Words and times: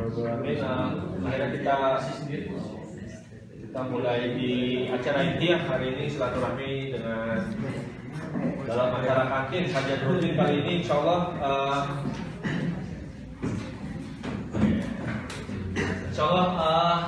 Amin. 0.00 0.56
Akhirnya 1.20 1.48
kita 1.60 1.76
kita 3.60 3.80
mulai 3.86 4.32
di 4.34 4.54
acara 4.88 5.20
inti 5.28 5.52
ya 5.52 5.60
hari 5.68 5.92
ini 5.94 6.08
silaturahmi 6.08 6.90
dengan 6.96 7.52
dalam 8.64 8.90
acara 8.96 9.28
kantin 9.28 9.68
kajian 9.68 10.00
rutin 10.08 10.32
kali 10.34 10.54
ini 10.64 10.72
insya 10.82 10.98
Allah 10.98 11.20
uh, 11.38 11.80
insya 16.10 16.22
Allah 16.26 16.48
uh, 16.58 16.98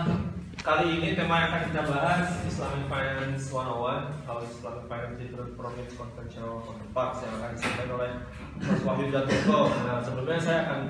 kali 0.63 1.03
ini 1.03 1.19
tema 1.19 1.43
yang 1.43 1.49
akan 1.51 1.63
kita 1.73 1.83
bahas 1.89 2.29
Islamic 2.47 2.85
Finance 2.87 3.43
101 3.51 4.29
kalau 4.29 4.41
Islamic 4.47 4.85
Finance 4.87 5.17
Different 5.19 5.51
from 5.59 5.73
conventional 5.99 6.55
counterparts 6.63 7.19
yang 7.27 7.33
akan 7.41 7.51
disampaikan 7.59 7.91
oleh 7.99 8.11
Mas 8.63 8.81
Wahyu 8.87 9.07
Jatuko. 9.11 9.61
Nah 9.83 9.99
sebelumnya 9.99 10.39
saya 10.39 10.59
akan 10.71 10.81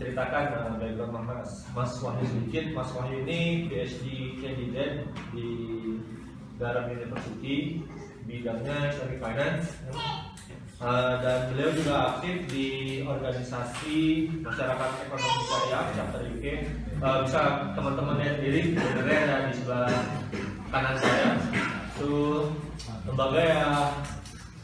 menceritakan 0.00 0.44
uh, 0.56 0.80
background 0.80 1.28
Mas 1.28 1.52
Mas 1.76 1.92
Wahyu 2.00 2.24
sedikit. 2.24 2.72
Mas 2.72 2.88
Wahyu 2.96 3.20
ini 3.20 3.68
PhD 3.68 4.32
candidate 4.40 5.04
di 5.36 5.48
Garam 6.56 6.88
University 6.88 7.84
bidangnya 8.24 8.96
Islamic 8.96 9.20
Finance. 9.20 9.68
Uh, 10.80 11.20
dan 11.20 11.52
beliau 11.52 11.68
juga 11.76 12.16
aktif 12.16 12.48
di 12.48 12.68
organisasi 13.04 14.24
masyarakat 14.40 14.90
ekonomi 15.04 15.40
syariah 15.44 15.84
chapter 15.92 16.20
UK. 16.32 16.46
Uh, 17.04 17.20
bisa 17.28 17.40
teman-teman 17.76 18.16
lihat 18.24 18.34
sendiri 18.40 18.60
sebenarnya 18.72 19.18
ada 19.20 19.36
di 19.44 19.52
sebelah 19.52 19.92
kanan 20.72 20.96
saya. 20.96 21.28
Itu 21.92 22.12
lembaga 23.04 23.40
ya 23.44 23.68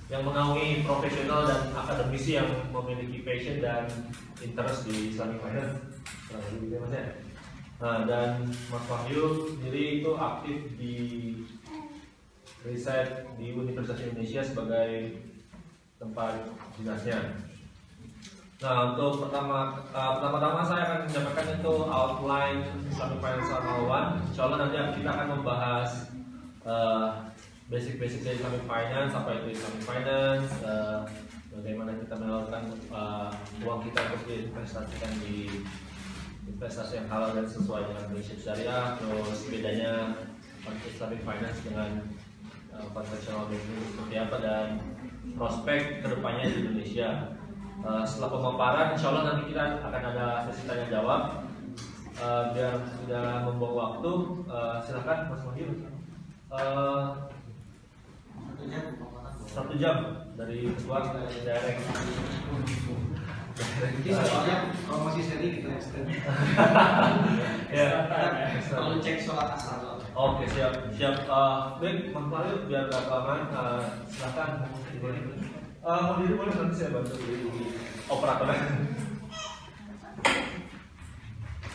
yang 0.07 0.23
menaungi 0.23 0.87
profesional 0.87 1.51
dan 1.51 1.75
akademisi 1.75 2.39
yang 2.39 2.47
memiliki 2.71 3.27
passion 3.27 3.59
dan 3.59 3.91
interest 4.39 4.87
di 4.87 5.11
Islamic 5.11 5.43
Finance. 5.43 5.75
Nah, 6.31 6.41
gitu 6.55 6.67
ya, 6.71 6.79
Mas 6.79 6.95
ya. 6.95 7.07
Nah, 7.77 7.99
dan 8.07 8.29
Mas 8.71 8.85
Wahyu 8.87 9.51
sendiri 9.53 10.01
itu 10.01 10.11
aktif 10.15 10.59
di 10.79 10.97
riset 12.67 13.27
di 13.39 13.55
Universitas 13.55 13.99
Indonesia 14.03 14.43
sebagai 14.43 15.23
tempat 16.03 16.51
dinasnya. 16.77 17.19
Nah 18.57 18.97
untuk 18.97 19.29
pertama 19.29 19.85
uh, 19.93 20.11
pertama-tama 20.17 20.65
saya 20.65 20.83
akan 20.89 20.99
menyampaikan 21.05 21.61
itu 21.61 21.75
outline 21.93 22.61
Islamic 22.89 23.19
Finance 23.21 23.53
101. 23.53 24.33
Insya 24.33 24.43
Allah 24.49 24.59
nanti 24.65 24.77
kita 24.97 25.11
akan 25.13 25.29
membahas 25.37 25.91
uh, 26.65 27.09
basic-basic 27.67 28.23
dari 28.23 28.39
Islamic 28.39 28.63
Finance, 28.63 29.13
apa 29.15 29.31
itu 29.43 29.59
Islamic 29.59 29.83
Finance, 29.83 30.51
uh, 30.63 31.03
bagaimana 31.51 31.99
kita 31.99 32.15
menyalurkan 32.15 32.63
uh, 32.95 33.31
uang 33.67 33.81
kita 33.83 34.01
untuk 34.07 34.23
diinvestasikan 34.31 35.13
di 35.27 35.67
investasi 36.47 37.03
yang 37.03 37.09
halal 37.11 37.35
dan 37.35 37.47
sesuai 37.51 37.91
dengan 37.91 38.05
prinsip 38.07 38.39
syariah, 38.39 38.95
terus 39.03 39.51
bedanya 39.51 40.15
Islamic 40.87 41.21
Finance 41.27 41.59
dengan 41.67 41.91
uh, 42.71 42.87
konvensional 42.95 43.51
banking 43.51 43.83
seperti 43.91 44.15
apa 44.15 44.37
dan 44.39 44.67
prospek 45.35 45.81
ke 46.03 46.07
depannya 46.07 46.47
di 46.47 46.59
Indonesia. 46.63 47.35
Uh, 47.83 48.07
setelah 48.07 48.31
pemaparan, 48.31 48.87
insya 48.95 49.11
Allah 49.11 49.25
nanti 49.35 49.51
kita 49.51 49.83
akan 49.83 50.03
ada 50.15 50.27
sesi 50.47 50.71
tanya 50.71 50.87
jawab. 50.87 51.23
Uh, 52.17 52.49
biar 52.57 52.81
tidak 53.05 53.45
membuang 53.45 53.75
waktu, 53.77 54.13
uh, 54.49 54.81
silakan 54.81 55.35
Mas 55.35 55.43
Wahyu. 55.45 55.69
Uh, 56.49 57.29
satu 59.57 59.73
jam 59.81 60.29
dari 60.37 60.69
ketua 60.69 60.99
direct. 61.17 61.81
Jadi 63.57 64.13
soalnya 64.13 64.57
kalau 64.85 65.09
masih 65.09 65.25
seri 65.25 65.49
kita 65.57 65.81
extend. 65.81 66.13
ya. 67.73 67.89
Kalau 68.69 69.01
cek 69.01 69.17
sholat 69.25 69.57
asal. 69.57 69.97
Oke 70.13 70.45
siap 70.53 70.93
siap. 70.93 71.25
Uh, 71.25 71.81
baik 71.81 72.13
Mas 72.13 72.29
Wahyu 72.29 72.69
biar 72.69 72.89
gak 72.93 73.09
kelamaan, 73.09 73.49
uh, 73.53 73.81
silakan. 74.13 74.69
Uh, 75.81 76.01
mau 76.05 76.21
diri 76.21 76.35
boleh 76.37 76.53
nanti 76.53 76.77
saya 76.77 76.93
bantu 76.93 77.15
di 77.21 77.37
operatornya. 78.09 78.61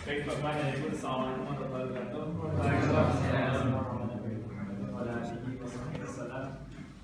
Baik, 0.02 0.26
Bapak 0.26 0.52
dan 0.58 0.74
Ibu, 0.76 0.90
Assalamualaikum 0.92 1.46
warahmatullahi 1.46 1.94
wabarakatuh. 2.34 4.01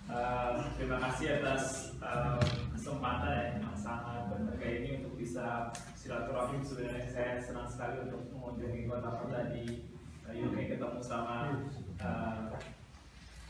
Uh, 0.07 0.63
terima 0.79 1.03
kasih 1.03 1.44
atas 1.44 1.91
uh, 2.00 2.40
kesempatan 2.72 3.59
yang 3.59 3.75
sangat 3.75 4.31
berharga 4.31 4.68
ini 4.72 5.03
untuk 5.03 5.19
bisa 5.19 5.68
silaturahim. 6.00 6.63
Sebenarnya 6.63 7.12
saya 7.12 7.44
senang 7.44 7.68
sekali 7.68 8.07
untuk 8.07 8.23
mengunjungi 8.31 8.88
kota-kota 8.88 9.51
di 9.51 9.84
uh, 10.23 10.31
UK 10.31 10.72
ketemu 10.72 11.03
sama 11.03 11.59
uh, 12.00 12.56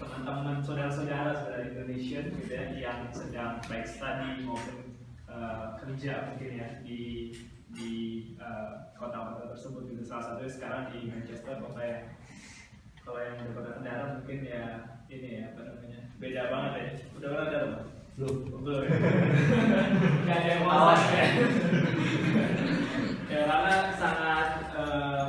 teman-teman 0.02 0.58
saudara-saudara 0.66 1.46
saudara 1.46 1.70
Indonesia 1.70 2.26
gitu 2.26 2.50
ya, 2.50 2.74
yang 2.74 3.06
sedang 3.14 3.62
baik 3.70 3.86
studi 3.86 4.42
maupun 4.42 4.98
uh, 5.30 5.78
kerja 5.78 6.34
mungkin 6.34 6.58
ya 6.58 6.70
di 6.82 7.38
di 7.78 7.92
uh, 8.42 8.98
kota-kota 8.98 9.54
tersebut 9.54 9.94
gitu 9.94 10.02
salah 10.02 10.34
satunya 10.34 10.50
sekarang 10.50 10.84
di 10.90 11.06
Manchester 11.06 11.62
kota 11.62 11.86
yang 11.86 12.06
kalau 13.06 13.22
yang 13.22 13.46
di 13.46 13.54
kota 13.54 13.70
Kendara 13.78 14.06
mungkin 14.18 14.40
ya 14.42 14.66
ini 15.06 15.30
ya 15.38 15.54
apa 15.54 15.62
namanya 15.62 15.97
beda 16.18 16.42
banget 16.50 16.72
ya. 16.74 16.86
Udah 17.18 17.28
pernah 17.30 17.46
ada 17.50 17.60
belum 18.18 18.36
belum. 18.50 18.58
Belum. 18.66 18.82
Ya 20.26 20.34
ada 20.42 20.48
yang 20.50 20.64
mau 20.66 20.90
ya 20.98 21.26
ya 23.28 23.40
karena 23.46 23.76
sangat 23.94 24.50
uh, 24.74 25.26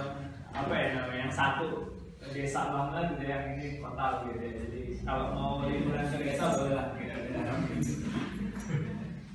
apa 0.57 0.73
ya 0.73 0.87
namanya 0.97 1.29
yang 1.29 1.35
satu 1.35 1.93
desa 2.33 2.73
banget 2.73 3.05
gitu 3.13 3.25
yang 3.29 3.45
ini 3.61 3.77
kota 3.77 4.25
gitu 4.25 4.41
ya. 4.41 4.51
Jadi 4.65 4.81
kalau 5.05 5.27
mau 5.37 5.53
liburan 5.69 6.09
ke 6.09 6.17
desa 6.25 6.45
boleh 6.57 6.73
lah. 6.73 6.87
Gitu. 6.97 7.93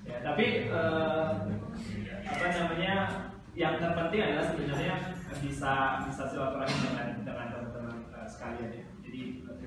Ya 0.03 0.19
tapi 0.19 0.67
uh, 0.67 1.47
apa 2.27 2.45
namanya 2.53 2.95
yang 3.55 3.79
terpenting 3.79 4.21
adalah 4.21 4.45
sebenarnya 4.51 4.95
bisa 5.41 5.73
bisa 6.05 6.23
silaturahmi 6.27 6.77
dengan 6.85 7.07
dengan 7.23 7.47
teman-teman 7.49 7.97
uh, 8.13 8.27
sekalian 8.27 8.69
ya 8.73 8.92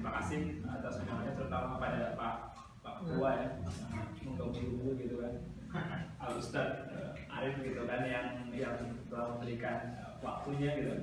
terima 0.07 0.23
kasih 0.23 0.63
atas 0.71 1.03
undangannya 1.03 1.35
terutama 1.35 1.83
pada 1.83 2.15
Pak 2.15 2.35
Pak 2.79 2.95
Ketua 3.03 3.31
ya 3.35 3.47
menggauli 4.23 4.63
dulu 4.71 4.91
gitu 5.03 5.19
kan 5.19 5.35
Al 6.23 6.39
Ustad 6.39 6.95
uh, 6.95 7.35
Arif 7.35 7.59
gitu 7.59 7.83
kan 7.91 8.07
yang 8.07 8.47
yang 8.55 8.79
telah 9.11 9.35
memberikan 9.35 9.99
uh, 9.99 10.15
waktunya 10.23 10.79
gitu 10.79 10.95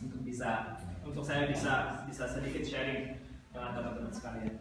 untuk 0.00 0.24
bisa 0.24 0.80
untuk 1.04 1.20
saya 1.20 1.44
bisa 1.44 2.00
bisa 2.08 2.24
sedikit 2.24 2.64
sharing 2.64 3.20
dengan 3.52 3.76
teman-teman 3.76 4.16
sekalian. 4.16 4.56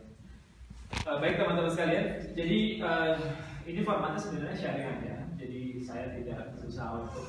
Uh, 1.08 1.18
baik 1.24 1.40
teman-teman 1.40 1.72
sekalian, 1.72 2.06
jadi 2.36 2.59
uh, 2.84 3.16
ini 3.64 3.88
formatnya 3.88 4.19
sebenarnya 4.19 4.58
sharing 4.59 4.88
aja. 5.00 5.16
Jadi 5.40 5.80
saya 5.80 6.12
tidak 6.12 6.59
berusaha 6.59 7.08
untuk 7.08 7.28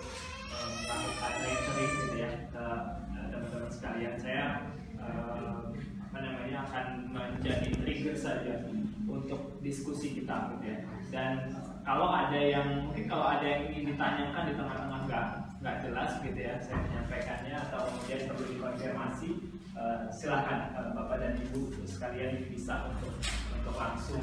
uh, 0.51 0.69
melakukan 0.75 1.33
lecturing 1.39 1.93
gitu 2.03 2.17
ya 2.19 2.31
ke 2.51 2.67
uh, 3.15 3.27
teman-teman 3.31 3.71
sekalian. 3.71 4.15
Saya 4.19 4.67
uh, 4.99 5.68
apa 6.09 6.19
namanya 6.25 6.65
akan 6.65 6.87
menjadi 7.13 7.69
trigger 7.85 8.17
saja 8.17 8.65
untuk 9.05 9.61
diskusi 9.61 10.17
kita 10.17 10.57
gitu 10.57 10.65
ya. 10.73 10.79
Dan 11.13 11.53
kalau 11.85 12.09
ada 12.09 12.37
yang 12.37 12.89
mungkin 12.89 13.05
kalau 13.05 13.29
ada 13.29 13.45
yang 13.45 13.63
ingin 13.69 13.93
ditanyakan 13.93 14.49
di 14.49 14.55
tengah-tengah 14.57 15.01
nggak 15.05 15.27
nggak 15.59 15.77
jelas 15.85 16.11
gitu 16.25 16.39
ya 16.39 16.55
saya 16.63 16.79
menyampaikannya 16.87 17.55
atau 17.69 17.81
kemudian 17.91 18.21
perlu 18.31 18.45
dikonfirmasi 18.47 19.31
uh, 19.75 20.07
silakan 20.09 20.71
uh, 20.77 20.91
bapak 20.97 21.17
dan 21.19 21.33
ibu 21.45 21.73
sekalian 21.85 22.47
bisa 22.49 22.89
untuk 22.89 23.13
untuk 23.53 23.75
langsung 23.77 24.23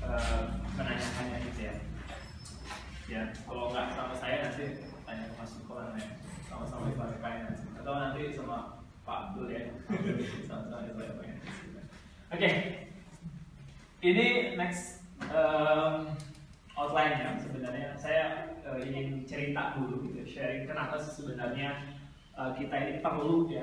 uh, 0.00 0.42
menanyakannya 0.80 1.38
gitu 1.52 1.60
ya. 1.68 1.74
Ya 3.10 3.22
kalau 3.44 3.68
nggak 3.68 3.92
sama 3.92 4.14
saya 4.16 4.48
nanti 4.48 4.80
tanya 5.04 5.24
ke 5.28 5.34
Mas 5.36 5.50
Sukolan 5.52 5.92
ya. 6.00 6.08
Sama-sama 6.48 6.88
Islamic 6.88 7.20
Finance 7.20 7.60
atau 7.80 7.92
nanti 7.96 8.22
sama 8.36 8.81
Pak 9.02 9.16
Abdul 9.30 9.50
ya. 9.50 9.62
Sama-sama 10.48 10.86
Islamic 10.86 11.16
Finance 11.18 11.32
oke. 12.32 12.50
Ini 14.02 14.58
next 14.58 15.04
um, 15.30 16.10
outline-nya 16.74 17.38
sebenarnya. 17.38 17.94
Saya 17.94 18.50
uh, 18.66 18.82
ingin 18.82 19.22
cerita 19.28 19.78
dulu 19.78 20.10
gitu 20.10 20.26
sharing 20.26 20.66
kenapa 20.66 20.98
sebenarnya 20.98 21.94
uh, 22.34 22.50
kita 22.58 22.74
ini 22.74 22.98
perlu 22.98 23.46
ya 23.46 23.62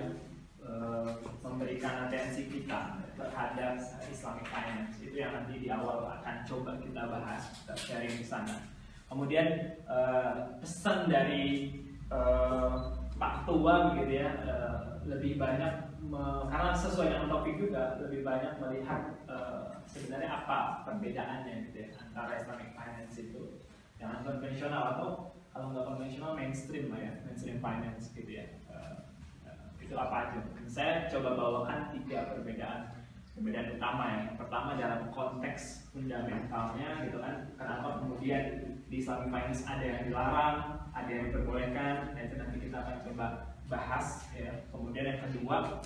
uh, 0.64 1.12
memberikan 1.44 2.08
atensi 2.08 2.48
kita 2.48 3.04
terhadap 3.20 3.84
Islamic 4.08 4.48
Finance. 4.48 4.96
Itu 5.04 5.20
yang 5.20 5.36
nanti 5.36 5.60
di 5.60 5.68
awal 5.68 6.08
akan 6.22 6.48
coba 6.48 6.80
kita 6.80 7.04
bahas 7.04 7.52
kita 7.60 7.74
sharing 7.76 8.16
di 8.16 8.24
sana. 8.24 8.64
Kemudian 9.12 9.76
uh, 9.90 10.56
pesan 10.64 11.12
dari 11.12 11.74
uh, 12.14 12.96
Pak 13.20 13.44
Ketua 13.44 13.92
begitu 13.92 14.24
ya 14.24 14.30
uh, 14.48 15.04
lebih 15.04 15.36
banyak 15.36 15.92
me, 16.08 16.48
karena 16.48 16.72
sesuai 16.72 17.12
dengan 17.12 17.28
topik 17.28 17.60
juga 17.60 18.00
lebih 18.00 18.24
banyak 18.24 18.56
melihat 18.64 19.20
uh, 19.28 19.84
sebenarnya 19.84 20.32
apa 20.32 20.88
perbedaannya 20.88 21.68
gitu 21.70 21.78
ya 21.84 21.90
antara 22.00 22.40
Islamic 22.40 22.72
Finance 22.72 23.16
itu 23.20 23.60
yang 24.00 24.24
konvensional 24.24 24.96
atau 24.96 25.36
kalau 25.52 25.76
nggak 25.76 25.84
konvensional 25.84 26.32
mainstream 26.40 26.88
lah 26.88 27.04
ya 27.04 27.14
mainstream 27.28 27.60
finance 27.60 28.16
gitu 28.16 28.32
ya 28.32 28.46
uh, 28.72 29.04
uh, 29.44 29.68
itu 29.84 29.92
apa 30.00 30.16
aja. 30.32 30.40
Saya 30.70 31.12
coba 31.12 31.36
bawakan 31.36 31.92
tiga 32.00 32.32
perbedaan 32.32 32.96
perbedaan 33.36 33.76
utama 33.76 34.04
ya. 34.08 34.20
Yang 34.32 34.38
pertama 34.40 34.70
dalam 34.80 35.02
konteks 35.12 35.92
fundamentalnya 35.92 37.04
gitu 37.04 37.18
kan 37.20 37.36
kenapa 37.60 38.00
kemudian 38.00 38.44
di 38.90 39.06
Islamic 39.06 39.30
finance 39.30 39.62
ada 39.70 39.86
yang 39.86 40.02
dilarang 40.10 40.58
ada 40.98 41.10
yang 41.10 41.24
diperbolehkan 41.30 42.18
dan 42.18 42.22
itu 42.26 42.36
nanti 42.42 42.58
kita 42.58 42.78
akan 42.82 42.98
coba 43.06 43.28
bahas 43.70 44.26
ya. 44.34 44.66
Kemudian 44.74 45.06
yang 45.06 45.22
kedua 45.30 45.78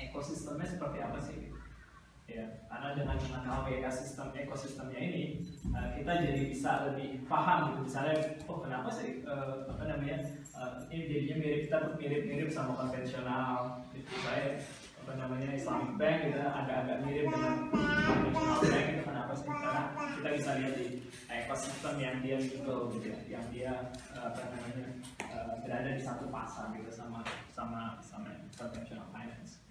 ekosistemnya 0.00 0.64
seperti 0.64 0.98
apa 1.04 1.18
sih? 1.20 1.52
Ya 2.28 2.44
karena 2.68 2.92
dengan 2.92 3.16
mengenal 3.20 3.68
ekosistem 3.68 4.28
ekosistemnya 4.36 5.00
ini 5.00 5.44
uh, 5.72 5.96
kita 5.96 6.12
jadi 6.24 6.42
bisa 6.48 6.70
lebih 6.88 7.24
paham 7.28 7.72
gitu. 7.72 7.80
Misalnya 7.88 8.16
oh 8.48 8.58
kenapa 8.64 8.88
sih 8.92 9.24
uh, 9.28 9.68
apa 9.68 9.84
namanya 9.84 10.24
uh, 10.56 10.76
ini 10.88 11.04
jadinya 11.08 11.36
mirip 11.40 11.60
kita 11.68 11.78
mirip-mirip 12.00 12.48
sama 12.48 12.72
konvensional 12.76 13.84
gitu. 13.92 14.12
Saya 14.24 14.60
apa 15.08 15.24
namanya 15.24 15.56
Islamic 15.56 15.96
Bank 15.96 16.16
gitu 16.28 16.36
agak-agak 16.44 17.00
mirip 17.00 17.32
dengan 17.32 17.56
konvensional 17.72 18.60
bank 18.60 18.86
itu 18.92 19.02
kenapa 19.08 19.32
sih 19.32 19.48
karena 19.48 19.82
kita 20.20 20.28
bisa 20.36 20.50
lihat 20.60 20.74
di 20.76 20.86
ekosistem 21.32 21.94
yang 21.96 22.16
dia 22.20 22.36
gitu 22.36 22.74
gitu 22.92 23.06
ya 23.08 23.18
yang 23.32 23.46
dia 23.48 23.72
apa 24.12 24.42
namanya 24.52 24.86
uh, 25.32 25.64
berada 25.64 25.96
di 25.96 26.02
satu 26.04 26.28
pasar 26.28 26.76
gitu 26.76 26.92
sama 26.92 27.24
sama 27.56 27.96
sama 28.04 28.36
konvensional 28.52 29.08
finance 29.08 29.64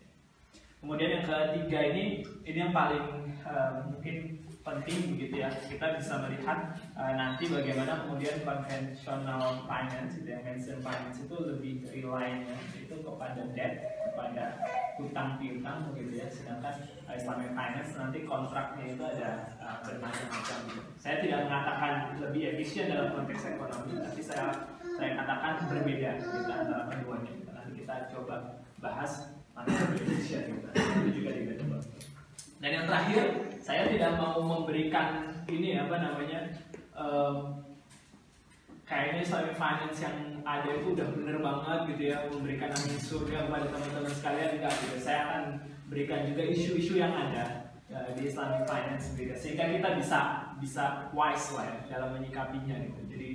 Kemudian 0.78 1.10
yang 1.20 1.26
ketiga 1.26 1.80
ini, 1.90 2.22
ini 2.46 2.58
yang 2.62 2.70
paling 2.70 3.02
uh, 3.42 3.82
mungkin 3.90 4.46
penting 4.62 5.18
begitu 5.18 5.42
ya. 5.42 5.50
Kita 5.50 5.98
bisa 5.98 6.22
melihat 6.22 6.78
uh, 6.94 7.18
nanti 7.18 7.50
bagaimana 7.50 8.06
kemudian 8.06 8.46
conventional 8.46 9.66
finance, 9.66 10.22
itu 10.22 10.30
yang 10.30 10.46
mainstream 10.46 10.78
finance 10.86 11.18
itu 11.18 11.34
lebih 11.34 11.82
rely 11.90 12.46
itu 12.78 12.94
kepada 13.02 13.42
debt, 13.58 13.97
kepada 14.18 14.58
hutang 14.98 15.38
piutang 15.38 15.94
begitu 15.94 16.26
ya. 16.26 16.28
Sedangkan 16.34 16.74
uh, 17.06 17.14
Islamic 17.14 17.54
finance 17.54 17.94
nanti 17.94 18.26
kontraknya 18.26 18.98
itu 18.98 19.04
ada 19.06 19.30
uh, 19.62 19.78
bermacam-macam. 19.86 20.58
Gitu. 20.74 20.82
Saya 20.98 21.22
tidak 21.22 21.40
mengatakan 21.46 21.94
lebih 22.18 22.58
efisien 22.58 22.90
dalam 22.90 23.14
konteks 23.14 23.46
ekonomi, 23.46 24.02
tapi 24.02 24.22
saya 24.26 24.50
saya 24.98 25.14
katakan 25.22 25.54
berbeda 25.70 26.10
kita 26.18 26.54
antara 26.66 26.84
keduanya. 26.90 27.32
Nanti 27.54 27.72
kita 27.86 27.96
coba 28.10 28.36
bahas 28.82 29.38
Indonesia 29.54 30.40
gitu. 30.50 30.66
Itu 30.74 31.10
juga 31.14 31.30
debatable. 31.38 31.86
Dan 32.58 32.70
yang 32.74 32.86
terakhir, 32.90 33.24
saya 33.62 33.86
tidak 33.86 34.18
mau 34.18 34.42
memberikan 34.42 35.30
ini 35.46 35.78
apa 35.78 35.94
namanya 36.02 36.58
um, 36.98 37.62
kayaknya 38.88 39.20
Islamic 39.28 39.56
Finance 39.60 40.00
yang 40.00 40.18
ada 40.48 40.70
itu 40.72 40.96
udah 40.96 41.08
bener 41.12 41.38
banget 41.44 41.80
gitu 41.92 42.04
ya 42.16 42.18
memberikan 42.32 42.72
angin 42.72 43.00
surga 43.04 43.38
kepada 43.52 43.66
teman-teman 43.68 44.14
sekalian 44.16 44.50
enggak 44.58 44.74
gitu. 44.80 44.98
Saya 45.04 45.20
akan 45.28 45.44
berikan 45.92 46.24
juga 46.32 46.44
isu-isu 46.48 46.96
yang 46.96 47.12
ada 47.12 47.76
uh, 47.92 48.16
di 48.16 48.32
Islamic 48.32 48.64
Finance 48.64 49.12
gitu 49.20 49.36
sehingga 49.36 49.76
kita 49.76 49.90
bisa 50.00 50.20
bisa 50.64 51.12
wise 51.12 51.52
lah 51.52 51.68
ya 51.68 51.78
dalam 52.00 52.16
menyikapinya 52.16 52.80
gitu. 52.88 53.02
Jadi 53.12 53.32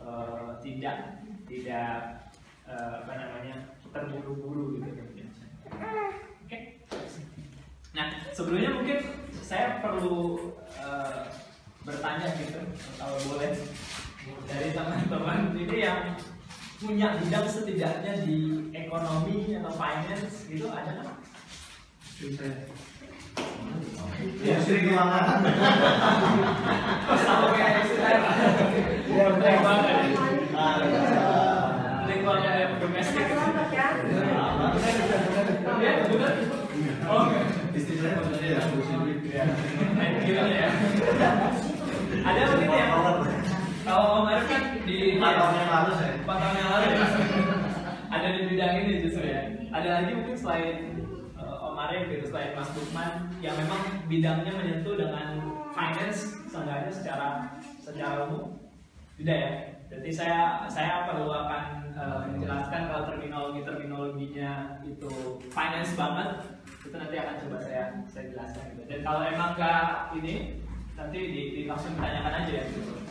uh, 0.00 0.56
tidak 0.64 1.20
tidak 1.44 2.24
uh, 2.64 3.04
apa 3.04 3.12
namanya 3.12 3.76
terburu-buru 3.92 4.80
gitu. 4.80 4.88
Oke. 6.48 6.58
Nah, 7.94 8.10
sebelumnya 8.34 8.74
mungkin 8.74 8.98
saya 9.38 9.78
perlu 9.78 10.50
uh, 10.80 11.30
bertanya 11.84 12.26
gitu, 12.40 12.58
kalau 12.98 13.20
boleh 13.28 13.54
dari 14.48 14.68
teman-teman 14.72 15.52
ini 15.56 15.76
yang 15.84 16.16
punya 16.80 17.16
bidang 17.20 17.46
setidaknya 17.48 18.12
di 18.24 18.68
ekonomi 18.76 19.56
atau 19.56 19.72
finance 19.72 20.48
gitu 20.48 20.68
ada 20.68 21.00
nggak? 21.00 21.16
Ya, 24.44 24.56
sering 24.62 24.92
keuangan. 24.92 25.42
Sama 27.24 27.46
kayak 27.52 27.84
saya. 27.90 28.18
Ya, 29.10 29.26
baik 29.34 29.60
banget. 29.60 29.96
Lingkungan 32.04 32.40
yang 32.44 32.72
domestik. 32.78 33.26
Ya, 35.82 35.92
benar. 36.06 36.32
Oke. 37.04 37.38
Istilahnya 37.74 38.16
maksudnya 38.22 38.48
ya, 38.48 38.62
Ya. 39.34 39.44
Gimana 40.22 40.54
ya? 40.54 40.70
Ada 42.22 42.40
begitu 42.54 42.76
ya? 42.78 42.86
Kalau 43.84 44.24
Om 44.24 44.30
Arif 44.32 44.46
kan 44.48 44.73
di 44.84 45.16
Empat 45.16 45.32
tahun 45.40 45.54
yang 45.56 45.70
lalu 45.72 45.90
saya. 45.96 46.12
Empat 46.20 46.36
tahun 46.36 46.56
yang 46.60 46.70
lalu 46.70 46.84
ya? 46.84 47.06
Ada 48.14 48.26
di 48.30 48.40
bidang 48.52 48.72
ini 48.84 48.92
justru 49.02 49.24
ya. 49.26 49.42
Ada 49.74 49.88
lagi 49.90 50.10
mungkin 50.14 50.36
selain 50.38 50.76
uh, 51.34 51.66
Om 51.72 51.80
Arif 51.88 52.04
gitu, 52.12 52.24
selain 52.30 52.54
Mas 52.54 52.70
Lukman 52.76 53.12
yang 53.40 53.56
memang 53.58 53.80
bidangnya 54.06 54.52
menyentuh 54.54 54.94
dengan 54.94 55.26
finance 55.74 56.38
seenggaknya 56.46 56.92
secara 56.94 57.28
secara 57.82 58.30
umum 58.30 58.54
tidak 59.18 59.36
ya. 59.40 59.50
Jadi 59.94 60.10
saya 60.10 60.38
saya 60.70 61.06
perlu 61.10 61.28
akan 61.32 61.64
uh, 61.98 62.22
menjelaskan 62.30 62.80
kalau 62.90 63.02
terminologi 63.10 63.60
terminologinya 63.66 64.78
itu 64.86 65.10
finance 65.50 65.92
banget 65.98 66.28
itu 66.84 66.94
nanti 66.94 67.16
akan 67.18 67.34
coba 67.42 67.56
saya 67.58 67.82
saya 68.06 68.24
jelaskan 68.30 68.62
gitu. 68.76 68.82
Dan 68.86 69.00
kalau 69.02 69.22
emang 69.26 69.58
nggak 69.58 70.14
ini 70.22 70.62
nanti 70.94 71.18
di, 71.18 71.42
di 71.58 71.60
langsung 71.66 71.98
ditanyakan 71.98 72.46
aja 72.46 72.52
ya 72.52 72.64
gitu. 72.70 73.03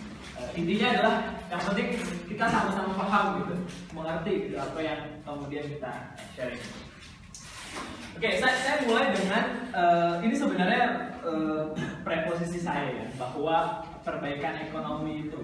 Uh, 0.43 0.51
intinya 0.59 0.87
adalah 0.91 1.15
yang 1.47 1.61
penting 1.63 1.87
kita 2.27 2.45
sama-sama 2.51 2.91
paham 2.99 3.25
gitu, 3.39 3.55
mengerti 3.95 4.31
gitu 4.49 4.55
apa 4.59 4.79
yang 4.83 4.99
kemudian 5.23 5.65
kita 5.71 5.91
sharing. 6.35 6.63
Oke, 8.13 8.29
saya, 8.37 8.55
saya 8.59 8.75
mulai 8.85 9.09
dengan 9.15 9.45
uh, 9.71 10.15
ini 10.19 10.35
sebenarnya 10.35 11.15
uh, 11.23 11.71
preposisi 12.03 12.59
saya 12.59 12.91
ya 12.91 13.07
bahwa 13.15 13.87
perbaikan 14.03 14.59
ekonomi 14.67 15.31
itu 15.31 15.39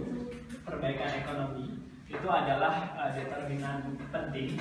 perbaikan 0.67 1.09
ekonomi 1.15 1.79
itu 2.09 2.27
adalah 2.27 2.93
uh, 2.99 3.09
determinan 3.15 3.95
penting 4.11 4.59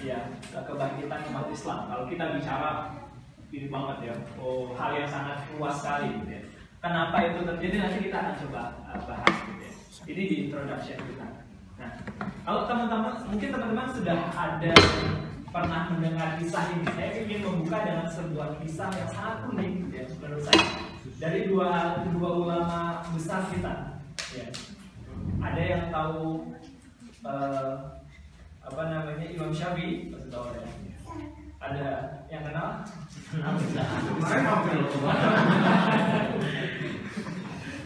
ya 0.00 0.30
kebangkitan 0.54 1.20
umat 1.34 1.50
Islam. 1.50 1.90
Kalau 1.90 2.04
kita 2.06 2.24
bicara 2.38 2.70
ini 3.50 3.66
banget 3.66 3.98
ya, 4.08 4.14
oh 4.38 4.70
hal 4.78 4.94
yang 4.94 5.10
sangat 5.10 5.42
luas 5.58 5.82
sekali 5.82 6.14
gitu 6.22 6.30
ya. 6.30 6.42
Kenapa 6.80 7.16
itu 7.28 7.44
terjadi 7.44 7.76
nanti 7.82 7.98
kita 8.08 8.16
akan 8.24 8.34
coba 8.46 8.62
uh, 8.88 9.00
bahas 9.04 9.36
gitu 9.50 9.62
ya. 9.68 9.72
Ini 10.10 10.26
di 10.26 10.36
introduction 10.50 10.98
kita. 11.06 11.22
Nah, 11.78 11.90
kalau 12.42 12.66
teman-teman 12.66 13.14
mungkin 13.30 13.48
teman-teman 13.54 13.86
sudah 13.94 14.18
ada 14.34 14.74
pernah 15.54 15.86
mendengar 15.94 16.34
kisah 16.42 16.66
ini, 16.74 16.82
saya 16.98 17.10
ingin 17.22 17.46
membuka 17.46 17.78
dengan 17.86 18.10
sebuah 18.10 18.58
kisah 18.58 18.90
yang 18.90 19.06
sangat 19.14 19.46
unik 19.54 19.70
ya 19.94 20.02
menurut 20.18 20.42
saya 20.50 20.66
dari 21.22 21.46
dua 21.46 22.02
dua 22.10 22.30
ulama 22.42 23.06
besar 23.14 23.46
kita. 23.54 24.02
Ya. 24.34 24.50
Ada 25.38 25.62
yang 25.62 25.84
tahu 25.94 26.42
uh, 27.22 28.02
apa 28.66 28.82
namanya 28.90 29.26
Imam 29.30 29.54
Syafi'i, 29.54 30.10
pasti 30.10 30.26
tahu 30.26 30.42
ada. 30.50 30.60
Ada 31.62 31.86
yang 32.34 32.42
kenal? 32.50 32.82
Kemarin. 33.30 34.82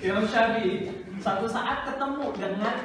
Imam 0.01 0.25
Syafi'i 0.25 0.94
satu 1.25 1.49
saat 1.49 1.89
ketemu 1.89 2.37
dengan 2.37 2.77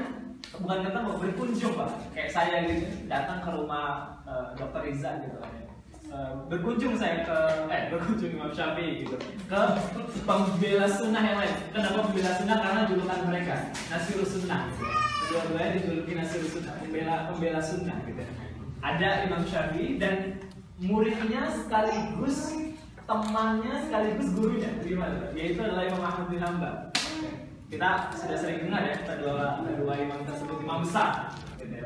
bukan 0.64 0.80
ketemu 0.88 1.12
berkunjung 1.20 1.74
pak. 1.76 1.92
Kayak 2.16 2.32
saya 2.32 2.56
gitu 2.72 2.86
datang 3.12 3.44
ke 3.44 3.50
rumah 3.52 4.16
uh, 4.24 4.56
dokter 4.56 4.88
Riza 4.88 5.12
gitu 5.28 5.38
kan. 5.44 5.52
Uh, 6.10 6.34
berkunjung 6.50 6.96
saya 6.98 7.22
ke 7.28 7.38
eh 7.70 7.92
berkunjung 7.92 8.32
Imam 8.40 8.50
Syafi'i 8.56 9.04
gitu. 9.04 9.20
Ke 9.52 9.76
pembela 10.24 10.88
sunnah 10.88 11.22
yang 11.22 11.38
lain. 11.44 11.56
Kenapa 11.76 12.00
pembela 12.08 12.32
sunnah 12.40 12.58
karena 12.64 12.82
julukan 12.88 13.20
mereka 13.28 13.56
Nasirus 13.92 14.30
Sunnah 14.40 14.62
gitu. 14.72 14.88
kedua-duanya 15.30 15.72
dijuluki 15.78 16.14
Nasirus 16.18 16.52
Sunnah 16.58 16.74
pembela 16.80 17.16
pembela 17.28 17.62
sunnah 17.62 17.98
gitu. 18.08 18.24
Ada 18.80 19.10
Imam 19.28 19.44
Syafi'i 19.44 20.00
dan 20.00 20.40
muridnya 20.80 21.52
sekaligus 21.60 22.56
temannya 23.04 23.84
sekaligus 23.84 24.32
gurunya. 24.32 24.72
Gimana 24.80 25.28
yaitu 25.36 25.60
adalah 25.60 25.84
Imam 25.86 26.02
Ahmad 26.02 26.26
bin 26.32 26.40
Hambal 26.40 26.90
kita 27.70 28.10
sudah 28.18 28.38
sering 28.38 28.66
dengar 28.66 28.82
ya 28.82 28.98
kedua 29.06 29.62
kedua 29.62 29.94
imam 29.94 30.26
tersebut 30.26 30.58
imam 30.66 30.82
besar 30.82 31.38
gitu 31.62 31.70
ya. 31.78 31.86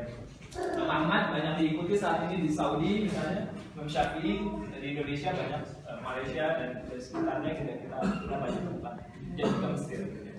Imam 0.54 0.88
Ahmad 0.88 1.34
banyak 1.34 1.54
diikuti 1.60 1.98
saat 1.98 2.24
ini 2.30 2.48
di 2.48 2.50
Saudi 2.50 3.04
misalnya 3.04 3.52
Imam 3.76 3.84
Syafi'i 3.90 4.38
di 4.80 4.86
Indonesia 4.96 5.34
banyak 5.36 5.62
eh, 5.84 5.98
Malaysia 6.00 6.44
dan 6.56 6.70
sekitarnya 6.96 7.52
kita 7.52 7.72
kita, 7.84 7.96
kita 8.00 8.36
banyak 8.40 8.62
tempat 8.64 8.94
dan 9.34 9.46
juga 9.50 9.68
Mesir 9.76 10.00
gitu 10.08 10.20
ya. 10.24 10.36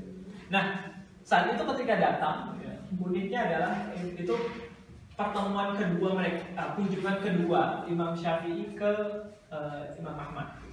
nah 0.49 0.63
saat 1.21 1.53
itu 1.53 1.61
ketika 1.61 1.93
datang 1.99 2.37
gitu 2.57 2.63
ya, 2.65 2.75
uniknya 2.95 3.39
adalah 3.45 3.73
itu 4.17 4.35
pertemuan 5.13 5.69
kedua 5.77 6.09
mereka 6.17 6.41
uh, 6.57 6.69
kunjungan 6.73 7.17
kedua 7.21 7.85
Imam 7.85 8.17
Syafi'i 8.17 8.73
ke 8.73 8.91
uh, 9.53 9.93
Imam 9.93 10.15
Ahmad 10.17 10.64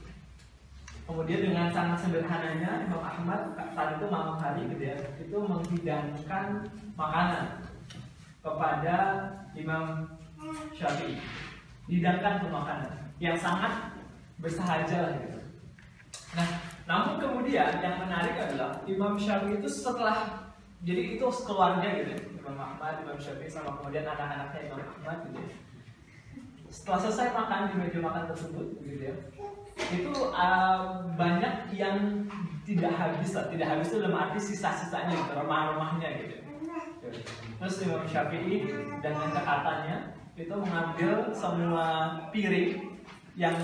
Kemudian 1.03 1.41
dengan 1.51 1.69
sangat 1.75 1.99
sederhananya 2.07 2.87
Imam 2.87 3.03
Ahmad 3.03 3.59
saat 3.75 3.99
itu 3.99 4.07
malam 4.07 4.39
hari 4.39 4.65
gitu 4.71 4.83
ya, 4.87 4.97
itu 5.19 5.37
menghidangkan 5.37 6.65
makanan 6.95 7.61
kepada 8.43 8.97
Imam 9.53 10.09
Syafi'i 10.75 11.19
dihidangkan 11.91 12.43
ke 12.43 12.49
makanan 12.49 12.93
yang 13.19 13.37
sangat 13.37 13.93
bersahaja 14.39 14.97
lah 15.07 15.13
gitu. 15.21 15.39
Nah, 16.33 16.49
namun 16.89 17.15
kemudian 17.21 17.83
yang 17.83 18.01
menarik 18.01 18.39
adalah 18.39 18.81
Imam 18.87 19.19
Syafi'i 19.19 19.59
itu 19.59 19.69
setelah 19.69 20.49
jadi 20.83 21.19
itu 21.19 21.27
keluarga 21.47 21.87
gitu 21.99 22.11
ya, 22.15 22.21
Imam 22.43 22.59
Ahmad, 22.59 23.03
Imam 23.05 23.19
Syafi'i 23.19 23.51
sama 23.51 23.79
kemudian 23.83 24.07
anak-anaknya 24.07 24.71
Imam 24.71 24.83
Ahmad 24.87 25.19
gitu 25.29 25.39
ya. 25.39 25.55
Setelah 26.73 26.99
selesai 27.05 27.37
makan 27.37 27.61
di 27.69 27.75
meja 27.77 27.99
makan 28.01 28.25
tersebut 28.33 28.67
gitu 28.81 29.03
ya, 29.13 29.15
itu 29.77 30.13
uh, 30.33 31.05
banyak 31.17 31.73
yang 31.77 32.27
tidak 32.63 32.93
habis 32.95 33.35
lah, 33.35 33.51
tidak 33.51 33.69
habis 33.69 33.91
itu 33.91 33.97
dalam 34.01 34.17
arti 34.17 34.39
sisa-sisanya 34.39 35.13
gitu, 35.13 35.33
remah-remahnya 35.35 36.09
gitu. 36.23 36.37
Terus 37.59 37.75
Imam 37.83 38.07
Syafi'i 38.07 38.67
dengan 39.03 39.29
cekatannya 39.35 39.97
itu 40.39 40.55
mengambil 40.55 41.31
semua 41.35 41.87
piring 42.31 42.99
yang 43.37 43.57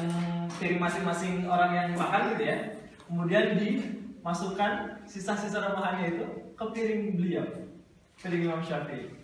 piring 0.58 0.80
masing-masing 0.80 1.46
orang 1.46 1.70
yang 1.76 1.88
makan 1.94 2.34
gitu 2.34 2.44
ya, 2.44 2.58
kemudian 3.06 3.56
dimasukkan 3.56 5.02
sisa-sisa 5.06 5.60
remahannya 5.62 6.18
itu 6.18 6.24
ke 6.58 6.64
piring 6.74 7.02
beliau, 7.14 7.46
piring 8.18 8.42
Imam 8.50 8.62
Syafi'i. 8.64 9.17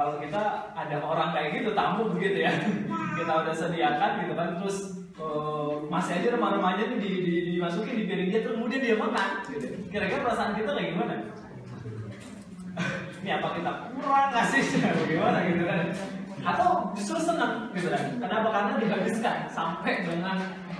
Kalau 0.00 0.16
kita 0.16 0.72
ada 0.72 0.96
orang 1.04 1.28
kayak 1.36 1.60
gitu 1.60 1.76
tamu 1.76 2.08
begitu 2.16 2.48
ya, 2.48 2.56
kita 3.20 3.32
udah 3.44 3.52
sediakan 3.52 4.24
gitu 4.24 4.32
kan, 4.32 4.48
terus 4.56 4.96
uh, 5.20 5.76
masih 5.92 6.16
aja 6.16 6.40
remah-remahnya 6.40 6.88
tuh 6.88 6.98
di, 7.04 7.10
di, 7.20 7.34
dimasukin 7.52 8.00
di 8.00 8.04
piring 8.08 8.32
dia, 8.32 8.40
terus 8.40 8.56
kemudian 8.56 8.80
dia 8.80 8.96
makan. 8.96 9.28
Gitu. 9.52 9.68
Kira-kira 9.92 10.24
perasaan 10.24 10.56
kita 10.56 10.72
kayak 10.72 10.96
gimana? 10.96 11.14
Ini 13.20 13.30
apa 13.36 13.48
kita 13.60 13.72
kurang 13.92 14.28
ngasihnya, 14.32 14.88
bagaimana 15.04 15.38
gitu 15.52 15.64
kan? 15.68 15.80
Atau 16.48 16.68
justru 16.96 17.18
senang 17.20 17.68
gitu 17.76 17.92
kan? 17.92 18.04
Kenapa? 18.16 18.48
Karena 18.56 18.72
dihabiskan 18.80 19.36
sampai 19.52 20.08
dengan 20.08 20.36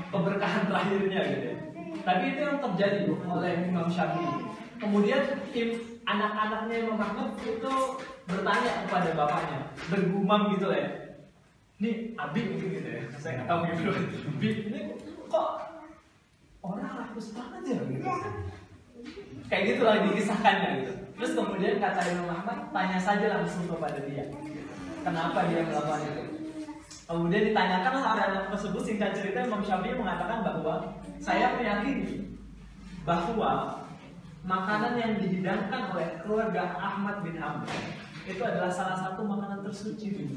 keberkahan 0.08 0.64
terakhirnya 0.64 1.20
gitu. 1.28 1.44
ya. 1.44 1.56
Tapi 2.08 2.22
itu 2.24 2.40
yang 2.40 2.56
terjadi 2.64 3.04
oleh 3.28 3.52
Imam 3.68 3.84
Syafi'i. 3.84 4.48
Kemudian 4.80 5.20
tim 5.52 5.76
anak-anaknya 6.08 6.88
Imam 6.88 6.96
Ahmad 6.96 7.36
itu 7.44 7.72
bertanya 8.30 8.70
kepada 8.86 9.10
bapaknya, 9.18 9.60
bergumam 9.90 10.40
gitu 10.54 10.70
ya. 10.70 10.88
Ini 11.80 12.12
Abi 12.14 12.40
mungkin 12.52 12.68
gitu 12.76 12.88
ya, 12.92 13.02
saya 13.16 13.32
nggak 13.40 13.48
tahu 13.48 13.60
gitu. 13.72 13.90
Abi, 14.36 14.48
ini 14.68 14.80
kok 15.26 15.48
orang 16.60 16.92
rakus 17.00 17.32
banget 17.32 17.62
ya 17.64 17.78
gitu. 17.88 18.04
Kayak 19.50 19.64
gitu 19.74 19.82
lah 19.82 19.96
dikisahkannya 20.06 20.68
gitu. 20.82 20.92
Terus 21.20 21.32
kemudian 21.36 21.76
kata 21.82 22.00
Imam 22.08 22.32
Ahmad, 22.32 22.58
tanya 22.72 22.98
saja 23.00 23.26
langsung 23.40 23.68
kepada 23.68 23.98
dia. 24.08 24.24
Kenapa 25.00 25.48
dia 25.48 25.64
melakukan 25.64 26.00
itu? 26.04 26.24
Kemudian 27.10 27.50
ditanyakan 27.50 28.06
anak 28.06 28.54
tersebut 28.54 28.82
singkat 28.86 29.10
cerita 29.18 29.42
Imam 29.42 29.64
Syafi'i 29.64 29.98
mengatakan 29.98 30.46
bahwa 30.46 30.94
saya 31.18 31.58
meyakini 31.58 32.38
bahwa 33.02 33.82
makanan 34.46 34.94
yang 34.94 35.12
dihidangkan 35.18 35.90
oleh 35.90 36.08
keluarga 36.22 36.78
Ahmad 36.78 37.20
bin 37.26 37.36
Hanbal 37.36 37.68
itu 38.28 38.42
adalah 38.42 38.72
salah 38.72 38.96
satu 38.98 39.24
makanan 39.24 39.64
tersuci. 39.64 40.28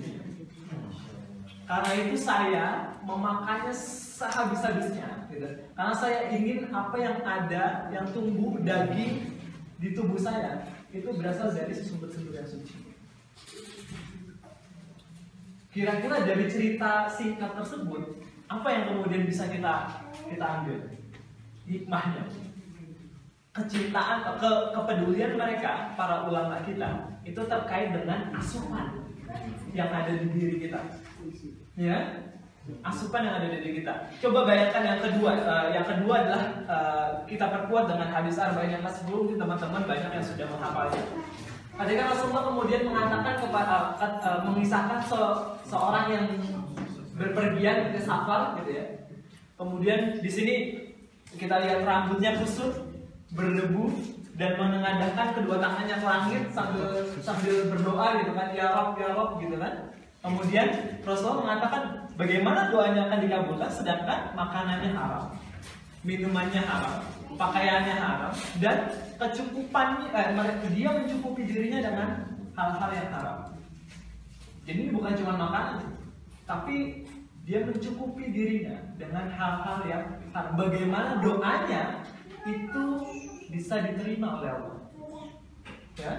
Karena 1.63 1.91
itu 1.95 2.15
saya 2.19 2.65
memakannya 3.07 3.71
sehabis-habisnya, 3.73 5.31
gitu. 5.31 5.47
Karena 5.73 5.95
saya 5.95 6.31
ingin 6.35 6.71
apa 6.75 6.95
yang 6.99 7.17
ada, 7.23 7.87
yang 7.91 8.05
tumbuh 8.11 8.59
daging 8.61 9.31
di 9.79 9.95
tubuh 9.95 10.19
saya 10.19 10.63
itu 10.91 11.07
berasal 11.15 11.55
dari 11.55 11.71
sumber-sumber 11.71 12.39
yang 12.43 12.47
suci. 12.47 12.75
Kira-kira 15.73 16.21
dari 16.21 16.45
cerita 16.51 17.09
singkat 17.09 17.57
tersebut, 17.57 18.21
apa 18.45 18.67
yang 18.69 18.83
kemudian 18.93 19.25
bisa 19.25 19.49
kita 19.49 19.89
kita 20.29 20.45
ambil? 20.45 20.77
Hikmahnya. 21.65 22.23
Kecintaan, 23.53 24.25
ke, 24.41 24.51
kepedulian 24.73 25.37
mereka, 25.37 25.93
para 25.93 26.25
ulama 26.25 26.57
kita, 26.65 27.21
itu 27.21 27.37
terkait 27.37 27.93
dengan 27.93 28.33
asupan 28.33 28.97
yang 29.77 29.93
ada 29.93 30.09
di 30.09 30.25
diri 30.33 30.57
kita. 30.57 30.81
Ya, 31.77 31.97
asupan 32.81 33.27
yang 33.27 33.35
ada 33.37 33.47
di 33.53 33.61
diri 33.61 33.71
kita. 33.83 34.09
Coba 34.23 34.49
bayangkan 34.49 34.81
yang 34.81 34.99
kedua, 35.05 35.31
uh, 35.45 35.67
yang 35.69 35.85
kedua 35.85 36.15
adalah 36.25 36.43
uh, 36.65 37.09
kita 37.29 37.45
perkuat 37.45 37.91
dengan 37.91 38.07
hadis 38.09 38.39
arba'in 38.39 38.79
yang 38.79 38.83
ke-10 38.85 39.11
mungkin 39.11 39.37
teman-teman 39.37 39.83
banyak 39.83 40.11
yang 40.15 40.25
sudah 40.25 40.45
menghafalnya. 40.47 41.03
Ketika 41.73 42.03
Rasulullah 42.13 42.45
kemudian 42.53 42.81
mengatakan 42.85 43.35
kepada 43.41 43.75
uh, 43.97 44.13
uh, 44.21 44.39
mengisahkan 44.45 44.99
se 45.05 45.19
seorang 45.67 46.05
yang 46.13 46.25
berpergian 47.17 47.91
ke 47.93 47.99
safar 47.99 48.57
gitu 48.61 48.71
ya. 48.77 48.85
Kemudian 49.57 50.21
di 50.21 50.31
sini 50.31 50.55
kita 51.37 51.61
lihat 51.65 51.83
rambutnya 51.83 52.37
kusut, 52.37 52.92
berdebu 53.33 53.89
dan 54.33 54.57
menengadahkan 54.57 55.27
kedua 55.37 55.61
tangannya 55.61 55.95
ke 56.01 56.05
langit 56.05 56.43
sambil 56.49 56.89
sambil 57.21 57.55
berdoa 57.69 58.07
gitu 58.21 58.31
kan 58.33 58.47
ya 58.57 58.65
Rob 58.73 58.97
ya 58.97 59.09
Rob 59.13 59.31
gitu 59.41 59.55
kan. 59.61 59.73
Kemudian 60.23 60.67
Rasulullah 61.03 61.43
mengatakan 61.43 61.83
bagaimana 62.15 62.71
doanya 62.71 63.11
akan 63.11 63.19
dikabulkan 63.27 63.69
sedangkan 63.75 64.19
makanannya 64.31 64.95
haram, 64.95 65.35
minumannya 66.07 66.63
haram, 66.63 67.03
pakaiannya 67.35 67.95
haram 67.99 68.33
dan 68.63 68.87
kecukupannya 69.19 70.07
eh, 70.15 70.71
dia 70.71 70.89
mencukupi 70.95 71.43
dirinya 71.43 71.79
dengan 71.83 72.09
hal-hal 72.55 72.89
yang 72.95 73.09
haram. 73.11 73.37
Jadi 74.63 74.81
bukan 74.95 75.13
cuma 75.19 75.33
makanan, 75.35 75.91
tapi 76.47 77.03
dia 77.43 77.67
mencukupi 77.67 78.31
dirinya 78.31 78.79
dengan 78.95 79.27
hal-hal 79.27 79.79
yang 79.91 80.03
haram. 80.31 80.55
Bagaimana 80.55 81.19
doanya 81.19 81.99
itu 82.47 82.85
bisa 83.53 83.85
diterima 83.85 84.41
oleh 84.41 84.49
Allah. 84.49 84.77
Ya. 85.93 86.13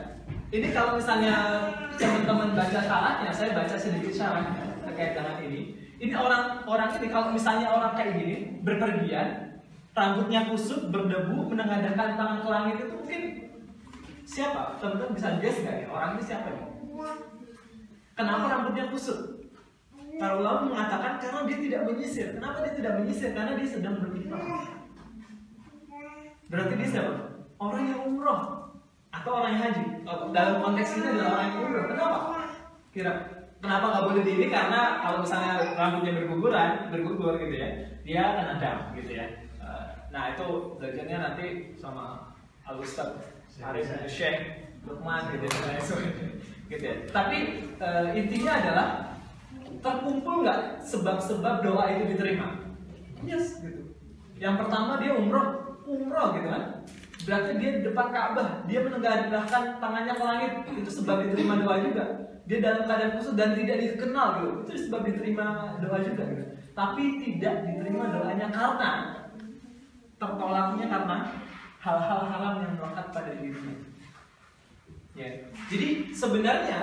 Ini 0.55 0.71
kalau 0.71 1.03
misalnya 1.03 1.67
teman-teman 1.99 2.55
baca 2.55 2.79
syaratnya, 2.79 3.31
saya 3.35 3.51
baca 3.59 3.75
sedikit 3.75 4.15
syaratnya 4.15 4.79
terkait 4.87 5.19
dengan 5.19 5.43
ini. 5.43 5.75
Ini 5.99 6.15
orang 6.15 6.63
orang 6.63 6.95
ini 6.95 7.11
kalau 7.11 7.35
misalnya 7.35 7.67
orang 7.75 7.99
kayak 7.99 8.23
gini 8.23 8.63
berpergian, 8.63 9.59
rambutnya 9.99 10.47
kusut, 10.47 10.95
berdebu, 10.95 11.51
menengadahkan 11.51 12.15
tangan 12.15 12.39
ke 12.47 12.49
langit 12.49 12.75
itu 12.87 12.95
mungkin 12.95 13.23
siapa? 14.23 14.79
Teman-teman 14.79 15.19
bisa 15.19 15.29
guess 15.43 15.59
nggak 15.59 15.77
ya? 15.83 15.87
Orang 15.91 16.11
ini 16.15 16.23
siapa 16.23 16.47
ya? 16.55 16.63
Kenapa 18.15 18.45
rambutnya 18.47 18.95
kusut? 18.95 19.51
Para 20.15 20.39
ulama 20.39 20.71
mengatakan 20.71 21.19
karena 21.19 21.41
dia 21.51 21.59
tidak 21.59 21.81
menyisir. 21.91 22.39
Kenapa 22.39 22.63
dia 22.63 22.75
tidak 22.79 22.93
menyisir? 23.03 23.35
Karena 23.35 23.59
dia 23.59 23.67
sedang 23.67 23.99
berifrah. 23.99 24.74
Berarti 26.55 26.75
dia 26.79 26.87
siapa? 26.89 27.13
Orang 27.59 27.83
yang 27.83 28.01
umroh 28.07 28.41
atau 29.11 29.31
orang 29.35 29.51
yang 29.59 29.63
haji. 29.67 29.85
Oh, 30.07 30.31
Dalam 30.31 30.63
konteks 30.63 30.91
ini 30.95 31.07
adalah 31.11 31.31
orang 31.35 31.47
yang 31.51 31.59
umroh. 31.67 31.85
Kenapa? 31.91 32.19
Kira 32.95 33.13
kenapa 33.59 33.85
nggak 33.91 34.05
boleh 34.07 34.23
di 34.23 34.33
ini? 34.39 34.47
Karena 34.47 35.03
kalau 35.03 35.19
misalnya 35.27 35.53
rambutnya 35.75 36.13
berguguran, 36.15 36.71
bergugur 36.95 37.35
gitu 37.43 37.55
ya, 37.59 37.69
dia 38.07 38.21
akan 38.23 38.47
adam 38.55 38.77
gitu 38.95 39.11
ya. 39.19 39.27
Eh, 39.59 39.87
Nah 40.15 40.31
itu 40.31 40.47
belajarnya 40.79 41.19
nanti 41.19 41.47
sama 41.75 42.31
Al 42.63 42.79
Ustaz 42.79 43.19
Arif 43.59 43.91
Syekh 44.07 44.71
Lukman 44.87 45.27
gitu 45.35 45.51
ya. 45.51 45.75
gitu 46.71 46.85
ya. 46.87 46.95
Tapi 47.11 47.39
eh, 47.83 48.07
intinya 48.15 48.53
adalah 48.63 48.87
terkumpul 49.83 50.47
nggak 50.47 50.79
sebab-sebab 50.87 51.67
doa 51.67 51.85
itu 51.91 52.15
diterima? 52.15 52.63
Yes 53.27 53.59
gitu. 53.59 53.91
Yang 54.39 54.55
pertama 54.67 55.03
dia 55.03 55.19
umroh, 55.19 55.64
umroh 55.85 56.37
gitu 56.37 56.49
kan. 56.49 56.65
Berarti 57.25 57.51
dia 57.57 57.71
di 57.79 57.81
depan 57.89 58.07
Ka'bah, 58.13 58.49
dia 58.69 58.85
menengadahkan 58.85 59.81
tangannya 59.81 60.13
ke 60.13 60.25
langit, 60.25 60.53
itu 60.77 60.91
sebab 60.93 61.25
diterima 61.25 61.57
doa 61.65 61.81
juga. 61.81 62.05
Dia 62.45 62.61
dalam 62.61 62.85
keadaan 62.85 63.17
khusus 63.17 63.33
dan 63.33 63.57
tidak 63.57 63.81
dikenal 63.81 64.29
gitu, 64.37 64.49
itu 64.69 64.73
sebab 64.89 65.01
diterima 65.09 65.81
doa 65.81 65.99
juga 66.05 66.23
gitu. 66.29 66.45
Tapi 66.77 67.05
tidak 67.25 67.65
diterima 67.65 68.13
doanya 68.13 68.53
karena 68.53 68.91
tertolaknya 70.21 70.87
karena 70.91 71.17
hal-hal 71.81 72.21
haram 72.29 72.55
yang 72.61 72.73
melekat 72.77 73.07
pada 73.13 73.31
dirinya. 73.41 73.77
Ya. 75.17 75.31
Jadi 75.73 75.89
sebenarnya 76.13 76.81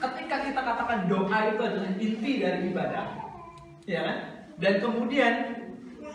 ketika 0.00 0.36
kita 0.48 0.60
katakan 0.64 1.12
doa 1.12 1.38
itu 1.52 1.60
adalah 1.60 1.92
inti 2.00 2.32
dari 2.40 2.72
ibadah, 2.72 3.06
ya 3.84 4.00
kan? 4.00 4.18
Dan 4.56 4.80
kemudian 4.80 5.55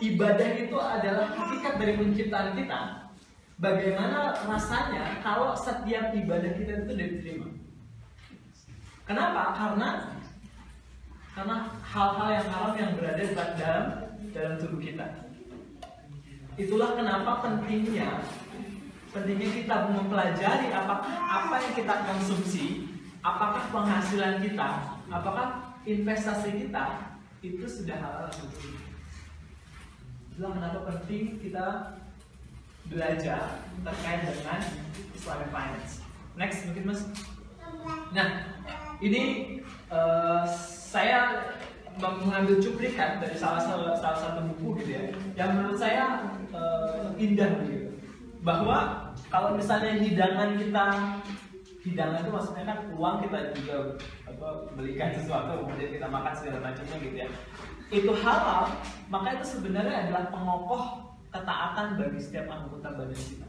ibadah 0.02 0.50
itu 0.58 0.76
adalah 0.76 1.30
hakikat 1.30 1.74
dari 1.78 1.94
penciptaan 1.94 2.50
kita. 2.58 2.80
Bagaimana 3.62 4.34
rasanya 4.42 5.22
kalau 5.22 5.54
setiap 5.54 6.10
ibadah 6.10 6.50
kita 6.58 6.82
itu 6.82 6.92
diterima? 6.98 7.48
Kenapa? 9.06 9.54
Karena 9.54 10.18
karena 11.32 11.56
hal-hal 11.80 12.28
yang 12.34 12.48
haram 12.50 12.74
yang 12.74 12.92
berada 12.98 13.22
di 13.22 13.34
dalam 13.38 13.86
dalam 14.34 14.54
tubuh 14.58 14.80
kita. 14.82 15.06
Itulah 16.58 16.98
kenapa 16.98 17.40
pentingnya 17.40 18.20
pentingnya 19.12 19.48
kita 19.62 19.76
mempelajari 19.92 20.72
apakah 20.72 21.12
apa 21.12 21.54
yang 21.60 21.74
kita 21.76 21.94
konsumsi, 22.08 22.88
apakah 23.20 23.68
penghasilan 23.68 24.40
kita, 24.40 24.68
apakah 25.12 25.76
investasi 25.84 26.66
kita 26.66 27.14
itu 27.44 27.64
sudah 27.68 28.00
halal 28.00 28.26
atau 28.26 28.48
belum. 28.48 28.81
Itulah 30.32 30.56
kenapa 30.56 30.78
penting 30.88 31.36
kita 31.44 31.92
belajar 32.88 33.60
terkait 33.84 34.20
dengan 34.24 34.60
Islamic 35.12 35.48
finance. 35.52 35.92
Next 36.40 36.64
mungkin 36.64 36.84
mas. 36.88 37.00
Nah 38.16 38.28
ini 39.04 39.22
eh, 39.92 40.44
saya 40.88 41.52
mengambil 42.00 42.56
cuplikan 42.64 43.20
dari 43.20 43.36
salah 43.36 43.60
satu 43.60 43.92
salah 44.00 44.18
satu 44.18 44.40
buku 44.56 44.80
gitu 44.80 44.90
ya, 44.96 45.04
yang 45.36 45.52
menurut 45.52 45.76
saya 45.76 46.32
eh, 46.48 47.06
indah 47.20 47.52
gitu. 47.68 47.92
Bahwa 48.40 49.12
kalau 49.28 49.52
misalnya 49.52 50.00
hidangan 50.00 50.56
kita 50.56 50.86
hidangan 51.82 52.22
itu 52.22 52.30
maksudnya 52.30 52.64
kan 52.64 52.78
uang 52.94 53.16
kita 53.26 53.38
juga 53.58 53.76
apa 54.30 54.48
belikan 54.78 55.10
sesuatu 55.18 55.66
kemudian 55.66 55.90
kita 55.98 56.06
makan 56.06 56.32
segala 56.38 56.70
macamnya 56.70 56.96
gitu 57.02 57.16
ya 57.26 57.28
itu 57.92 58.12
halal 58.24 58.72
maka 59.12 59.36
itu 59.36 59.44
sebenarnya 59.44 60.08
adalah 60.08 60.32
pengokoh 60.32 60.84
ketaatan 61.28 62.00
bagi 62.00 62.20
setiap 62.20 62.48
anggota 62.48 62.88
badan 62.96 63.20
kita. 63.20 63.48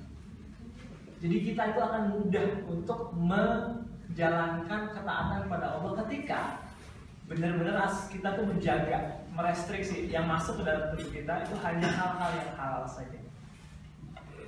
Jadi 1.24 1.38
kita 1.40 1.62
itu 1.72 1.80
akan 1.80 2.04
mudah 2.20 2.48
untuk 2.68 3.16
menjalankan 3.16 4.82
ketaatan 4.92 5.42
pada 5.48 5.80
Allah 5.80 5.92
ketika 6.04 6.60
benar-benar 7.32 7.88
kita 8.12 8.36
tuh 8.36 8.44
menjaga 8.44 9.24
merestriksi 9.32 10.12
yang 10.12 10.28
masuk 10.28 10.60
ke 10.60 10.64
dalam 10.68 10.92
tubuh 10.92 11.10
kita 11.16 11.34
itu 11.48 11.56
hanya 11.64 11.88
hal-hal 11.88 12.32
yang 12.36 12.52
halal 12.60 12.84
saja. 12.84 13.20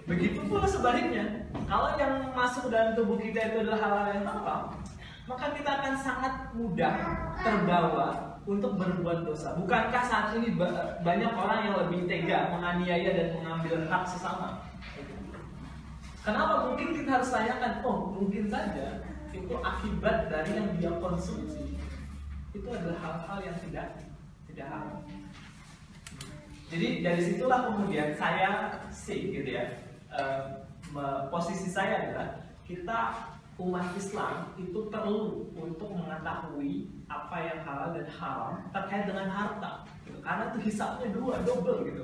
Begitu 0.05 0.37
pula 0.45 0.67
sebaliknya, 0.67 1.47
kalau 1.65 1.95
yang 1.95 2.29
masuk 2.35 2.67
ke 2.67 2.75
dalam 2.75 2.91
tubuh 2.93 3.17
kita 3.17 3.39
itu 3.49 3.57
adalah 3.63 3.79
hal-hal 3.79 4.07
yang 4.19 4.25
haram, 4.27 4.63
maka 5.25 5.45
kita 5.55 5.69
akan 5.81 5.93
sangat 5.97 6.33
mudah 6.53 6.93
terbawa 7.41 8.34
untuk 8.45 8.77
berbuat 8.77 9.25
dosa. 9.25 9.57
Bukankah 9.57 10.03
saat 10.05 10.37
ini 10.37 10.53
ba- 10.53 11.01
banyak 11.01 11.33
orang 11.33 11.59
yang 11.65 11.75
lebih 11.85 12.05
tega 12.05 12.53
menganiaya 12.53 13.09
dan 13.13 13.27
mengambil 13.41 13.85
hak 13.89 14.03
sesama? 14.05 14.61
Kenapa 16.21 16.69
mungkin 16.69 16.93
kita 16.93 17.21
harus 17.21 17.29
tanyakan, 17.29 17.85
oh 17.85 18.13
mungkin 18.17 18.49
saja 18.49 19.05
itu 19.29 19.53
akibat 19.61 20.31
dari 20.31 20.51
yang 20.57 20.69
dia 20.79 20.91
konsumsi 20.97 21.77
itu 22.55 22.67
adalah 22.71 22.97
hal-hal 23.03 23.37
yang 23.51 23.57
tidak 23.67 23.87
tidak 24.49 24.67
haram. 24.71 25.03
Jadi 26.71 26.87
dari 27.05 27.21
situlah 27.21 27.69
kemudian 27.69 28.15
saya 28.17 28.73
sih 28.89 29.29
gitu 29.29 29.53
ya 29.53 29.85
eh, 30.09 30.41
posisi 31.29 31.69
saya 31.69 32.09
adalah 32.09 32.27
kita 32.65 32.99
umat 33.55 33.87
Islam 33.95 34.51
itu 34.59 34.79
perlu 34.91 35.47
untuk 35.55 35.95
mengetahui 35.95 36.91
apa 37.07 37.37
yang 37.39 37.59
halal 37.63 37.89
dan 37.95 38.07
haram 38.11 38.53
terkait 38.75 39.07
dengan 39.07 39.27
harta 39.31 39.87
gitu. 40.03 40.19
karena 40.19 40.43
itu 40.51 40.59
hisapnya 40.67 41.07
dua 41.15 41.39
double 41.47 41.87
gitu 41.87 42.03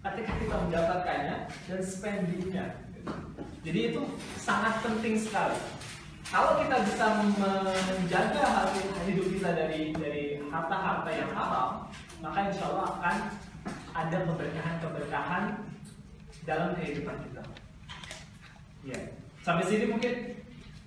ketika 0.00 0.32
kita 0.36 0.56
mendapatkannya 0.68 1.36
dan 1.48 1.80
spendingnya 1.80 2.64
gitu. 2.92 3.12
jadi 3.64 3.80
itu 3.94 4.02
sangat 4.36 4.76
penting 4.84 5.16
sekali 5.16 5.56
kalau 6.28 6.60
kita 6.62 6.76
bisa 6.84 7.06
menjaga 7.88 8.42
hati 8.44 8.82
hidup 9.08 9.26
kita 9.34 9.50
dari 9.56 9.80
dari 9.96 10.24
harta-harta 10.52 11.10
yang 11.10 11.32
haram 11.32 11.88
maka 12.20 12.38
insya 12.52 12.64
Allah 12.68 12.86
akan 13.00 13.16
ada 13.96 14.18
keberkahan-keberkahan 14.28 15.44
dalam 16.44 16.70
kehidupan 16.76 17.16
kita. 17.28 17.42
Ya, 18.80 19.00
sampai 19.44 19.68
sini 19.68 19.92
mungkin 19.92 20.39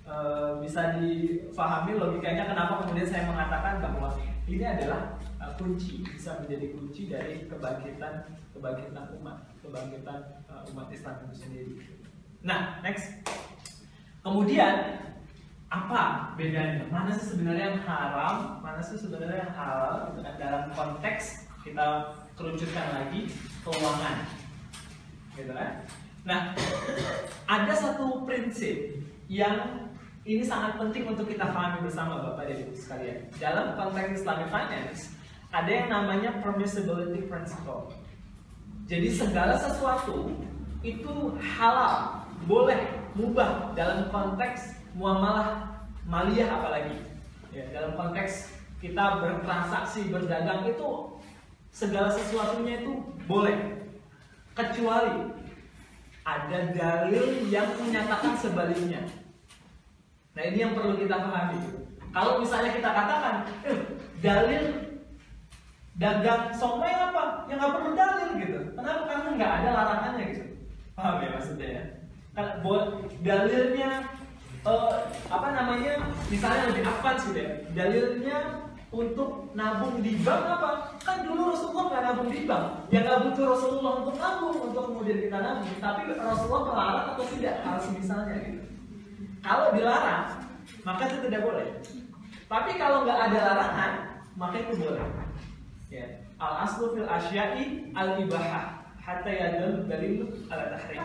eh, 0.04 0.52
bisa 0.60 1.00
difahami 1.00 1.96
logikanya 1.96 2.44
kenapa 2.48 2.84
kemudian 2.84 3.08
saya 3.08 3.24
mengatakan 3.28 3.80
bahwa 3.80 4.14
ini 4.44 4.64
adalah 4.64 5.16
eh, 5.40 5.52
kunci 5.56 6.04
bisa 6.04 6.40
menjadi 6.44 6.66
kunci 6.76 7.08
dari 7.08 7.48
kebangkitan 7.48 8.28
kebangkitan 8.52 9.04
umat 9.20 9.36
kebangkitan 9.64 10.18
eh, 10.48 10.70
umat 10.72 10.88
Islam 10.92 11.14
itu 11.28 11.34
sendiri. 11.40 11.74
Nah, 12.44 12.84
next. 12.84 13.24
Kemudian 14.20 15.04
apa 15.68 16.32
bedanya? 16.36 16.88
Mana 16.88 17.12
sih 17.12 17.34
sebenarnya 17.34 17.76
yang 17.76 17.80
haram, 17.84 18.60
mana 18.60 18.80
sih 18.80 18.96
sebenarnya 19.00 19.48
yang 19.48 19.54
halal? 19.56 20.12
Gitu 20.12 20.20
kan 20.24 20.34
dalam 20.36 20.64
konteks 20.72 21.48
kita 21.64 22.12
kerucutkan 22.36 22.86
lagi 22.92 23.32
keuangan, 23.64 24.16
gitu 25.36 25.52
kan? 25.52 25.70
Nah, 26.24 26.40
ada 27.48 27.74
satu 27.76 28.24
prinsip 28.24 29.00
yang 29.28 29.83
ini 30.24 30.40
sangat 30.40 30.80
penting 30.80 31.04
untuk 31.04 31.28
kita 31.28 31.52
pahami 31.52 31.84
bersama 31.84 32.24
Bapak 32.24 32.48
dan 32.48 32.64
Ibu 32.64 32.72
sekalian. 32.72 33.28
Dalam 33.36 33.76
konteks 33.76 34.24
Islamic 34.24 34.48
finance, 34.48 35.12
ada 35.52 35.68
yang 35.68 35.88
namanya 35.92 36.40
permissibility 36.40 37.28
principle. 37.28 37.92
Jadi 38.88 39.12
segala 39.12 39.60
sesuatu 39.60 40.32
itu 40.80 41.36
halal, 41.40 42.24
boleh, 42.48 42.80
mubah 43.12 43.76
dalam 43.76 44.08
konteks 44.08 44.80
muamalah 44.96 45.80
maliyah 46.08 46.48
apalagi. 46.48 47.04
Ya, 47.52 47.68
dalam 47.70 47.92
konteks 47.92 48.48
kita 48.80 49.20
bertransaksi, 49.20 50.08
berdagang 50.08 50.68
itu 50.68 51.20
segala 51.68 52.08
sesuatunya 52.08 52.80
itu 52.80 52.92
boleh. 53.28 53.56
Kecuali 54.56 55.36
ada 56.24 56.58
dalil 56.72 57.44
yang 57.52 57.68
menyatakan 57.76 58.32
sebaliknya. 58.40 59.04
Nah 60.34 60.42
ini 60.50 60.58
yang 60.58 60.74
perlu 60.74 60.98
kita 60.98 61.14
pahami. 61.14 61.58
Kalau 62.10 62.42
misalnya 62.42 62.70
kita 62.74 62.90
katakan, 62.90 63.34
eh, 63.66 63.78
dalil 64.18 64.64
dagang 65.94 66.50
somai 66.54 66.90
apa? 66.90 67.46
Ya 67.46 67.54
nggak 67.54 67.74
perlu 67.78 67.90
dalil 67.94 68.28
gitu. 68.42 68.58
Kenapa? 68.74 69.02
Karena 69.06 69.28
nggak 69.38 69.52
ada 69.62 69.68
larangannya 69.70 70.24
gitu. 70.34 70.44
Paham 70.98 71.22
ya 71.22 71.28
maksudnya 71.38 71.68
ya? 71.70 71.82
Buat 72.66 72.86
dalilnya 73.22 73.90
eh, 74.66 74.94
apa 75.30 75.48
namanya? 75.54 75.94
Misalnya 76.26 76.62
lebih 76.74 76.82
advance 76.82 77.22
gitu 77.30 77.38
ya. 77.38 77.50
Dalilnya 77.70 78.38
untuk 78.90 79.54
nabung 79.54 80.02
di 80.02 80.18
bank 80.22 80.42
apa? 80.50 80.70
Kan 81.02 81.26
dulu 81.26 81.54
Rasulullah 81.54 81.86
nggak 81.94 82.04
nabung 82.10 82.30
di 82.34 82.42
bank. 82.42 82.90
Ya 82.90 83.06
nggak 83.06 83.22
butuh 83.30 83.44
Rasulullah 83.54 83.92
untuk 84.02 84.14
nabung 84.18 84.56
untuk 84.66 84.82
kemudian 84.90 85.18
kita 85.30 85.38
nabung. 85.38 85.74
Tapi 85.78 86.00
Rasulullah 86.14 86.62
melarang 86.74 87.06
atau 87.14 87.26
tidak? 87.38 87.54
Harus 87.62 87.86
misalnya 87.94 88.34
gitu. 88.42 88.63
Kalau 89.44 89.76
dilarang, 89.76 90.40
maka 90.88 91.04
itu 91.12 91.28
tidak 91.28 91.44
boleh. 91.44 91.68
Tapi 92.48 92.80
kalau 92.80 93.04
nggak 93.04 93.18
ada 93.28 93.38
larangan, 93.52 93.92
maka 94.40 94.56
itu 94.64 94.72
boleh. 94.80 95.04
Ya. 95.92 96.24
Al 96.40 96.64
aslu 96.64 96.96
fil 96.96 97.04
asyai 97.04 97.92
al 97.92 98.16
ibahah 98.24 98.88
hatta 99.04 99.28
yadul 99.28 99.84
dalil 99.84 100.32
ala 100.48 100.72
tahrim. 100.72 101.04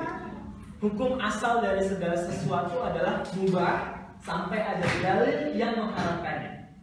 Hukum 0.80 1.20
asal 1.20 1.60
dari 1.60 1.84
segala 1.84 2.16
sesuatu 2.16 2.80
adalah 2.80 3.20
mubah 3.36 4.08
sampai 4.24 4.64
ada 4.64 4.88
dalil 5.04 5.52
yang 5.60 5.76
mengharamkannya. 5.76 6.80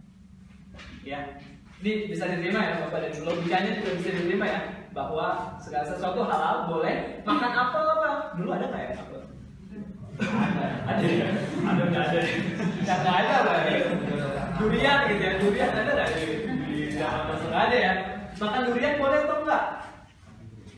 Ya. 1.09 1.41
Ini 1.81 2.09
bisa 2.09 2.25
diterima 2.29 2.61
ya 2.61 2.85
Bapak 2.85 3.01
dan. 3.05 3.13
Logikanya 3.25 3.81
juga 3.81 3.91
bisa 4.01 4.11
diterima 4.13 4.45
ya 4.49 4.61
bahwa 4.93 5.57
segala 5.61 5.85
sesuatu 5.89 6.21
halal 6.25 6.69
boleh. 6.69 7.21
Makan 7.25 7.53
apel 7.53 7.85
apa? 7.85 8.11
Dulu 8.37 8.49
ada 8.53 8.65
nggak 8.69 8.83
ya 8.93 8.95
apel? 9.01 9.26
Ada 10.17 11.05
ya 11.05 11.29
ada 11.61 11.83
nggak 11.93 12.05
ada 12.09 12.21
nggak 12.87 13.17
ada 13.21 13.33
apa 13.43 13.53
ya 13.69 13.79
durian 14.57 14.99
gitu 15.13 15.23
ya 15.23 15.33
durian 15.43 15.71
ada 15.77 15.91
nggak 15.93 16.09
di 16.17 16.25
di 16.65 16.77
masuk 17.01 17.53
ada 17.53 17.77
ya 17.77 17.93
makan 18.41 18.61
durian 18.73 18.95
boleh 18.97 19.19
atau 19.25 19.37
enggak 19.45 19.65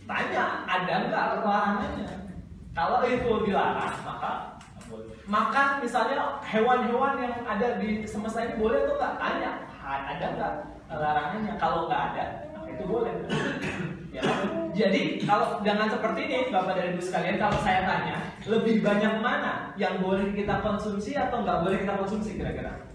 tanya 0.09 0.45
ada 0.67 0.95
nggak 1.07 1.25
larangannya 1.45 2.09
kalau 2.75 2.99
itu 3.07 3.33
dilarang 3.47 3.95
maka 4.07 4.33
makan 5.29 5.69
misalnya 5.85 6.41
hewan-hewan 6.41 7.21
yang 7.21 7.35
ada 7.45 7.77
di 7.77 8.09
semesta 8.09 8.41
ini 8.41 8.57
boleh 8.57 8.81
atau 8.89 8.97
enggak? 8.97 9.15
Tanya. 9.21 9.53
Ada 9.85 10.27
nggak 10.37 10.53
larangannya? 10.89 11.53
Kalau 11.61 11.85
nggak 11.85 12.03
ada 12.13 12.25
maka 12.48 12.48
itu 12.77 12.85
boleh 12.85 13.15
ya. 14.13 14.23
Jadi 14.79 15.27
kalau 15.27 15.59
dengan 15.67 15.91
seperti 15.91 16.21
ini 16.31 16.39
Bapak 16.55 16.79
dan 16.79 16.95
Ibu 16.95 17.03
sekalian 17.03 17.37
kalau 17.43 17.59
saya 17.67 17.83
tanya 17.83 18.17
lebih 18.47 18.79
banyak 18.79 19.15
mana 19.19 19.75
yang 19.75 19.99
boleh 19.99 20.31
kita 20.33 20.63
konsumsi 20.63 21.19
atau 21.19 21.43
nggak 21.43 21.67
boleh 21.67 21.77
kita 21.83 21.95
konsumsi 21.99 22.39
kira-kira? 22.39 22.87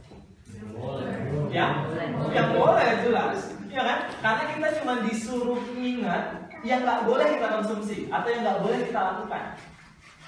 Ya, 1.53 1.86
yang 2.33 2.49
boleh 2.57 2.89
jelas, 3.05 3.53
ya 3.69 3.83
kan? 3.86 3.99
Karena 4.19 4.43
kita 4.51 4.67
cuma 4.81 4.93
disuruh 5.05 5.62
ingat 5.77 6.49
yang 6.63 6.81
nggak 6.81 7.03
boleh 7.05 7.27
kita 7.36 7.47
konsumsi 7.59 8.07
atau 8.07 8.27
yang 8.31 8.41
nggak 8.41 8.59
boleh 8.63 8.79
kita 8.88 8.99
lakukan. 8.99 9.43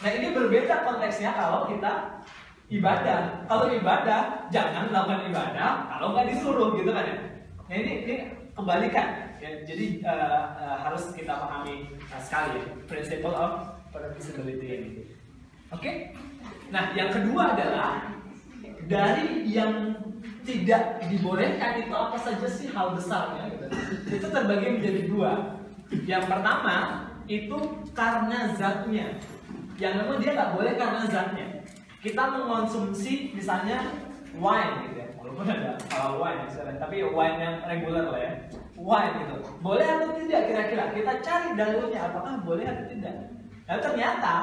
Nah 0.03 0.11
ini 0.11 0.27
berbeda 0.35 0.75
konteksnya 0.83 1.31
kalau 1.33 1.71
kita 1.71 2.21
ibadah. 2.69 3.47
Kalau 3.47 3.65
ibadah 3.71 4.21
jangan 4.51 4.91
melakukan 4.91 5.21
ibadah 5.31 5.69
kalau 5.87 6.07
nggak 6.13 6.35
disuruh 6.35 6.75
gitu 6.75 6.91
kan 6.91 7.03
ya. 7.07 7.17
Nah 7.65 7.75
ini, 7.75 7.91
ini 8.05 8.15
kebalikan. 8.53 9.07
Ya, 9.45 9.61
jadi 9.61 10.01
uh, 10.01 10.57
uh, 10.57 10.77
harus 10.89 11.13
kita 11.13 11.37
pahami 11.37 11.93
uh, 12.09 12.17
sekali 12.17 12.57
ya, 12.57 12.65
principle 12.89 13.37
of 13.37 13.77
permissibility 13.93 14.67
ini. 14.73 14.89
Oke? 15.69 16.17
Nah, 16.73 16.89
yang 16.97 17.13
kedua 17.13 17.53
adalah 17.53 18.09
dari 18.89 19.45
yang 19.45 20.01
tidak 20.41 20.97
dibolehkan 21.05 21.77
itu 21.77 21.93
apa 21.93 22.17
saja 22.17 22.47
sih 22.49 22.73
hal 22.73 22.97
besarnya 22.97 23.53
gitu. 23.53 23.65
Itu 24.17 24.27
terbagi 24.33 24.81
menjadi 24.81 25.01
dua. 25.13 25.61
Yang 26.09 26.25
pertama 26.25 27.05
itu 27.29 27.85
karena 27.93 28.49
zatnya. 28.57 29.13
Yang 29.77 29.93
memang 30.01 30.17
dia 30.25 30.31
nggak 30.33 30.53
boleh 30.57 30.73
karena 30.73 31.01
zatnya. 31.05 31.47
Kita 32.01 32.33
mengonsumsi 32.33 33.37
misalnya 33.37 33.93
wine 34.41 34.89
gitu 34.89 35.05
ya. 35.05 35.07
Walaupun 35.21 35.45
ada 35.53 35.77
halal 35.93 36.17
wine 36.17 36.41
misalnya, 36.49 36.81
tapi 36.81 37.05
wine 37.05 37.37
yang 37.37 37.55
reguler 37.69 38.09
lah 38.09 38.21
ya. 38.25 38.33
Wine 38.75 39.13
gitu. 39.23 39.35
Boleh 39.63 39.87
atau 39.87 40.11
tidak 40.19 40.41
kira-kira? 40.51 40.83
Kita 40.91 41.13
cari 41.23 41.49
dalilnya 41.55 41.99
apakah 42.11 42.43
boleh 42.43 42.65
atau 42.67 42.85
tidak. 42.91 43.15
Nah 43.65 43.77
ternyata 43.79 44.33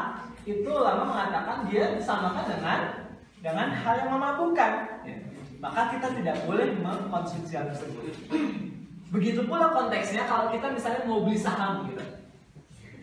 itu 0.49 0.73
lama 0.73 1.05
mengatakan 1.07 1.69
dia 1.69 1.93
disamakan 1.95 2.45
dengan 2.49 2.79
dengan 3.45 3.69
hal 3.71 3.95
yang 4.01 4.11
memabukkan. 4.17 4.73
Ya. 5.05 5.17
Maka 5.63 5.95
kita 5.95 6.11
tidak 6.19 6.37
boleh 6.49 6.75
mengkonsumsi 6.81 7.55
hal 7.55 7.71
tersebut. 7.71 8.11
Begitu 9.13 9.45
pula 9.45 9.71
konteksnya 9.71 10.25
kalau 10.25 10.49
kita 10.49 10.73
misalnya 10.73 11.05
mau 11.05 11.23
beli 11.23 11.39
saham 11.39 11.87
gitu. 11.93 12.03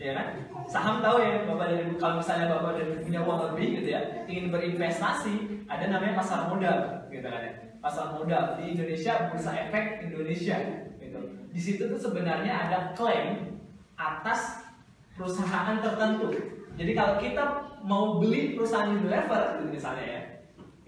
Ya 0.00 0.16
kan? 0.16 0.26
Saham 0.64 1.04
tahu 1.04 1.20
ya 1.20 1.44
Bapak 1.44 1.66
dan 1.70 1.78
Ibu 1.86 1.94
kalau 2.00 2.24
misalnya 2.24 2.46
Bapak 2.56 2.72
dan 2.80 2.84
Ibu 2.88 2.96
punya 3.04 3.20
uang 3.20 3.40
lebih 3.52 3.66
gitu 3.80 3.88
ya, 3.92 4.00
ingin 4.24 4.48
berinvestasi, 4.48 5.34
ada 5.68 5.84
namanya 5.92 6.18
pasar 6.18 6.48
modal 6.48 6.78
gitu 7.12 7.26
kan 7.28 7.40
ya. 7.44 7.52
Pasar 7.84 8.16
modal 8.16 8.56
di 8.60 8.76
Indonesia 8.76 9.28
Bursa 9.28 9.52
Efek 9.56 10.08
Indonesia 10.08 10.56
gitu. 11.10 11.18
Di 11.50 11.60
situ 11.60 11.82
tuh 11.90 11.98
sebenarnya 11.98 12.70
ada 12.70 12.78
klaim 12.94 13.58
atas 13.98 14.62
perusahaan 15.18 15.76
tertentu. 15.82 16.30
Jadi 16.78 16.92
kalau 16.94 17.18
kita 17.18 17.44
mau 17.82 18.22
beli 18.22 18.54
perusahaan 18.54 18.94
Unilever 18.94 19.58
gitu 19.58 19.68
misalnya 19.74 20.06
ya, 20.06 20.22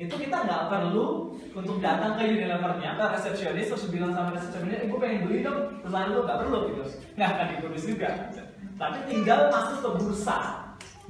itu 0.01 0.15
kita 0.15 0.47
nggak 0.47 0.73
perlu 0.73 1.37
untuk 1.53 1.83
datang 1.83 2.17
ke 2.17 2.25
Unilevernya 2.31 2.97
ke 2.97 3.05
resepsionis 3.19 3.69
terus 3.69 3.91
bilang 3.93 4.15
sama 4.17 4.33
resepsionis, 4.33 4.89
ibu 4.89 4.97
pengen 4.97 5.29
beli 5.29 5.45
dong 5.45 5.83
perusahaan 5.85 6.09
itu 6.09 6.21
nggak 6.25 6.41
perlu 6.47 6.59
gitu, 6.73 6.83
nggak 7.19 7.29
akan 7.29 7.47
ditulis 7.59 7.83
juga. 7.85 8.11
Tapi 8.81 8.99
tinggal 9.05 9.53
masuk 9.53 9.79
ke 9.85 9.91
bursa, 10.01 10.39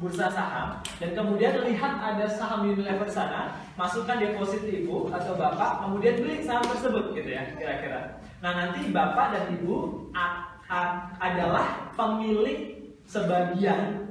bursa 0.03 0.27
saham, 0.35 0.83
dan 0.99 1.15
kemudian 1.15 1.63
lihat 1.63 1.95
ada 2.03 2.27
saham 2.27 2.67
Unilever 2.67 3.07
sana, 3.07 3.55
masukkan 3.79 4.19
deposit 4.19 4.67
ibu 4.67 5.07
atau 5.15 5.39
bapak, 5.39 5.87
kemudian 5.87 6.19
beli 6.19 6.43
saham 6.43 6.67
tersebut 6.67 7.15
gitu 7.15 7.31
ya 7.31 7.47
kira-kira. 7.55 8.19
Nah 8.43 8.51
nanti 8.59 8.91
bapak 8.91 9.31
dan 9.31 9.55
ibu 9.55 10.11
adalah 11.23 11.95
pemilik 11.95 12.83
sebagian 13.07 14.11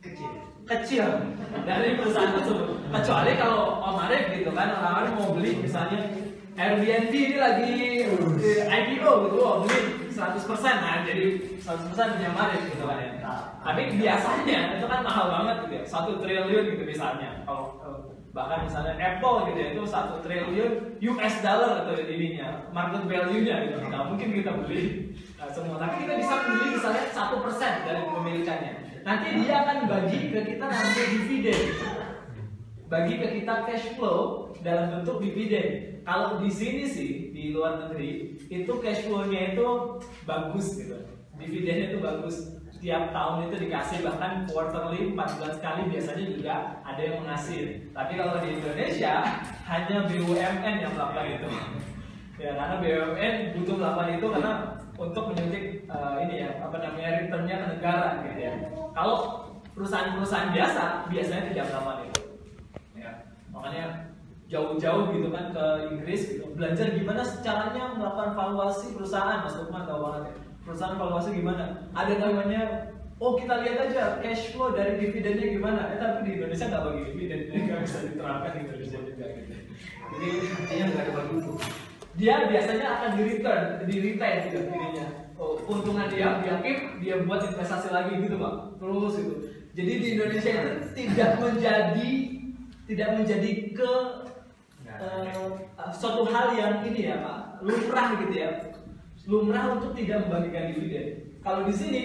Kecil. 0.00 0.32
kecil 0.64 1.06
dari 1.66 1.98
perusahaan 2.00 2.32
tersebut. 2.32 2.78
Kecuali 2.94 3.32
kalau 3.36 3.82
Om 3.82 3.98
Arif 4.06 4.22
gitu 4.38 4.50
kan, 4.54 4.70
orang 4.70 4.94
Arif 5.02 5.12
mau 5.18 5.34
beli 5.34 5.58
misalnya 5.60 5.98
Airbnb 6.56 7.12
ini 7.12 7.36
lagi 7.36 7.68
IPO 8.64 9.12
gitu, 9.28 9.38
oh, 9.44 9.66
beli 9.66 10.05
100% 10.16 10.48
nah 10.80 11.04
jadi 11.04 11.26
100% 11.60 11.92
punya 11.92 12.30
Arif 12.32 12.62
gitu 12.72 12.84
kan 12.88 12.96
ya. 12.96 13.10
Tapi 13.60 13.82
biasanya 14.00 14.58
itu 14.80 14.86
kan 14.88 15.00
mahal 15.04 15.26
banget 15.28 15.56
gitu 15.68 15.74
ya, 15.76 15.84
satu 15.84 16.10
triliun 16.24 16.64
gitu 16.72 16.82
misalnya. 16.88 17.44
Kalau 17.44 17.76
eh, 17.84 18.00
bahkan 18.32 18.64
misalnya 18.64 18.96
Apple 18.96 19.52
gitu 19.52 19.58
ya, 19.60 19.68
itu 19.76 19.82
satu 19.84 20.24
triliun 20.24 20.72
US 20.96 21.34
dollar 21.44 21.84
atau 21.84 21.92
ininya, 22.00 22.72
market 22.72 23.04
value-nya 23.04 23.56
gitu. 23.68 23.76
Nggak 23.84 24.04
mungkin 24.08 24.28
kita 24.32 24.52
beli 24.64 25.12
nah, 25.36 25.48
semua, 25.52 25.76
tapi 25.76 25.94
kita 26.08 26.12
bisa 26.16 26.34
beli 26.48 26.66
misalnya 26.80 27.04
satu 27.12 27.36
persen 27.44 27.72
dari 27.84 28.00
kepemilikannya. 28.08 28.72
Nanti 29.04 29.28
dia 29.38 29.54
akan 29.62 29.76
bagi 29.86 30.18
ke 30.32 30.40
kita 30.56 30.64
nanti 30.66 31.02
dividen. 31.12 31.62
Bagi 32.86 33.14
ke 33.18 33.26
kita 33.42 33.54
cash 33.66 33.86
flow 33.98 34.50
dalam 34.62 34.98
bentuk 34.98 35.18
dividen. 35.18 35.95
Kalau 36.06 36.38
di 36.38 36.46
sini 36.46 36.86
sih 36.86 37.34
di 37.34 37.50
luar 37.50 37.82
negeri 37.82 38.38
itu 38.46 38.72
cash 38.78 39.10
flow-nya 39.10 39.58
itu 39.58 39.98
bagus 40.22 40.78
gitu. 40.78 40.94
Dividennya 41.34 41.90
itu 41.90 41.98
bagus. 41.98 42.54
Tiap 42.78 43.10
tahun 43.10 43.50
itu 43.50 43.66
dikasih 43.66 44.06
bahkan 44.06 44.46
quarterly 44.46 45.10
4 45.10 45.18
bulan 45.18 45.52
sekali 45.58 45.90
biasanya 45.90 46.24
juga 46.30 46.54
ada 46.86 47.00
yang 47.02 47.26
mengasih. 47.26 47.90
Tapi 47.90 48.12
kalau 48.14 48.38
di 48.38 48.54
Indonesia 48.54 49.42
hanya 49.66 49.96
BUMN 50.06 50.74
yang 50.78 50.92
melakukan 50.94 51.26
itu. 51.26 51.48
Ya 52.38 52.54
karena 52.54 52.76
BUMN 52.78 53.34
butuh 53.58 53.74
melakukan 53.74 54.10
itu 54.14 54.26
karena 54.30 54.52
untuk 54.94 55.24
menyuntik 55.34 55.64
uh, 55.90 56.22
ini 56.22 56.46
ya 56.46 56.50
apa 56.62 56.76
namanya 56.78 57.10
returnnya 57.18 57.56
ke 57.58 57.66
negara 57.74 58.08
gitu 58.30 58.40
ya. 58.46 58.52
Kalau 58.94 59.16
perusahaan-perusahaan 59.74 60.54
biasa 60.54 61.10
biasanya 61.10 61.42
tidak 61.50 61.66
melakukan 61.74 61.98
itu. 62.06 62.22
Ya, 62.94 63.10
makanya 63.50 64.05
jauh-jauh 64.46 65.10
gitu 65.10 65.28
kan 65.34 65.50
ke 65.50 65.64
Inggris 65.90 66.22
gitu 66.36 66.46
belajar 66.54 66.94
gimana 66.94 67.22
caranya 67.42 67.82
melakukan 67.98 68.30
valuasi 68.38 68.94
perusahaan 68.94 69.42
Mas 69.42 69.58
Lukman 69.58 69.84
tahu 69.84 70.00
banget 70.06 70.22
ya 70.30 70.34
perusahaan 70.62 70.98
valuasi 70.98 71.28
gimana 71.34 71.64
ada 71.94 72.14
namanya 72.14 72.62
oh 73.18 73.34
kita 73.34 73.64
lihat 73.66 73.90
aja 73.90 74.22
cash 74.22 74.54
flow 74.54 74.70
dari 74.70 75.02
dividennya 75.02 75.46
gimana 75.50 75.80
eh 75.94 75.98
tapi 75.98 76.18
di 76.26 76.30
Indonesia 76.38 76.70
nggak 76.70 76.84
bagi 76.84 77.02
dividen 77.10 77.40
nggak 77.50 77.80
bisa 77.82 77.98
diterapkan 78.06 78.50
di 78.54 78.60
Indonesia 78.66 78.98
juga 79.02 79.26
gitu 79.34 79.54
jadi 80.16 80.28
Artinya 80.46 80.84
nggak 80.90 81.04
ada 81.04 81.22
untung. 81.30 81.58
dia 82.16 82.48
biasanya 82.48 82.86
akan 82.96 83.10
di 83.12 83.22
return, 83.28 83.62
di 83.84 83.96
retain 84.00 84.36
gitu 84.48 84.58
dirinya. 84.72 85.06
Oh, 85.36 85.60
keuntungan 85.60 86.08
dia 86.08 86.40
dia 86.40 86.54
keep, 86.64 86.78
dia 87.04 87.14
buat 87.28 87.44
investasi 87.44 87.92
lagi 87.92 88.24
gitu 88.24 88.40
pak, 88.40 88.80
terus 88.80 89.14
gitu. 89.20 89.34
Jadi 89.76 89.92
di 90.00 90.06
Indonesia 90.16 90.50
itu 90.56 90.72
tidak 90.96 91.30
menjadi 91.36 92.10
tidak 92.88 93.08
menjadi 93.20 93.50
ke 93.76 93.92
eh, 95.00 95.92
suatu 95.92 96.24
hal 96.28 96.56
yang 96.56 96.84
ini 96.84 97.08
ya 97.12 97.16
pak, 97.20 97.38
lumrah 97.64 98.08
gitu 98.20 98.34
ya, 98.34 98.50
lumrah 99.26 99.76
untuk 99.76 99.92
tidak 99.98 100.26
membagikan 100.26 100.72
dividen. 100.72 101.06
Kalau 101.42 101.66
di 101.66 101.74
sini 101.74 102.02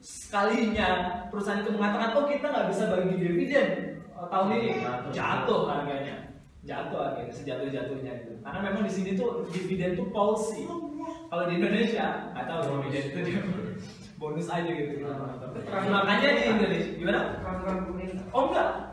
sekalinya 0.00 1.22
perusahaan 1.28 1.60
itu 1.60 1.76
mengatakan 1.76 2.16
oh 2.16 2.24
kita 2.24 2.46
nggak 2.48 2.68
bisa 2.72 2.82
bagi 2.88 3.14
dividen. 3.18 3.68
Eh, 4.00 4.26
tahun 4.30 4.48
ini 4.56 4.70
jatuh 5.12 5.62
harganya. 5.68 6.16
Jatuh 6.60 7.00
akhirnya 7.00 7.32
sejatuh 7.32 7.72
jatuhnya 7.72 8.12
gitu. 8.20 8.36
Karena 8.44 8.58
memang 8.68 8.84
di 8.84 8.92
sini 8.92 9.10
tuh 9.16 9.48
dividen 9.48 9.96
tuh 9.96 10.12
policy. 10.12 10.68
Kalau 11.32 11.48
di 11.48 11.56
Indonesia 11.56 12.30
nggak 12.36 12.46
tahu 12.46 12.60
dividen 12.84 13.04
itu 13.08 13.20
dia 13.24 13.40
bonus 14.20 14.52
aja 14.52 14.68
gitu. 14.68 15.00
Makanya 15.88 16.28
di 16.36 16.42
Indonesia 16.52 16.90
gimana? 17.00 17.20
Oh 18.36 18.52
enggak. 18.52 18.92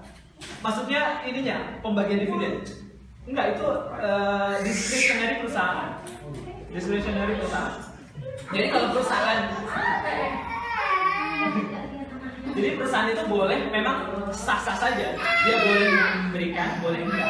Maksudnya 0.64 1.28
ininya 1.28 1.58
pembagian 1.84 2.24
dividen 2.24 2.64
enggak 3.28 3.46
itu 3.60 3.68
uh, 4.00 4.54
discretionary 4.63 5.36
perusahaan 5.44 5.90
discretionary 6.72 7.34
perusahaan 7.38 7.76
jadi 8.52 8.68
kalau 8.72 8.88
perusahaan 8.96 9.42
jadi 12.58 12.70
perusahaan 12.74 13.10
itu 13.13 13.24
boleh 13.30 13.70
memang 13.70 13.98
sah-sah 14.34 14.74
saja. 14.74 15.13
Dia 15.13 15.56
boleh 15.62 15.94
memberikan, 15.94 16.82
boleh 16.82 17.06
enggak. 17.06 17.30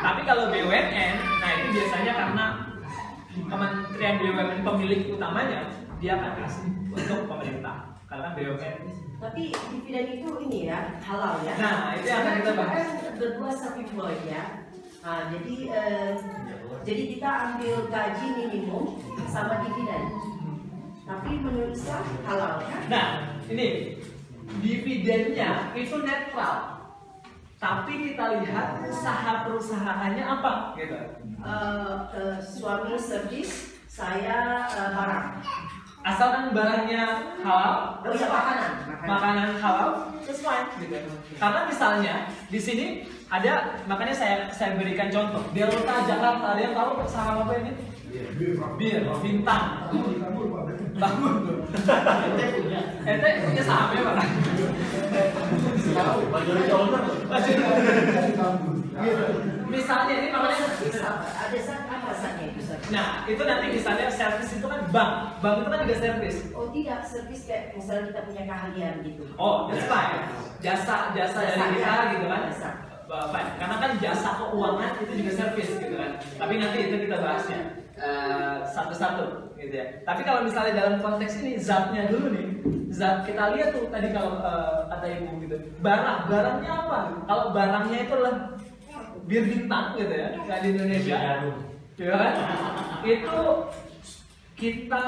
Tapi 0.00 0.20
kalau 0.24 0.48
BUMN, 0.48 1.14
nah 1.44 1.50
itu 1.60 1.66
biasanya 1.76 2.12
karena 2.16 2.44
Kementerian 3.36 4.16
BUMN 4.16 4.64
pemilik 4.64 5.00
utamanya 5.12 5.68
dia 6.00 6.16
akan 6.16 6.32
kasih 6.40 6.72
untuk 6.88 7.28
pemerintah 7.28 8.00
karena 8.08 8.32
BUMN. 8.32 8.76
Tapi 9.20 9.42
dividen 9.52 10.06
itu 10.20 10.28
ini 10.48 10.72
ya 10.72 10.96
halal 11.04 11.40
ya. 11.44 11.52
Nah, 11.60 11.92
itu 12.00 12.06
yang 12.08 12.20
akan 12.24 12.34
kita 12.40 12.52
bahas. 12.56 12.84
Kan 12.96 13.14
berdua 13.20 13.50
employed 13.52 14.22
ya. 14.24 14.44
Nah, 15.06 15.30
jadi 15.30 15.54
eh, 15.70 16.12
jadi 16.82 17.02
kita 17.14 17.30
ambil 17.30 17.86
gaji 17.86 18.26
minimum 18.42 18.98
sama 19.30 19.62
dividen. 19.62 20.02
Tapi 21.06 21.30
menurut 21.38 21.70
Islam 21.70 22.02
halal 22.26 22.58
ya. 22.66 22.78
Nah, 22.90 23.06
ini 23.46 24.02
dividennya 24.58 25.70
itu 25.78 26.02
netral. 26.02 26.82
Tapi 27.62 27.92
kita 28.10 28.42
lihat 28.42 28.82
usaha 28.82 29.46
perusahaannya 29.46 30.24
apa 30.26 30.74
gitu. 30.74 30.98
Eh, 31.38 31.94
eh, 32.10 32.36
suami 32.42 32.98
servis, 32.98 33.78
saya 33.86 34.66
eh, 34.66 34.90
barang. 34.90 35.26
Asalkan 36.02 36.50
barangnya 36.50 37.34
halal, 37.46 38.02
Oh 38.02 38.10
makanan. 38.10 38.70
makanan 39.06 39.50
halal, 39.58 39.90
terus 40.22 40.42
fine 40.42 40.70
gitu. 40.82 40.98
Karena 41.38 41.66
misalnya 41.66 42.14
di 42.50 42.58
sini 42.58 42.86
ada 43.26 43.82
makanya 43.90 44.14
saya 44.14 44.36
saya 44.54 44.78
berikan 44.78 45.10
contoh 45.10 45.42
Delta 45.50 45.94
Jakarta 46.06 46.46
ada 46.54 46.60
yang 46.62 46.74
tahu 46.78 47.02
saham 47.10 47.42
apa 47.42 47.58
ini? 47.58 47.72
Bir, 48.78 49.02
bintang. 49.20 49.64
Bangun 50.96 51.34
tuh. 51.44 51.58
Ente 51.68 52.46
punya. 52.56 52.80
Ente 53.04 53.28
punya 53.44 53.62
saham 53.66 53.92
ya 53.92 54.00
pak? 54.06 54.16
Gitu. 58.96 59.26
Misalnya 59.66 60.14
ini 60.22 60.28
makanya 60.32 60.66
Ada 61.36 61.58
saat 61.60 61.84
apa 61.90 62.10
saatnya 62.16 62.44
itu? 62.48 62.60
Nah, 62.94 63.26
itu 63.28 63.42
nanti 63.44 63.66
misalnya 63.74 64.08
servis 64.08 64.50
itu 64.56 64.64
kan 64.64 64.80
bank. 64.94 65.42
Bank 65.42 65.54
itu 65.60 65.68
kan 65.68 65.78
juga 65.84 65.96
servis. 65.98 66.36
Oh 66.54 66.70
tidak, 66.70 67.02
servis 67.04 67.44
kayak 67.44 67.74
misalnya 67.74 68.14
kita 68.14 68.20
punya 68.30 68.42
keahlian 68.46 68.94
gitu. 69.04 69.22
Oh, 69.36 69.66
that's 69.68 69.84
fine. 69.90 70.24
Jasa 70.62 71.12
jasa 71.12 71.38
dari 71.42 71.58
Jasa, 71.58 71.74
kita 71.74 71.90
ya. 71.92 72.12
gitu 72.16 72.26
kan. 72.30 72.40
Jasa. 72.48 72.85
Uh, 73.06 73.30
fine. 73.30 73.54
Karena 73.54 73.76
kan 73.78 73.90
jasa 74.02 74.34
keuangan 74.34 74.98
itu 74.98 75.12
juga 75.22 75.32
servis 75.38 75.70
gitu 75.78 75.94
kan. 75.94 76.18
Tapi 76.18 76.52
nanti 76.58 76.78
itu 76.90 76.96
kita 77.06 77.16
bahasnya 77.22 77.60
uh, 78.02 78.66
satu-satu 78.66 79.54
gitu 79.62 79.74
ya. 79.78 80.02
Tapi 80.02 80.26
kalau 80.26 80.42
misalnya 80.42 80.74
dalam 80.74 80.98
konteks 80.98 81.38
ini 81.38 81.54
zatnya 81.54 82.10
dulu 82.10 82.34
nih, 82.34 82.46
zat 82.90 83.22
kita 83.22 83.54
lihat 83.54 83.78
tuh 83.78 83.86
tadi 83.94 84.10
kalau 84.10 84.42
uh, 84.42 84.90
kata 84.90 85.06
ibu 85.22 85.38
gitu, 85.38 85.54
barang 85.86 86.26
barangnya 86.26 86.72
apa? 86.82 86.98
Kalau 87.30 87.44
barangnya 87.54 87.98
itu 88.02 88.12
adalah 88.18 88.36
bir 89.26 89.42
bintang 89.54 89.86
gitu 89.94 90.14
ya, 90.14 90.28
kayak 90.42 90.60
di 90.66 90.68
Indonesia. 90.74 91.16
Ya 91.96 92.10
kan? 92.10 92.32
Itu 93.06 93.38
kita 94.58 95.06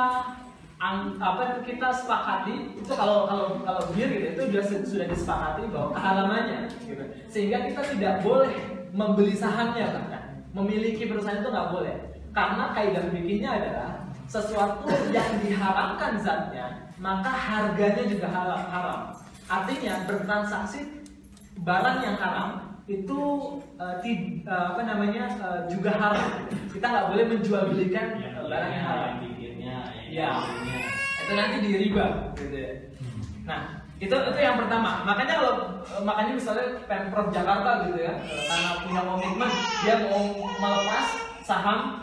ang, 0.79 1.19
apa 1.19 1.59
kita 1.67 1.91
sepakati 1.91 2.79
itu 2.79 2.93
kalau 2.95 3.27
kalau 3.27 3.59
kalau 3.67 3.83
bir 3.93 4.07
gitu 4.07 4.27
itu 4.31 4.43
sudah 4.47 4.65
sudah 4.87 5.07
disepakati 5.11 5.63
bahwa 5.75 5.91
kehalamannya 5.91 6.61
gitu. 6.87 7.05
Sehingga 7.27 7.67
kita 7.67 7.83
tidak 7.99 8.15
boleh 8.23 8.55
membeli 8.95 9.35
sahamnya 9.35 9.91
bahkan. 9.91 10.23
Memiliki 10.55 11.11
perusahaan 11.11 11.43
itu 11.43 11.51
nggak 11.51 11.71
boleh. 11.75 11.97
Karena 12.31 12.71
kaidah 12.71 13.11
fikihnya 13.11 13.51
adalah 13.51 13.91
sesuatu 14.31 14.87
yang 15.11 15.41
diharamkan 15.43 16.21
zatnya 16.21 16.89
maka 16.99 17.31
harganya 17.31 18.05
juga 18.07 18.27
haram 18.31 18.63
haram. 18.71 19.01
Artinya 19.49 20.05
bertransaksi 20.07 21.07
barang 21.63 21.99
yang 22.03 22.17
haram 22.19 22.79
itu 22.91 23.21
eh, 23.79 23.95
ti- 24.03 24.43
eh, 24.47 24.65
apa 24.75 24.83
namanya 24.83 25.25
eh, 25.31 25.61
juga 25.71 25.95
haram. 25.95 26.47
Kita 26.71 26.87
nggak 26.87 27.09
boleh 27.11 27.25
menjual 27.35 27.63
belikan 27.75 28.19
Iya, 28.19 28.43
barang 28.47 28.71
yang 28.71 28.85
haram 28.87 29.13
Ya, 30.19 30.35
itu 31.23 31.33
nanti 31.39 31.57
di 31.63 31.71
riba 31.79 32.35
gitu 32.35 32.57
ya. 32.59 32.75
Nah, 33.47 33.87
itu 34.03 34.11
itu 34.11 34.39
yang 34.43 34.59
pertama. 34.59 35.07
Makanya 35.07 35.39
kalau 35.39 35.53
eh, 35.87 36.03
makanya 36.03 36.33
misalnya 36.35 36.67
Pemprov 36.91 37.31
Jakarta 37.31 37.87
gitu 37.87 38.03
ya, 38.03 38.19
eh, 38.27 38.43
karena 38.51 38.71
punya 38.83 39.03
komitmen 39.07 39.51
dia 39.87 39.95
mau 40.11 40.43
melepas 40.43 41.07
saham 41.47 42.03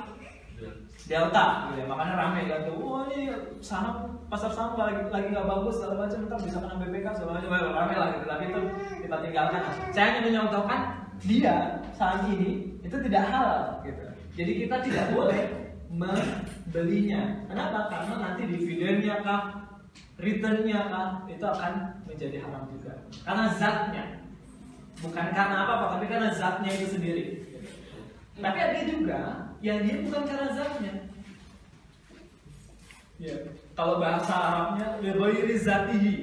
Delta 1.11 1.67
gitu 1.67 1.83
ya. 1.83 1.85
Makanya 1.91 2.13
rame 2.15 2.41
kan 2.47 2.59
tuh, 2.63 2.75
wah 2.79 3.03
ini 3.11 3.35
saham 3.59 4.15
pasar 4.31 4.47
saham 4.55 4.79
lagi 4.79 5.11
lagi 5.11 5.27
nggak 5.35 5.51
bagus 5.51 5.75
segala 5.75 6.07
macam 6.07 6.19
ntar 6.31 6.39
bisa 6.39 6.57
kena 6.63 6.75
BPK 6.79 7.07
segala 7.19 7.31
macam 7.43 7.51
rame 7.75 7.95
lah 7.99 8.07
gitu. 8.15 8.25
Tapi 8.31 8.43
itu 8.47 8.61
kita 9.03 9.15
tinggalkan. 9.19 9.61
Saya 9.91 10.05
hanya 10.07 10.21
menyontohkan 10.23 10.79
dia 11.19 11.83
saham 11.91 12.31
ini 12.31 12.79
itu 12.79 12.95
tidak 12.95 13.27
halal 13.27 13.83
gitu. 13.83 14.03
Jadi 14.39 14.51
kita 14.63 14.75
tidak 14.87 15.05
boleh 15.11 15.64
membelinya. 15.89 17.45
Kenapa? 17.49 17.79
Karena 17.91 18.13
nanti 18.21 18.43
dividennya 18.49 19.15
kah, 19.21 19.41
returnnya 20.19 20.79
kah, 20.91 21.07
itu 21.29 21.45
akan 21.45 21.73
menjadi 22.05 22.41
haram 22.41 22.67
juga. 22.71 22.93
Karena 23.23 23.45
zatnya, 23.55 24.03
bukan 24.99 25.25
karena 25.31 25.55
apa-apa, 25.65 25.85
tapi 25.97 26.05
karena 26.09 26.29
zatnya 26.33 26.71
itu 26.73 26.87
sendiri. 26.97 27.25
Tapi 28.35 28.57
ada 28.59 28.79
juga 28.83 29.19
yang 29.63 29.83
dia 29.83 30.03
bukan 30.03 30.23
karena 30.27 30.49
zatnya. 30.51 30.93
Ya, 33.15 33.35
kalau 33.71 34.03
bahasa 34.03 34.35
Arabnya 34.35 34.99
lebairi 34.99 35.55
zatihi, 35.55 36.15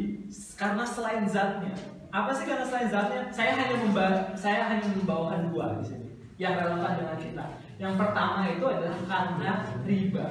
karena 0.61 0.85
selain 0.85 1.25
zatnya. 1.25 1.73
Apa 2.13 2.29
sih 2.37 2.45
karena 2.45 2.69
selain 2.69 2.93
zatnya? 2.93 3.33
Saya 3.33 3.57
hanya 3.57 3.77
memba 3.81 4.37
saya 4.37 4.69
hanya 4.69 4.85
membawakan 4.93 5.49
dua 5.49 5.81
di 5.81 5.85
sini 5.89 6.09
yang 6.37 6.61
relevan 6.61 7.01
dengan 7.01 7.17
kita. 7.17 7.47
Yang 7.83 7.95
pertama 7.99 8.47
itu 8.47 8.63
adalah 8.63 8.99
karena 9.11 9.53
riba. 9.83 10.27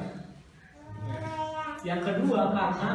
Yang 1.84 2.02
kedua 2.08 2.40
karena 2.56 2.92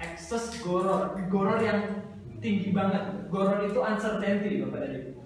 excess 0.00 0.56
goror, 0.64 1.12
goror 1.28 1.60
yang 1.60 2.00
tinggi 2.40 2.72
banget. 2.72 3.28
Goror 3.28 3.68
itu 3.68 3.76
uncertainty 3.76 4.64
bapak 4.64 4.80
dan 4.80 4.92
ibu. 4.96 5.20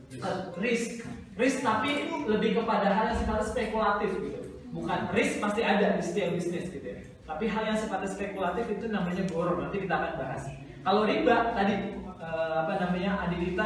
Risk, 0.59 1.07
risk 1.39 1.63
tapi 1.63 2.11
lebih 2.27 2.59
kepada 2.59 2.91
hal 2.91 3.05
yang 3.15 3.19
sifatnya 3.23 3.47
spekulatif 3.47 4.11
gitu. 4.19 4.41
Bukan 4.75 5.15
risk 5.15 5.39
pasti 5.39 5.63
ada 5.63 5.95
di 5.95 6.03
setiap 6.03 6.35
bisnis 6.35 6.67
gitu 6.67 6.83
ya. 6.83 6.99
Tapi 7.23 7.47
hal 7.47 7.63
yang 7.63 7.79
sifatnya 7.79 8.11
spekulatif 8.11 8.67
itu 8.75 8.91
namanya 8.91 9.23
goror. 9.31 9.63
Nanti 9.63 9.87
kita 9.87 9.95
akan 9.95 10.13
bahas. 10.19 10.43
Kalau 10.83 11.07
riba 11.07 11.55
tadi 11.55 11.95
eh, 12.23 12.53
apa 12.55 12.73
namanya 12.79 13.11
adik 13.27 13.41
kita 13.51 13.65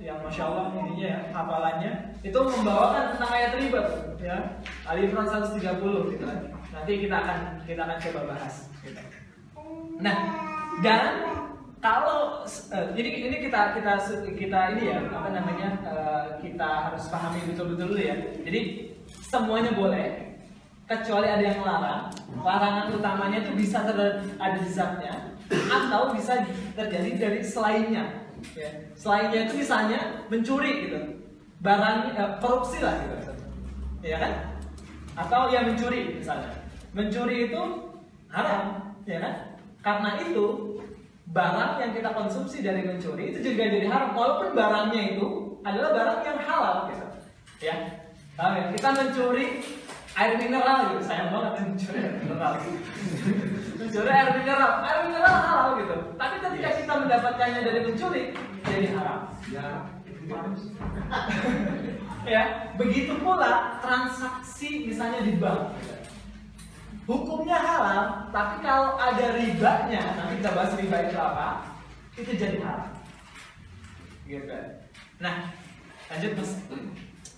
yang 0.00 0.18
masya 0.24 0.42
Allah 0.48 0.64
ininya 0.72 1.06
ya 1.06 1.20
hafalannya 1.30 1.92
itu 2.24 2.38
membawakan 2.40 3.04
tentang 3.14 3.30
ayat 3.36 3.52
riba 3.60 3.82
ya 4.16 4.36
Ali 4.88 5.12
Imran 5.12 5.28
130 5.28 5.60
gitu 6.16 6.24
kan. 6.24 6.38
Nanti 6.72 6.92
kita 7.04 7.16
akan 7.20 7.38
kita 7.68 7.80
akan 7.84 7.98
coba 8.00 8.20
bahas. 8.32 8.54
Gitu. 8.80 9.00
Nah 10.00 10.16
dan 10.80 11.02
kalau 11.78 12.42
eh, 12.48 12.86
jadi 12.96 13.08
ini 13.28 13.36
kita 13.44 13.76
kita 13.76 13.92
kita 14.34 14.60
ini 14.74 14.82
ya 14.88 14.98
apa 15.12 15.28
namanya 15.30 15.68
eh, 15.84 16.26
kita 16.40 16.68
harus 16.90 17.04
pahami 17.12 17.44
betul-betul 17.52 17.92
dulu 17.92 18.00
ya. 18.00 18.16
Jadi 18.42 18.60
semuanya 19.28 19.76
boleh 19.76 20.40
kecuali 20.88 21.28
ada 21.28 21.44
yang 21.44 21.60
melarang. 21.60 22.08
Larangan 22.40 22.96
utamanya 22.96 23.38
itu 23.44 23.52
bisa 23.52 23.84
ter- 23.84 24.24
ada 24.40 24.60
zatnya 24.64 25.37
atau 25.48 26.12
bisa 26.12 26.44
terjadi 26.76 27.10
dari 27.16 27.40
selainnya. 27.40 28.04
Ya. 28.54 28.70
Selainnya 28.94 29.50
itu 29.50 29.54
misalnya 29.58 30.00
mencuri 30.30 30.86
gitu, 30.86 31.00
barang 31.58 32.14
eh, 32.14 32.30
korupsi 32.38 32.78
lah 32.78 32.94
gitu, 33.02 33.34
ya 34.06 34.16
kan? 34.22 34.32
Atau 35.18 35.50
yang 35.50 35.74
mencuri 35.74 36.14
misalnya, 36.22 36.54
mencuri 36.94 37.50
itu 37.50 37.62
haram, 38.30 38.94
ya 39.02 39.18
kan? 39.18 39.34
Karena 39.82 40.10
itu 40.22 40.78
barang 41.34 41.82
yang 41.82 41.92
kita 41.98 42.10
konsumsi 42.14 42.62
dari 42.62 42.86
mencuri 42.86 43.34
itu 43.34 43.42
juga 43.42 43.64
jadi 43.66 43.88
haram, 43.90 44.14
walaupun 44.14 44.54
barangnya 44.54 45.18
itu 45.18 45.26
adalah 45.66 45.90
barang 45.90 46.20
yang 46.22 46.38
halal 46.46 46.76
gitu, 46.94 47.06
ya. 47.66 47.76
Paham 48.38 48.54
ya? 48.54 48.64
Kita 48.70 48.88
mencuri 48.94 49.46
air 50.14 50.34
mineral 50.38 50.94
gitu, 50.94 51.02
sayang 51.02 51.34
banget 51.34 51.52
mencuri 51.66 51.98
air 52.06 52.14
mineral. 52.22 52.52
Mencuri 53.88 54.12
air 54.12 54.28
mineral, 54.36 54.84
air 54.84 55.00
mineral 55.08 55.36
halal 55.40 55.80
gitu. 55.80 55.96
Tapi 56.20 56.36
ketika 56.44 56.68
kita 56.76 56.92
mendapatkannya 56.92 57.60
dari 57.64 57.80
mencuri, 57.88 58.36
jadi 58.68 58.92
haram. 58.92 59.32
ya, 62.28 62.68
begitu 62.76 63.16
pula 63.16 63.80
transaksi 63.80 64.92
misalnya 64.92 65.24
di 65.24 65.40
bank. 65.40 65.72
Hukumnya 67.08 67.56
halal, 67.56 68.28
tapi 68.28 68.60
kalau 68.60 69.00
ada 69.00 69.40
ribanya, 69.40 70.20
nanti 70.20 70.44
kita 70.44 70.52
bahas 70.52 70.76
riba 70.76 71.08
itu 71.08 71.16
apa, 71.16 71.64
itu 72.20 72.36
jadi 72.36 72.60
haram. 72.60 72.92
Gitu. 74.28 74.60
Nah, 75.16 75.48
lanjut 76.12 76.36
mas. 76.36 76.52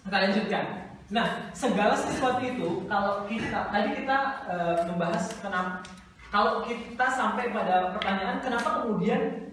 Kita 0.03 0.19
lanjutkan. 0.27 0.67
Nah, 1.15 1.55
segala 1.55 1.95
sesuatu 1.95 2.43
itu 2.43 2.91
kalau 2.91 3.23
kita 3.31 3.71
tadi 3.71 4.03
kita 4.03 4.19
eh, 4.51 4.91
membahas 4.91 5.31
kenapa 5.39 5.87
kalau 6.31 6.63
kita 6.63 7.07
sampai 7.11 7.51
pada 7.51 7.91
pertanyaan 7.99 8.39
kenapa 8.39 8.87
kemudian 8.87 9.51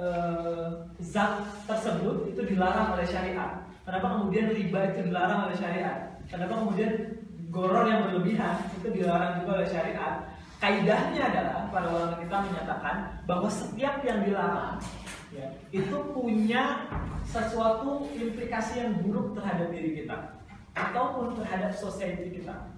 eh, 0.00 0.68
zat 1.04 1.44
tersebut 1.68 2.32
itu 2.32 2.40
dilarang 2.56 2.96
oleh 2.96 3.04
syariat? 3.04 3.60
Kenapa 3.84 4.16
kemudian 4.16 4.48
riba 4.48 4.80
itu 4.88 5.12
dilarang 5.12 5.52
oleh 5.52 5.56
syariat? 5.60 6.16
Kenapa 6.24 6.64
kemudian 6.64 7.20
goror 7.52 7.84
yang 7.84 8.08
berlebihan 8.08 8.56
itu 8.80 8.88
dilarang 8.88 9.44
juga 9.44 9.60
oleh 9.60 9.68
syariat? 9.68 10.14
Kaidahnya 10.56 11.28
adalah 11.28 11.68
para 11.68 11.92
ulama 11.92 12.16
kita 12.16 12.36
menyatakan 12.40 12.96
bahwa 13.28 13.48
setiap 13.52 14.00
yang 14.00 14.24
dilarang 14.24 14.80
ya, 15.28 15.44
itu 15.68 15.96
punya 16.16 16.88
sesuatu 17.28 18.08
implikasi 18.16 18.80
yang 18.80 18.96
buruk 19.04 19.36
terhadap 19.36 19.68
diri 19.68 20.00
kita 20.00 20.40
ataupun 20.72 21.36
terhadap 21.36 21.76
society 21.76 22.40
kita. 22.40 22.73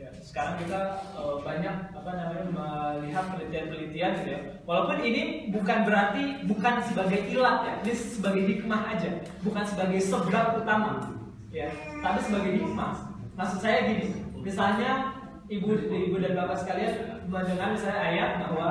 Ya, 0.00 0.08
sekarang 0.24 0.64
kita 0.64 0.80
eh, 1.12 1.36
banyak 1.44 1.76
apa 1.92 2.10
namanya 2.16 2.46
melihat 2.48 3.24
penelitian-penelitian 3.36 4.10
gitu 4.24 4.30
ya. 4.32 4.40
Walaupun 4.64 5.04
ini 5.04 5.52
bukan 5.52 5.78
berarti 5.84 6.22
bukan 6.48 6.74
sebagai 6.88 7.20
ilat 7.28 7.58
ya, 7.68 7.74
ini 7.84 7.92
sebagai 7.92 8.42
hikmah 8.48 8.96
aja, 8.96 9.10
bukan 9.44 9.64
sebagai 9.68 10.00
sebab 10.00 10.64
utama. 10.64 11.04
Ya, 11.52 11.68
tapi 12.00 12.18
sebagai 12.24 12.64
hikmah. 12.64 13.12
Maksud 13.36 13.60
saya 13.60 13.92
gini, 13.92 14.24
misalnya 14.40 15.20
ibu 15.52 15.68
ibu 15.76 16.16
dan 16.16 16.32
bapak 16.32 16.64
sekalian 16.64 17.20
mendengar 17.28 17.76
misalnya 17.76 18.00
ayat 18.00 18.30
bahwa 18.40 18.68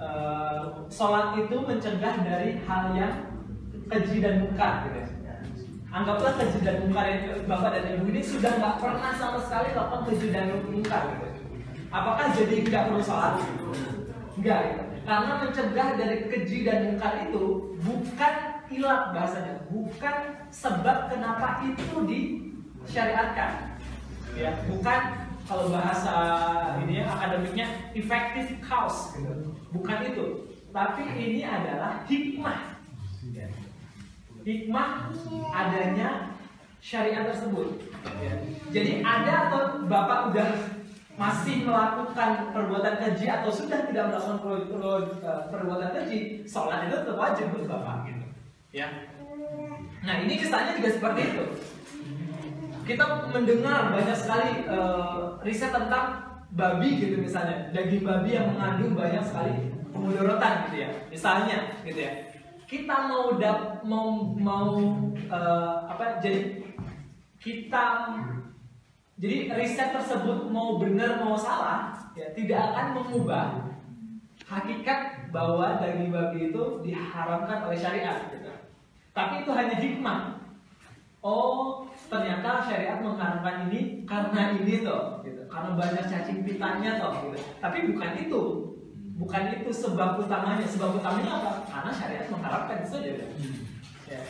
eh, 0.00 0.60
sholat 0.88 1.36
itu 1.44 1.56
mencegah 1.60 2.14
dari 2.24 2.56
hal 2.64 2.96
yang 2.96 3.14
keji 3.84 4.24
dan 4.24 4.48
mungkar 4.48 4.88
gitu 4.88 4.96
ya. 5.04 5.08
Anggaplah 5.90 6.38
keji 6.38 6.62
dan 6.62 6.86
mungkar 6.86 7.06
itu 7.10 7.42
bapak 7.50 7.70
dan 7.74 7.98
ibu 7.98 8.06
ini 8.14 8.22
sudah 8.22 8.62
nggak 8.62 8.78
pernah 8.78 9.10
sama 9.18 9.42
sekali 9.42 9.74
melakukan 9.74 10.02
keji 10.06 10.26
dan 10.30 10.46
mungkar. 10.62 11.04
Apakah 11.90 12.30
jadi 12.30 12.56
tidak 12.62 12.82
perlu 12.86 13.02
sholat? 13.02 13.42
Enggak. 14.38 14.62
Karena 15.02 15.32
mencegah 15.42 15.88
dari 15.98 16.18
keji 16.30 16.62
dan 16.62 16.78
mungkar 16.94 17.26
itu 17.26 17.74
bukan 17.82 18.34
ilat 18.70 19.02
bahasanya, 19.10 19.66
bukan 19.66 20.16
sebab 20.54 21.10
kenapa 21.10 21.66
itu 21.66 21.96
disyariatkan. 22.06 23.74
Ya, 24.38 24.54
bukan 24.70 25.00
kalau 25.50 25.74
bahasa 25.74 26.14
ini 26.86 27.02
ya 27.02 27.10
akademiknya 27.10 27.66
effective 27.98 28.62
cause 28.62 29.18
gitu. 29.18 29.50
Bukan 29.74 29.98
itu, 30.06 30.54
tapi 30.70 31.02
ini 31.18 31.42
adalah 31.42 32.06
hikmah. 32.06 32.78
Hikmah 34.50 35.14
adanya 35.54 36.34
syariat 36.82 37.30
tersebut. 37.30 37.86
Jadi 38.74 39.04
ada 39.04 39.46
atau 39.46 39.86
bapak 39.86 40.34
udah 40.34 40.48
masih 41.20 41.68
melakukan 41.68 42.48
perbuatan 42.50 42.96
keji 42.96 43.28
atau 43.28 43.52
sudah 43.52 43.84
tidak 43.84 44.08
melakukan 44.08 44.40
eh, 45.20 45.42
perbuatan 45.52 45.90
keji, 45.92 46.18
sholat 46.48 46.88
itu 46.88 46.96
tetap 46.96 47.20
wajib 47.20 47.46
buat 47.52 47.68
bapak 47.68 47.96
gitu. 48.08 48.24
Ya. 48.72 48.88
Nah 50.00 50.14
ini 50.24 50.40
kisahnya 50.40 50.80
juga 50.80 50.90
seperti 50.96 51.20
itu. 51.28 51.44
Kita 52.88 53.28
mendengar 53.28 53.92
banyak 53.92 54.16
sekali 54.16 54.64
eh, 54.64 55.22
riset 55.44 55.76
tentang 55.76 56.24
babi 56.56 56.98
gitu 56.98 57.20
misalnya, 57.20 57.68
daging 57.70 58.02
babi 58.02 58.34
yang 58.34 58.56
mengandung 58.56 58.96
banyak 58.96 59.22
sekali 59.22 59.76
pemudorotan 59.92 60.72
gitu 60.72 60.88
ya. 60.88 60.90
Misalnya 61.12 61.58
gitu 61.84 62.00
ya. 62.00 62.29
Kita 62.70 63.10
mau 63.10 63.34
dap, 63.34 63.82
mau 63.82 64.30
mau 64.38 64.78
eh, 65.10 65.74
apa? 65.90 66.22
Jadi 66.22 66.62
kita 67.42 68.14
jadi 69.18 69.50
riset 69.58 69.90
tersebut 69.90 70.46
mau 70.54 70.78
benar 70.78 71.18
mau 71.18 71.34
salah 71.34 71.90
ya 72.14 72.30
tidak 72.30 72.70
akan 72.70 72.86
mengubah 72.94 73.74
hakikat 74.46 75.28
bahwa 75.34 75.82
daging 75.82 76.14
babi 76.14 76.54
itu 76.54 76.62
diharamkan 76.86 77.66
oleh 77.66 77.74
syariat 77.74 78.30
gitu. 78.30 78.54
Tapi 79.10 79.42
itu 79.42 79.50
hanya 79.50 79.74
hikmah. 79.74 80.20
Oh, 81.20 81.84
ternyata 82.08 82.64
syariat 82.64 83.02
mengharamkan 83.02 83.68
ini 83.68 84.06
karena 84.06 84.56
ini 84.56 84.86
toh, 84.86 85.20
gitu. 85.20 85.44
Karena 85.50 85.76
banyak 85.76 86.06
cacing 86.08 86.46
pitanya 86.46 86.96
toh, 86.96 87.12
gitu. 87.28 87.38
Tapi 87.60 87.92
bukan 87.92 88.12
itu. 88.16 88.42
Bukan 89.20 89.42
itu 89.60 89.68
sebab 89.68 90.16
utamanya. 90.16 90.64
Sebab 90.64 90.96
utamanya 90.96 91.32
apa? 91.44 91.52
Karena 91.68 91.90
syariat 91.92 92.26
mengharapkan 92.32 92.76
itu 92.80 92.88
saja. 92.88 93.10
Ya. 94.08 94.22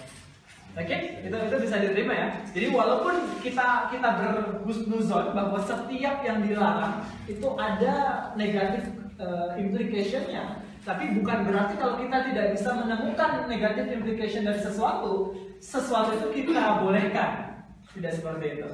Oke, 0.70 0.96
itu 1.26 1.34
itu 1.34 1.56
bisa 1.66 1.76
diterima 1.82 2.14
ya. 2.14 2.28
Jadi 2.54 2.66
walaupun 2.70 3.14
kita 3.42 3.90
kita 3.90 4.08
berhusnuzon 4.18 5.34
bahwa 5.34 5.58
setiap 5.58 6.22
yang 6.22 6.46
dilarang 6.46 7.02
itu 7.26 7.48
ada 7.58 7.94
negatif 8.38 8.86
eh, 9.18 9.50
implicationnya, 9.58 10.62
tapi 10.86 11.18
bukan 11.18 11.50
berarti 11.50 11.74
kalau 11.74 11.98
kita 11.98 12.22
tidak 12.30 12.46
bisa 12.54 12.70
menemukan 12.78 13.50
negatif 13.50 13.86
implication 13.90 14.46
dari 14.46 14.62
sesuatu, 14.62 15.34
sesuatu 15.58 16.14
itu 16.14 16.46
kita 16.46 16.86
bolehkan. 16.86 17.62
Tidak 17.90 18.12
seperti 18.14 18.62
itu. 18.62 18.70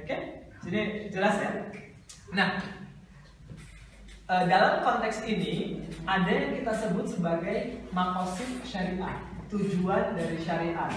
Oke, 0.00 0.16
jadi 0.64 1.12
jelas 1.12 1.36
ya. 1.36 1.50
Nah, 2.32 2.79
eh, 4.30 4.44
dalam 4.46 4.86
konteks 4.86 5.26
ini 5.26 5.82
ada 6.06 6.30
yang 6.30 6.54
kita 6.62 6.72
sebut 6.78 7.10
sebagai 7.10 7.82
makosid 7.90 8.62
syariah 8.62 9.18
tujuan 9.50 10.14
dari 10.14 10.38
syariat. 10.38 10.94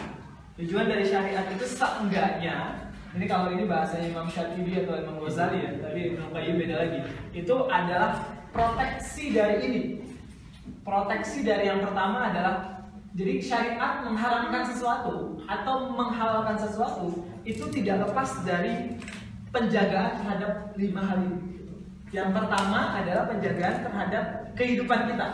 Tujuan 0.54 0.86
dari 0.86 1.02
syariat 1.02 1.50
itu 1.50 1.66
seenggaknya 1.66 2.84
ini 3.14 3.26
kalau 3.30 3.54
ini 3.54 3.70
bahasanya 3.70 4.10
Imam 4.10 4.26
Syafi'i 4.26 4.86
atau 4.86 4.98
Imam 4.98 5.22
Ghazali 5.22 5.62
ya, 5.62 5.72
tapi 5.78 6.14
Ibnu 6.14 6.34
Qayyim 6.34 6.56
beda 6.58 6.76
lagi. 6.82 7.00
Itu 7.30 7.70
adalah 7.70 8.42
proteksi 8.50 9.38
dari 9.38 9.58
ini. 9.70 9.82
Proteksi 10.82 11.46
dari 11.46 11.70
yang 11.70 11.86
pertama 11.86 12.34
adalah 12.34 12.82
jadi 13.14 13.38
syariat 13.38 14.02
mengharamkan 14.02 14.66
sesuatu 14.66 15.38
atau 15.46 15.94
menghalalkan 15.94 16.58
sesuatu 16.58 17.22
itu 17.46 17.70
tidak 17.70 18.10
lepas 18.10 18.42
dari 18.42 18.98
penjagaan 19.54 20.18
terhadap 20.18 20.74
lima 20.74 21.02
hal 21.06 21.22
ini. 21.22 21.53
Yang 22.14 22.30
pertama 22.30 22.94
adalah 23.02 23.26
penjagaan 23.26 23.82
terhadap 23.82 24.24
kehidupan 24.54 25.10
kita. 25.10 25.28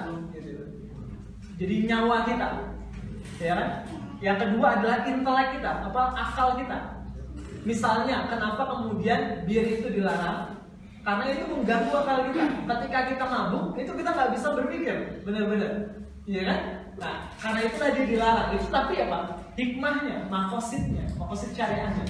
Jadi 1.60 1.76
nyawa 1.92 2.24
kita, 2.24 2.48
ya 3.44 3.52
kan? 3.52 3.70
Yang 4.24 4.38
kedua 4.48 4.68
adalah 4.80 5.04
intelek 5.04 5.60
kita, 5.60 5.72
apa 5.92 6.02
akal 6.16 6.56
kita. 6.56 7.04
Misalnya, 7.68 8.32
kenapa 8.32 8.64
kemudian 8.64 9.44
bir 9.44 9.68
itu 9.68 9.92
dilarang? 9.92 10.56
Karena 11.04 11.26
itu 11.36 11.44
mengganggu 11.52 11.92
akal 11.92 12.32
kita. 12.32 12.44
Ketika 12.64 13.00
kita 13.12 13.26
mabuk, 13.28 13.76
itu 13.76 13.92
kita 13.92 14.10
nggak 14.16 14.32
bisa 14.40 14.48
berpikir, 14.56 14.96
benar-benar, 15.28 16.00
iya 16.24 16.42
kan? 16.48 16.60
Nah, 16.96 17.16
karena 17.44 17.60
itulah 17.68 17.90
dia 17.92 18.06
dilarang. 18.08 18.48
Itu 18.56 18.68
tapi 18.72 18.94
apa? 19.04 19.20
Hikmahnya, 19.60 20.32
makositnya, 20.32 21.04
makosit 21.20 21.52
syariahnya. 21.52 22.08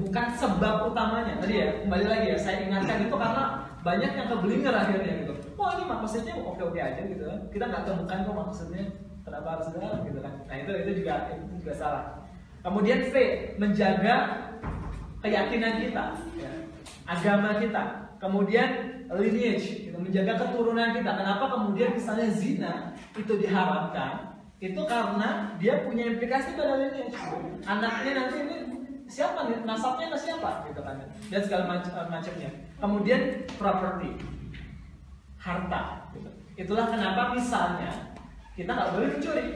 Bukan 0.00 0.26
sebab 0.34 0.90
utamanya. 0.90 1.38
Tadi 1.38 1.54
ya, 1.60 1.68
kembali 1.86 2.06
lagi 2.06 2.26
ya, 2.34 2.38
saya 2.38 2.56
ingatkan 2.66 3.06
itu 3.06 3.14
karena 3.14 3.44
banyak 3.84 4.10
yang 4.16 4.28
keblinger 4.32 4.74
akhirnya 4.74 5.12
gitu. 5.22 5.32
Wah 5.54 5.76
ini 5.76 5.84
makositnya 5.86 6.34
oke-oke 6.40 6.80
aja 6.80 7.02
gitu 7.04 7.22
kan. 7.28 7.38
Kita 7.52 7.64
nggak 7.68 7.84
temukan 7.84 8.18
kok 8.24 8.36
maksudnya 8.48 8.84
kenapa 9.22 9.48
harus 9.54 9.66
dilarang 9.76 10.02
gitu 10.08 10.18
kan. 10.24 10.34
Nah 10.48 10.56
itu 10.56 10.72
itu 10.72 10.90
juga 11.04 11.14
itu 11.30 11.54
juga 11.60 11.74
salah. 11.76 12.04
Kemudian 12.64 13.00
V, 13.12 13.14
menjaga 13.60 14.16
keyakinan 15.20 15.84
kita, 15.84 16.04
ya, 16.40 16.52
agama 17.04 17.60
kita. 17.60 18.08
Kemudian 18.16 18.68
lineage, 19.12 19.84
gitu, 19.84 20.00
menjaga 20.00 20.40
keturunan 20.40 20.96
kita. 20.96 21.12
Kenapa 21.12 21.44
kemudian 21.52 21.92
misalnya 21.92 22.32
zina 22.32 22.96
itu 23.12 23.36
diharamkan? 23.36 24.40
Itu 24.64 24.80
karena 24.88 25.52
dia 25.60 25.84
punya 25.84 26.08
implikasi 26.08 26.56
pada 26.56 26.80
lineage. 26.80 27.12
Anaknya 27.68 28.12
nanti 28.16 28.36
ini 28.48 28.56
siapa 29.08 29.48
nih? 29.48 29.58
Nasabnya 29.64 30.12
ke 30.12 30.18
siapa? 30.18 30.64
Gitu 30.68 30.80
kan. 30.80 30.96
Dan 31.30 31.40
segala 31.44 31.62
eh, 31.80 32.08
macamnya. 32.08 32.50
Kemudian 32.80 33.20
property 33.56 34.10
harta. 35.40 36.08
Gitu. 36.16 36.30
itulah 36.54 36.86
kenapa 36.86 37.34
misalnya 37.34 38.14
kita 38.56 38.70
nggak 38.72 38.90
boleh 38.96 39.08
mencuri. 39.18 39.46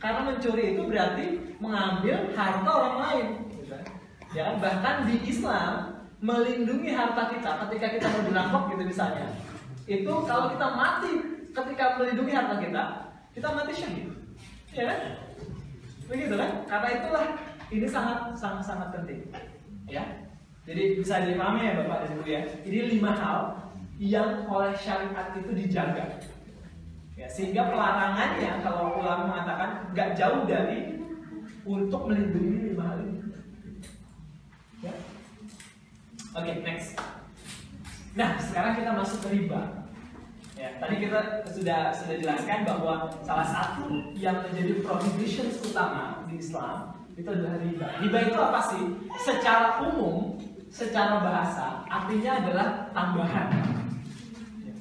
Karena 0.00 0.20
mencuri 0.28 0.64
itu 0.76 0.82
berarti 0.84 1.26
mengambil 1.60 2.16
harta 2.36 2.70
orang 2.70 2.96
lain. 3.00 3.26
Gitu. 3.52 3.76
ya 4.36 4.42
kan? 4.52 4.56
Bahkan 4.60 4.94
di 5.08 5.16
Islam 5.28 5.72
melindungi 6.24 6.90
harta 6.96 7.28
kita 7.28 7.50
ketika 7.66 7.86
kita 7.98 8.06
mau 8.08 8.22
dirampok 8.24 8.62
gitu 8.72 8.82
misalnya. 8.88 9.26
Itu 9.84 10.12
kalau 10.24 10.48
kita 10.56 10.66
mati 10.72 11.12
ketika 11.52 12.00
melindungi 12.00 12.32
harta 12.32 12.56
kita 12.56 12.82
kita 13.34 13.48
mati 13.50 13.72
syahid. 13.74 14.08
Ya 14.72 14.84
kan? 14.88 15.00
Begitu 16.08 16.34
kan? 16.36 16.50
Karena 16.68 16.88
itulah 17.00 17.24
ini 17.72 17.86
sangat 17.88 18.36
sangat 18.36 18.62
sangat 18.64 18.88
penting. 18.92 19.20
Ya. 19.88 20.04
Jadi 20.64 20.96
bisa 20.96 21.20
dipahami 21.28 21.68
ya 21.68 21.72
bapak 21.84 22.08
dan 22.08 22.10
ibu 22.16 22.24
ya. 22.24 22.40
Ini 22.64 22.78
lima 22.96 23.12
hal 23.12 23.40
yang 24.00 24.48
oleh 24.48 24.72
syariat 24.72 25.36
itu 25.36 25.52
dijaga. 25.52 26.20
Ya 27.14 27.28
sehingga 27.28 27.68
pelarangannya 27.68 28.64
kalau 28.64 28.98
ulama 28.98 29.30
mengatakan 29.30 29.92
nggak 29.92 30.16
jauh 30.18 30.48
dari 30.48 30.98
untuk 31.68 32.08
melindungi 32.08 32.72
lima 32.72 32.84
hal 32.90 32.98
ini. 33.04 33.20
Ya. 34.80 34.94
Oke 36.32 36.52
next. 36.64 36.96
Nah 38.16 38.40
sekarang 38.40 38.80
kita 38.80 38.90
masuk 38.96 39.18
ke 39.24 39.28
riba. 39.36 39.84
Ya, 40.54 40.80
tadi 40.80 40.96
kita 41.02 41.44
sudah 41.50 41.92
sudah 41.92 42.16
jelaskan 42.24 42.64
bahwa 42.64 43.10
salah 43.20 43.44
satu 43.44 43.90
yang 44.16 44.38
menjadi 44.48 44.80
prohibitions 44.80 45.60
utama 45.60 46.24
di 46.30 46.40
Islam 46.40 47.03
itu 47.14 47.28
adalah 47.30 47.56
riba. 47.62 47.86
Riba 48.02 48.18
itu 48.26 48.38
apa 48.38 48.60
sih? 48.70 48.82
Secara 49.22 49.78
umum, 49.86 50.34
secara 50.70 51.22
bahasa, 51.22 51.86
artinya 51.86 52.42
adalah 52.42 52.66
tambahan. 52.90 53.48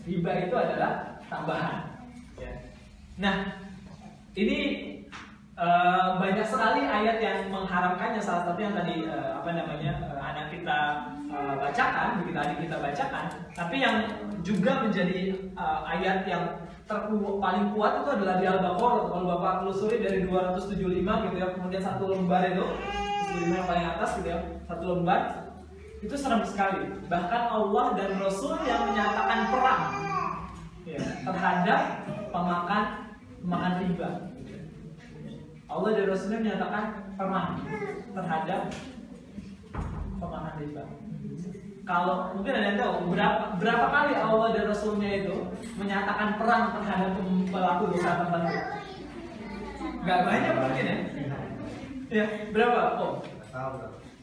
Riba 0.03 0.31
itu 0.49 0.55
adalah 0.57 1.21
tambahan. 1.29 1.79
Ya. 2.41 2.53
Nah, 3.21 3.35
ini 4.33 4.59
eh, 5.55 6.07
banyak 6.17 6.45
sekali 6.49 6.81
ayat 6.89 7.17
yang 7.21 7.39
mengharamkannya. 7.53 8.19
Salah 8.19 8.49
satu 8.49 8.59
yang 8.59 8.73
tadi 8.73 9.05
eh, 9.05 9.31
apa 9.37 9.49
namanya 9.53 9.91
eh, 10.11 10.19
anak 10.21 10.47
kita 10.49 10.79
bacakan, 11.33 12.21
begitu 12.21 12.37
tadi 12.37 12.53
kita 12.61 12.77
bacakan. 12.77 13.25
Tapi 13.57 13.81
yang 13.81 14.05
juga 14.45 14.85
menjadi 14.85 15.33
uh, 15.55 15.81
ayat 15.87 16.27
yang 16.27 16.45
terku 16.83 17.39
paling 17.39 17.71
kuat 17.71 18.03
itu 18.03 18.09
adalah 18.19 18.35
di 18.39 18.45
Al-Baqarah. 18.47 19.03
Kalau 19.07 19.25
Bapak 19.37 19.53
telusuri 19.63 19.97
dari 20.03 20.27
275 20.27 21.23
gitu 21.29 21.35
ya, 21.39 21.47
kemudian 21.55 21.83
satu 21.83 22.03
lembar 22.11 22.43
itu 22.47 22.65
275 23.39 23.57
yang 23.57 23.67
paling 23.67 23.85
atas 23.87 24.09
gitu 24.19 24.27
ya, 24.29 24.39
satu 24.67 24.83
lembar 24.83 25.19
itu 26.03 26.15
serem 26.19 26.43
sekali. 26.43 26.83
Bahkan 27.07 27.41
Allah 27.47 27.85
dan 27.95 28.09
Rasul 28.19 28.59
yang 28.67 28.81
menyatakan 28.91 29.39
perang 29.47 29.83
ya, 30.83 31.01
terhadap 31.23 31.81
pemakan 32.29 32.83
pemakan 33.39 33.73
riba. 33.83 34.09
Allah 35.71 35.89
dan 35.97 36.05
Rasulnya 36.05 36.39
menyatakan 36.43 36.83
perang 37.17 37.49
terhadap 38.13 38.61
pemakan 40.21 40.53
riba 40.61 40.83
kalau 41.83 42.31
mungkin 42.31 42.55
ada 42.55 42.67
yang 42.71 42.79
tahu 42.79 43.11
berapa 43.11 43.59
berapa 43.59 43.85
kali 43.91 44.13
Allah 44.15 44.47
dan 44.55 44.63
Rasulnya 44.71 45.09
itu 45.19 45.35
menyatakan 45.75 46.39
perang 46.39 46.79
terhadap 46.79 47.11
pelaku 47.51 47.83
dosa 47.91 48.09
tertentu? 48.23 48.55
Gak 50.03 50.19
banyak 50.23 50.53
mungkin 50.63 50.85
ya? 50.87 50.97
Ya 52.07 52.25
berapa? 52.55 52.79
Oh 52.99 53.19
Tahu. 53.51 53.73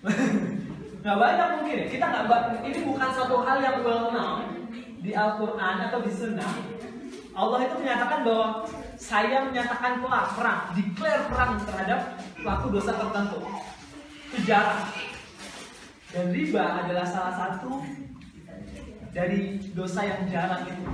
Nah 1.01 1.17
banyak 1.17 1.49
mungkin 1.57 1.77
ya. 1.81 1.87
Kita 1.89 2.05
nggak 2.13 2.61
ini 2.61 2.85
bukan 2.85 3.09
suatu 3.17 3.41
hal 3.41 3.57
yang 3.65 3.81
well 3.81 4.13
known 4.13 4.69
di 5.01 5.17
Al-Quran 5.17 5.89
atau 5.89 5.99
di 6.05 6.13
Sunnah. 6.13 6.53
Allah 7.33 7.59
itu 7.65 7.75
menyatakan 7.81 8.21
bahwa 8.21 8.69
saya 9.01 9.49
menyatakan 9.49 10.05
telah 10.05 10.25
perang, 10.37 10.61
declare 10.77 11.25
perang 11.33 11.57
terhadap 11.65 12.01
pelaku 12.37 12.67
dosa 12.69 12.93
tertentu. 13.01 13.41
Jarang. 14.45 14.93
Dan 16.11 16.35
riba 16.35 16.65
adalah 16.85 17.07
salah 17.07 17.35
satu 17.39 17.87
dari 19.15 19.63
dosa 19.75 20.03
yang 20.07 20.27
jarang 20.27 20.67
itu. 20.67 20.85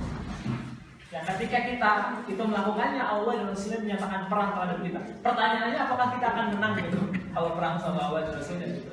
Dan 1.07 1.23
ketika 1.33 1.57
kita 1.65 1.91
itu 2.29 2.43
melakukannya, 2.43 3.01
Allah 3.01 3.33
dan 3.41 3.47
Rasulnya 3.49 3.79
menyatakan 3.81 4.21
perang 4.29 4.49
terhadap 4.53 4.79
kita. 4.83 4.99
Pertanyaannya 5.25 5.79
apakah 5.79 6.07
kita 6.13 6.27
akan 6.29 6.45
menang 6.53 6.73
gitu 6.83 6.99
kalau 7.33 7.49
perang 7.57 7.75
sama 7.81 7.99
Allah 8.11 8.29
dan 8.29 8.33
Rasulnya? 8.37 8.67
Gitu. 8.77 8.91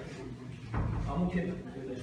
Nggak 1.05 1.17
mungkin. 1.21 1.45
Gitu. 1.53 1.95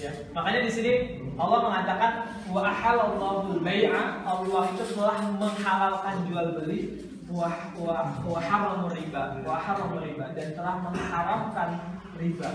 Ya, 0.00 0.10
makanya 0.32 0.60
di 0.64 0.72
sini 0.72 0.92
Allah 1.36 1.58
mengatakan 1.60 2.12
wa 2.48 2.64
ahalallahu 2.64 3.60
bai'a 3.60 4.24
Allah 4.24 4.62
itu 4.72 4.84
telah 4.96 5.18
menghalalkan 5.36 6.14
jual 6.24 6.46
beli 6.56 6.80
wa 7.28 7.52
wa 7.76 8.08
wa 8.24 8.88
riba 8.90 9.22
wa 9.44 10.00
riba 10.00 10.26
dan 10.32 10.48
telah 10.56 10.74
mengharamkan 10.82 11.68
riba. 12.16 12.48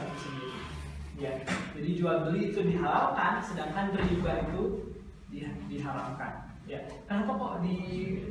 Ya, 1.16 1.32
jadi 1.72 1.89
jual 1.95 2.28
beli 2.28 2.51
itu 2.51 2.59
dihalalkan 2.59 3.39
sedangkan 3.39 3.95
riba 3.95 4.51
itu 4.51 4.61
di- 5.32 5.47
diharamkan. 5.72 6.51
Ya, 6.68 6.84
kenapa 7.07 7.39
kok 7.39 7.53
di, 7.63 7.78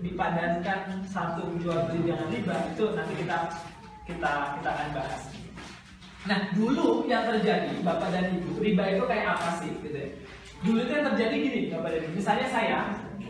dipadankan 0.05 1.01
satu 1.07 1.57
jual 1.65 1.89
beli 1.89 2.13
dengan 2.13 2.29
riba 2.29 2.55
itu 2.77 2.85
nanti 2.93 3.15
kita 3.25 3.39
kita 4.05 4.33
kita 4.61 4.69
akan 4.69 4.89
bahas. 4.93 5.23
Nah, 6.29 6.53
dulu 6.53 7.09
yang 7.09 7.25
terjadi 7.25 7.73
Bapak 7.81 8.13
dan 8.13 8.37
Ibu, 8.37 8.61
riba 8.61 8.85
itu 8.97 9.05
kayak 9.09 9.33
apa 9.33 9.65
sih 9.65 9.73
gitu 9.81 9.97
ya. 9.97 10.09
Dulu 10.65 10.79
itu 10.85 10.93
yang 10.93 11.07
terjadi 11.13 11.35
gini, 11.41 11.61
Bapak 11.73 11.89
dan 11.89 12.01
Ibu. 12.05 12.13
Misalnya 12.21 12.47
saya 12.53 12.79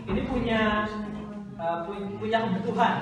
ini 0.06 0.22
punya 0.26 0.86
uh, 1.58 1.86
pu- 1.86 2.18
punya 2.18 2.38
kebutuhan 2.50 2.94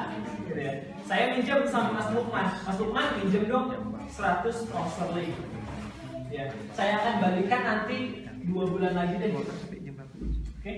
gitu 0.48 0.61
ya. 0.61 0.74
Saya 1.09 1.32
minjem 1.32 1.64
sama 1.64 1.96
Mas 1.96 2.09
Lukman. 2.12 2.44
Mas 2.44 2.76
Lukman 2.76 3.09
minjem 3.24 3.48
dong 3.48 3.72
100 4.12 4.68
pound. 4.68 4.92
Ya, 6.33 6.49
saya 6.72 6.97
akan 6.97 7.14
balikan 7.20 7.61
nanti 7.61 8.24
dua 8.49 8.64
bulan 8.64 8.97
lagi 8.97 9.20
deh. 9.20 9.37
Oke. 9.37 10.74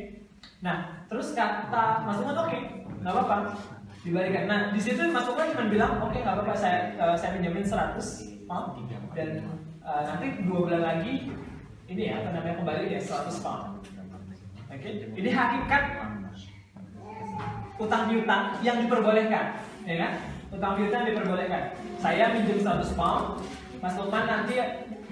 Nah, 0.66 1.06
terus 1.06 1.30
kata 1.30 2.02
Mas 2.02 2.18
Lukman 2.18 2.42
oke, 2.42 2.58
nggak 2.98 3.12
apa-apa 3.14 3.54
dibalikan. 4.02 4.50
Nah, 4.50 4.60
di 4.74 4.80
situ 4.82 4.98
Mas 5.14 5.30
Lukman 5.30 5.54
cuma 5.54 5.70
bilang 5.70 6.02
oke 6.02 6.18
nggak 6.18 6.34
apa-apa 6.34 6.58
saya 6.58 6.98
eh, 6.98 7.14
saya 7.14 7.38
minjemin 7.38 7.62
100 7.62 8.50
pound 8.50 8.82
dan 9.14 9.46
eh, 9.78 10.02
nanti 10.02 10.26
dua 10.42 10.58
bulan 10.66 10.82
lagi 10.82 11.30
ini 11.86 12.02
ya 12.10 12.18
apa 12.18 12.34
namanya 12.34 12.58
kembali 12.58 12.84
ya 12.90 12.98
100 12.98 13.38
pound. 13.38 13.64
Oke. 14.74 14.90
Ini 15.14 15.30
hakikat 15.30 15.84
utang 17.78 18.02
piutang 18.10 18.58
yang 18.66 18.82
diperbolehkan, 18.82 19.54
ya 19.86 19.96
kan? 20.02 20.12
Utang 20.50 20.72
piutang 20.82 21.06
diperbolehkan. 21.06 21.78
Saya 22.02 22.34
minjem 22.34 22.58
100 22.58 22.98
pound, 22.98 23.38
Mas 23.78 23.94
Lukman 23.94 24.26
nanti 24.26 24.58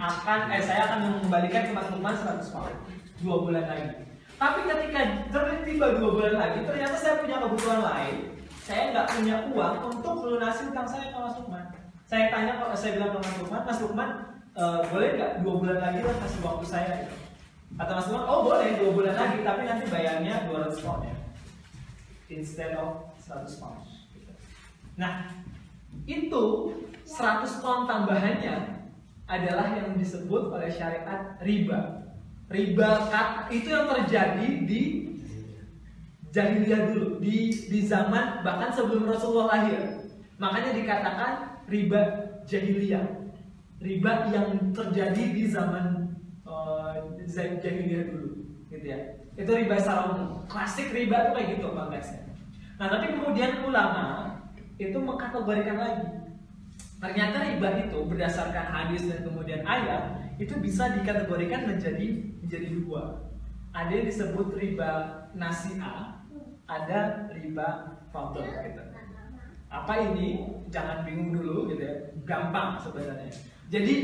akan 0.03 0.38
eh 0.50 0.62
saya 0.62 0.90
akan 0.90 0.98
mengembalikan 1.07 1.70
ke 1.70 1.72
Mas 1.72 1.88
Lukman 1.94 2.14
100 2.18 2.50
pound 2.50 2.74
dua 3.22 3.36
bulan 3.46 3.64
lagi. 3.70 4.03
Tapi 4.34 4.61
ketika 4.66 5.00
tiba 5.62 5.86
dua 5.94 6.11
bulan 6.11 6.34
lagi, 6.34 6.59
ternyata 6.66 6.96
saya 6.98 7.22
punya 7.22 7.38
kebutuhan 7.38 7.80
lain. 7.86 8.16
Saya 8.62 8.90
nggak 8.90 9.07
punya 9.14 9.36
uang 9.55 9.74
untuk 9.94 10.14
melunasi 10.26 10.70
utang 10.74 10.86
saya 10.86 11.14
ke 11.14 11.18
Mas 11.18 11.38
Lukman. 11.38 11.66
Saya 12.11 12.24
tanya 12.34 12.59
kalau 12.59 12.74
saya 12.74 12.98
bilang 12.98 13.11
ke 13.14 13.18
Mas 13.22 13.36
Lukman, 13.38 13.62
Mas 13.62 13.78
Lukman 13.78 14.11
eh, 14.59 14.80
boleh 14.90 15.09
nggak 15.14 15.32
dua 15.46 15.55
bulan 15.62 15.78
lagi 15.78 15.98
lah 16.03 16.16
kasih 16.18 16.40
waktu 16.42 16.66
saya? 16.66 16.92
gitu. 17.07 17.16
Kata 17.78 17.90
Mas 17.94 18.07
Lukman, 18.11 18.26
oh 18.26 18.40
boleh 18.42 18.68
dua 18.82 18.90
bulan 18.90 19.14
lagi, 19.14 19.38
tapi 19.46 19.61
nanti 19.64 19.84
bayarnya 19.86 20.34
200 20.50 20.82
pound 20.82 21.03
ya 21.07 21.16
instead 22.32 22.72
of 22.80 23.12
100 23.20 23.61
pound. 23.61 23.84
Nah, 24.96 25.28
itu 26.09 26.44
100 27.05 27.62
pound 27.62 27.84
tambahannya 27.88 28.82
adalah 29.26 29.74
yang 29.76 29.94
disebut 29.96 30.52
oleh 30.52 30.70
syariat 30.70 31.38
riba. 31.40 32.04
Riba 32.52 32.88
itu 33.48 33.68
yang 33.72 33.88
terjadi 33.88 34.48
di 34.68 34.80
jahiliyah 36.32 36.92
dulu, 36.92 37.20
di 37.20 37.48
di 37.68 37.80
zaman 37.84 38.44
bahkan 38.44 38.72
sebelum 38.72 39.08
Rasulullah 39.08 39.56
lahir. 39.56 39.80
Makanya 40.36 40.76
dikatakan 40.76 41.32
riba 41.68 42.00
jahiliyah. 42.44 43.04
Riba 43.82 44.30
yang 44.30 44.70
terjadi 44.70 45.24
di 45.34 45.50
zaman 45.50 46.14
zaman 47.26 47.58
jahiliyah 47.58 48.04
dulu, 48.12 48.30
gitu 48.68 48.86
ya. 48.86 48.98
Itu 49.34 49.50
riba 49.56 49.80
secara. 49.80 50.12
Klasik 50.46 50.92
riba 50.92 51.16
itu 51.24 51.30
kayak 51.32 51.48
gitu 51.56 51.66
konteksnya. 51.72 52.20
Nah, 52.76 52.86
tapi 52.92 53.16
kemudian 53.16 53.64
ulama 53.64 54.36
itu 54.76 54.98
mengkategorikan 54.98 55.78
lagi. 55.78 56.06
Ternyata 57.03 57.50
riba 57.50 57.68
itu 57.82 57.98
berdasarkan 58.07 58.66
hadis 58.70 59.11
dan 59.11 59.26
kemudian 59.26 59.66
ayat 59.66 60.22
itu 60.38 60.55
bisa 60.62 60.94
dikategorikan 60.94 61.66
menjadi 61.66 62.30
menjadi 62.38 62.68
dua. 62.78 63.26
Ada 63.74 63.90
yang 63.90 64.07
disebut 64.07 64.55
riba 64.55 64.90
nasi'ah, 65.34 66.22
ada 66.70 67.26
riba 67.34 67.98
fadl 68.14 68.46
gitu. 68.46 68.82
Apa 69.66 70.14
ini? 70.14 70.46
Jangan 70.70 71.03
bingung 71.03 71.34
dulu 71.34 71.74
gitu 71.74 71.82
ya. 71.82 71.96
Gampang 72.22 72.78
sebenarnya. 72.78 73.34
Jadi 73.66 73.94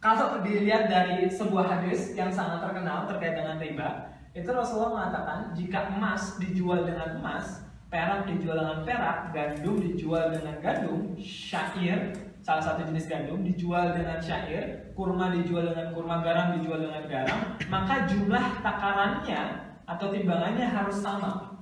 kalau 0.00 0.40
dilihat 0.40 0.88
dari 0.88 1.28
sebuah 1.28 1.68
hadis 1.68 2.16
yang 2.16 2.32
sangat 2.32 2.64
terkenal 2.64 3.04
terkait 3.10 3.36
dengan 3.36 3.60
riba, 3.60 3.88
itu 4.32 4.48
Rasulullah 4.48 5.04
mengatakan 5.04 5.52
jika 5.52 5.92
emas 5.92 6.40
dijual 6.40 6.88
dengan 6.88 7.20
emas, 7.20 7.65
perak 7.86 8.26
dijual 8.26 8.58
dengan 8.58 8.78
perak, 8.82 9.18
gandum 9.30 9.76
dijual 9.78 10.34
dengan 10.34 10.58
gandum, 10.58 11.14
syair 11.22 12.12
salah 12.46 12.62
satu 12.62 12.86
jenis 12.86 13.10
gandum 13.10 13.42
dijual 13.42 13.90
dengan 13.90 14.22
syair, 14.22 14.94
kurma 14.94 15.34
dijual 15.34 15.66
dengan 15.66 15.90
kurma, 15.90 16.22
garam 16.22 16.54
dijual 16.54 16.78
dengan 16.78 17.02
garam, 17.10 17.58
maka 17.66 18.06
jumlah 18.06 18.62
takarannya 18.62 19.42
atau 19.82 20.14
timbangannya 20.14 20.66
harus 20.70 21.02
sama. 21.02 21.58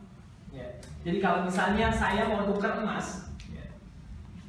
Ya. 0.52 0.68
Jadi 1.00 1.24
kalau 1.24 1.48
misalnya 1.48 1.88
saya 1.88 2.28
mau 2.28 2.44
tukar 2.44 2.84
emas 2.84 3.32
ya, 3.48 3.64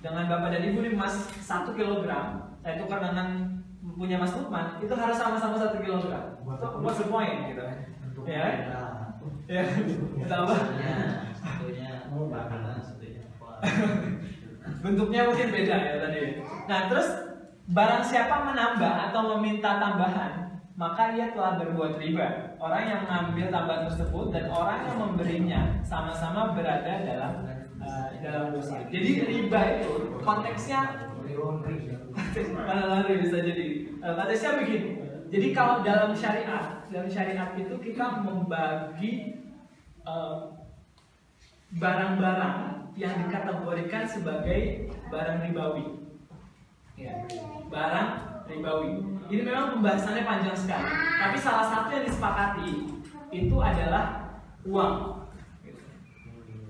dengan 0.03 0.28
bapak 0.28 0.59
dan 0.59 0.76
ibu 0.76 0.84
emas 0.84 1.23
satu 1.39 1.71
kilogram, 1.71 2.51
saya 2.59 2.84
tukar 2.84 2.99
dengan 2.99 3.55
punya 3.95 4.19
Mas 4.19 4.36
Lukman, 4.36 4.76
itu 4.84 4.91
harus 4.91 5.15
sama-sama 5.15 5.55
satu 5.55 5.80
kilogram. 5.80 6.36
What's 6.84 6.99
the 6.99 7.07
point 7.07 7.47
gitu? 7.47 7.63
Ya, 8.28 8.47
ya, 9.47 9.63
kita 10.19 10.36
apa? 10.43 10.55
Satunya 11.46 12.10
makanan, 12.10 12.82
satunya? 12.82 13.24
Bentuknya 14.84 15.22
mungkin 15.30 15.48
beda 15.54 15.76
ya 15.78 15.93
tadi. 16.02 16.41
Nah 16.66 16.80
terus 16.89 17.08
barang 17.70 18.04
siapa 18.06 18.50
menambah 18.50 18.93
atau 19.10 19.22
meminta 19.38 19.78
tambahan, 19.78 20.62
maka 20.74 21.14
ia 21.14 21.34
telah 21.34 21.62
berbuat 21.62 22.02
riba. 22.02 22.58
Orang 22.58 22.84
yang 22.86 23.00
mengambil 23.06 23.54
tambahan 23.54 23.84
tersebut 23.89 24.26
dan 24.34 24.46
orang 24.50 24.80
yang 24.89 24.98
memberinya 24.98 25.62
sama-sama 25.86 26.58
berada 26.58 27.06
dalam 27.06 27.34
uh, 27.78 28.10
dalam 28.26 28.54
dosa. 28.54 28.82
Jadi 28.89 29.26
riba 29.26 29.60
itu 29.82 30.18
konteksnya 30.26 31.14
lari 32.66 33.14
bisa 33.22 33.38
jadi. 33.41 33.66
Uh, 34.02 34.14
konteksnya 34.18 34.52
begini. 34.62 34.89
Jadi 35.30 35.48
kalau 35.58 35.82
dalam 35.82 36.14
syariat, 36.14 36.86
dalam 36.89 37.10
syariat 37.10 37.50
itu 37.58 37.76
kita 37.82 38.22
membagi 38.22 39.41
uh, 40.06 40.55
barang-barang 41.76 42.55
yang 42.95 43.28
dikategorikan 43.28 44.07
sebagai 44.07 44.88
barang 45.11 45.39
ribawi. 45.43 45.86
Ya, 46.95 47.28
barang 47.67 48.09
ribawi. 48.47 49.03
Ini 49.28 49.41
memang 49.43 49.76
pembahasannya 49.76 50.23
panjang 50.23 50.55
sekali. 50.55 50.88
Tapi 51.19 51.38
salah 51.39 51.67
satu 51.67 51.89
yang 51.91 52.05
disepakati 52.07 52.71
itu 53.36 53.57
adalah 53.59 54.39
uang, 54.63 55.28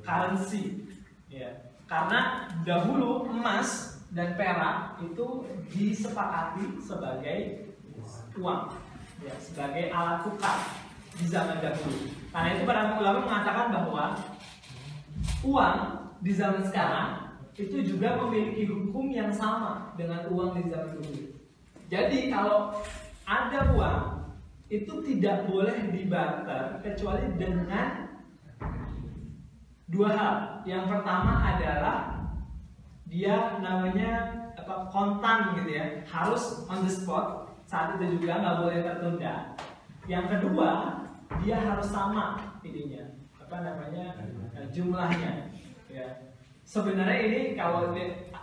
currency. 0.02 0.90
Ya, 1.30 1.70
karena 1.86 2.50
dahulu 2.66 3.30
emas 3.30 4.02
dan 4.10 4.34
perak 4.34 4.98
itu 5.04 5.46
disepakati 5.70 6.82
sebagai 6.82 7.38
uang, 8.42 8.74
ya, 9.22 9.36
sebagai 9.38 9.94
alat 9.94 10.26
tukar 10.26 10.58
di 11.14 11.26
zaman 11.30 11.62
dahulu. 11.62 12.10
Karena 12.34 12.50
itu 12.58 12.64
para 12.66 12.98
ulama 12.98 13.20
mengatakan 13.22 13.68
bahwa 13.70 14.04
uang 15.46 15.78
di 16.26 16.32
zaman 16.34 16.66
sekarang 16.66 17.38
itu 17.56 17.96
juga 17.96 18.20
memiliki 18.20 18.68
hukum 18.68 19.08
yang 19.14 19.32
sama 19.32 19.96
dengan 19.96 20.28
uang 20.28 20.60
di 20.60 20.68
zaman 20.68 20.92
dulu. 21.00 21.24
Jadi 21.88 22.34
kalau 22.34 22.82
ada 23.24 23.72
uang 23.72 24.04
itu 24.68 24.94
tidak 25.06 25.46
boleh 25.48 25.94
dibarter 25.94 26.82
kecuali 26.82 27.32
dengan 27.38 28.10
dua 29.88 30.10
hal. 30.12 30.36
Yang 30.66 30.84
pertama 30.90 31.32
adalah 31.46 31.98
dia 33.06 33.62
namanya 33.62 34.44
apa, 34.58 34.90
kontan 34.90 35.62
gitu 35.62 35.78
ya 35.78 36.02
harus 36.10 36.66
on 36.66 36.82
the 36.82 36.90
spot 36.90 37.54
saat 37.70 38.02
itu 38.02 38.18
juga 38.18 38.42
nggak 38.42 38.58
boleh 38.66 38.80
tertunda 38.82 39.54
yang 40.10 40.26
kedua 40.26 41.02
dia 41.46 41.58
harus 41.62 41.86
sama 41.86 42.42
ininya 42.66 43.14
apa 43.38 43.62
namanya 43.62 44.18
eh, 44.56 44.68
jumlahnya. 44.72 45.52
Ya. 45.92 46.08
Sebenarnya 46.66 47.20
ini 47.30 47.42
kalau 47.54 47.94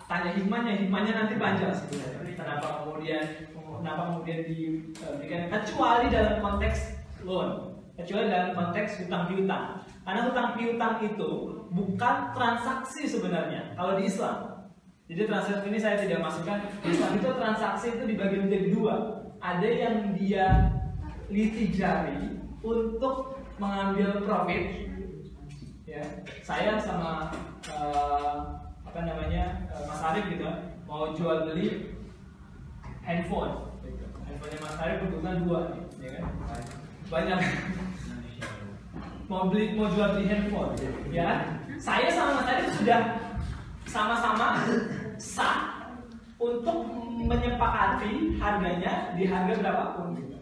tanya 0.06 0.30
hikmahnya 0.36 0.72
hikmahnya 0.86 1.12
nanti 1.16 1.34
panjang 1.40 1.74
sebenarnya. 1.74 2.36
Kenapa 2.38 2.66
kemudian 2.84 3.24
kenapa 3.52 4.00
kemudian 4.14 4.40
diberikan 4.46 5.42
kecuali 5.50 6.06
dalam 6.08 6.38
konteks 6.38 6.78
loan 7.26 7.72
kecuali 7.98 8.26
dalam 8.30 8.50
konteks 8.56 9.04
hutang 9.04 9.24
piutang. 9.28 9.64
Karena 10.02 10.20
hutang 10.26 10.48
piutang 10.58 10.94
itu 11.04 11.30
bukan 11.70 12.16
transaksi 12.34 13.06
sebenarnya 13.06 13.76
kalau 13.78 13.98
di 14.00 14.08
Islam. 14.08 14.66
Jadi 15.10 15.28
transaksi 15.28 15.66
ini 15.68 15.78
saya 15.78 15.96
tidak 16.00 16.24
masukkan 16.24 16.58
Islam 16.86 17.10
itu 17.20 17.28
transaksi 17.36 17.86
itu 17.92 18.04
dibagi 18.06 18.36
menjadi 18.40 18.66
dua. 18.72 18.94
Ada 19.42 19.68
yang 19.68 19.96
dia 20.14 20.46
litijari 21.28 22.38
untuk 22.62 23.38
mengambil 23.58 24.22
profit 24.24 24.91
ya 25.93 26.05
saya 26.40 26.80
sama 26.80 27.28
eh, 27.68 28.36
apa 28.88 29.01
namanya 29.05 29.45
eh, 29.68 29.82
Mas 29.84 30.01
Arif 30.01 30.24
gitu 30.32 30.49
mau 30.88 31.12
jual 31.12 31.53
beli 31.53 31.93
handphone 33.05 33.76
handphonenya 34.24 34.59
Mas 34.64 34.76
Arif 34.80 34.97
kebetulan 35.05 35.36
dua 35.45 35.61
nih 35.68 35.84
ya 36.01 36.11
kan 36.16 36.24
banyak 37.12 37.40
mau 39.28 39.53
beli 39.53 39.76
mau 39.76 39.93
jual 39.93 40.16
beli 40.16 40.24
handphone 40.32 40.72
ya 41.12 41.24
kan? 41.28 41.38
saya 41.76 42.09
sama 42.09 42.40
Mas 42.40 42.49
Arif 42.49 42.68
sudah 42.80 43.01
sama-sama 43.84 44.64
sah 45.20 45.84
untuk 46.40 46.88
menyepakati 47.22 48.40
harganya 48.40 49.14
di 49.14 49.28
harga 49.30 49.55
berapapun 49.61 50.18
gitu. 50.18 50.34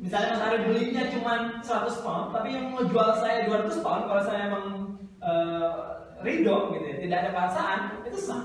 Misalnya 0.00 0.34
Mas 0.34 0.44
Arif 0.48 0.60
belinya 0.66 1.02
cuma 1.12 1.32
100 1.62 2.02
pound, 2.02 2.26
tapi 2.34 2.48
yang 2.56 2.74
mau 2.74 2.82
jual 2.82 3.14
saya 3.22 3.46
200 3.46 3.84
pound, 3.84 4.02
kalau 4.10 4.22
saya 4.24 4.50
emang 4.50 4.83
eh, 5.24 5.72
ridho 6.20 6.56
gitu 6.76 6.84
ya, 6.84 6.96
tidak 7.00 7.18
ada 7.24 7.30
paksaan, 7.32 7.80
itu 8.04 8.18
sah. 8.20 8.44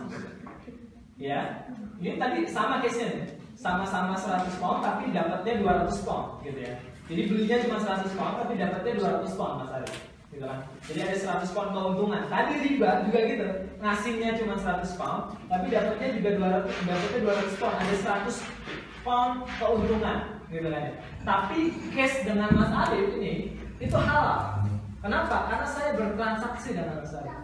Ya, 1.20 1.68
ini 2.00 2.16
tadi 2.16 2.48
sama 2.48 2.80
case-nya 2.80 3.40
sama-sama 3.60 4.16
100 4.16 4.56
pound 4.56 4.80
tapi 4.80 5.12
dapatnya 5.12 5.60
200 5.60 6.08
pound 6.08 6.40
gitu 6.48 6.60
ya. 6.64 6.74
Jadi 7.12 7.22
belinya 7.28 7.58
cuma 7.68 7.78
100 7.84 8.16
pound 8.16 8.36
tapi 8.40 8.54
dapatnya 8.56 8.94
200 8.96 9.36
pound 9.36 9.54
Mas 9.60 9.72
Arif. 9.76 9.94
Gitu 10.32 10.46
kan. 10.48 10.60
Jadi 10.88 11.00
ada 11.04 11.16
100 11.44 11.52
pound 11.52 11.70
keuntungan. 11.76 12.24
Tadi 12.32 12.54
riba 12.64 12.90
juga 13.04 13.20
gitu. 13.28 13.46
Ngasihnya 13.84 14.30
cuma 14.40 14.56
100 14.56 14.96
pound 14.96 15.22
tapi 15.52 15.66
dapatnya 15.68 16.08
juga 16.16 16.30
200 16.40 16.88
dapatnya 16.88 17.20
200 17.20 17.60
pound. 17.60 17.76
Ada 17.84 17.96
100 18.00 19.04
pound 19.04 19.34
keuntungan 19.60 20.18
gitu 20.48 20.68
kan 20.72 20.82
ya. 20.88 20.94
Tapi 21.28 21.60
case 21.92 22.24
dengan 22.24 22.50
Mas 22.56 22.72
Arif 22.72 23.12
ini 23.20 23.60
itu 23.84 23.98
halal. 24.00 24.64
Kenapa? 25.00 25.48
Karena 25.48 25.68
saya 25.68 25.96
bertransaksi 25.96 26.76
dengan 26.76 27.00
Mas 27.00 27.16
Arif. 27.16 27.40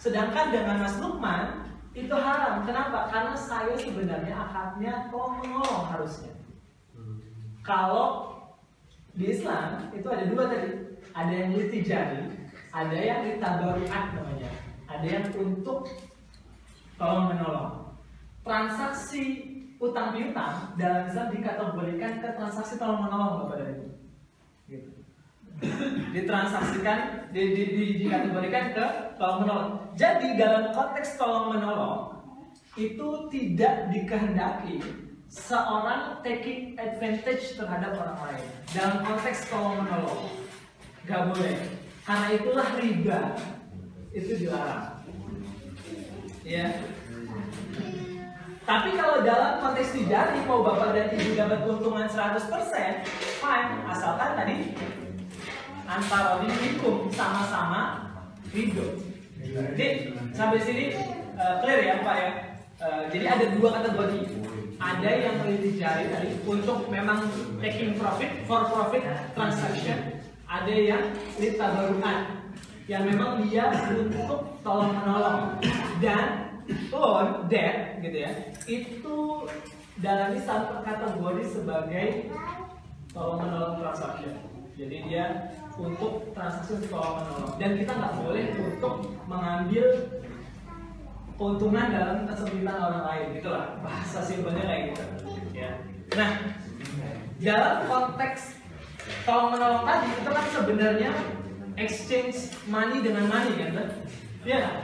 Sedangkan 0.00 0.48
dengan 0.48 0.76
Mas 0.80 0.96
Lukman 0.96 1.68
itu 1.92 2.14
haram. 2.16 2.64
Kenapa? 2.64 3.12
Karena 3.12 3.36
saya 3.36 3.76
sebenarnya 3.76 4.32
akadnya 4.32 5.12
tolong 5.12 5.84
harusnya. 5.92 6.32
Kalau 7.60 8.32
di 9.12 9.36
Islam 9.36 9.92
itu 9.92 10.06
ada 10.08 10.24
dua 10.24 10.44
tadi. 10.48 10.70
Ada 11.10 11.32
yang 11.32 11.50
litijari, 11.58 12.22
ada 12.70 12.94
yang 12.94 13.26
litabaruat 13.26 14.04
namanya. 14.14 14.50
Ada 14.86 15.06
yang 15.10 15.26
untuk 15.36 15.90
tolong 16.94 17.34
menolong. 17.34 17.98
Transaksi 18.46 19.50
utang 19.82 20.14
piutang 20.14 20.78
dalam 20.78 21.10
Islam 21.10 21.34
dikategorikan 21.34 22.22
ke 22.22 22.28
transaksi 22.38 22.78
tolong 22.78 23.10
menolong 23.10 23.44
Bapak 23.44 23.56
dan 23.58 23.68
Ibu. 23.74 23.89
Ditransaksikan 26.16 27.28
di, 27.30 27.42
di, 27.52 27.64
di, 27.76 27.84
dikategorikan 28.04 28.64
ke 28.72 28.86
tolong 29.20 29.38
menolong. 29.44 29.70
Jadi 29.94 30.40
dalam 30.40 30.72
konteks 30.72 31.20
tolong 31.20 31.56
menolong 31.56 32.16
itu 32.80 33.28
tidak 33.28 33.92
dikehendaki 33.92 34.80
seorang 35.30 36.18
taking 36.24 36.74
advantage 36.80 37.54
terhadap 37.54 37.92
orang 37.94 38.18
lain. 38.26 38.46
Dalam 38.72 39.04
konteks 39.04 39.46
tolong 39.52 39.84
menolong 39.84 40.32
nggak 41.04 41.22
boleh. 41.30 41.56
Karena 42.02 42.28
itulah 42.34 42.68
riba. 42.80 43.20
Itu 44.10 44.32
dilarang. 44.42 45.06
Ya. 46.42 46.66
Tapi 48.66 48.94
kalau 48.94 49.22
dalam 49.26 49.62
konteks 49.62 49.94
tijari 49.94 50.46
mau 50.46 50.62
bapak 50.62 50.94
dan 50.94 51.06
ibu 51.14 51.34
dapat 51.34 51.58
keuntungan 51.66 52.06
100% 52.06 53.06
fine. 53.38 53.72
Asalkan 53.86 54.30
tadi 54.34 54.56
antara 55.90 56.38
hukum 56.38 57.10
sama-sama 57.10 58.06
ridho. 58.54 59.02
Jadi 59.42 60.14
sampai 60.30 60.62
sini 60.62 60.84
uh, 61.34 61.58
clear 61.58 61.82
ya 61.82 61.94
Pak 62.06 62.16
ya. 62.16 62.30
Uh, 62.80 63.02
jadi 63.10 63.26
ada 63.26 63.44
dua 63.58 63.82
kategori. 63.82 64.38
Ada 64.80 65.10
yang 65.12 65.36
dicari 65.60 66.08
tadi 66.08 66.40
untuk 66.48 66.88
memang 66.88 67.28
taking 67.60 68.00
profit 68.00 68.32
for 68.48 68.64
profit 68.70 69.04
transaction. 69.36 70.22
Ada 70.48 70.72
yang 70.72 71.04
litabaruan 71.36 72.40
yang 72.88 73.06
memang 73.06 73.44
dia 73.44 73.70
untuk 73.92 74.56
tolong 74.64 74.96
menolong 74.98 75.62
dan 76.02 76.50
loan 76.90 77.46
debt 77.46 78.02
gitu 78.02 78.18
ya 78.18 78.30
itu 78.66 79.16
dalam 80.02 80.34
Islam 80.34 80.80
kategori 80.82 81.42
sebagai 81.44 82.06
tolong 83.14 83.38
menolong 83.46 83.74
transaction. 83.78 84.34
Jadi 84.74 84.96
dia 85.12 85.54
untuk 85.80 86.12
transaksi 86.36 86.76
untuk 86.76 86.90
tolong 86.92 87.16
menolong 87.24 87.52
dan 87.56 87.70
kita 87.80 87.92
nggak 87.96 88.14
boleh 88.20 88.44
untuk 88.60 88.94
mengambil 89.24 89.84
keuntungan 91.40 91.86
dalam 91.88 92.16
kesempitan 92.28 92.76
orang 92.76 93.04
lain. 93.08 93.26
Gitulah 93.40 93.64
bahasa 93.80 94.18
simpelnya 94.20 94.64
kayak 94.68 94.82
gitu. 94.92 95.04
Ya. 95.56 95.70
Nah 96.12 96.30
dalam 97.40 97.76
konteks 97.88 98.60
tolong 99.24 99.56
menolong 99.56 99.84
tadi 99.88 100.08
itu 100.12 100.30
kan 100.30 100.46
sebenarnya 100.52 101.10
exchange 101.80 102.36
money 102.68 103.00
dengan 103.00 103.24
money 103.32 103.56
kan 103.56 103.72
Iya 104.40 104.56
nggak? 104.56 104.76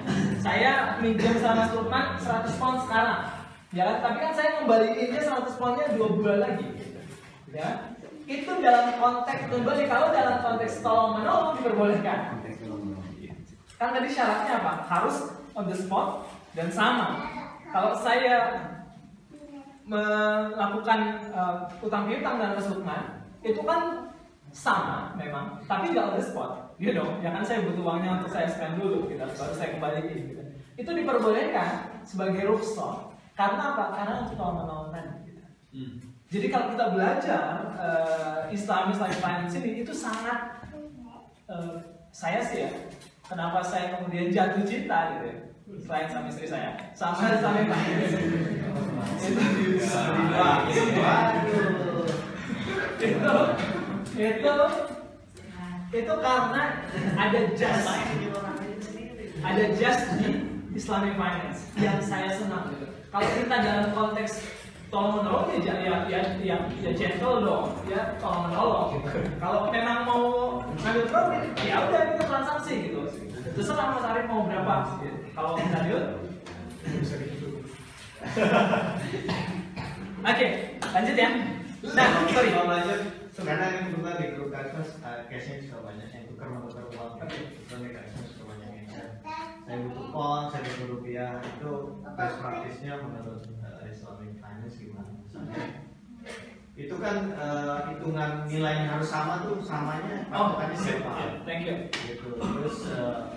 saya 0.44 0.72
minjem 1.00 1.40
sama 1.40 1.72
Lukman 1.72 2.20
100 2.20 2.60
pound 2.60 2.84
sekarang. 2.84 3.24
Ya 3.72 4.04
tapi 4.04 4.20
kan 4.20 4.32
saya 4.36 4.60
ngembaliinnya 4.60 5.20
100 5.24 5.56
poundnya 5.56 5.96
dua 5.96 6.08
bulan 6.12 6.38
lagi. 6.44 6.66
Ya 7.56 7.95
itu 8.26 8.52
dalam 8.58 8.98
konteks 8.98 9.46
kembali 9.46 9.82
kalau 9.86 10.10
dalam 10.10 10.36
konteks 10.42 10.82
tolong 10.82 11.22
menolong 11.22 11.54
diperbolehkan 11.62 12.42
kan 13.76 13.92
tadi 13.92 14.08
syaratnya 14.08 14.64
apa? 14.64 14.72
Harus 14.88 15.16
on 15.52 15.68
the 15.68 15.76
spot 15.76 16.24
dan 16.56 16.72
sama. 16.72 17.28
Kalau 17.68 17.92
saya 17.92 18.64
melakukan 19.86 21.30
uh, 21.30 21.68
utang 21.84 22.08
piutang 22.08 22.40
dan 22.40 22.56
Mas 22.56 22.68
Lukman 22.72 23.28
itu 23.44 23.60
kan 23.62 24.10
sama 24.50 25.12
memang. 25.20 25.60
Tapi 25.68 25.92
nggak 25.92 26.08
on 26.12 26.16
the 26.16 26.24
spot. 26.24 26.52
Gitu 26.80 26.96
dong 26.96 27.20
ya 27.20 27.32
kan 27.32 27.44
saya 27.44 27.64
butuh 27.64 27.84
uangnya 27.84 28.20
untuk 28.20 28.32
saya 28.32 28.48
spend 28.48 28.76
dulu 28.80 29.08
gitu 29.08 29.20
baru 29.20 29.54
saya 29.56 29.76
kembaliin 29.76 30.20
gitu. 30.32 30.42
Itu 30.76 30.90
diperbolehkan 30.92 32.00
sebagai 32.04 32.48
rukhsah. 32.48 33.12
Karena 33.36 33.76
apa? 33.76 33.84
Karena 33.92 34.24
untuk 34.24 34.36
tolong 34.40 34.64
menolong 34.64 34.88
tadi 34.92 35.12
gitu. 35.28 35.44
Jadi 36.26 36.46
kalau 36.50 36.74
kita 36.74 36.86
belajar 36.90 37.42
uh, 37.78 38.50
Islam 38.50 38.90
Islamic 38.90 39.18
Finance 39.22 39.54
ini 39.62 39.86
itu 39.86 39.94
sangat 39.94 40.58
uh, 41.46 41.78
saya 42.10 42.42
sih 42.42 42.66
ya. 42.66 42.70
Kenapa 43.26 43.62
saya 43.62 43.94
kemudian 43.98 44.34
jatuh 44.34 44.66
cinta 44.66 45.14
gitu 45.14 45.24
ya? 45.30 45.38
Selain 45.86 46.06
sama 46.10 46.26
istri 46.30 46.46
saya, 46.46 46.78
sama 46.94 47.30
Islamic 47.30 47.66
Finance. 47.70 48.14
itu, 52.96 53.06
itu, 53.06 53.34
itu, 54.18 54.54
itu 55.94 56.14
karena 56.22 56.62
ada 57.14 57.40
just, 57.54 57.86
ada 59.42 59.64
just 59.78 60.02
di 60.18 60.30
Islamic 60.74 61.14
Finance 61.14 61.60
yang 61.78 61.98
saya 62.02 62.34
senang 62.34 62.74
gitu. 62.74 62.86
Kalau 63.14 63.28
kita 63.30 63.56
dalam 63.62 63.88
konteks 63.94 64.42
tolong 64.90 65.18
menolong 65.18 65.50
ya 65.58 65.74
ya 65.82 65.94
ya 66.06 66.20
ya, 66.38 66.56
ya 66.78 66.90
gentle 66.94 67.42
dong 67.42 67.74
ya 67.90 68.14
tolong 68.22 68.46
menolong 68.50 68.94
gitu. 68.94 69.18
kalau 69.42 69.66
memang 69.74 70.06
mau 70.06 70.22
ngambil 70.78 71.04
profit 71.10 71.42
ya 71.58 71.90
udah 71.90 72.02
kita 72.14 72.24
transaksi 72.24 72.72
gitu 72.90 73.02
terserah 73.58 73.98
Mas 73.98 74.06
Arif 74.06 74.26
mau 74.30 74.46
berapa 74.46 75.02
kalau 75.34 75.58
gitu 75.58 75.98
oke 80.30 80.46
lanjut 80.94 81.16
ya 81.18 81.30
nah 81.86 82.08
sorry 82.30 82.50
Kalau 82.50 82.66
lanjut, 82.66 83.30
sekarang 83.30 83.70
yang 83.78 83.86
juga 83.94 84.18
di 84.18 84.34
grup 84.34 84.50
kantor 84.50 84.82
cashnya 85.30 85.62
juga 85.62 85.86
banyak 85.86 86.08
yang 86.08 86.24
tukar 86.26 86.50
mau 86.50 86.66
tukar 86.66 86.88
uang. 86.88 87.20
Oke. 87.20 87.36
Itu 87.62 87.74
mekanisme 87.78 88.26
juga 88.32 88.44
banyak 88.50 88.70
yang 88.74 88.86
saya 89.66 89.78
butuh 89.82 90.06
pon 90.14 90.42
saya 90.50 90.62
butuh 90.62 90.86
rupiah 90.94 91.30
itu 91.42 91.70
best 92.16 92.36
practice-nya 92.38 92.92
menurut 93.02 93.42
uh, 94.16 94.24
Islamic 94.24 94.40
Finance 94.40 94.76
gimana 94.80 95.12
itu 96.76 96.92
kan 97.00 97.16
uh, 97.32 97.88
hitungan 97.88 98.44
nilainya 98.44 98.92
harus 98.96 99.08
sama 99.08 99.40
tuh 99.40 99.64
samanya 99.64 100.28
Oh, 100.28 100.52
patokannya 100.56 100.76
siapa 100.76 101.12
thank 101.48 101.64
you. 101.64 101.76
gitu 101.92 102.36
terus 102.36 102.78
uh, 102.92 103.32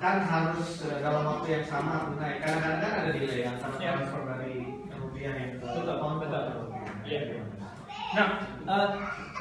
kan 0.00 0.24
harus 0.24 0.80
uh, 0.88 0.96
dalam 1.00 1.24
waktu 1.28 1.60
yang 1.60 1.64
sama 1.68 2.08
tunai 2.08 2.40
kadang-kadang 2.40 2.80
kan 2.80 2.92
ada 3.04 3.10
delay 3.12 3.44
antara 3.44 3.76
Ya. 3.76 3.92
transfer 3.96 4.22
dari 4.24 4.80
rupiah 4.96 5.32
yang 5.36 5.52
ke 5.60 5.66
Betul, 5.68 5.84
ke 5.84 6.16
betul. 6.24 6.44
rupiah. 6.56 6.88
Iya. 7.04 7.20
Nah, 8.14 8.28
eh, 8.64 8.88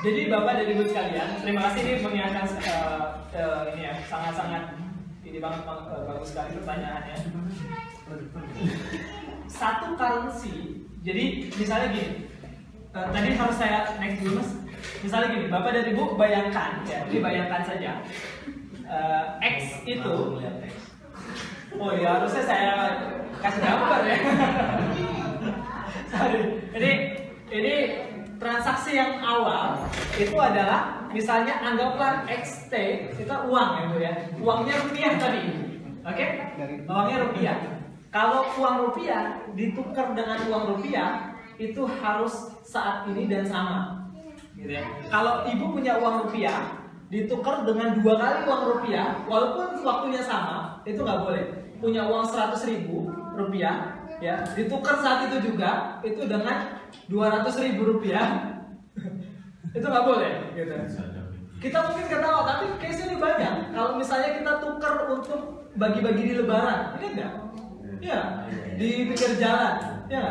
jadi 0.04 0.22
Bapak 0.34 0.54
dan 0.58 0.68
Ibu 0.74 0.84
sekalian, 0.90 1.30
terima 1.42 1.62
kasih 1.70 1.80
ini 1.86 1.94
mengingatkan 2.02 2.46
eh, 2.58 3.06
eh, 3.38 3.62
ini 3.74 3.82
ya, 3.86 3.94
sangat-sangat 4.10 4.64
ini 5.24 5.38
banget 5.38 5.62
Bang, 5.64 5.82
bagus 5.88 6.34
sekali 6.34 6.58
pertanyaannya. 6.58 7.16
Satu 9.54 9.94
currency, 9.94 10.82
jadi 11.06 11.54
misalnya 11.54 11.88
gini, 11.94 12.26
eh, 12.92 13.08
tadi 13.14 13.30
harus 13.38 13.56
saya 13.56 13.86
next 14.02 14.26
dulu 14.26 14.42
mas. 14.42 14.50
Misalnya 15.06 15.28
gini, 15.32 15.46
Bapak 15.48 15.72
dan 15.78 15.86
Ibu 15.94 16.04
bayangkan, 16.18 16.82
ya, 16.90 17.06
bayangkan 17.08 17.62
saja, 17.64 17.92
eh, 18.90 19.24
X 19.46 19.86
itu. 19.86 20.16
Oh 21.74 21.92
ya 21.98 22.22
harusnya 22.22 22.44
saya 22.46 22.74
kasih 23.42 23.62
gambar 23.66 24.02
ya. 24.06 24.18
Sorry. 26.14 26.40
Ini 26.78 26.92
ini 27.50 27.76
transaksi 28.38 28.94
yang 28.94 29.18
awal 29.26 29.90
itu 30.14 30.38
adalah 30.38 31.10
misalnya 31.10 31.58
anggaplah 31.66 32.30
XT 32.30 32.74
itu 33.18 33.34
uang 33.34 33.70
ya 33.82 33.86
Bu 33.90 33.98
ya. 33.98 34.14
Uangnya 34.38 34.76
rupiah 34.86 35.14
tadi. 35.18 35.44
Oke? 36.06 36.26
Uangnya 36.86 37.18
rupiah. 37.26 37.58
Kalau 38.14 38.46
uang 38.62 38.76
rupiah 38.88 39.42
ditukar 39.58 40.14
dengan 40.14 40.38
uang 40.46 40.78
rupiah 40.78 41.34
itu 41.58 41.82
harus 41.98 42.54
saat 42.62 43.10
ini 43.10 43.26
dan 43.26 43.42
sama. 43.42 44.06
Gitu 44.54 44.70
ya. 44.70 44.86
Kalau 45.10 45.50
ibu 45.50 45.74
punya 45.74 45.98
uang 45.98 46.30
rupiah 46.30 46.78
ditukar 47.10 47.66
dengan 47.66 47.98
dua 47.98 48.14
kali 48.22 48.38
uang 48.46 48.64
rupiah 48.70 49.18
walaupun 49.26 49.82
waktunya 49.82 50.22
sama 50.22 50.78
itu 50.86 51.02
nggak 51.02 51.26
boleh. 51.26 51.46
Punya 51.82 52.06
uang 52.06 52.24
100 52.24 52.54
ribu 52.70 53.12
rupiah 53.34 53.98
ya 54.22 54.40
ditukar 54.56 55.04
saat 55.04 55.28
itu 55.28 55.52
juga 55.52 56.00
itu 56.06 56.22
dengan 56.30 56.86
200 57.10 57.50
ribu 57.66 57.98
rupiah. 57.98 58.54
Itu 59.74 59.90
nggak 59.90 60.06
boleh 60.06 60.54
gitu. 60.54 60.70
Kita 61.58 61.78
mungkin 61.90 62.06
ketawa 62.06 62.46
tapi 62.46 62.78
case 62.78 63.10
ini 63.10 63.18
banyak. 63.18 63.74
Kalau 63.74 63.98
misalnya 63.98 64.38
kita 64.38 64.62
tukar 64.62 65.10
untuk 65.10 65.66
bagi-bagi 65.74 66.30
di 66.30 66.34
lebaran 66.38 66.94
ini 67.02 67.18
enggak 67.18 67.34
ya 68.04 68.20
di 68.76 69.08
pinggir 69.08 69.40
jalan 69.40 70.04
ya 70.12 70.26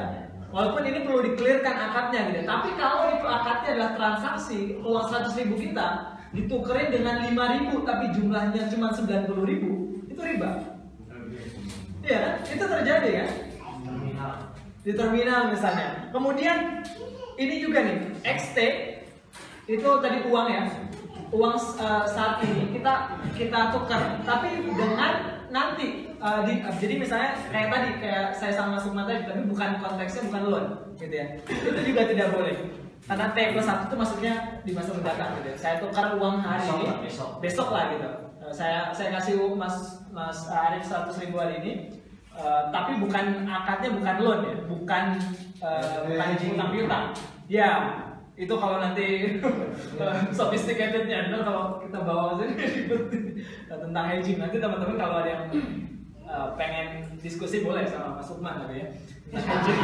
walaupun 0.52 0.84
ini 0.84 1.08
perlu 1.08 1.20
dikelirkan 1.32 1.76
akadnya 1.90 2.20
gitu 2.28 2.40
tapi 2.44 2.68
kalau 2.76 3.16
itu 3.16 3.26
akadnya 3.26 3.68
adalah 3.72 3.90
transaksi 3.96 4.58
uang 4.84 5.06
100 5.08 5.40
ribu 5.40 5.54
kita 5.56 5.88
ditukerin 6.36 6.92
dengan 6.92 7.24
5 7.24 7.32
ribu 7.32 7.74
tapi 7.88 8.12
jumlahnya 8.12 8.68
cuma 8.68 8.92
90 8.92 9.48
ribu 9.48 9.70
itu 10.12 10.20
riba 10.20 10.72
Iya 12.02 12.18
kan? 12.18 12.34
Itu 12.50 12.64
terjadi 12.66 13.10
terminal 13.86 14.32
Di 14.82 14.92
terminal 14.98 15.40
misalnya. 15.54 16.10
Kemudian 16.10 16.82
ini 17.38 17.62
juga 17.62 17.78
nih, 17.86 17.98
XT 18.26 18.58
itu 19.70 19.88
tadi 20.02 20.18
uang 20.26 20.48
ya. 20.50 20.64
Uang 21.32 21.56
eh, 21.56 22.04
saat 22.12 22.44
ini 22.44 22.76
kita 22.76 23.16
kita 23.32 23.72
tukar, 23.72 24.20
tapi 24.20 24.68
dengan 24.68 25.40
nanti 25.48 26.12
eh, 26.12 26.40
di, 26.44 26.52
jadi 26.76 26.94
misalnya 27.00 27.32
kayak 27.48 27.68
tadi 27.72 27.88
kayak 28.04 28.26
saya 28.36 28.52
sama 28.52 28.76
Sukma 28.76 29.08
tadi, 29.08 29.24
tapi 29.24 29.48
bukan 29.48 29.80
konteksnya 29.80 30.28
bukan 30.28 30.42
loan, 30.52 30.64
gitu 31.00 31.14
ya. 31.16 31.26
Itu 31.48 31.80
juga 31.88 32.02
tidak 32.04 32.28
boleh. 32.36 32.56
Karena 33.02 33.34
T 33.34 33.38
plus 33.50 33.66
satu 33.66 33.90
itu 33.90 33.96
maksudnya 33.98 34.34
di 34.62 34.70
masa 34.76 34.94
mendatang 34.94 35.34
gitu. 35.42 35.48
ya. 35.50 35.56
Saya 35.58 35.74
tukar 35.82 36.14
uang 36.14 36.38
hari 36.38 36.62
Besok 36.62 36.78
ini, 36.78 36.86
lah, 36.86 36.98
besok. 37.02 37.30
besok 37.42 37.68
lah 37.74 37.84
gitu. 37.90 38.08
Eh, 38.44 38.52
saya 38.54 38.78
saya 38.94 39.08
kasih 39.18 39.34
Mas 39.56 39.76
Mas 40.12 40.38
Arif 40.52 40.84
100 40.86 41.16
ribu 41.26 41.40
hari 41.40 41.54
ini, 41.64 41.72
eh, 42.36 42.62
tapi 42.70 43.00
bukan 43.00 43.48
akadnya 43.48 43.90
bukan 43.96 44.16
loan 44.20 44.40
ya, 44.46 44.56
bukan 44.68 45.04
eh, 45.64 45.96
bukan 46.12 46.28
utang 46.54 46.70
piutang. 46.70 47.04
Ya, 47.50 47.70
itu 48.32 48.54
kalau 48.56 48.80
nanti 48.80 49.36
sophisticatednya 50.38 51.28
adalah 51.28 51.44
kalau 51.44 51.64
kita 51.84 51.98
bawa 52.00 52.40
sini 52.40 52.54
tentang 53.84 54.04
hedging 54.08 54.38
nanti 54.40 54.56
teman-teman 54.56 54.96
kalau 54.96 55.20
ada 55.20 55.30
yang 55.30 55.44
eh, 56.24 56.48
pengen 56.56 57.12
diskusi 57.20 57.60
boleh 57.60 57.84
sama 57.84 58.16
Mas 58.16 58.24
Sukman 58.24 58.56
tapi 58.64 58.74
ya. 58.80 58.88
Tentang 59.32 59.48
hedging. 59.48 59.80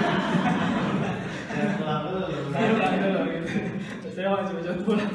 saya 1.49 1.67
pulang 1.77 2.01
dulu 2.09 2.25
Saya 2.53 2.69
pulang 2.73 2.95
dulu 2.97 3.21
gitu. 3.33 3.49
Saya 4.13 4.27
mau 4.33 4.41
coba-coba 4.45 4.77
pulang. 4.85 5.13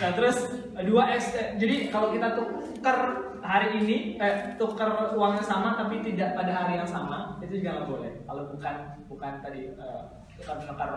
Nah 0.00 0.10
terus 0.18 0.38
dua 0.82 1.04
X, 1.14 1.22
eh, 1.36 1.48
jadi 1.60 1.76
kalau 1.92 2.08
kita 2.10 2.34
tukar 2.34 2.98
hari 3.44 3.84
ini, 3.84 4.16
eh, 4.16 4.56
tukar 4.56 5.12
uangnya 5.14 5.44
sama 5.44 5.76
tapi 5.76 6.00
tidak 6.00 6.34
pada 6.34 6.50
hari 6.50 6.80
yang 6.80 6.88
sama, 6.88 7.36
itu 7.44 7.60
juga 7.60 7.82
nggak 7.82 7.88
boleh. 7.90 8.12
Kalau 8.24 8.42
bukan 8.50 8.74
bukan 9.06 9.32
tadi 9.44 9.70
eh, 9.70 10.02
tukar 10.40 10.56
menukar, 10.58 10.90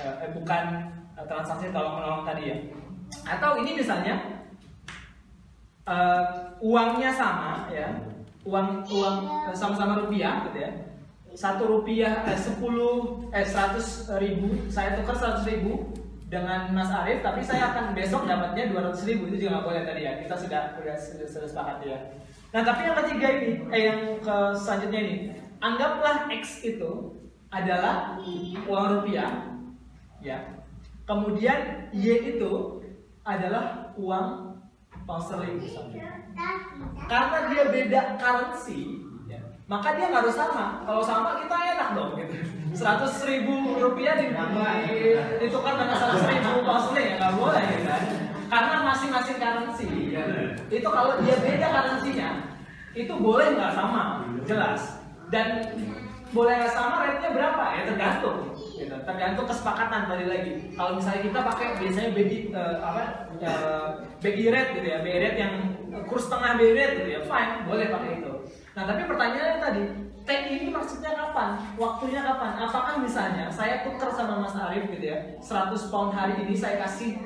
eh, 0.00 0.14
eh, 0.24 0.30
bukan 0.32 0.64
transaksi 1.24 1.72
tolong 1.72 1.96
menolong 1.96 2.28
tadi 2.28 2.52
ya. 2.52 2.56
Atau 3.24 3.64
ini 3.64 3.80
misalnya 3.80 4.44
eh, 5.88 6.22
uangnya 6.60 7.10
sama 7.16 7.72
ya, 7.72 7.88
uang 8.44 8.84
uang 8.84 9.16
eh, 9.48 9.56
sama-sama 9.56 10.04
rupiah 10.04 10.44
gitu 10.50 10.60
ya. 10.60 10.72
Satu 11.32 11.68
rupiah 11.80 12.24
eh, 12.28 12.36
sepuluh 12.36 13.24
eh 13.32 13.44
seratus 13.44 14.12
ribu 14.20 14.68
saya 14.68 15.00
tukar 15.00 15.16
seratus 15.16 15.48
ribu 15.48 15.88
dengan 16.26 16.74
Mas 16.74 16.90
Arief 16.90 17.22
tapi 17.22 17.38
saya 17.38 17.70
akan 17.70 17.94
besok 17.94 18.28
dapatnya 18.28 18.68
dua 18.68 18.90
ratus 18.92 19.08
ribu. 19.08 19.32
Itu 19.32 19.40
juga 19.40 19.60
nggak 19.60 19.64
boleh 19.64 19.82
tadi 19.88 20.00
ya 20.04 20.12
kita 20.20 20.36
sudah 20.36 20.76
sudah 20.76 20.96
sudah, 21.00 21.26
sudah 21.28 21.48
sepakat 21.48 21.76
ya. 21.86 21.98
Nah 22.52 22.60
tapi 22.60 22.80
yang 22.88 22.96
ketiga 23.04 23.28
ini 23.32 23.48
eh 23.72 23.82
yang 23.88 24.00
ke 24.20 24.36
selanjutnya 24.58 25.00
ini 25.00 25.14
anggaplah 25.60 26.28
X 26.28 26.60
itu 26.66 27.16
adalah 27.48 28.18
uang 28.66 28.86
rupiah 29.00 29.54
ya 30.20 30.55
kemudian 31.06 31.88
Y 31.94 32.36
itu 32.36 32.82
adalah 33.22 33.94
uang 33.94 34.58
pound 35.06 35.30
karena 37.06 37.38
dia 37.46 37.62
beda 37.70 38.00
currency 38.18 39.06
ya, 39.30 39.38
maka 39.70 39.94
dia 39.94 40.10
nggak 40.10 40.26
harus 40.26 40.34
sama. 40.34 40.82
Kalau 40.82 41.02
sama 41.02 41.38
kita 41.38 41.54
enak 41.54 41.88
dong 41.94 42.10
gitu. 42.18 42.34
Seratus 42.74 43.22
ribu 43.24 43.78
rupiah 43.78 44.18
di, 44.18 44.34
di- 44.34 45.16
ditukar 45.40 45.78
dengan 45.78 45.94
seratus 45.94 46.26
ribu 46.26 46.50
pound 46.66 46.98
ya 46.98 47.12
nggak 47.22 47.34
boleh 47.38 47.62
gitu 47.70 47.86
kan? 47.86 48.02
Karena 48.46 48.76
masing-masing 48.86 49.36
currency 49.42 49.90
ya, 50.14 50.22
itu 50.70 50.88
kalau 50.90 51.18
dia 51.22 51.34
beda 51.38 51.66
currency-nya 51.70 52.30
itu 52.94 53.12
boleh 53.14 53.46
nggak 53.54 53.72
sama? 53.74 54.26
Jelas. 54.42 55.02
Dan 55.30 55.70
boleh 56.34 56.54
nggak 56.58 56.74
sama 56.74 56.94
rate-nya 57.06 57.30
berapa? 57.30 57.64
Ya 57.78 57.82
tergantung 57.90 58.55
gitu. 58.76 58.96
tergantung 59.02 59.46
kesepakatan 59.48 60.02
tadi 60.08 60.24
lagi. 60.28 60.52
Kalau 60.76 61.00
misalnya 61.00 61.22
kita 61.24 61.40
pakai 61.40 61.66
biasanya 61.80 62.10
BI 62.12 62.38
eh, 62.52 62.76
apa 62.84 63.02
BI 64.20 64.44
rate 64.52 64.70
gitu 64.76 64.86
ya 64.86 64.98
BI 65.00 65.18
rate 65.18 65.38
yang 65.40 65.54
kurs 66.04 66.28
tengah 66.28 66.60
BI 66.60 66.72
rate 66.76 66.94
gitu 67.00 67.10
ya 67.16 67.20
fine 67.24 67.52
boleh 67.64 67.86
pakai 67.88 68.10
itu. 68.20 68.32
Nah 68.76 68.82
tapi 68.84 69.02
pertanyaannya 69.08 69.58
tadi 69.60 69.82
T 70.26 70.30
ini 70.34 70.74
maksudnya 70.74 71.14
kapan? 71.14 71.54
Waktunya 71.78 72.20
kapan? 72.26 72.58
Apakah 72.58 72.98
misalnya 72.98 73.46
saya 73.46 73.86
tukar 73.86 74.10
sama 74.10 74.42
Mas 74.42 74.58
Arief 74.58 74.90
gitu 74.90 75.06
ya 75.06 75.18
100 75.38 75.90
pound 75.90 76.10
hari 76.12 76.34
ini 76.42 76.54
saya 76.58 76.82
kasih 76.82 77.22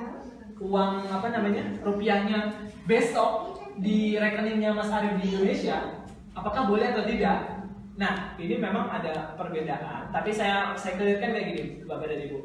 uang 0.61 1.09
apa 1.09 1.33
namanya 1.33 1.65
rupiahnya 1.81 2.53
besok 2.85 3.57
di 3.81 4.21
rekeningnya 4.21 4.77
Mas 4.77 4.93
Arief 4.93 5.17
di 5.17 5.33
Indonesia 5.33 6.05
apakah 6.37 6.69
boleh 6.69 6.93
atau 6.93 7.05
tidak 7.09 7.60
Nah, 8.01 8.33
ini 8.41 8.57
memang 8.57 8.89
ada 8.89 9.37
perbedaan, 9.37 10.09
tapi 10.09 10.33
saya 10.33 10.73
saya 10.73 10.97
clearkan 10.97 11.37
kayak 11.37 11.47
gini, 11.53 11.65
Bapak 11.85 12.09
dan 12.09 12.25
Ibu. 12.33 12.39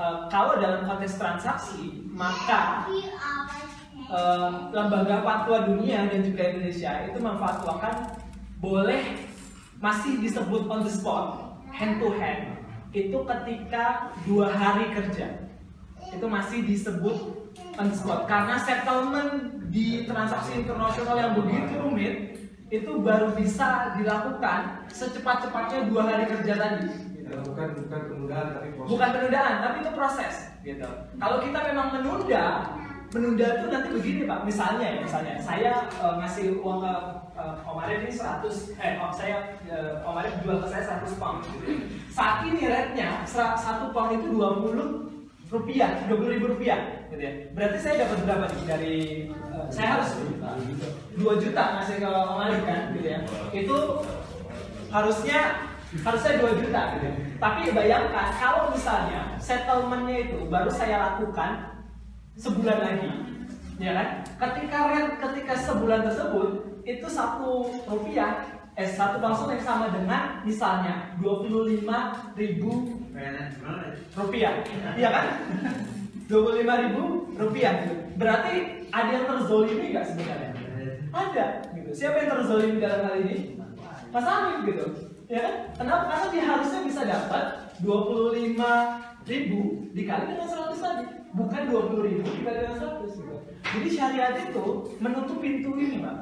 Eh, 0.00 0.18
kalau 0.32 0.56
dalam 0.56 0.88
konteks 0.88 1.20
transaksi, 1.20 2.00
maka 2.08 2.88
eh, 4.08 4.50
lembaga 4.72 5.20
fatwa 5.20 5.68
dunia 5.68 6.08
dan 6.08 6.24
juga 6.24 6.48
Indonesia 6.48 6.96
itu 7.04 7.18
memfatwakan 7.20 8.16
boleh 8.64 9.04
masih 9.84 10.16
disebut 10.24 10.64
on 10.72 10.80
the 10.80 10.88
spot, 10.88 11.60
hand 11.68 12.00
to 12.00 12.08
hand, 12.16 12.56
itu 12.96 13.20
ketika 13.20 14.16
dua 14.24 14.48
hari 14.48 14.88
kerja. 14.96 15.44
Itu 16.08 16.24
masih 16.24 16.64
disebut 16.64 17.52
on 17.76 17.92
the 17.92 17.96
spot. 18.00 18.24
Karena 18.24 18.56
settlement 18.64 19.60
di 19.68 20.08
transaksi 20.08 20.64
internasional 20.64 21.20
yang 21.20 21.32
begitu 21.36 21.76
rumit 21.84 22.43
itu 22.80 22.90
baru 22.98 23.28
bisa 23.36 23.94
dilakukan 23.94 24.88
secepat-cepatnya 24.90 25.86
dua 25.92 26.02
hari 26.10 26.24
kerja 26.26 26.54
tadi 26.58 26.88
gitu. 27.18 27.34
bukan 27.50 27.68
bukan 27.86 28.00
penundaan 28.10 28.46
tapi 28.56 28.68
proses. 28.74 28.90
bukan 28.90 29.08
penundaan 29.14 29.54
tapi 29.62 29.76
itu 29.82 29.92
proses 29.94 30.34
gitu 30.64 30.88
kalau 31.20 31.36
kita 31.44 31.58
memang 31.70 31.88
menunda 31.94 32.44
menunda 33.14 33.46
itu 33.46 33.66
nanti 33.70 33.88
begini 33.94 34.20
pak, 34.26 34.42
misalnya 34.42 34.86
ya, 34.90 34.98
misalnya 35.06 35.34
saya 35.38 35.72
uh, 36.02 36.18
ngasih 36.18 36.58
uang 36.58 36.82
ke 36.82 36.94
uh, 37.38 37.62
Om 37.62 37.78
Arif 37.86 38.10
ini 38.10 38.12
100, 38.18 38.74
eh 38.82 38.98
oh, 38.98 39.14
saya 39.14 39.54
uh, 39.70 40.02
Om 40.02 40.18
Arif 40.18 40.34
jual 40.42 40.58
ke 40.58 40.66
saya 40.66 40.98
100 40.98 41.22
pound. 41.22 41.46
Gitu. 41.46 41.62
ya. 41.62 41.78
Saat 42.10 42.36
ini 42.50 42.66
rate-nya 42.66 43.22
satu 43.30 43.94
pound 43.94 44.18
itu 44.18 44.34
20 44.34 45.13
rupiah, 45.54 46.02
20 46.10 46.34
ribu 46.34 46.46
rupiah, 46.58 47.06
gitu 47.08 47.22
ya. 47.22 47.32
Berarti 47.54 47.78
saya 47.78 47.94
dapat 48.02 48.18
berapa 48.26 48.46
nih 48.50 48.64
dari 48.66 48.96
uh, 49.54 49.66
saya 49.70 49.98
harus 49.98 50.10
2 51.14 51.42
juta 51.42 51.62
ngasih 51.78 51.96
ke 52.02 52.08
Om 52.10 52.40
Arif 52.42 52.62
kan, 52.66 52.80
gitu 52.98 53.06
ya. 53.06 53.18
Itu 53.54 53.76
harusnya 54.90 55.38
harusnya 56.02 56.32
2 56.42 56.60
juta 56.62 56.80
gitu. 56.98 57.08
Tapi 57.38 57.62
bayangkan 57.70 58.28
kalau 58.34 58.74
misalnya 58.74 59.38
settlementnya 59.38 60.16
itu 60.26 60.38
baru 60.50 60.70
saya 60.70 60.96
lakukan 60.98 61.82
sebulan 62.34 62.78
lagi, 62.82 63.10
ya 63.78 63.94
kan? 63.94 64.08
Ketika 64.34 64.78
rent 64.90 65.10
ketika 65.22 65.54
sebulan 65.54 66.02
tersebut 66.10 66.48
itu 66.82 67.06
satu 67.06 67.70
rupiah 67.86 68.53
eh 68.74 68.88
satu 68.90 69.22
langsung 69.22 69.54
yang 69.54 69.62
sama 69.62 69.86
dengan 69.94 70.42
misalnya 70.42 71.14
25 71.22 71.86
ribu 72.34 72.70
rupiah, 74.18 74.54
iya 74.98 75.08
kan? 75.14 75.26
25 76.30 76.82
ribu 76.88 77.02
rupiah 77.38 77.72
gitu. 77.86 77.94
Berarti 78.18 78.54
ada 78.90 79.10
yang 79.12 79.26
terzolimi 79.30 79.94
nggak 79.94 80.06
sebenarnya? 80.10 80.50
Ada 81.14 81.46
gitu. 81.78 81.90
Siapa 81.94 82.16
yang 82.24 82.30
terzolimi 82.34 82.82
dalam 82.82 83.00
hal 83.06 83.14
ini? 83.22 83.60
Mas 84.10 84.26
Amif 84.26 84.58
gitu. 84.66 84.86
Ya 85.30 85.40
kan? 85.40 85.54
Kenapa? 85.78 86.02
Karena 86.10 86.26
dia 86.34 86.44
harusnya 86.46 86.80
bisa 86.82 87.00
dapat 87.06 87.44
25 87.78 89.30
ribu 89.30 89.60
dikali 89.94 90.24
dengan 90.34 90.48
100 90.50 90.82
tadi. 90.82 91.06
Bukan 91.34 91.62
20 91.70 92.06
ribu 92.10 92.20
dikali 92.26 92.58
dengan 92.62 92.78
100 93.06 93.18
gitu. 93.22 93.36
Jadi 93.74 93.88
syariat 93.90 94.34
itu 94.38 94.66
menutup 94.98 95.38
pintu 95.38 95.70
ini 95.78 96.02
Pak. 96.02 96.16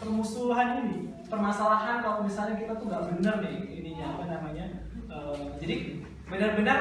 Permusuhan 0.00 0.84
ini. 0.84 1.15
Permasalahan 1.26 2.00
kalau 2.00 2.22
misalnya 2.22 2.54
kita 2.54 2.78
tuh 2.78 2.86
nggak 2.86 3.04
benar 3.14 3.34
nih 3.42 3.56
ininya 3.74 4.06
apa 4.14 4.24
namanya. 4.28 4.66
eh, 5.06 5.38
jadi 5.62 5.74
benar-benar 6.26 6.78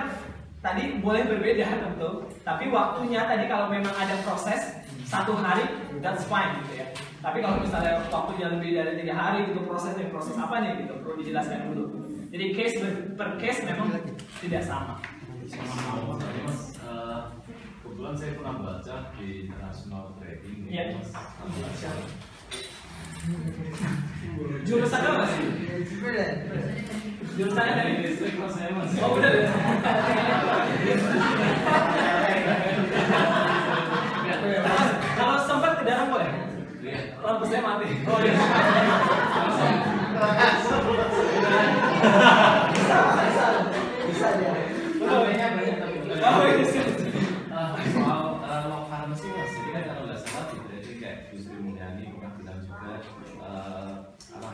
tadi 0.60 0.98
boleh 1.00 1.24
berbeda 1.26 1.66
tentu. 1.86 2.10
Tapi 2.42 2.70
waktunya 2.70 3.26
tadi 3.26 3.46
kalau 3.46 3.70
memang 3.70 3.94
ada 3.94 4.16
proses 4.22 4.82
satu 5.06 5.34
hari 5.38 5.66
that's 6.02 6.26
fine 6.26 6.62
gitu 6.66 6.82
ya. 6.82 6.88
Tapi 7.22 7.42
kalau 7.42 7.58
misalnya 7.58 8.06
waktunya 8.10 8.54
lebih 8.54 8.70
dari 8.74 9.02
tiga 9.02 9.14
hari 9.14 9.50
itu 9.50 9.62
prosesnya 9.66 10.10
proses 10.10 10.38
apa 10.38 10.62
nih 10.62 10.86
gitu 10.86 10.94
perlu 11.02 11.18
dijelaskan 11.18 11.74
dulu. 11.74 11.84
Jadi 12.30 12.46
case 12.54 12.76
per, 13.16 13.30
case 13.40 13.66
memang 13.66 13.88
tidak 14.42 14.62
sama. 14.62 15.02
Kebetulan 17.86 18.14
saya 18.18 18.32
pernah 18.36 18.56
baca 18.60 18.96
di 19.16 19.48
international 19.48 20.04
trading 20.20 20.58
Iya. 20.68 20.84
mas. 20.98 21.10
Baca. 24.36 24.66
Jurusan 24.68 25.02
apa 25.02 25.26
sih? 25.32 25.48
Jurusannya 27.36 27.74
dari 27.76 27.94
listrik 28.04 28.36
mas 28.40 28.52
saya 28.56 28.72
mas. 28.76 28.92
Oh 29.00 29.16
udah. 29.16 29.32
Kalau 35.16 35.36
sempat 35.48 35.72
ke 35.80 35.84
dalam 35.88 36.08
boleh? 36.12 36.32
Lampu 37.26 37.44
saya 37.50 37.62
mati. 37.64 37.88
Oh 38.06 38.18
iya. 38.22 38.34
bisa 44.06 44.28
dia 44.40 44.54
Oh, 45.06 45.22
iya. 45.30 45.48
Oh, 46.26 46.42
iya. 46.50 46.66
Ah, 47.56 47.78
soal 47.94 48.22
eh, 48.42 48.62
low 48.68 48.82
currency 48.90 49.28
mas, 49.32 49.52
jadi 49.54 49.70
kan 49.72 49.84
kalau 49.86 50.04
nggak 50.10 50.20
salah 50.26 50.46
di 50.50 50.58
trading 50.66 50.98
kayak 51.00 51.18
Gus 51.32 51.44
Dur 51.48 51.60
Mulyani 51.62 52.04
pernah 52.16 52.32
bilang 52.36 52.60
juga 52.66 52.96
eh, 53.40 53.94
apa 54.36 54.50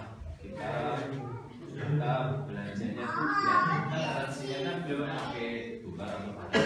kita 0.61 1.09
kita 1.71 2.13
belanjanya 2.45 3.05
tuh 3.09 3.27
ya 3.41 3.55
currency-nya 3.89 4.57
kan 4.61 4.75
belum 4.85 5.09
pakai 5.09 5.49
tukar 5.81 6.09
atau 6.21 6.31
pakai 6.37 6.61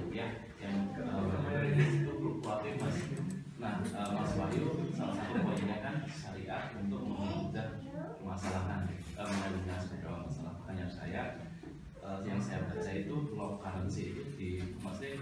rupiah 0.00 0.30
yang 0.60 0.76
eh, 0.96 1.68
itu 1.76 2.12
fluktuatif 2.16 2.74
mas. 2.80 2.96
Nah, 3.60 3.76
Mas 3.84 4.32
Wahyu 4.40 4.88
salah 4.96 5.20
satu 5.20 5.36
poinnya 5.44 5.84
kan 5.84 6.00
syariat 6.08 6.72
untuk 6.80 7.04
memudahkan 7.04 7.84
permasalahan 8.16 8.88
mengalihkan 9.20 9.80
beberapa 9.84 10.24
masalah 10.24 10.52
pertanyaan 10.64 10.88
saya 10.88 11.22
yang 12.24 12.40
saya 12.40 12.64
baca 12.66 12.90
itu 12.96 13.16
low 13.36 13.60
currency 13.60 14.16
itu 14.16 14.22
di 14.40 14.48
maksudnya 14.80 15.20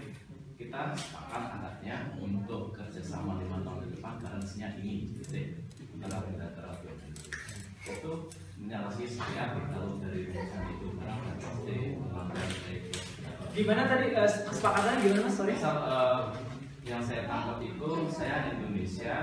kita 0.55 0.95
sepakat 0.95 1.43
anaknya 1.59 2.15
untuk 2.19 2.71
kerjasama 2.71 3.43
lima 3.43 3.59
tahun 3.63 3.83
ke 3.83 3.87
depan 3.99 4.15
currency-nya 4.23 4.79
ini 4.79 5.11
gitu 5.19 5.59
dalam 5.99 6.23
beda 6.31 6.47
terapi 6.55 6.78
itu 7.97 8.13
menyalahi 8.59 9.05
syariat 9.07 9.55
kalau 9.71 9.97
dari 10.03 10.29
rumusan 10.29 10.63
itu 10.77 10.87
karena 10.99 11.15
pasti 11.39 11.77
melanggar 11.97 12.47
dari 12.47 12.77
Gimana 13.49 13.81
tadi 13.89 14.13
kesepakatannya 14.13 15.01
gimana 15.03 15.21
Mas? 15.25 15.35
Sorry. 15.35 15.53
Misal 15.57 15.75
eh, 15.81 16.21
yang 16.85 17.01
saya 17.01 17.25
tangkap 17.25 17.57
itu 17.59 17.89
saya 18.13 18.55
Indonesia, 18.55 19.17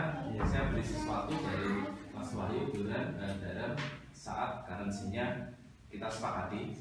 saya 0.44 0.62
beli 0.74 0.82
sesuatu 0.84 1.32
dari 1.40 1.88
Mas 2.10 2.30
Wahyu 2.34 2.68
bulan 2.74 3.16
eh, 3.22 3.34
dalam 3.38 3.72
saat 4.10 4.66
currency-nya 4.66 5.54
kita 5.86 6.10
sepakati 6.10 6.74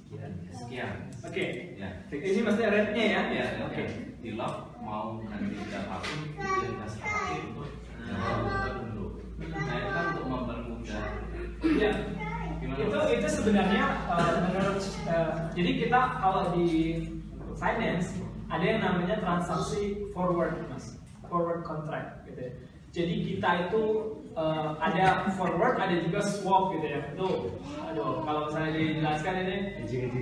sekian. 0.51 0.91
Oke. 1.21 1.77
Ya. 1.77 1.89
Ini 2.09 2.41
maksudnya 2.41 2.73
rate-nya 2.73 3.05
ya? 3.05 3.21
Ya, 3.29 3.45
Oke. 3.69 3.83
oke. 3.83 3.83
Di 4.25 4.29
lock 4.33 4.73
mau 4.81 5.21
nanti 5.23 5.53
berapapun 5.55 6.17
itu 6.33 6.41
yang 6.41 6.65
kita 6.75 6.88
sepakati 6.89 7.36
untuk 7.53 7.69
jangka 8.03 8.31
tertentu. 8.65 9.04
Nah 9.39 9.75
itu 9.75 9.89
kan 9.91 10.05
untuk 10.15 10.25
mempermudah. 10.31 11.03
Ya. 11.75 11.91
Gimana? 12.61 12.79
Itu 12.79 12.99
itu 13.19 13.27
sebenarnya 13.27 13.83
eh, 14.07 14.33
menurut 14.47 14.79
eh, 15.07 15.31
jadi 15.53 15.71
kita 15.86 16.01
kalau 16.23 16.43
di 16.55 16.67
finance 17.59 18.15
ada 18.47 18.63
yang 18.63 18.79
namanya 18.83 19.15
transaksi 19.19 20.07
forward 20.13 20.55
mas 20.71 20.95
forward 21.27 21.65
contract 21.67 22.23
gitu 22.29 22.39
ya. 22.39 22.51
Jadi 22.95 23.15
kita 23.27 23.49
itu 23.67 23.83
eh, 24.36 24.67
ada 24.77 25.05
forward 25.33 25.75
ada 25.79 25.95
juga 25.99 26.19
swap 26.21 26.75
gitu 26.75 26.88
ya. 26.88 26.99
Tuh, 27.15 27.55
aduh 27.88 28.21
kalau 28.21 28.51
misalnya 28.51 28.71
dijelaskan 28.75 29.36
ini 29.47 29.55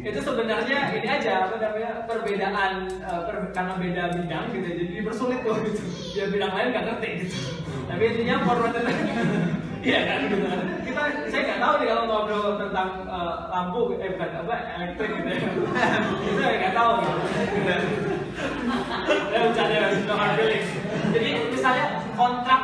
itu 0.06 0.20
sebenarnya 0.22 0.78
ini 0.94 1.08
aja 1.10 1.32
apa 1.50 1.56
namanya 1.58 1.92
perbedaan 2.06 2.72
eh, 3.02 3.22
per- 3.26 3.52
karena 3.54 3.74
beda 3.78 4.04
bidang 4.16 4.46
gitu 4.54 4.66
ya, 4.70 4.74
jadi 4.78 4.92
dipersulit 5.02 5.40
tuh 5.42 5.56
gitu. 5.66 5.82
Dia 6.14 6.26
bidang 6.30 6.52
lain 6.54 6.68
nggak 6.74 6.86
ngerti 6.88 7.10
gitu. 7.26 7.38
Tapi 7.90 8.04
intinya 8.14 8.36
forward 8.46 8.74
itu 8.74 8.82
Iya 9.84 10.00
kan 10.08 10.20
gitu 10.32 10.48
kan. 10.48 10.60
Kita 10.88 11.02
saya 11.28 11.42
nggak 11.44 11.60
tahu 11.60 11.74
nih 11.84 11.88
kalau 11.92 12.04
ngobrol 12.08 12.56
tentang 12.56 12.90
eh, 13.04 13.36
lampu 13.52 13.80
eh 14.00 14.10
bukan 14.16 14.30
apa 14.40 14.56
elektrik 14.80 15.12
gitu 15.12 15.28
ya. 15.28 15.40
Itu 16.24 16.40
saya 16.40 16.56
nggak 16.56 16.74
tahu 16.78 16.92
gitu. 17.52 17.76
Ya 19.34 19.40
bercanda 19.44 19.76
ya. 19.76 19.88
Jadi 21.14 21.30
misalnya 21.52 21.86
kontrak 22.16 22.62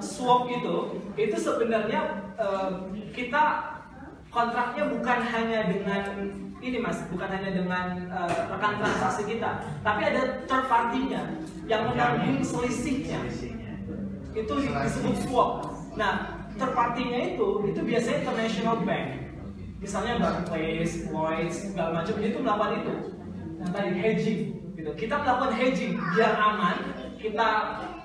swap 0.00 0.48
itu 0.48 1.02
itu 1.16 1.36
sebenarnya 1.36 2.32
eh, 2.40 2.70
kita 3.12 3.44
kontraknya 4.32 4.88
bukan 4.88 5.18
hanya 5.28 5.68
dengan 5.68 6.02
ini 6.62 6.78
mas, 6.78 7.02
bukan 7.10 7.28
hanya 7.28 7.50
dengan 7.52 7.86
eh, 8.08 8.40
rekan 8.48 8.78
transaksi 8.78 9.22
kita, 9.26 9.60
tapi 9.82 10.00
ada 10.08 10.46
third 10.46 10.64
party-nya 10.70 11.22
yang 11.66 11.90
menanggung 11.90 12.40
selisihnya 12.42 13.20
itu 14.32 14.54
disebut 14.64 15.16
swap. 15.28 15.68
Nah, 15.98 16.44
third 16.56 16.72
party-nya 16.72 17.36
itu 17.36 17.68
itu 17.68 17.80
biasanya 17.84 18.16
international 18.24 18.76
bank. 18.88 19.08
Misalnya 19.82 20.14
Barclays, 20.22 21.10
Lloyds, 21.10 21.74
segala 21.74 21.90
macam 22.00 22.14
itu 22.22 22.38
melakukan 22.38 22.72
itu. 22.86 22.94
Yang 23.58 23.70
tadi 23.74 23.90
hedging 23.98 24.40
gitu. 24.78 24.90
Kita 24.94 25.14
melakukan 25.26 25.52
hedging 25.58 25.92
biar 26.14 26.32
aman. 26.38 26.76
Kita 27.22 27.48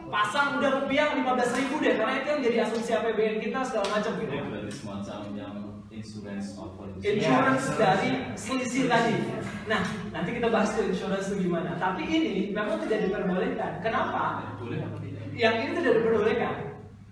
pasang 0.08 0.62
udah 0.62 0.70
rupiah 0.86 1.18
15 1.18 1.58
ribu 1.58 1.76
deh 1.82 1.98
karena 1.98 2.14
itu 2.22 2.28
yang 2.30 2.42
jadi 2.46 2.58
asumsi 2.70 2.92
APBN 2.94 3.38
kita 3.42 3.60
segala 3.66 3.88
macam 3.98 4.12
gitu. 4.22 4.32
Itu 4.32 4.48
berarti 4.54 4.74
semacam 4.78 5.20
yang 5.34 5.56
insurance 5.90 6.50
of 6.62 6.78
Insurance 7.02 7.66
dari 7.74 8.12
selisih 8.38 8.86
tadi. 8.86 9.18
Nah, 9.66 9.82
nanti 10.14 10.30
kita 10.38 10.48
bahas 10.54 10.78
tuh 10.78 10.86
insurance 10.86 11.34
itu 11.34 11.50
gimana. 11.50 11.74
Tapi 11.82 12.06
ini 12.06 12.54
memang 12.54 12.78
tidak 12.86 13.10
diperbolehkan. 13.10 13.82
Kenapa? 13.82 14.54
boleh 14.62 14.80
apa 14.86 14.98
tidak? 15.02 15.18
yang 15.38 15.56
ini 15.62 15.72
tidak 15.78 15.94
diperbolehkan 16.02 16.54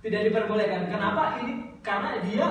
tidak 0.02 0.22
diperbolehkan 0.30 0.82
kenapa 0.90 1.24
ini 1.42 1.54
karena 1.86 2.12
dia 2.26 2.48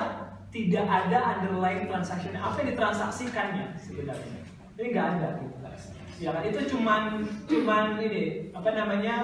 tidak 0.55 0.85
ada 0.87 1.19
underlying 1.35 1.85
transaction 1.91 2.31
apa 2.39 2.55
yang 2.63 2.67
ditransaksikannya 2.73 3.65
sebenarnya 3.75 4.39
ini 4.79 4.87
nggak 4.95 5.07
ada 5.19 5.27
gitu 5.43 5.55
ya 6.15 6.31
itu 6.47 6.71
cuman 6.71 7.27
cuman 7.43 7.99
ini 7.99 8.47
apa 8.55 8.69
namanya 8.71 9.15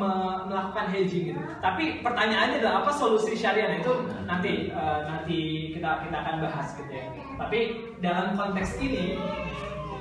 me- 0.00 0.40
melakukan 0.48 0.86
hedging 0.90 1.34
gitu. 1.34 1.40
Tapi 1.60 2.00
pertanyaannya 2.00 2.64
adalah 2.64 2.84
apa 2.84 2.92
solusi 2.96 3.36
syariah? 3.36 3.68
Nah, 3.68 3.78
itu 3.84 3.92
nanti 4.24 4.52
eh, 4.72 5.00
nanti 5.04 5.38
kita 5.76 6.08
kita 6.08 6.16
akan 6.16 6.36
bahas 6.40 6.68
gitu 6.80 6.92
ya. 6.92 7.06
Tapi 7.36 7.60
dalam 8.00 8.32
konteks 8.32 8.80
ini 8.80 9.20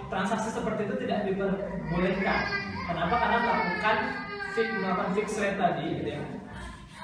transaksi 0.08 0.56
seperti 0.56 0.88
itu 0.88 0.96
tidak 1.04 1.20
diperbolehkan. 1.28 2.42
Kenapa? 2.84 3.16
Karena 3.16 3.38
melakukan 3.44 3.98
fix, 4.56 4.68
melakukan 4.80 5.10
fix 5.16 5.28
rate 5.40 5.60
tadi 5.60 5.86
gitu 6.00 6.10
ya. 6.16 6.22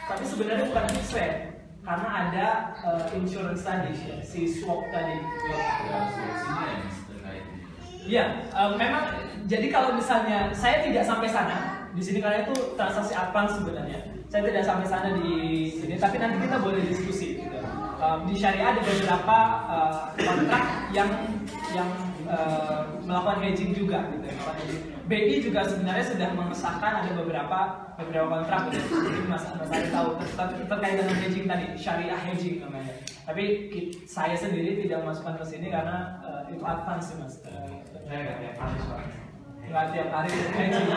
Tapi 0.08 0.24
sebenarnya 0.24 0.66
bukan 0.72 0.86
fix 0.96 1.06
rate. 1.16 1.38
Karena 1.80 2.10
ada 2.12 2.48
uh, 2.86 3.08
insurance 3.18 3.66
tadi 3.66 3.92
si 4.22 4.46
swap 4.46 4.84
tadi. 4.94 5.18
Ya, 5.50 6.00
solusinya 6.12 6.68
terkait 6.70 6.80
ini. 6.86 7.09
Iya, 8.08 8.26
eh, 8.54 8.72
memang 8.80 9.04
jadi 9.50 9.68
kalau 9.74 9.98
misalnya 9.98 10.54
saya 10.56 10.86
tidak 10.86 11.04
sampai 11.04 11.28
sana 11.28 11.90
di 11.92 12.02
sini 12.06 12.22
karena 12.22 12.46
itu 12.46 12.56
transaksi 12.78 13.18
advance 13.18 13.58
sebenarnya. 13.58 14.00
Saya 14.30 14.46
tidak 14.46 14.62
sampai 14.62 14.86
sana 14.86 15.10
di 15.18 15.34
sini, 15.74 15.98
tapi 15.98 16.22
nanti 16.22 16.38
kita 16.46 16.62
boleh 16.62 16.86
diskusi. 16.86 17.42
Um, 18.00 18.24
di 18.32 18.38
syariah 18.40 18.72
ada 18.72 18.80
beberapa 18.80 19.38
uh, 19.68 20.00
kontrak 20.16 20.64
yang 20.96 21.10
yang 21.76 21.90
uh, 22.32 22.88
melakukan 23.04 23.44
hedging 23.44 23.76
juga 23.76 24.08
gitu. 24.16 24.24
ya. 24.24 24.40
BI 25.10 25.42
juga 25.42 25.66
sebenarnya 25.68 26.06
sudah 26.06 26.30
mengesahkan 26.38 27.04
ada 27.04 27.12
beberapa 27.18 27.60
beberapa 28.00 28.40
kontrak 28.40 28.72
gitu. 28.72 29.04
Jadi 29.04 29.22
mas 29.28 29.44
mas 29.58 29.68
Ari 29.74 29.90
tahu 29.92 30.16
ter- 30.16 30.56
terkait 30.70 30.96
dengan 30.96 31.16
hedging 31.18 31.46
tadi 31.50 31.66
syariah 31.76 32.22
hedging 32.24 32.64
namanya. 32.64 32.94
Tapi 33.26 33.68
saya 34.08 34.38
sendiri 34.38 34.80
tidak 34.86 35.04
masukkan 35.04 35.36
ke 35.36 35.46
sini 35.50 35.68
karena 35.68 36.22
uh, 36.24 36.42
itu 36.48 36.62
advance 36.64 37.12
sih 37.12 37.18
mas. 37.20 37.36
Uh, 37.44 37.69
Saya 38.10 38.26
nggak 38.26 38.38
tiap 38.42 38.56
hari 38.58 38.78
soalnya. 38.82 39.18
nggak 39.70 39.86
tiap 39.94 40.10
hari 40.10 40.30
hedging. 40.34 40.90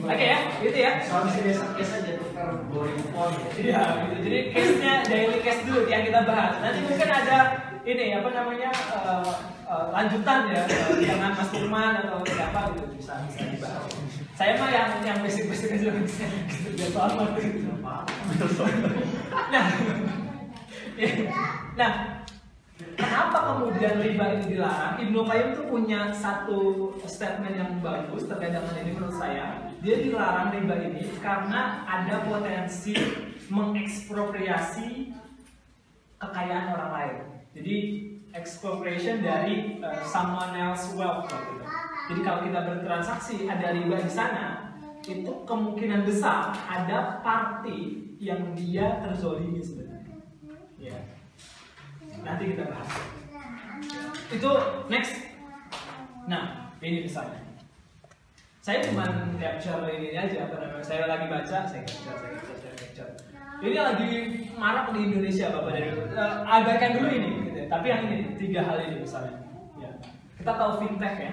Oke 0.00 0.24
ya, 0.32 0.38
gitu 0.64 0.78
ya. 0.80 0.92
Soalnya 1.04 1.30
sih 1.36 1.42
biasa 1.44 1.64
case 1.76 1.92
aja 1.92 2.12
tukar 2.16 2.48
2000 2.72 3.12
poin. 3.12 3.36
Iya, 3.60 3.82
gitu. 4.08 4.16
Jadi 4.24 4.38
case-nya 4.48 4.94
daily 5.04 5.38
case 5.44 5.60
dulu 5.68 5.84
yang 5.92 6.00
kita 6.08 6.24
bahas. 6.24 6.56
Nanti 6.64 6.88
mungkin 6.88 7.04
ada 7.04 7.38
ini 7.84 8.16
apa 8.16 8.28
namanya 8.32 8.72
eh, 8.72 9.32
eh, 9.68 9.86
lanjutan 9.92 10.40
ya 10.48 10.64
eh, 10.64 10.96
dengan 11.04 11.36
Mas 11.36 11.52
Firman 11.52 11.92
atau 12.00 12.24
siapa 12.24 12.72
gitu 12.80 12.96
bisa 12.96 13.20
bisa 13.28 13.40
dibahas. 13.44 13.92
Saya 14.40 14.56
mah 14.56 14.72
yang 14.72 15.04
yang 15.04 15.18
basic-basic 15.20 15.84
aja 15.84 16.00
bisa 16.00 16.24
gitu. 16.48 16.96
Soal 16.96 17.12
gitu. 17.36 17.68
Nah, 19.52 19.68
nah, 21.76 22.19
kenapa 22.96 23.38
kemudian 23.54 24.00
riba 24.00 24.24
ini 24.36 24.44
dilarang? 24.56 24.94
Ibnu 25.00 25.20
Qayyim 25.26 25.48
tuh 25.56 25.66
punya 25.68 26.00
satu 26.12 26.58
statement 27.04 27.54
yang 27.56 27.72
bagus 27.80 28.28
terkait 28.28 28.52
dengan 28.56 28.76
ini 28.80 28.92
menurut 28.96 29.16
saya. 29.16 29.70
Dia 29.80 29.96
dilarang 30.00 30.52
riba 30.52 30.74
ini 30.90 31.04
karena 31.20 31.84
ada 31.88 32.24
potensi 32.24 32.96
mengekspropriasi 33.48 35.12
kekayaan 36.20 36.66
orang 36.76 36.90
lain. 36.92 37.16
Jadi 37.56 37.76
expropriation 38.30 39.24
dari 39.24 39.82
uh, 39.82 40.04
someone 40.06 40.54
else 40.54 40.94
wealth 40.94 41.26
gitu. 41.26 41.64
Jadi 42.10 42.20
kalau 42.26 42.40
kita 42.46 42.60
bertransaksi 42.66 43.34
ada 43.46 43.74
riba 43.74 43.96
di 44.02 44.10
sana, 44.10 44.74
itu 45.06 45.32
kemungkinan 45.48 46.04
besar 46.04 46.54
ada 46.68 47.22
party 47.24 48.10
yang 48.20 48.52
dia 48.52 49.00
terzolimi 49.00 49.62
sebenarnya. 49.64 50.16
Ya. 50.76 51.19
Nanti 52.24 52.42
kita 52.52 52.64
bahas. 52.68 52.90
Itu 54.30 54.50
next. 54.92 55.14
Nah, 56.28 56.72
ini 56.84 57.04
misalnya. 57.04 57.40
Saya 58.60 58.84
cuma 58.84 59.08
capture 59.40 59.88
ini 59.88 60.12
aja, 60.12 60.46
apa 60.46 60.56
namanya? 60.60 60.84
Saya 60.84 61.08
lagi 61.08 61.26
baca, 61.32 61.58
saya 61.64 61.82
capture, 61.82 62.12
saya 62.12 62.30
capture, 62.36 62.58
saya 62.60 62.74
capture. 62.76 63.10
Ini 63.60 63.76
lagi 63.76 64.10
marak 64.56 64.92
di 64.96 65.00
Indonesia, 65.12 65.52
Bapak 65.52 65.72
dari 65.76 65.90
uh, 65.92 66.44
abaikan 66.44 66.96
dulu 66.96 67.08
ini, 67.08 67.30
gitu 67.48 67.56
ya. 67.64 67.66
Tapi 67.72 67.86
yang 67.88 68.02
ini 68.08 68.16
tiga 68.36 68.60
hal 68.64 68.76
ini 68.84 68.96
misalnya. 69.00 69.36
Ya. 69.80 69.90
Kita 70.36 70.52
tahu 70.56 70.80
fintech 70.80 71.16
ya, 71.20 71.32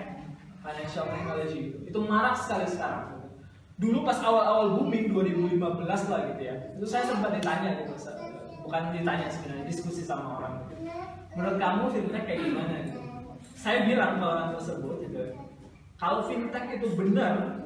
financial 0.63 1.05
technology 1.07 1.59
itu, 1.71 1.77
itu 1.87 1.99
marak 2.03 2.35
sekali 2.35 2.67
sekarang. 2.67 3.31
Dulu 3.79 4.03
pas 4.03 4.19
awal-awal 4.23 4.79
booming 4.79 5.11
2015 5.15 5.61
lah 5.87 6.19
gitu 6.33 6.41
ya, 6.41 6.55
itu 6.75 6.85
saya 6.87 7.07
sempat 7.07 7.31
ditanya 7.37 7.85
gitu, 7.85 7.93
bukan 8.65 8.91
ditanya 8.91 9.27
sebenarnya, 9.31 9.63
diskusi 9.69 10.03
sama 10.03 10.41
orang. 10.41 10.66
Menurut 11.37 11.57
kamu 11.61 11.83
fintech 11.93 12.23
kayak 12.25 12.41
gimana 12.41 12.73
gitu? 12.81 12.99
Saya 13.53 13.85
bilang 13.85 14.17
ke 14.17 14.25
orang 14.25 14.49
tersebut 14.57 14.95
gitu, 15.05 15.21
kalau 16.01 16.25
fintech 16.25 16.65
itu 16.81 16.87
benar 16.97 17.61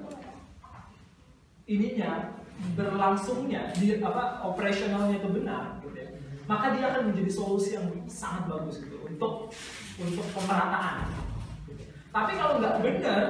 ininya 1.71 2.35
berlangsungnya 2.75 3.71
di 3.79 4.03
apa 4.03 4.43
operasionalnya 4.43 5.23
itu 5.23 5.29
benar 5.31 5.79
gitu 5.81 5.97
ya, 5.97 6.09
maka 6.45 6.75
dia 6.75 6.91
akan 6.91 7.11
menjadi 7.11 7.31
solusi 7.31 7.79
yang 7.79 7.87
sangat 8.11 8.51
bagus 8.51 8.83
gitu 8.83 9.01
untuk 9.07 9.49
untuk 9.97 10.25
pemerataan 10.35 11.09
gitu. 11.65 11.83
tapi 12.11 12.31
kalau 12.37 12.59
nggak 12.59 12.75
benar 12.83 13.23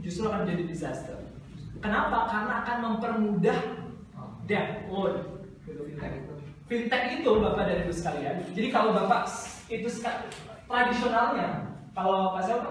justru 0.00 0.30
akan 0.30 0.48
jadi 0.48 0.64
disaster 0.64 1.18
kenapa 1.82 2.30
karena 2.30 2.52
akan 2.64 2.76
mempermudah 2.88 3.58
debt 4.48 4.86
loan 4.88 5.44
gitu 5.66 5.82
fintech 5.82 6.24
fintech 6.66 7.22
itu 7.22 7.30
bapak 7.38 7.64
dan 7.66 7.78
ibu 7.86 7.94
sekalian. 7.94 8.36
Jadi 8.52 8.68
kalau 8.74 8.90
bapak 8.90 9.30
itu 9.70 9.88
tradisionalnya 10.66 11.66
kalau 11.94 12.34
pak 12.36 12.42
siapa 12.44 12.70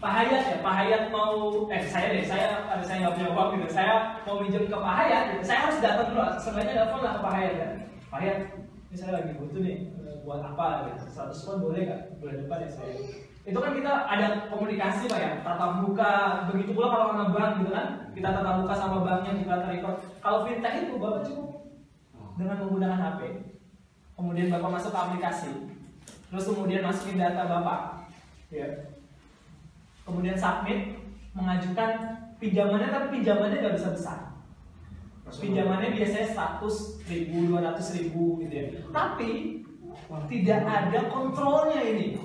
Pak? 0.00 0.16
Hayat 0.16 0.42
ya, 0.48 0.56
Pak 0.64 0.74
Hayat 0.80 1.02
mau, 1.12 1.68
eh 1.68 1.84
saya 1.84 2.16
deh, 2.16 2.24
saya 2.24 2.64
ada 2.72 2.80
saya 2.80 3.04
nggak 3.04 3.20
punya 3.20 3.30
uang 3.36 3.48
gitu, 3.60 3.68
saya 3.68 4.16
mau 4.24 4.40
minjem 4.40 4.64
ke 4.64 4.72
Pak 4.72 4.94
Hayat, 4.96 5.22
gitu. 5.28 5.44
saya 5.44 5.68
harus 5.68 5.76
datang 5.84 6.08
dulu, 6.08 6.24
sebenarnya 6.40 6.72
telepon 6.72 7.00
lah 7.04 7.12
ke 7.12 7.20
Pak 7.20 7.32
Hayat 7.36 7.54
kan, 7.60 7.72
Pak 8.08 8.18
Hayat, 8.24 8.38
ini 8.64 8.96
saya 8.96 9.12
lagi 9.20 9.36
butuh 9.36 9.60
nih, 9.60 9.76
eh, 9.92 10.16
buat 10.24 10.40
apa 10.40 10.88
gitu, 10.88 11.04
100 11.04 11.44
pun 11.44 11.56
boleh 11.60 11.80
nggak, 11.84 12.00
bulan 12.16 12.36
depan 12.40 12.58
ya 12.64 12.70
saya. 12.72 12.94
Itu 13.44 13.58
kan 13.60 13.72
kita 13.76 13.92
ada 14.08 14.26
komunikasi 14.48 15.04
pak 15.04 15.20
ya, 15.20 15.32
tatap 15.44 15.72
muka, 15.84 16.14
begitu 16.48 16.70
pula 16.72 16.88
kalau 16.96 17.04
sama 17.12 17.24
bank 17.36 17.52
gitu 17.60 17.70
kan, 17.76 17.86
kita 18.16 18.28
tatap 18.32 18.54
muka 18.56 18.74
sama 18.80 18.98
banknya 19.04 19.32
juga 19.36 19.54
terikut. 19.68 19.96
Kalau 20.24 20.38
fintech 20.48 20.74
itu 20.80 20.96
bapak 20.96 21.28
cukup 21.28 21.49
dengan 22.40 22.56
menggunakan 22.64 23.00
HP, 23.04 23.20
kemudian 24.16 24.48
bapak 24.48 24.70
masuk 24.80 24.90
ke 24.96 24.98
aplikasi, 24.98 25.52
terus 26.32 26.48
kemudian 26.48 26.80
masukin 26.80 27.20
data 27.20 27.44
bapak, 27.44 28.08
ya, 28.48 28.64
kemudian 30.08 30.40
submit 30.40 30.96
mengajukan 31.36 31.90
pinjamannya 32.40 32.88
tapi 32.88 33.06
pinjamannya 33.20 33.60
nggak 33.60 33.76
bisa 33.76 33.92
besar. 33.92 34.18
Pinjamannya 35.30 35.94
biasanya 35.94 36.58
100 36.58 37.06
ribu 37.06 37.54
200 37.54 37.96
ribu 38.02 38.42
gitu 38.42 38.50
ya. 38.56 38.66
Tapi 38.90 39.62
tidak 40.26 40.60
ada 40.66 41.00
kontrolnya 41.06 41.86
ini. 41.86 42.18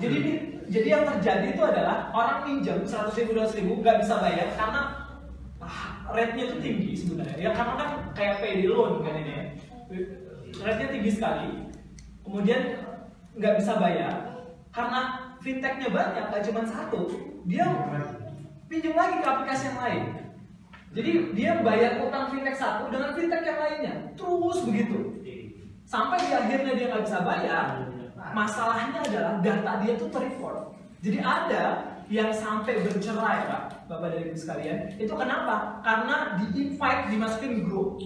Jadi 0.00 0.16
ini- 0.16 0.42
jadi 0.72 0.88
yang 0.88 1.04
terjadi 1.04 1.52
itu 1.52 1.60
adalah 1.60 2.08
orang 2.16 2.48
pinjam 2.48 2.80
100 2.80 3.12
ribu 3.20 3.36
200 3.36 3.60
ribu 3.60 3.84
nggak 3.84 4.00
bisa 4.00 4.16
bayar 4.24 4.48
karena 4.56 5.01
rate-nya 6.12 6.44
itu 6.48 6.56
tinggi 6.60 6.90
sebenarnya. 6.96 7.36
Ya 7.36 7.50
karena 7.56 7.74
kan 7.76 7.88
kayak 8.12 8.36
pay 8.40 8.64
loan 8.68 9.02
kan 9.02 9.14
ini 9.18 9.32
ya. 9.32 9.44
Rate-nya 10.62 10.88
tinggi 10.92 11.10
sekali 11.12 11.50
kemudian 12.22 12.62
nggak 13.34 13.54
bisa 13.58 13.72
bayar 13.82 14.14
karena 14.70 15.00
fintechnya 15.42 15.88
banyak 15.90 16.24
nggak 16.30 16.44
cuma 16.48 16.62
satu. 16.64 17.00
Dia 17.48 17.66
pinjam 18.70 18.94
lagi. 18.94 19.16
ke 19.20 19.26
aplikasi 19.26 19.64
yang 19.72 19.80
lain. 19.80 20.04
Jadi 20.92 21.12
dia 21.32 21.50
bayar 21.64 22.04
utang 22.04 22.28
fintech 22.30 22.56
satu 22.56 22.92
dengan 22.92 23.16
fintech 23.16 23.42
yang 23.42 23.58
lainnya. 23.58 23.94
Terus 24.14 24.58
begitu. 24.68 24.98
Sampai 25.88 26.20
di 26.24 26.32
akhirnya 26.32 26.72
dia 26.76 26.86
nggak 26.88 27.04
bisa 27.04 27.20
bayar 27.20 27.92
masalahnya 28.32 29.02
adalah 29.02 29.34
data 29.42 29.72
dia 29.82 29.92
tuh 29.98 30.08
terrecord. 30.14 30.78
Jadi 31.02 31.18
ada 31.18 31.91
yang 32.12 32.28
sampai 32.28 32.84
bercerai 32.84 33.48
pak 33.48 33.88
bapak 33.88 34.12
dan 34.12 34.20
ibu 34.28 34.36
sekalian 34.36 34.78
itu 35.00 35.14
kenapa? 35.16 35.80
Karena 35.80 36.36
di 36.36 36.44
invite 36.60 37.08
dimasukin 37.08 37.64
grup. 37.64 37.96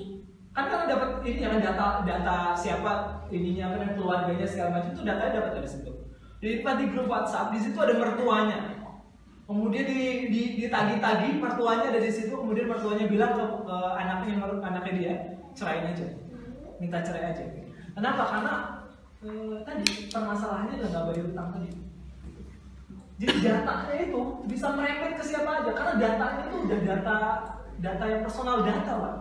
Kan 0.55 0.71
kan 0.71 0.87
dapat 0.87 1.21
ini 1.27 1.43
ya 1.43 1.51
kan 1.53 1.61
data 1.61 1.87
data 2.07 2.39
siapa 2.55 2.93
ininya 3.35 3.75
apa 3.75 3.99
keluarganya 3.99 4.47
segala 4.47 4.79
macam 4.79 4.95
itu 4.95 5.03
datanya 5.03 5.43
dapat 5.43 5.53
dari 5.59 5.69
situ. 5.69 5.91
Di 6.39 6.63
di 6.63 6.87
grup 6.95 7.11
WhatsApp 7.11 7.51
di 7.51 7.59
situ 7.59 7.77
ada 7.83 7.99
mertuanya. 7.99 8.79
Kemudian 9.47 9.85
di, 9.87 10.31
di 10.31 10.43
ditagi-tagi 10.65 11.39
mertuanya 11.43 11.91
ada 11.91 12.01
di 12.03 12.11
situ 12.11 12.35
kemudian 12.35 12.67
mertuanya 12.67 13.07
bilang 13.11 13.35
ke, 13.35 13.45
ke 13.63 13.77
anaknya 13.95 14.35
anaknya 14.63 14.93
dia 14.95 15.15
ceraiin 15.59 15.91
aja. 15.91 16.07
Minta 16.79 17.03
cerai 17.03 17.35
aja. 17.35 17.43
Kenapa? 17.95 18.23
Karena 18.23 18.55
eh, 19.27 19.57
tadi 19.67 19.87
permasalahannya 20.15 20.79
adalah 20.79 20.91
nggak 20.95 21.05
bayar 21.11 21.27
utang 21.35 21.49
tadi 21.59 21.86
jadi 23.17 23.37
datanya 23.41 23.97
itu 24.13 24.21
bisa 24.45 24.77
merembet 24.77 25.17
ke 25.17 25.25
siapa 25.25 25.65
aja. 25.65 25.73
Karena 25.73 25.95
datanya 25.97 26.43
itu 26.53 26.57
udah 26.69 26.81
data 26.85 27.17
data 27.81 28.05
yang 28.05 28.23
personal 28.29 28.61
data 28.61 28.93
pak. 28.93 29.15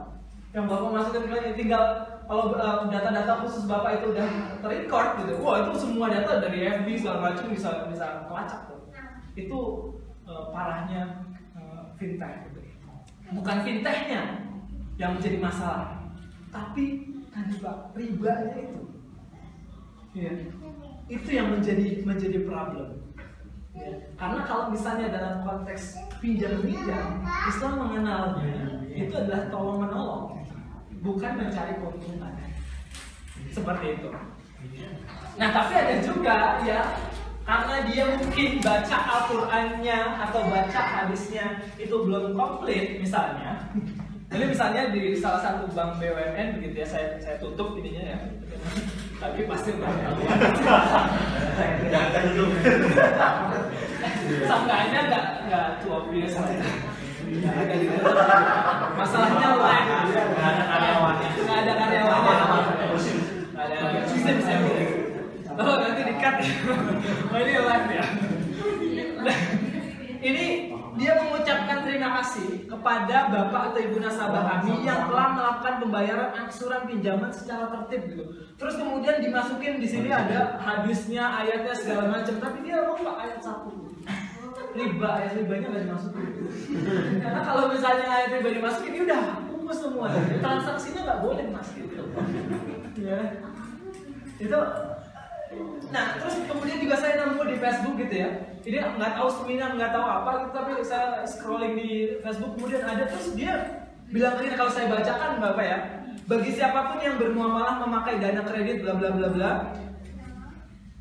Yang 0.51 0.65
bapak 0.71 0.89
masukin 0.91 1.23
ke 1.31 1.55
tinggal 1.55 1.83
kalau 2.25 2.55
eh, 2.57 2.77
data-data 2.91 3.33
khusus 3.43 3.63
bapak 3.67 4.01
itu 4.01 4.15
udah 4.15 4.27
terrecord 4.63 5.09
gitu 5.21 5.33
wah 5.43 5.61
itu 5.61 5.71
semua 5.77 6.09
data 6.09 6.41
dari 6.41 6.65
FB 6.65 6.87
segala 6.97 7.31
macam 7.31 7.45
bisa 7.51 7.87
bisa 7.87 8.27
kelacak 8.27 8.61
tuh. 8.67 8.81
Itu 9.35 9.59
eh, 10.27 10.43
parahnya 10.51 11.31
eh, 11.55 11.81
fintech 11.95 12.51
gitu. 12.51 12.59
Bukan 13.31 13.57
fintechnya 13.63 14.43
yang 14.99 15.15
menjadi 15.15 15.39
masalah 15.39 16.05
tapi 16.51 17.15
tadi 17.31 17.53
pak 17.59 17.77
ribanya 17.95 18.55
itu. 18.59 18.81
Iya. 20.15 20.31
itu 21.11 21.29
yang 21.35 21.51
menjadi 21.51 22.07
menjadi 22.07 22.47
problem. 22.47 22.87
Ya. 22.87 23.04
Karena 24.15 24.41
kalau 24.47 24.71
misalnya 24.71 25.11
dalam 25.11 25.43
konteks 25.43 25.99
pinjam 26.23 26.63
pinjam, 26.63 27.19
Islam 27.51 27.73
mengenalnya 27.75 28.81
itu 28.95 29.11
adalah 29.11 29.51
tolong 29.51 29.83
menolong, 29.83 30.25
bukan 31.03 31.31
mencari 31.35 31.75
keuntungan. 31.77 32.33
Seperti 33.51 33.99
itu. 33.99 34.09
Nah 35.35 35.49
tapi 35.51 35.73
ada 35.75 35.95
juga 35.99 36.63
ya 36.63 36.81
karena 37.45 37.75
dia 37.85 38.03
mungkin 38.17 38.57
baca 38.63 38.97
Al-Qur'annya 39.05 39.99
atau 40.17 40.41
baca 40.49 40.81
hadisnya 40.81 41.61
itu 41.77 41.93
belum 41.93 42.33
komplit 42.33 42.97
misalnya. 42.97 43.69
Jadi 44.31 44.43
misalnya 44.49 44.89
di 44.89 45.13
salah 45.13 45.39
satu 45.43 45.69
bank 45.75 46.01
BUMN 46.01 46.57
begitu 46.57 46.81
ya 46.81 46.87
saya 46.87 47.07
saya 47.21 47.37
tutup 47.37 47.77
ininya 47.77 48.15
ya. 48.15 48.19
Tapi 49.15 49.39
pasti 49.47 49.69
ketahuan. 49.73 50.39
Jangan 51.93 52.23
dulu. 52.35 52.51
Sangkanya 54.45 54.99
nggak 55.07 55.25
nggak 55.47 55.67
tua 55.81 55.97
biasa. 56.11 56.39
Masalahnya 58.99 59.49
lain. 59.55 59.85
Nggak 60.11 60.49
ada 60.51 60.63
karyawannya. 60.67 61.29
Nggak 61.31 61.57
ada 61.63 61.73
karyawannya. 61.79 62.35
Nggak 63.55 63.65
ada 63.71 63.99
sistem 64.11 64.37
saya. 64.43 64.59
Oh 65.55 65.75
nanti 65.79 66.01
dikat. 66.03 66.35
Oh 67.31 67.37
ini 67.39 67.53
live 67.55 67.89
ya. 67.95 68.05
Ini 70.25 70.45
dia 70.95 71.11
mengucapkan 71.19 71.83
terima 71.83 72.09
kasih 72.19 72.67
kepada 72.71 73.27
bapak 73.27 73.61
atau 73.71 73.79
ibu 73.83 73.97
nasabah 73.99 74.43
kami 74.47 74.87
yang 74.87 75.11
telah 75.11 75.27
melakukan 75.35 75.75
pembayaran 75.83 76.29
angsuran 76.35 76.87
pinjaman 76.87 77.31
secara 77.31 77.67
tertib 77.71 78.01
gitu. 78.15 78.23
Terus 78.55 78.75
kemudian 78.79 79.19
dimasukin 79.19 79.83
di 79.83 79.87
sini 79.87 80.09
ada 80.11 80.55
hadisnya, 80.55 81.27
ayatnya 81.43 81.75
segala 81.75 82.07
macam, 82.07 82.35
tapi 82.39 82.57
dia 82.63 82.79
lupa 82.87 83.19
ayat 83.19 83.39
satu. 83.43 83.71
Riba, 84.75 85.07
ayat 85.07 85.31
ribanya 85.39 85.67
nggak 85.71 85.83
dimasukin. 85.87 86.27
Karena 87.23 87.41
kalau 87.43 87.63
misalnya 87.71 88.07
ayat 88.07 88.29
riba 88.39 88.49
dimasukin, 88.59 88.91
ini 88.95 89.01
udah 89.07 89.21
bungkus 89.51 89.79
semua. 89.83 90.07
Transaksinya 90.39 91.01
nggak 91.03 91.21
boleh 91.23 91.45
mas 91.51 91.69
gitu. 91.75 92.03
Ya. 92.99 93.19
Itu 94.35 94.59
Nah, 95.95 96.19
terus 96.19 96.35
kemudian 96.43 96.83
juga 96.83 96.95
saya 96.99 97.23
nemu 97.23 97.41
di 97.47 97.55
Facebook 97.55 97.95
gitu 98.03 98.15
ya. 98.19 98.29
Ini 98.65 98.77
nggak 98.97 99.13
tahu 99.15 99.29
seminar, 99.31 99.77
nggak 99.77 99.91
tahu 99.93 100.05
apa 100.05 100.31
gitu, 100.41 100.51
tapi 100.51 100.71
saya 100.83 101.23
scrolling 101.23 101.73
di 101.77 102.19
Facebook 102.19 102.57
kemudian 102.59 102.83
ada 102.83 103.07
terus 103.07 103.31
dia 103.37 103.85
bilang 104.09 104.35
begini 104.35 104.59
kalau 104.59 104.71
saya 104.73 104.91
bacakan 104.91 105.39
Bapak 105.39 105.65
ya, 105.65 105.77
bagi 106.25 106.51
siapa 106.51 106.93
pun 106.93 106.99
yang 106.99 107.15
bermuamalah 107.21 107.79
memakai 107.85 108.17
dana 108.17 108.41
kredit 108.41 108.81
bla 108.81 108.97
bla 108.97 109.09
bla 109.13 109.29
bla 109.29 109.51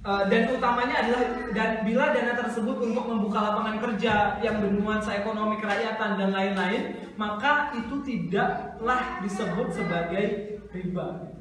eh, 0.04 0.22
dan 0.28 0.42
utamanya 0.52 0.96
adalah 1.00 1.22
dan 1.56 1.70
bila 1.82 2.04
dana 2.12 2.32
tersebut 2.36 2.76
untuk 2.84 3.04
membuka 3.08 3.38
lapangan 3.40 3.76
kerja 3.80 4.38
yang 4.44 4.60
bernuansa 4.60 5.16
ekonomi 5.16 5.58
kerakyatan 5.58 6.20
dan 6.20 6.30
lain-lain, 6.30 6.82
maka 7.16 7.72
itu 7.72 7.98
tidaklah 8.04 9.24
disebut 9.24 9.68
sebagai 9.72 10.24
riba. 10.70 11.33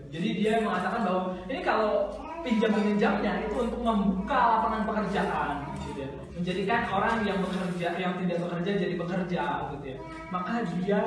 Ya, 0.00 0.16
Jadi 0.16 0.28
dia 0.40 0.52
mengatakan 0.64 1.00
bahwa 1.04 1.22
ini 1.44 1.60
kalau 1.60 2.08
pinjam 2.40 2.72
meminjamnya 2.72 3.32
itu 3.44 3.56
untuk 3.60 3.80
membuka 3.84 4.38
lapangan 4.56 4.82
pekerjaan, 4.88 5.54
gitu 5.84 6.00
ya. 6.00 6.08
menjadikan 6.32 6.80
orang 6.88 7.16
yang 7.20 7.38
bekerja 7.44 7.88
yang 8.00 8.12
tidak 8.24 8.38
bekerja 8.48 8.70
jadi 8.80 8.94
bekerja, 8.96 9.42
gitu 9.76 9.84
ya. 9.84 9.98
Maka 10.32 10.64
dia 10.80 11.00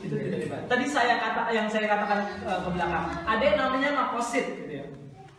itu 0.00 0.14
tidak 0.16 0.38
dibayar. 0.48 0.64
Tadi 0.64 0.84
saya 0.88 1.14
kata 1.20 1.42
yang 1.52 1.68
saya 1.68 1.86
katakan 1.92 2.20
eh, 2.48 2.60
ke 2.64 2.68
belakang, 2.72 3.06
ada 3.28 3.42
yang 3.44 3.58
namanya 3.60 3.90
makosid, 3.92 4.46
gitu 4.64 4.72
ya. 4.80 4.84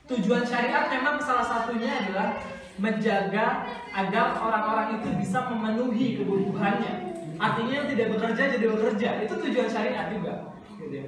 Tujuan 0.10 0.43
syariat 0.45 0.89
memang 0.89 1.22
salah 1.22 1.45
satunya 1.45 1.89
adalah 2.01 2.38
menjaga 2.80 3.68
agar 3.93 4.26
orang-orang 4.39 5.01
itu 5.01 5.10
bisa 5.22 5.49
memenuhi 5.51 6.22
kebutuhannya. 6.22 6.93
Artinya 7.39 7.74
yang 7.84 7.88
tidak 7.93 8.07
bekerja 8.18 8.43
jadi 8.57 8.66
bekerja, 8.68 9.10
itu 9.24 9.34
tujuan 9.34 9.70
syariat 9.70 10.10
juga. 10.14 10.34
Gitu 10.78 10.93
ya. 10.93 11.05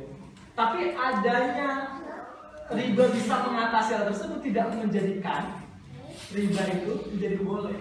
Tapi 0.62 0.94
adanya 0.94 1.90
riba 2.70 3.10
bisa 3.10 3.34
mengatasi 3.50 3.98
hal 3.98 4.06
tersebut 4.14 4.46
tidak 4.46 4.70
menjadikan 4.78 5.58
riba 6.30 6.64
itu 6.70 6.94
menjadi 7.10 7.38
boleh 7.42 7.78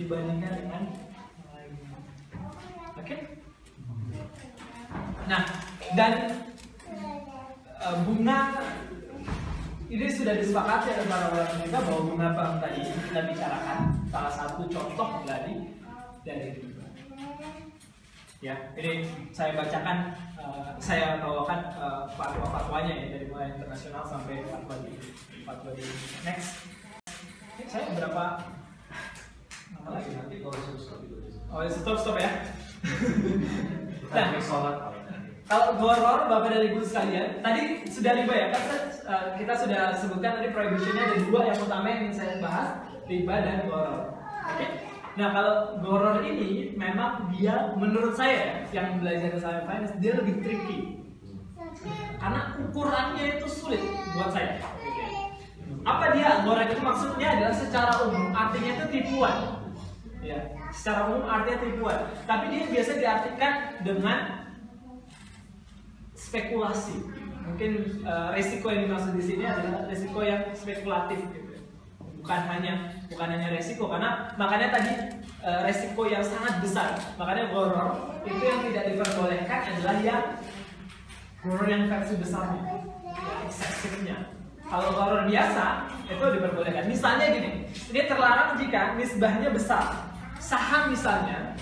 dibandingkan 0.00 0.52
dengan. 0.64 0.82
Oke? 2.96 3.16
Nah, 5.28 5.44
dan 5.92 6.12
e, 7.84 7.86
bunga 8.08 8.64
ini 9.92 10.08
sudah 10.08 10.40
disepakati 10.40 10.96
oleh 10.96 11.06
para 11.12 11.26
ulama 11.36 11.54
juga 11.60 11.78
bahwa 11.84 12.00
bunga 12.08 12.28
bank 12.32 12.52
tadi 12.64 12.80
kita 12.80 13.20
bicarakan 13.28 13.78
salah 14.08 14.32
satu 14.32 14.64
contoh 14.72 15.20
dari 15.28 15.68
dari. 16.24 16.75
Ya, 18.44 18.52
ini 18.76 19.08
saya 19.32 19.56
bacakan, 19.56 20.12
eh, 20.36 20.68
saya 20.76 21.24
bawakan 21.24 21.72
eh, 21.72 22.04
fatwa-fatwanya 22.20 22.92
ya 22.92 23.06
dari 23.16 23.32
mulai 23.32 23.56
internasional 23.56 24.04
sampai 24.04 24.44
fatwa 24.44 24.76
di 24.84 24.92
fatwa 25.40 25.72
di 25.72 25.84
next. 26.20 26.68
Saya 27.64 27.96
berapa 27.96 28.24
nama 29.72 29.88
lagi 29.88 30.10
nanti 30.20 30.44
kalau 30.44 30.52
stop 30.76 31.00
itu. 31.08 31.16
Oh, 31.48 31.64
stop 31.64 31.96
stop 31.96 32.16
ya. 32.20 32.28
nah, 34.12 34.36
sholat. 34.36 34.76
kalau 35.46 35.78
goror 35.80 36.26
bapak 36.28 36.50
dan 36.52 36.74
ibu 36.74 36.82
sekalian, 36.84 37.40
tadi 37.40 37.88
sudah 37.88 38.20
riba 38.20 38.34
ya, 38.36 38.46
kan 38.52 38.62
eh, 38.84 39.26
kita 39.40 39.54
sudah 39.56 39.96
sebutkan 39.96 40.44
tadi 40.44 40.52
prohibitionnya 40.52 41.08
ada 41.08 41.16
dua 41.24 41.40
yang 41.48 41.56
utama 41.56 41.88
yang 41.88 42.00
ingin 42.04 42.14
saya 42.20 42.36
bahas, 42.44 42.84
riba 43.08 43.34
dan 43.40 43.64
goror. 43.64 44.12
Oke. 44.44 44.95
Nah 45.16 45.28
kalau 45.32 45.56
goror 45.80 46.20
ini 46.20 46.76
memang 46.76 47.32
dia 47.32 47.72
menurut 47.72 48.12
saya 48.12 48.68
yang 48.68 49.00
belajar 49.00 49.32
Islamic 49.32 49.64
Finance 49.64 49.94
dia 49.96 50.12
lebih 50.12 50.44
tricky 50.44 50.78
karena 52.20 52.56
ukurannya 52.60 53.40
itu 53.40 53.46
sulit 53.48 53.80
buat 54.12 54.32
saya. 54.32 54.60
Apa 55.88 56.12
dia 56.12 56.44
goror 56.44 56.68
itu 56.68 56.80
maksudnya 56.84 57.28
adalah 57.32 57.56
secara 57.56 57.92
umum 58.04 58.28
artinya 58.36 58.70
itu 58.76 58.84
tipuan. 58.92 59.36
Ya, 60.20 60.38
secara 60.74 61.08
umum 61.08 61.24
artinya 61.24 61.58
tipuan. 61.64 61.98
Tapi 62.28 62.44
dia 62.52 62.62
biasa 62.68 62.92
diartikan 63.00 63.52
dengan 63.86 64.18
spekulasi. 66.12 66.96
Mungkin 67.46 67.72
eh, 68.02 68.28
resiko 68.34 68.68
yang 68.74 68.90
dimaksud 68.90 69.14
di 69.14 69.22
sini 69.22 69.44
adalah 69.46 69.86
resiko 69.86 70.20
yang 70.20 70.50
spekulatif 70.52 71.22
gitu. 71.30 71.45
Bukan 72.26 72.42
hanya 72.50 72.90
bukan 73.06 73.38
hanya 73.38 73.54
resiko 73.54 73.86
karena 73.86 74.34
makanya 74.34 74.74
tadi 74.74 75.14
eh, 75.46 75.60
resiko 75.62 76.10
yang 76.10 76.26
sangat 76.26 76.58
besar. 76.58 76.98
Makanya 77.14 77.54
goror 77.54 78.18
itu 78.26 78.42
yang 78.42 78.66
tidak 78.66 78.84
diperbolehkan 78.90 79.60
adalah 79.70 79.96
yang 80.02 80.22
goror 81.38 81.70
yang 81.70 81.86
versi 81.86 82.18
besarnya, 82.18 82.82
yang 83.06 83.46
eksesifnya. 83.46 84.18
Kalau 84.66 84.90
goror 84.90 85.22
biasa 85.30 85.86
itu 86.10 86.24
diperbolehkan. 86.34 86.90
Misalnya 86.90 87.30
gini, 87.30 87.70
ini 87.94 88.00
terlarang 88.10 88.58
jika 88.58 88.98
nisbahnya 88.98 89.54
besar. 89.54 90.10
Saham 90.42 90.90
misalnya, 90.90 91.54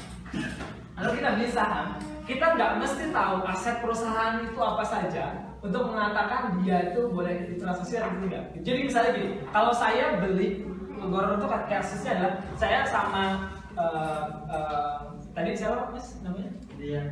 kalau 0.96 1.12
kita 1.12 1.36
beli 1.36 1.52
saham, 1.52 2.00
kita 2.24 2.56
nggak 2.56 2.80
mesti 2.80 3.12
tahu 3.12 3.44
aset 3.44 3.84
perusahaan 3.84 4.40
itu 4.40 4.56
apa 4.56 4.80
saja 4.80 5.52
untuk 5.64 5.88
mengatakan 5.88 6.60
dia 6.60 6.92
itu 6.92 7.08
boleh 7.08 7.48
ditransaksi 7.48 7.96
atau 7.96 8.20
tidak. 8.28 8.52
Jadi 8.60 8.84
misalnya 8.84 9.10
gini, 9.16 9.40
kalau 9.48 9.72
saya 9.72 10.20
beli 10.20 10.60
goror 11.00 11.40
itu 11.40 11.48
kasusnya 11.48 12.12
adalah 12.20 12.34
saya 12.60 12.84
sama 12.84 13.48
eh, 13.72 14.22
eh, 14.52 14.92
tadi 15.32 15.56
siapa 15.56 15.88
mas 15.88 16.20
namanya? 16.20 16.52
Iya. 16.76 17.02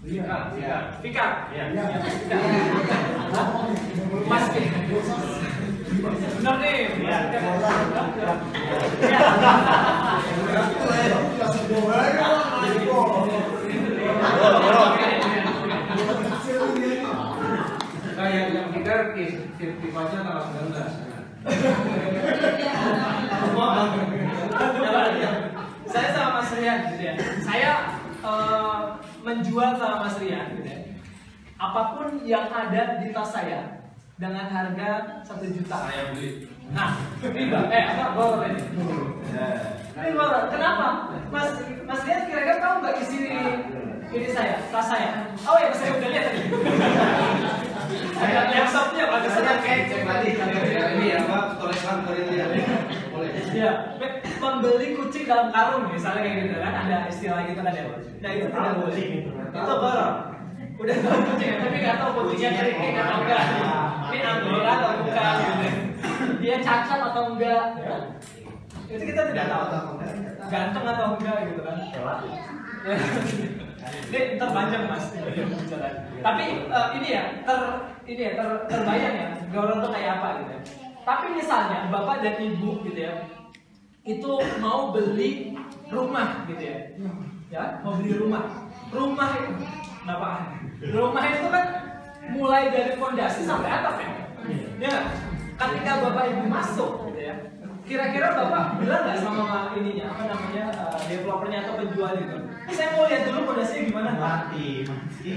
Iya, 0.00 0.54
iya. 0.56 0.76
Fikar. 1.02 1.50
Iya. 1.52 1.64
Iya, 1.74 1.82
Fikar. 1.98 2.40
Mas 4.30 4.46
Benar 6.40 6.56
nih. 6.62 6.88
Iya. 7.04 7.18
Iya. 7.28 8.30
Kayak 18.30 18.54
yang 18.54 18.70
kita 18.70 18.94
sirtifatnya 19.58 20.22
tanggal 20.22 20.46
19 20.70 20.70
Coba, 24.70 25.02
ya. 25.18 25.30
Saya 25.90 26.08
sama 26.14 26.38
Mas 26.38 26.54
Rian 26.54 26.78
gitu 26.94 27.02
ya. 27.10 27.14
Saya 27.42 27.72
eh, 28.22 28.78
menjual 29.26 29.74
sama 29.82 30.06
Mas 30.06 30.14
Rian 30.22 30.46
gitu 30.54 30.62
ya. 30.62 30.78
Apa 31.58 31.98
pun 31.98 32.22
yang 32.22 32.46
ada 32.54 33.02
di 33.02 33.10
tas 33.10 33.34
saya 33.34 33.82
dengan 34.14 34.46
harga 34.46 35.26
satu 35.26 35.50
juta. 35.50 35.90
Saya 35.90 36.14
beli. 36.14 36.46
Nah, 36.70 37.02
riba. 37.26 37.66
Eh, 37.66 37.82
apa? 37.82 38.14
Boror 38.14 38.46
ini. 38.46 38.62
Ini 39.98 40.10
boror. 40.14 40.46
Kenapa? 40.54 41.18
Mas 41.34 41.50
Mas 41.82 42.06
Rian 42.06 42.30
kira-kira 42.30 42.62
tahu 42.62 42.74
nggak 42.78 42.94
isi 43.02 43.18
ini 44.10 44.28
saya, 44.34 44.58
tas 44.74 44.86
saya? 44.90 45.10
Oh 45.46 45.56
ya, 45.58 45.70
saya 45.70 45.90
udah 45.94 46.08
lihat 46.10 46.24
tadi. 46.30 46.40
Saya 48.20 48.40
laptopnya 48.52 49.04
bagus 49.08 49.30
Saya 49.32 49.42
sekali. 49.42 49.60
kayak 49.64 49.82
cek 49.88 50.00
tadi 50.04 50.28
ini 51.00 51.06
apa 51.16 51.38
tulisan 51.56 51.96
tulisan 52.04 52.48
boleh. 53.10 53.30
Iya. 53.50 53.72
membeli 54.40 54.86
kucing 54.96 55.24
dalam 55.24 55.48
karung 55.52 55.88
misalnya 55.88 56.22
kayak 56.24 56.36
gitu 56.48 56.56
kan 56.60 56.74
ada 56.84 56.96
istilah 57.08 57.42
gitu 57.48 57.60
kan 57.60 57.72
ya 57.72 57.84
nah 58.20 58.30
itu 58.32 58.46
tidak 58.48 58.72
boleh 58.76 59.04
itu 59.04 59.30
goror 59.52 60.10
udah 60.80 60.96
tahu 61.00 61.18
kucing 61.32 61.50
tapi 61.60 61.76
nggak 61.80 61.96
tahu 62.00 62.10
kucingnya 62.24 62.50
kering 62.56 62.96
atau 62.96 63.16
enggak 63.24 63.44
ini 64.12 64.18
anggora 64.24 64.72
atau 64.80 64.90
bukan 65.04 65.34
gitu 65.40 65.68
dia 66.40 66.56
cacat 66.60 67.00
atau 67.12 67.22
enggak 67.36 67.64
ya. 67.80 67.96
itu 68.88 69.02
kita 69.12 69.20
tidak 69.32 69.46
tahu 69.48 69.64
ganteng 70.48 70.84
atau 70.88 71.06
enggak 71.16 71.36
gitu 71.48 71.60
kan 71.64 71.76
Ya. 72.80 72.96
Ini 74.10 74.36
terpanjang 74.36 74.84
mas. 74.88 75.04
Tapi 76.20 76.44
eh, 76.68 76.86
ini 77.00 77.08
ya 77.10 77.24
ter 77.46 77.58
ini 78.04 78.20
ya 78.20 78.32
ter, 78.36 78.48
terbayang 78.68 79.14
ya 79.16 79.28
goror 79.50 79.76
itu 79.80 79.88
kayak 79.88 80.10
apa 80.20 80.28
gitu 80.40 80.50
ya. 80.52 80.60
Tapi 81.00 81.26
misalnya 81.34 81.78
bapak 81.88 82.16
dan 82.20 82.34
ibu 82.38 82.70
gitu 82.84 83.00
ya 83.00 83.14
itu 84.04 84.32
mau 84.60 84.92
beli 84.92 85.56
rumah 85.88 86.44
gitu 86.48 86.62
ya. 86.62 86.78
Ya 87.50 87.62
mau 87.82 87.96
beli 87.96 88.14
rumah. 88.16 88.68
Rumah 88.90 89.28
itu 89.38 89.52
kenapa 90.02 90.28
rumah 90.92 91.24
itu 91.28 91.46
kan 91.48 91.64
mulai 92.30 92.68
dari 92.70 92.92
fondasi 93.00 93.42
sampai 93.48 93.70
atap 93.70 93.96
ya. 93.98 94.10
Ya 94.80 94.94
ketika 95.60 95.92
bapak 96.04 96.24
ibu 96.32 96.42
masuk 96.48 96.92
gitu 97.12 97.20
ya 97.20 97.36
kira-kira 97.84 98.32
bapak 98.38 98.78
bilang 98.78 99.02
nggak 99.02 99.18
sama 99.18 99.74
ininya 99.74 100.14
apa 100.14 100.22
namanya 100.30 100.64
eh, 100.72 100.98
developernya 101.10 101.58
atau 101.66 101.74
penjual 101.80 102.12
itu 102.16 102.36
"Eh, 102.38 102.49
saya 102.74 102.88
mau 102.96 103.04
lihat 103.06 103.22
dulu 103.28 103.40
fondasinya 103.50 103.82
gimana 103.86 104.10
mati 104.16 104.84
mati. 104.86 105.30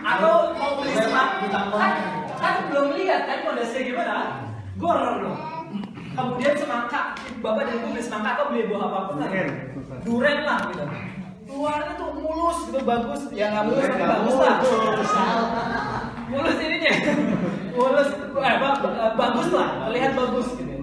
Atau 0.00 0.34
mau 0.56 0.70
beli 0.80 0.94
semak 0.96 1.28
kan, 1.52 1.94
kan 2.40 2.54
belum 2.72 2.86
lihat 2.96 3.20
kan 3.28 3.38
fondasinya 3.44 3.82
gimana? 3.84 4.14
Goror 4.80 5.14
loh. 5.22 5.38
Kemudian 6.10 6.54
semangka. 6.58 7.14
Bapak 7.40 7.62
dan 7.68 7.74
ibu 7.78 7.86
beli 7.94 8.02
semangka 8.02 8.30
atau 8.36 8.44
beli 8.50 8.66
buah 8.66 8.82
apa 8.88 8.98
pun 9.12 9.16
lah. 9.22 9.28
Duren. 10.02 10.38
Lah 10.42 10.58
gitu. 10.72 10.84
Luarnya 11.50 11.92
tuh 11.98 12.10
mulus 12.16 12.58
gitu 12.70 12.80
bagus. 12.82 13.20
Ya 13.34 13.52
nggak 13.52 13.64
mulus 13.68 13.84
tapi 13.86 14.04
bagus 14.08 14.36
lah. 14.40 14.56
mulus. 16.32 16.56
Ininya. 16.58 16.92
Mulus 17.76 18.08
eh, 18.18 18.56
ba- 18.58 19.14
bagus 19.14 19.48
lah. 19.54 19.68
Terlihat 19.86 20.12
bagus 20.16 20.48
gitu 20.58 20.79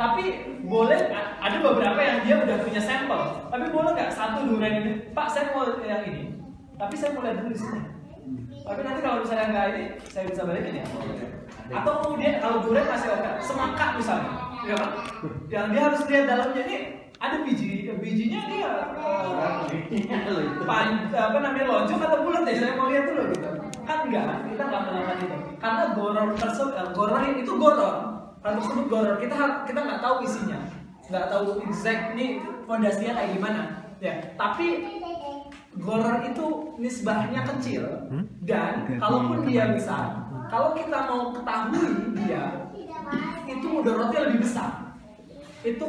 tapi 0.00 0.24
boleh 0.64 1.12
ada 1.44 1.56
beberapa 1.60 2.00
yang 2.00 2.24
dia 2.24 2.40
udah 2.40 2.56
punya 2.64 2.80
sampel. 2.80 3.20
Tapi 3.52 3.68
boleh 3.68 3.92
nggak? 3.92 4.08
Satu 4.08 4.48
durian 4.48 4.80
ini. 4.80 5.12
Pak 5.12 5.28
saya 5.28 5.52
mau 5.52 5.68
yang 5.84 6.08
ini. 6.08 6.40
Tapi 6.80 6.96
saya 6.96 7.12
mau 7.12 7.20
lihat 7.20 7.44
dulu 7.44 7.52
di 7.52 7.60
sini. 7.60 7.80
Tapi 8.64 8.80
nanti 8.80 9.00
kalau 9.04 9.20
misalnya 9.20 9.46
nggak 9.52 9.66
ini 9.76 9.82
saya 10.08 10.24
bisa 10.24 10.48
balikin 10.48 10.80
ya? 10.80 10.86
Atau 11.68 11.92
kemudian 12.00 12.40
kalau 12.40 12.64
durian 12.64 12.88
masih 12.88 13.12
oke 13.12 13.30
semangka 13.44 13.86
misalnya. 14.00 14.32
Ya 14.64 14.74
kan? 14.80 14.90
Yang 15.52 15.66
dia 15.68 15.80
harus 15.84 16.00
lihat 16.08 16.24
dalamnya 16.24 16.62
ini 16.64 16.76
ada 17.20 17.36
biji 17.44 17.84
bijinya 18.00 18.40
dia 18.48 18.72
eh, 18.96 20.64
pan, 20.64 21.12
apa 21.12 21.38
namanya 21.44 21.68
lonjong 21.68 22.00
atau 22.00 22.24
bulat 22.24 22.48
ya? 22.48 22.56
Saya 22.56 22.72
mau 22.80 22.88
lihat 22.88 23.04
dulu 23.04 23.28
gitu. 23.36 23.48
Kan 23.84 24.08
enggak 24.08 24.48
kita 24.48 24.62
nggak 24.64 24.82
melakukan 24.88 25.16
itu. 25.28 25.36
Karena 25.60 25.84
goror 25.92 26.28
tersebut 26.40 26.72
eh, 26.72 26.88
goror 26.96 27.20
itu 27.20 27.52
goror 27.60 28.19
hal 28.40 28.56
tersebut 28.56 28.84
goror 28.88 29.16
kita 29.20 29.68
kita 29.68 29.80
nggak 29.84 30.00
tahu 30.00 30.16
isinya. 30.24 30.58
Nggak 31.10 31.26
tahu 31.28 31.46
exact 31.68 32.04
nih 32.16 32.30
fondasinya 32.64 33.12
kayak 33.20 33.30
gimana. 33.36 33.62
Ya 34.00 34.14
tapi 34.40 34.66
goror 35.76 36.24
itu 36.24 36.46
nisbahnya 36.80 37.44
kecil 37.44 37.84
dan 38.42 38.98
kalaupun 38.98 39.46
dia 39.46 39.70
besar 39.70 40.18
kalau 40.50 40.74
kita 40.74 40.98
mau 41.06 41.30
ketahui 41.30 42.16
dia 42.16 42.66
itu 43.46 43.66
mudaratnya 43.68 44.20
lebih 44.30 44.40
besar. 44.42 44.96
Itu 45.60 45.86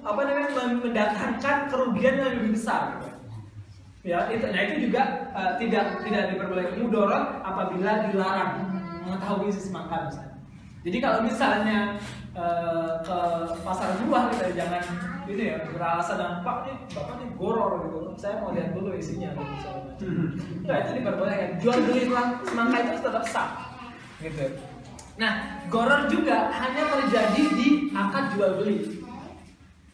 apa 0.00 0.20
namanya 0.24 0.80
mendatangkan 0.80 1.56
kerugian 1.68 2.14
yang 2.16 2.30
lebih 2.40 2.56
besar. 2.56 3.02
Ya 4.00 4.32
itu 4.32 4.48
nah 4.48 4.62
itu 4.64 4.88
juga 4.88 5.02
eh, 5.34 5.52
tidak 5.60 6.06
tidak 6.06 6.22
diperbolehkan. 6.32 6.78
Mudarat 6.78 7.24
apabila 7.44 7.90
dilarang 8.08 8.52
mengetahui 9.04 9.52
isi 9.52 9.68
semangka 9.68 10.08
misalnya 10.08 10.29
jadi 10.80 10.98
kalau 10.98 11.18
misalnya 11.22 11.78
eh, 12.32 12.92
ke 13.04 13.18
pasar 13.60 13.88
buah 14.06 14.32
kita 14.32 14.46
jangan 14.56 14.82
ini 15.28 15.42
ya 15.52 15.56
beralasan 15.70 16.16
dengan 16.18 16.36
pak 16.42 16.56
nih 16.66 16.76
bapak 16.96 17.14
nih 17.20 17.28
goror 17.36 17.72
gitu 17.86 17.98
saya 18.18 18.34
mau 18.42 18.50
lihat 18.50 18.74
dulu 18.74 18.90
isinya 18.96 19.30
gitu, 19.32 19.44
misalnya. 19.46 19.92
Nggak, 20.64 20.78
itu 20.80 20.90
diperbolehkan 21.00 21.50
jual 21.60 21.76
beli 21.84 22.02
semang- 22.08 22.38
semangka 22.48 22.76
itu 22.82 23.00
tetap 23.04 23.24
sah 23.28 23.50
gitu 24.20 24.46
nah 25.20 25.32
goror 25.68 26.08
juga 26.08 26.48
hanya 26.48 26.82
terjadi 26.88 27.42
di 27.54 27.68
akad 27.92 28.24
jual 28.34 28.52
beli 28.58 28.76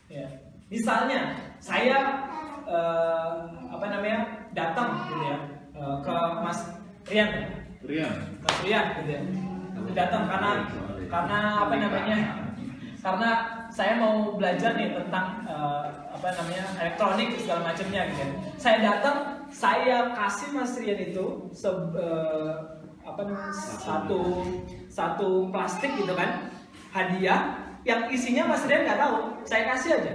Ya. 0.06 0.22
Misalnya 0.70 1.34
saya 1.60 1.98
eh, 2.64 3.30
apa 3.68 3.86
namanya 3.90 4.48
datang 4.54 5.02
gitu 5.04 5.18
ya 5.20 5.38
eh, 5.76 5.96
ke 6.00 6.14
Mas 6.40 6.60
Rian. 7.04 7.30
Rian. 7.84 8.14
Mas 8.40 8.56
Rian 8.64 8.86
gitu 8.96 9.10
ya. 9.12 9.20
Datang 9.94 10.24
karena 10.26 10.50
karena 11.06 11.38
apa 11.62 11.74
namanya? 11.76 12.18
Karena 12.98 13.30
saya 13.70 14.02
mau 14.02 14.34
belajar 14.34 14.74
nih 14.74 14.90
tentang 14.90 15.46
eh, 15.46 15.84
apa 16.10 16.28
namanya 16.34 16.64
elektronik 16.80 17.38
segala 17.38 17.70
macamnya 17.70 18.08
gitu 18.10 18.22
ya. 18.24 18.28
Saya 18.58 18.76
datang, 18.82 19.16
saya 19.52 20.10
kasih 20.16 20.48
Mas 20.56 20.74
Rian 20.80 20.98
itu 21.12 21.26
se- 21.54 21.92
eh, 21.94 22.52
apa 23.06 23.20
namanya 23.22 23.54
satu 23.54 24.42
satu 24.90 25.54
plastik 25.54 25.94
gitu 25.94 26.10
kan 26.18 26.50
hadiah 26.90 27.54
yang 27.86 28.10
isinya 28.10 28.50
Mas 28.50 28.66
Rian 28.66 28.82
nggak 28.82 28.98
tahu, 28.98 29.16
saya 29.46 29.70
kasih 29.70 30.02
aja. 30.02 30.12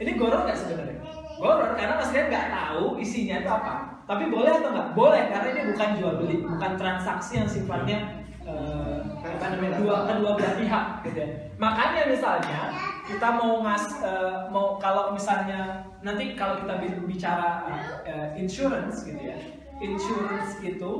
Ini 0.00 0.16
goror 0.16 0.48
nggak 0.48 0.56
sebenarnya? 0.56 0.96
Goror 1.36 1.76
karena 1.76 2.00
Mas 2.00 2.08
Rian 2.14 2.32
nggak 2.32 2.48
tahu 2.48 2.96
isinya 2.96 3.36
itu 3.44 3.50
apa. 3.52 3.74
Tapi 4.08 4.32
boleh 4.32 4.50
atau 4.56 4.70
nggak? 4.72 4.88
Boleh 4.96 5.28
karena 5.28 5.48
ini 5.52 5.62
bukan 5.76 5.88
jual 6.00 6.14
beli, 6.24 6.36
bukan 6.40 6.72
transaksi 6.80 7.36
yang 7.36 7.48
sifatnya 7.50 8.21
namanya 8.42 9.78
dua 9.78 9.96
kedua 10.06 10.30
belah 10.34 10.54
pihak, 10.58 10.84
gitu 11.06 11.18
ya. 11.18 11.28
Makanya 11.58 12.02
misalnya 12.10 12.60
kita 13.06 13.28
mau 13.30 13.62
ngas 13.62 14.02
eh, 14.02 14.36
mau 14.50 14.78
kalau 14.78 15.14
misalnya 15.14 15.86
nanti 16.02 16.34
kalau 16.34 16.58
kita 16.58 16.74
bi- 16.82 17.02
bicara 17.06 17.66
eh, 18.02 18.34
insurance 18.34 19.06
gitu 19.06 19.18
ya, 19.18 19.36
insurance 19.78 20.58
itu 20.60 20.90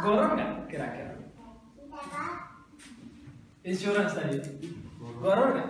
goror 0.00 0.28
nggak 0.32 0.50
kira-kira? 0.68 1.12
Insurance 3.64 4.12
tadi. 4.16 4.38
Goror 5.20 5.48
nggak? 5.52 5.68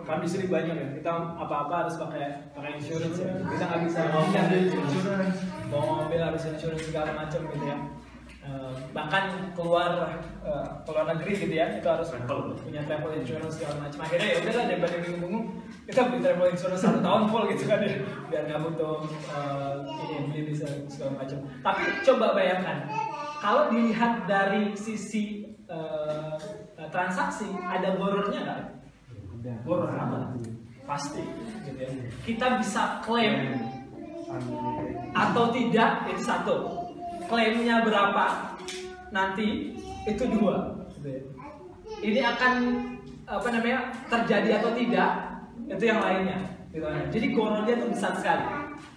Kami 0.00 0.26
sering 0.26 0.50
banyak 0.50 0.74
ya. 0.74 0.88
Kita 0.98 1.10
apa-apa 1.38 1.86
harus 1.86 1.94
pakai 1.94 2.50
pakai 2.50 2.82
insurance 2.82 3.22
ya. 3.22 3.30
Kita 3.46 3.62
nggak 3.68 3.82
bisa 3.86 3.98
mau 4.10 4.26
ambil 4.26 4.62
insurance, 4.66 5.38
mau 5.70 5.82
mobil 6.02 6.18
harus 6.18 6.42
insurance 6.50 6.82
segala 6.90 7.14
macam 7.14 7.46
gitu 7.46 7.62
ya. 7.62 7.78
Eh, 8.40 8.72
bahkan 8.96 9.52
keluar 9.52 10.16
eh, 10.40 10.68
keluar 10.88 11.04
negeri 11.12 11.44
gitu 11.44 11.52
ya 11.60 11.76
itu 11.76 11.84
harus 11.84 12.08
punya 12.64 12.80
travel 12.88 13.12
insurance 13.12 13.60
segala 13.60 13.84
macam. 13.84 14.00
Akhirnya 14.00 14.28
ya 14.32 14.36
udahlah 14.40 14.64
daripada 14.64 14.96
bingung-bingung 14.96 15.44
kita 15.84 16.08
beli 16.08 16.24
travel 16.24 16.48
insurance 16.48 16.80
satu 16.80 17.04
tahun 17.04 17.28
full 17.28 17.44
gitu 17.52 17.68
kan 17.68 17.84
ya. 17.84 18.00
Biar 18.32 18.42
nggak 18.48 18.60
butuh 18.64 19.04
eh, 19.12 19.74
ini 19.84 20.16
beli 20.32 20.40
bisa 20.56 20.64
segala 20.88 21.20
macam. 21.20 21.38
Tapi 21.60 21.82
coba 22.00 22.26
bayangkan 22.32 22.88
kalau 23.44 23.68
dilihat 23.68 24.24
dari 24.24 24.72
sisi 24.72 25.44
eh, 25.68 26.36
transaksi 26.88 27.44
ada 27.60 28.00
borornya 28.00 28.40
nggak? 28.40 28.60
Boror 29.68 29.92
apa? 29.92 30.32
Pasti 30.88 31.20
gitu 31.68 31.76
ya. 31.76 31.92
Kita 32.24 32.56
bisa 32.56 33.04
klaim 33.04 33.68
atau 35.12 35.52
tidak 35.52 36.08
itu 36.08 36.22
satu 36.24 36.79
klaimnya 37.30 37.86
berapa? 37.86 38.58
Nanti 39.14 39.78
itu 40.10 40.24
dua. 40.26 40.82
Ini 42.02 42.20
akan 42.26 42.54
apa 43.30 43.48
namanya 43.54 43.94
terjadi 44.10 44.58
atau 44.58 44.74
tidak 44.74 45.10
itu 45.70 45.84
yang 45.86 46.02
lainnya 46.02 46.50
gitu 46.74 46.86
kan. 46.86 47.06
jadi 47.10 47.26
gorornya 47.34 47.74
itu 47.78 47.86
besar 47.90 48.12
sekali. 48.18 48.46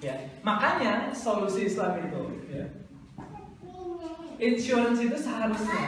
Ya. 0.02 0.16
Makanya 0.42 1.14
solusi 1.14 1.70
Islam 1.70 2.02
itu 2.02 2.22
ya. 2.50 2.66
Insurance 4.42 5.00
itu 5.02 5.18
seharusnya 5.18 5.86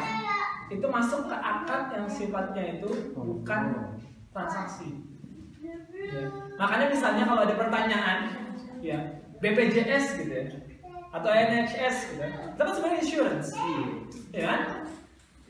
itu 0.69 0.85
masuk 0.85 1.29
ke 1.29 1.35
akad 1.37 1.93
yang 1.93 2.07
sifatnya 2.09 2.77
itu 2.77 2.89
bukan 3.13 3.93
transaksi. 4.33 5.05
Ya. 5.61 6.25
Makanya 6.57 6.93
misalnya 6.93 7.23
kalau 7.25 7.41
ada 7.45 7.55
pertanyaan, 7.57 8.17
ya 8.81 9.21
BPJS 9.41 10.05
gitu 10.21 10.33
ya, 10.33 10.45
atau 11.15 11.31
NHS 11.31 11.95
gitu, 12.11 12.23
itu 12.27 12.59
kan 12.59 12.73
sebenarnya 12.75 12.99
insurance, 12.99 13.47
ya 14.35 14.43
kan? 14.51 14.59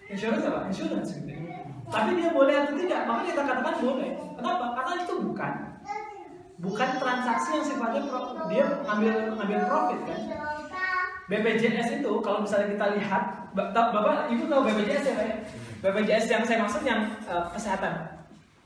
Insurance 0.05 0.43
apa? 0.45 0.59
Insurance 0.69 1.09
gitu. 1.17 1.29
ya. 1.33 1.37
Tapi 1.89 2.09
dia 2.17 2.29
boleh 2.29 2.53
atau 2.53 2.73
tidak? 2.77 3.01
Makanya 3.09 3.25
kita 3.33 3.41
katakan 3.45 3.75
boleh. 3.81 4.09
Kenapa? 4.37 4.65
Karena 4.77 4.93
itu 5.01 5.13
bukan 5.25 5.53
bukan 6.55 6.89
transaksi 7.03 7.49
yang 7.51 7.65
sifatnya 7.67 8.01
dia 8.47 8.65
ngambil 8.87 9.13
ngambil 9.35 9.59
profit 9.67 9.99
kan. 10.07 10.19
BPJS 11.25 11.89
itu 11.99 12.11
kalau 12.21 12.45
misalnya 12.45 12.77
kita 12.77 12.87
lihat, 13.01 13.23
Bapak 13.57 14.29
Ibu 14.29 14.45
tahu 14.45 14.61
BPJS 14.69 15.03
ya 15.09 15.13
ya? 15.25 15.37
BPJS 15.81 16.25
yang 16.29 16.43
saya 16.45 16.61
maksud 16.61 16.81
yang 16.85 17.01
eh, 17.25 17.45
kesehatan. 17.57 17.93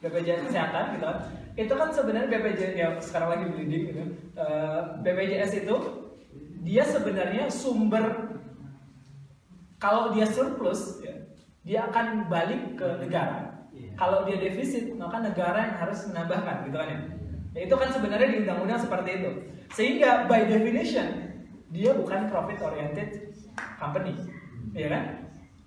BPJS 0.03 0.47
kesehatan 0.47 0.95
gitu 0.95 1.07
itu 1.59 1.73
kan 1.76 1.91
sebenarnya 1.91 2.27
BPJS 2.31 2.73
yang 2.80 2.93
sekarang 3.03 3.35
lagi 3.35 3.45
bleeding 3.51 3.84
gitu 3.91 4.03
Eh, 4.39 4.81
BPJS 5.03 5.67
itu 5.67 5.76
dia 6.60 6.84
sebenarnya 6.84 7.48
sumber 7.48 8.36
kalau 9.80 10.11
dia 10.11 10.27
surplus 10.27 10.99
ya, 10.99 11.15
dia 11.64 11.88
akan 11.88 12.27
balik 12.27 12.76
ke 12.76 12.88
negara. 12.99 13.64
Kalau 13.95 14.27
dia 14.27 14.40
defisit 14.40 14.91
maka 14.95 15.23
negara 15.23 15.60
yang 15.72 15.76
harus 15.80 16.07
menambahkan 16.11 16.68
gitu 16.68 16.76
kan 16.76 16.88
ya. 16.88 16.99
Ya, 17.56 17.60
itu 17.65 17.76
kan 17.76 17.90
sebenarnya 17.91 18.27
di 18.31 18.38
undang-undang 18.44 18.80
seperti 18.80 19.10
itu. 19.23 19.31
Sehingga 19.72 20.27
by 20.27 20.48
definition 20.48 21.07
dia 21.72 21.95
bukan 21.95 22.27
profit 22.27 22.60
oriented 22.60 23.31
company 23.80 24.15
ya 24.76 24.88
kan? 24.91 25.03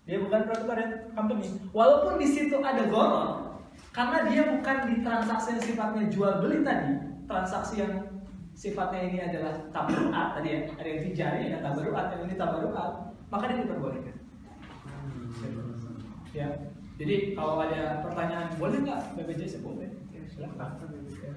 Dia 0.05 0.20
bukan 0.20 0.44
profit 0.44 0.69
oriented 0.69 1.02
company. 1.16 1.48
Walaupun 1.73 2.20
di 2.20 2.28
situ 2.28 2.60
ada 2.60 2.85
gorong 2.89 3.60
karena 3.93 4.28
dia 4.28 4.43
bukan 4.48 4.77
di 4.89 4.94
transaksi 5.01 5.56
yang 5.56 5.62
sifatnya 5.64 6.05
jual 6.12 6.44
beli 6.44 6.64
tadi 6.64 6.93
transaksi 7.28 7.81
yang 7.81 8.11
sifatnya 8.53 9.01
ini 9.09 9.19
adalah 9.20 9.53
tabaruat 9.73 10.29
tadi 10.39 10.49
ya. 10.49 10.61
Ada 10.77 10.89
yang 10.89 11.01
tijari 11.09 11.41
ada 11.51 11.59
tabaruat 11.65 12.07
yang 12.12 12.23
ini 12.29 12.35
tabaruat 12.37 12.93
maka 13.33 13.45
dia 13.49 13.65
diperbolehkan. 13.65 14.16
Ya. 16.33 16.49
Jadi 17.01 17.35
kalau 17.35 17.61
ada 17.61 18.05
pertanyaan 18.05 18.53
boleh 18.61 18.79
nggak 18.85 19.01
BPJS 19.16 19.65
boleh. 19.65 19.91
Ya, 20.12 20.23
silakan. 20.29 20.70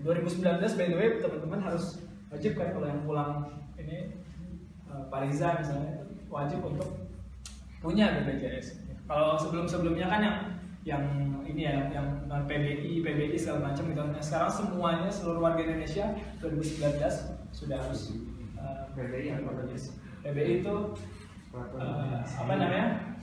2019 0.06 0.62
by 0.78 0.86
the 0.92 0.98
way 0.98 1.08
teman-teman 1.18 1.60
harus 1.66 2.06
wajib 2.30 2.54
kan 2.60 2.70
kalau 2.78 2.86
yang 2.86 3.02
pulang 3.08 3.32
ini 3.80 4.22
eh, 4.86 5.04
Pak 5.10 5.20
Riza 5.26 5.58
misalnya 5.58 6.06
wajib 6.30 6.62
untuk 6.62 7.10
punya 7.82 8.22
BPJS 8.22 8.86
kalau 9.06 9.38
sebelum-sebelumnya 9.38 10.06
kan 10.10 10.22
yang 10.22 10.38
yang 10.86 11.34
ini 11.50 11.66
ya 11.66 11.90
yang 11.90 12.30
non 12.30 12.46
PBI, 12.46 13.02
PBI 13.02 13.34
segala 13.34 13.74
macam 13.74 13.90
gitu. 13.90 14.06
Nah, 14.06 14.22
sekarang 14.22 14.54
semuanya 14.54 15.10
seluruh 15.10 15.42
warga 15.42 15.66
Indonesia 15.66 16.14
2019 16.38 17.02
sudah 17.50 17.78
harus 17.82 18.14
eh, 18.54 18.82
PBI 18.94 19.42
apa? 19.42 19.66
PBI 20.22 20.62
itu 20.62 20.76
eh, 21.58 22.18
apa 22.22 22.54
namanya? 22.54 23.18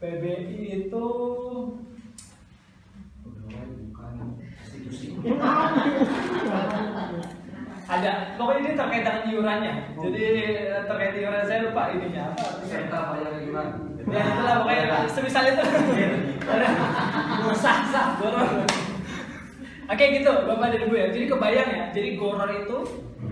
PBI 0.00 0.88
itu 0.88 1.04
ada 7.84 8.12
pokoknya 8.40 8.60
ini 8.64 8.72
terkait 8.72 9.04
dengan 9.04 9.22
iurannya. 9.28 9.74
Jadi 10.00 10.22
eh, 10.64 10.82
terkait 10.88 11.12
iuran 11.20 11.44
saya 11.44 11.68
lupa 11.68 11.92
ininya 11.92 12.32
apa. 12.32 12.46
Serta 12.64 12.98
bayar 13.12 13.36
iuran. 13.44 13.93
Ya 14.10 14.20
itulah 14.20 14.54
pokoknya 14.62 15.08
semisal 15.08 15.44
itu. 15.48 15.64
sah 17.56 17.78
sah 17.88 18.06
goror. 18.20 18.48
Oke 19.84 20.04
gitu 20.16 20.32
Bapak 20.48 20.66
dan 20.72 20.80
Ibu 20.88 20.94
ya. 20.96 21.06
Jadi 21.12 21.24
kebayang 21.28 21.70
ya. 21.72 21.84
Jadi 21.92 22.08
goror 22.20 22.50
itu 22.52 22.76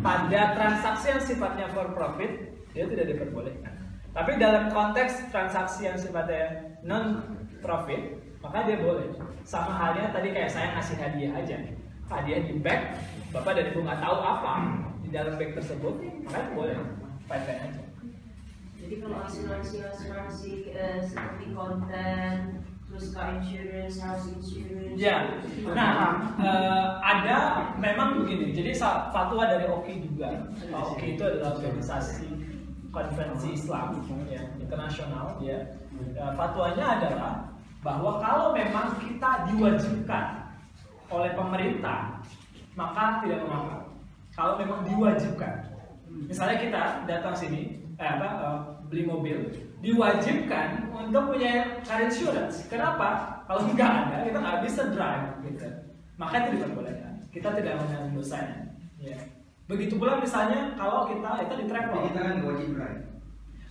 pada 0.00 0.56
transaksi 0.56 1.12
yang 1.12 1.22
sifatnya 1.22 1.66
for 1.72 1.92
profit 1.92 2.52
dia 2.72 2.88
tidak 2.88 3.12
diperbolehkan. 3.12 3.72
Tapi 4.12 4.36
dalam 4.36 4.72
konteks 4.72 5.32
transaksi 5.32 5.88
yang 5.88 5.96
sifatnya 5.96 6.76
non 6.84 7.24
profit 7.60 8.20
maka 8.42 8.66
dia 8.66 8.76
boleh. 8.82 9.06
Sama 9.46 9.70
halnya 9.74 10.10
tadi 10.10 10.34
kayak 10.34 10.50
saya 10.50 10.74
ngasih 10.76 10.96
hadiah 10.98 11.32
aja. 11.38 11.56
Hadiah 12.10 12.40
di 12.44 12.60
bag, 12.60 12.98
Bapak 13.32 13.56
dan 13.56 13.72
Ibu 13.72 13.80
nggak 13.86 14.00
tahu 14.02 14.16
apa 14.20 14.54
di 15.00 15.08
dalam 15.08 15.38
bag 15.40 15.56
tersebut, 15.56 15.94
maka 16.26 16.50
boleh. 16.52 16.76
Fine 17.30 17.42
fine 17.46 17.60
aja. 17.62 17.81
Jadi 18.82 18.94
kalau 18.98 19.18
asuransi 19.22 19.76
asuransi 19.86 20.52
eh, 20.74 20.98
seperti 20.98 21.54
konten, 21.54 22.34
terus 22.90 23.14
car 23.14 23.38
insurance, 23.38 24.02
house 24.02 24.26
insurance. 24.34 24.98
Ya, 24.98 25.38
nah 25.70 26.34
eh, 26.42 26.86
ada 26.98 27.38
memang 27.78 28.18
begini. 28.20 28.50
Jadi 28.50 28.74
fatwa 28.82 29.46
dari 29.46 29.70
OKI 29.70 29.96
juga. 30.02 30.50
OKI 30.66 31.14
itu 31.14 31.22
adalah 31.22 31.54
organisasi 31.54 32.26
konvensi 32.92 33.54
Islam 33.54 34.02
ya, 34.26 34.42
internasional 34.58 35.38
ya. 35.38 35.78
Eh, 35.96 36.32
fatwanya 36.34 36.98
adalah 36.98 37.32
bahwa 37.86 38.18
kalau 38.18 38.50
memang 38.52 38.98
kita 38.98 39.46
diwajibkan 39.48 40.52
oleh 41.08 41.30
pemerintah 41.38 42.18
maka 42.72 43.20
tidak 43.22 43.44
mengapa. 43.44 43.92
Kalau 44.32 44.56
memang 44.56 44.80
diwajibkan, 44.88 45.76
misalnya 46.24 46.56
kita 46.56 46.82
datang 47.04 47.36
sini, 47.36 47.81
eh, 48.02 48.10
apa, 48.18 48.28
eh, 48.42 48.58
beli 48.90 49.06
mobil, 49.06 49.38
diwajibkan 49.78 50.90
untuk 50.90 51.30
punya 51.30 51.78
car 51.86 52.02
insurance. 52.02 52.66
Kenapa? 52.66 53.38
Kalau 53.46 53.62
nggak 53.70 53.92
ada, 54.10 54.16
kita 54.26 54.38
nggak 54.42 54.60
bisa 54.66 54.82
drive, 54.90 55.26
gitu. 55.46 55.68
Maka 56.18 56.34
itu 56.42 56.48
diperbolehkan. 56.58 57.12
Kita 57.30 57.48
tidak 57.54 57.78
menanggung 57.80 58.18
dosanya. 58.18 58.74
Ya. 58.98 59.18
Begitu 59.70 59.96
pula 59.96 60.20
misalnya 60.20 60.74
kalau 60.76 61.08
kita 61.08 61.30
itu 61.46 61.54
di 61.62 61.66
travel. 61.70 62.10
Kita 62.10 62.20
kan 62.20 62.36
wajib 62.44 62.68
drive. 62.76 63.00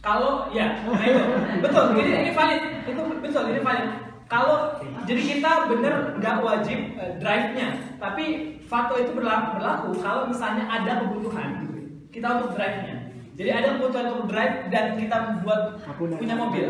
Kalau 0.02 0.50
ya, 0.50 0.82
nah 0.82 1.06
itu 1.06 1.24
betul. 1.62 1.84
Ini 1.94 2.12
ini 2.26 2.32
valid. 2.34 2.62
Itu 2.90 3.02
betul. 3.22 3.44
Ini 3.54 3.62
valid. 3.62 3.88
Kalau 4.26 4.80
jadi 5.06 5.22
kita 5.22 5.52
bener 5.70 6.18
nggak 6.18 6.38
wajib 6.42 6.80
eh, 6.98 7.20
drive-nya, 7.20 8.00
tapi 8.00 8.58
fatwa 8.66 8.96
itu 8.98 9.12
berlaku, 9.12 9.60
berlaku 9.60 9.90
kalau 10.00 10.26
misalnya 10.26 10.66
ada 10.72 11.04
kebutuhan 11.04 11.68
kita 12.10 12.28
untuk 12.40 12.56
drive-nya. 12.56 13.01
Jadi 13.42 13.50
ada 13.58 13.68
kebutuhan 13.74 14.06
untuk 14.14 14.30
drive 14.30 14.70
dan 14.70 14.94
kita 15.02 15.18
buat 15.42 15.82
punya 15.98 16.38
mobil, 16.38 16.70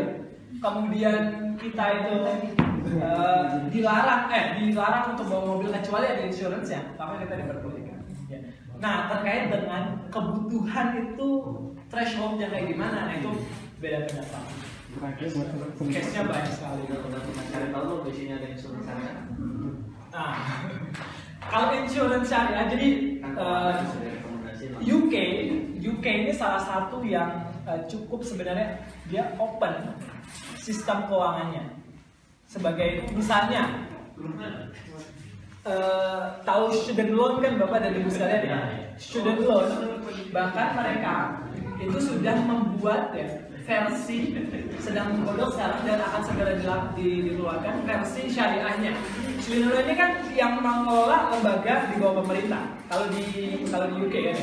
kemudian 0.56 1.16
kita 1.60 1.84
itu 2.00 2.12
eh, 2.96 3.46
dilarang 3.68 4.32
eh 4.32 4.56
dilarang 4.56 5.12
untuk 5.12 5.28
bawa 5.28 5.44
mobil 5.52 5.68
kecuali 5.68 6.08
ada 6.08 6.24
insurance-nya, 6.24 6.96
maka 6.96 7.28
kita 7.28 7.44
diperbolehkan. 7.44 8.00
Ya. 8.32 8.40
Nah 8.80 9.12
terkait 9.12 9.52
dengan 9.52 10.08
kebutuhan 10.08 11.12
itu 11.12 11.28
thresholdnya 11.92 12.48
kayak 12.48 12.72
gimana, 12.72 13.04
nah 13.04 13.14
itu 13.20 13.30
beda 13.76 14.08
pendapat. 14.08 14.44
Case-nya 15.92 16.24
banyak 16.24 16.52
sekali. 16.56 16.88
Cari 16.88 17.68
tahu 17.68 17.84
lo 17.84 17.94
di 18.08 18.12
sini 18.16 18.32
ada 18.32 18.48
insurans 18.48 18.84
syariah. 18.88 19.16
Nah, 20.12 20.32
kalau 21.52 21.68
insurance 21.80 22.28
syariah, 22.28 22.68
jadi 22.68 22.88
Kan 23.32 23.76
UK, 24.80 25.14
UK 25.82 26.06
ini 26.06 26.32
salah 26.32 26.62
satu 26.62 27.04
yang 27.04 27.44
eh, 27.68 27.80
cukup 27.90 28.24
sebenarnya 28.24 28.80
dia 29.12 29.28
open 29.36 29.92
sistem 30.56 31.04
keuangannya. 31.10 31.68
Sebagai 32.48 33.04
misalnya 33.12 33.84
eh, 35.66 36.22
tahu 36.46 36.64
student 36.72 37.12
loan 37.12 37.34
kan 37.44 37.60
Bapak 37.60 37.78
dan 37.84 37.92
Ibu 38.00 38.08
sekalian 38.08 38.42
ya. 38.48 38.58
Student 38.96 39.40
loan 39.44 39.68
bahkan 40.32 40.78
mereka 40.78 41.14
itu 41.82 41.98
sudah 41.98 42.36
membuat 42.46 43.10
ya 43.12 43.51
versi 43.62 44.34
sedang 44.82 45.14
menggodok 45.14 45.54
sekarang 45.54 45.80
dan 45.86 46.02
akan 46.02 46.22
segera 46.26 46.52
dikeluarkan 46.98 47.74
versi 47.86 48.22
syariahnya. 48.26 48.92
Loan 49.52 49.84
ini 49.86 49.94
kan 49.94 50.10
yang 50.34 50.58
mengelola 50.58 51.30
lembaga 51.34 51.86
di 51.90 51.94
bawah 52.02 52.22
pemerintah. 52.22 52.62
Kalau 52.90 53.06
di 53.14 53.24
kalau 53.70 53.86
di 53.94 53.96
UK 54.02 54.16
ya, 54.32 54.36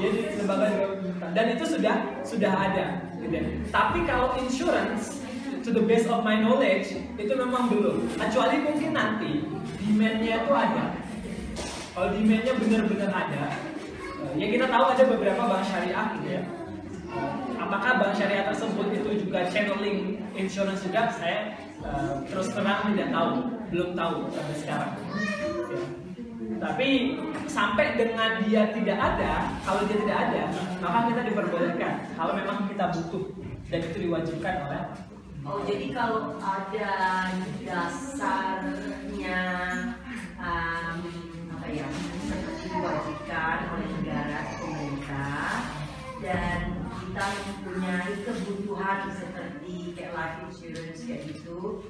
dia 0.00 0.08
di 0.08 0.20
lembaga 0.40 0.64
di 0.72 0.76
bawah 0.80 0.96
pemerintah 0.96 1.28
dan 1.36 1.44
itu 1.52 1.64
sudah 1.68 1.96
sudah 2.24 2.52
ada. 2.52 2.86
Gitu 3.20 3.34
ya. 3.36 3.44
Tapi 3.68 3.98
kalau 4.08 4.36
insurance 4.40 5.20
to 5.60 5.74
the 5.74 5.84
best 5.84 6.06
of 6.08 6.24
my 6.24 6.38
knowledge 6.40 6.96
itu 7.20 7.32
memang 7.36 7.68
belum. 7.68 8.08
Kecuali 8.16 8.56
mungkin 8.64 8.90
nanti 8.96 9.44
demandnya 9.84 10.46
itu 10.46 10.52
ada. 10.54 10.84
Kalau 11.92 12.08
demandnya 12.12 12.52
benar-benar 12.60 13.10
ada, 13.10 13.42
eh, 14.20 14.32
ya 14.36 14.46
kita 14.52 14.68
tahu 14.68 14.84
ada 14.92 15.02
beberapa 15.08 15.42
bank 15.48 15.64
syariah 15.64 16.06
gitu 16.20 16.28
ya. 16.28 16.42
Apakah 17.56 17.90
bank 17.98 18.12
syariah 18.14 18.46
tersebut 18.52 18.86
itu 18.92 19.10
juga 19.26 19.48
channeling 19.48 20.20
insurance 20.36 20.84
juga? 20.84 21.10
Saya 21.16 21.56
eh, 21.82 22.14
terus 22.28 22.52
terang 22.52 22.92
tidak 22.92 23.08
tahu, 23.10 23.30
belum 23.72 23.90
tahu 23.96 24.16
sampai 24.32 24.56
sekarang. 24.60 24.92
Ya. 24.96 25.80
Tapi 26.56 26.88
sampai 27.48 28.00
dengan 28.00 28.40
dia 28.48 28.72
tidak 28.72 28.96
ada, 28.96 29.32
kalau 29.64 29.84
dia 29.84 29.96
tidak 30.00 30.18
ada, 30.30 30.42
maka 30.80 30.98
kita 31.12 31.20
diperbolehkan. 31.28 31.94
Kalau 32.16 32.32
memang 32.32 32.64
kita 32.68 32.84
butuh 32.96 33.24
dan 33.70 33.80
itu 33.82 33.98
diwajibkan 34.06 34.54
oleh 34.70 34.82
Oh 35.46 35.62
jadi 35.62 35.94
kalau 35.94 36.34
ada 36.42 36.90
dasarnya 37.62 39.42
um, 40.42 40.98
apa 41.54 41.66
ya 41.70 41.86
diwajibkan 42.66 43.58
oleh 43.70 43.88
negara 43.94 44.40
pemerintah 44.58 45.62
dan 46.18 46.75
kita 47.16 47.32
mempunyai 47.48 48.12
kebutuhan 48.28 49.08
seperti 49.08 49.96
kayak 49.96 50.12
life 50.12 50.36
insurance 50.44 51.00
kayak 51.00 51.24
gitu 51.32 51.80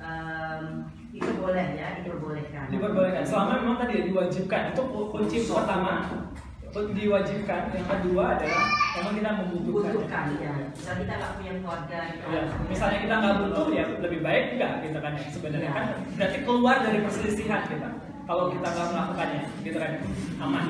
um, 0.00 0.88
itu 1.12 1.30
boleh 1.36 1.76
ya 1.76 2.00
diperbolehkan. 2.00 2.72
diperbolehkan. 2.72 3.20
Selama 3.28 3.60
memang 3.60 3.76
tadi 3.76 4.00
ya 4.00 4.02
diwajibkan. 4.08 4.72
Itu 4.72 4.82
ku- 4.88 5.12
kunci 5.12 5.44
pertama 5.44 6.24
diwajibkan. 6.72 7.76
Yang 7.76 7.86
kedua 7.92 8.24
adalah 8.40 8.64
memang 8.96 9.14
kita 9.20 9.30
membutuhkan. 9.44 9.92
butuhkan 10.00 10.24
ya. 10.40 10.52
Misal 10.72 10.94
kita 10.96 11.12
nggak 11.12 11.32
punya 11.36 11.52
keluarga 11.60 11.98
gitu 12.08 12.24
Ya, 12.32 12.42
misalnya 12.64 12.98
kita 13.04 13.14
nggak 13.20 13.36
butuh 13.36 13.66
ya 13.76 13.84
lebih 14.00 14.20
baik 14.24 14.44
enggak 14.56 14.72
gitu 14.88 14.98
kan 15.04 15.12
ya 15.12 15.24
sebenarnya. 15.28 15.70
Kan 15.76 15.86
berarti 16.16 16.38
keluar 16.40 16.76
dari 16.80 16.98
perselisihan 17.04 17.62
kita 17.68 17.88
kalau 18.24 18.48
kita 18.48 18.64
nggak 18.64 18.88
melakukannya 18.96 19.42
gitu 19.60 19.76
kan 19.76 19.92
aman. 20.40 20.64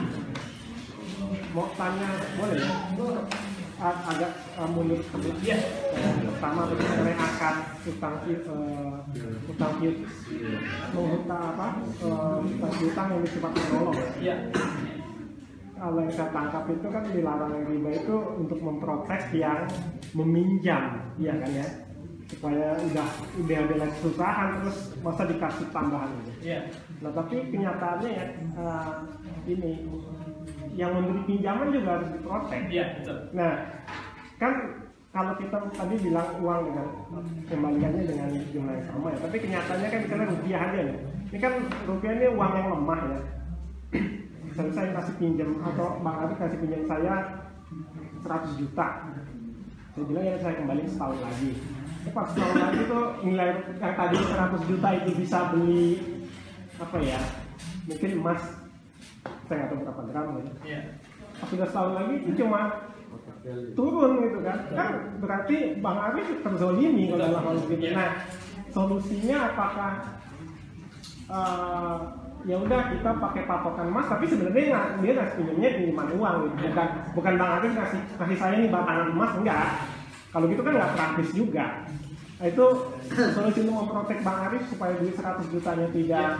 Mau 1.54 1.70
tanya 1.78 2.10
boleh 2.34 2.58
ya 2.58 2.74
agak 3.80 4.32
uh, 4.60 4.68
mundur 4.68 5.00
sedikit 5.08 5.40
Iya. 5.40 5.56
Eh, 5.96 6.14
pertama 6.28 6.68
mengenai 6.68 7.16
akad 7.16 7.56
utang 7.88 8.14
uh, 8.28 8.96
utang 9.48 9.72
piut 9.80 9.96
menghutang 10.92 11.42
apa 11.56 11.66
uh, 12.04 12.38
utang 12.84 13.06
yang 13.16 13.20
bersifat 13.24 13.52
menolong 13.56 13.96
ya. 13.96 14.08
Iya. 14.20 14.36
kalau 15.80 16.04
yang 16.04 16.12
saya 16.12 16.28
tangkap 16.28 16.64
itu 16.68 16.86
kan 16.92 17.04
dilarang 17.08 17.56
riba 17.64 17.90
itu 17.96 18.16
untuk 18.36 18.60
memprotek 18.60 19.32
yang 19.32 19.64
meminjam 20.12 21.00
iya 21.16 21.32
kan 21.40 21.50
ya 21.56 21.68
supaya 22.30 22.78
udah 22.78 23.08
udah 23.42 23.56
ada 23.58 23.74
lagi 23.74 23.94
kesusahan 23.98 24.48
terus 24.62 24.78
masa 25.02 25.22
dikasih 25.26 25.66
tambahan 25.74 26.10
gitu. 26.22 26.30
Iya. 26.46 26.60
Nah 27.02 27.10
tapi 27.10 27.36
kenyataannya 27.50 28.10
ya 28.14 28.26
eh, 28.38 28.90
ini 29.50 29.82
yang 30.80 30.96
memberi 30.96 31.20
pinjaman 31.28 31.68
juga 31.76 32.00
harus 32.00 32.08
diprotek. 32.16 32.62
Iya, 32.72 32.84
betul. 32.96 33.18
Nah 33.36 33.52
kan 34.40 34.52
kalau 35.12 35.36
kita 35.36 35.58
tadi 35.76 35.94
bilang 36.00 36.28
uang 36.40 36.60
dengan 36.72 36.86
kembaliannya 37.52 38.02
dengan 38.08 38.28
jumlah 38.48 38.74
yang 38.80 38.86
sama 38.88 39.12
ya, 39.12 39.18
tapi 39.20 39.36
kenyataannya 39.44 39.88
kan 39.92 40.00
misalnya 40.06 40.26
rupiah 40.32 40.60
aja 40.64 40.80
nih. 40.88 40.98
Ini 41.30 41.38
kan 41.38 41.52
rupiah 41.84 42.12
ini 42.16 42.26
uang 42.32 42.52
yang 42.56 42.68
lemah 42.72 43.00
ya. 43.04 43.20
Misalnya 44.48 44.72
saya 44.72 44.88
kasih 44.96 45.14
pinjam 45.20 45.50
atau 45.60 46.00
Bang 46.00 46.16
Ari 46.24 46.34
kasih 46.40 46.58
pinjam 46.64 46.82
saya 46.88 47.14
100 48.24 48.60
juta. 48.62 48.88
Saya 49.92 50.04
bilang 50.08 50.24
ya 50.24 50.34
saya 50.40 50.54
kembali 50.62 50.82
setahun 50.88 51.18
lagi. 51.20 51.50
Tepat 52.00 52.26
setahun 52.32 52.56
lagi 52.56 52.80
tuh 52.88 53.04
nilai 53.26 53.50
yang 53.76 53.94
tadi 53.98 54.16
100 54.16 54.70
juta 54.70 54.88
itu 54.96 55.10
bisa 55.20 55.38
beli 55.52 55.86
apa 56.80 56.96
ya? 57.02 57.20
Mungkin 57.90 58.10
emas 58.22 58.42
saya 59.50 59.66
nggak 59.66 59.70
tahu 59.74 59.80
berapa 59.82 60.02
gram 60.14 60.26
gitu. 60.38 60.50
Iya. 60.62 60.80
Pas 61.42 61.48
sudah 61.50 61.66
setahun 61.66 61.92
lagi 61.98 62.14
itu 62.22 62.30
cuma 62.38 62.60
turun 63.74 64.12
gitu 64.22 64.38
kan. 64.46 64.58
Kan 64.70 64.88
berarti 65.18 65.56
bang 65.82 65.98
Arif 65.98 66.28
terzolimi 66.46 67.10
kalau 67.10 67.18
dalam 67.26 67.42
hal 67.42 67.56
begitu 67.66 67.84
Iya. 67.90 67.94
nah 67.98 68.10
solusinya 68.70 69.36
apakah 69.50 69.92
eh, 71.26 71.96
ya 72.46 72.56
udah 72.56 72.80
kita 72.94 73.10
pakai 73.18 73.42
patokan 73.44 73.90
emas 73.90 74.06
tapi 74.06 74.24
sebenarnya 74.30 74.64
nggak 74.70 74.86
dia 75.02 75.12
ngasih 75.18 75.34
pinjamnya 75.42 75.70
pinjaman 75.74 76.08
uang 76.14 76.36
gitu. 76.46 76.56
Bukan 76.70 76.88
bukan 77.18 77.32
bang 77.34 77.50
Arif 77.58 77.72
kasih 77.74 78.00
kasih 78.22 78.38
saya 78.38 78.54
nih 78.54 78.70
batangan 78.70 79.08
emas 79.10 79.32
enggak. 79.34 79.66
Kalau 80.30 80.46
gitu 80.46 80.62
kan 80.62 80.72
nggak 80.78 80.92
praktis 80.94 81.30
juga. 81.34 81.66
Nah, 82.40 82.48
itu 82.48 82.66
solusi 83.36 83.58
untuk 83.66 83.76
memprotek 83.82 84.22
bang 84.22 84.38
Arif 84.46 84.62
supaya 84.70 84.94
duit 84.94 85.18
100 85.18 85.50
jutanya 85.50 85.90
tidak 85.90 86.30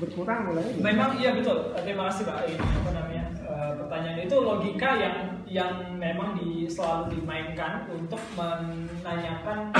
berkurang 0.00 0.50
mulai 0.50 0.64
Memang 0.80 1.20
iya 1.20 1.36
betul. 1.36 1.76
Terima 1.76 2.08
kasih 2.08 2.24
Pak. 2.24 2.48
Ini 2.48 2.58
apa 2.58 2.90
namanya 2.96 3.24
eh, 3.44 3.72
pertanyaan 3.76 4.20
itu 4.24 4.36
logika 4.40 4.90
yang 4.96 5.16
yang 5.44 5.72
memang 6.00 6.38
di, 6.38 6.64
selalu 6.70 7.20
dimainkan 7.20 7.84
untuk 7.92 8.22
menanyakan 8.38 9.74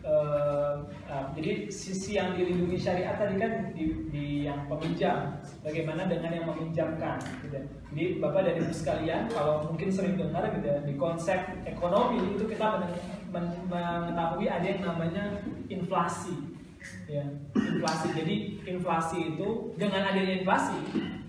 eh, 0.00 0.74
eh, 1.10 1.24
jadi 1.36 1.52
sisi 1.68 2.16
yang 2.16 2.32
dilindungi 2.32 2.78
syariat 2.80 3.20
tadi 3.20 3.36
kan 3.36 3.76
di, 3.76 4.08
di 4.08 4.26
yang 4.48 4.64
peminjam. 4.66 5.36
Bagaimana 5.60 6.08
dengan 6.08 6.32
yang 6.32 6.46
meminjamkan? 6.48 7.20
Gitu. 7.44 7.58
Jadi 7.92 8.04
Bapak 8.22 8.48
dan 8.48 8.54
Ibu 8.64 8.72
sekalian, 8.72 9.22
kalau 9.28 9.68
mungkin 9.68 9.88
sering 9.92 10.16
dengar 10.16 10.48
gitu 10.54 10.70
di 10.88 10.94
konsep 10.96 11.40
ekonomi 11.68 12.36
itu 12.36 12.44
kita 12.48 12.80
men- 12.80 13.00
men- 13.28 13.64
mengetahui 13.68 14.48
ada 14.48 14.64
yang 14.64 14.82
namanya 14.86 15.44
inflasi 15.68 16.57
ya 17.08 17.24
inflasi. 17.56 18.06
Jadi 18.12 18.34
inflasi 18.68 19.18
itu 19.34 19.72
dengan 19.80 20.12
adanya 20.12 20.44
inflasi 20.44 20.76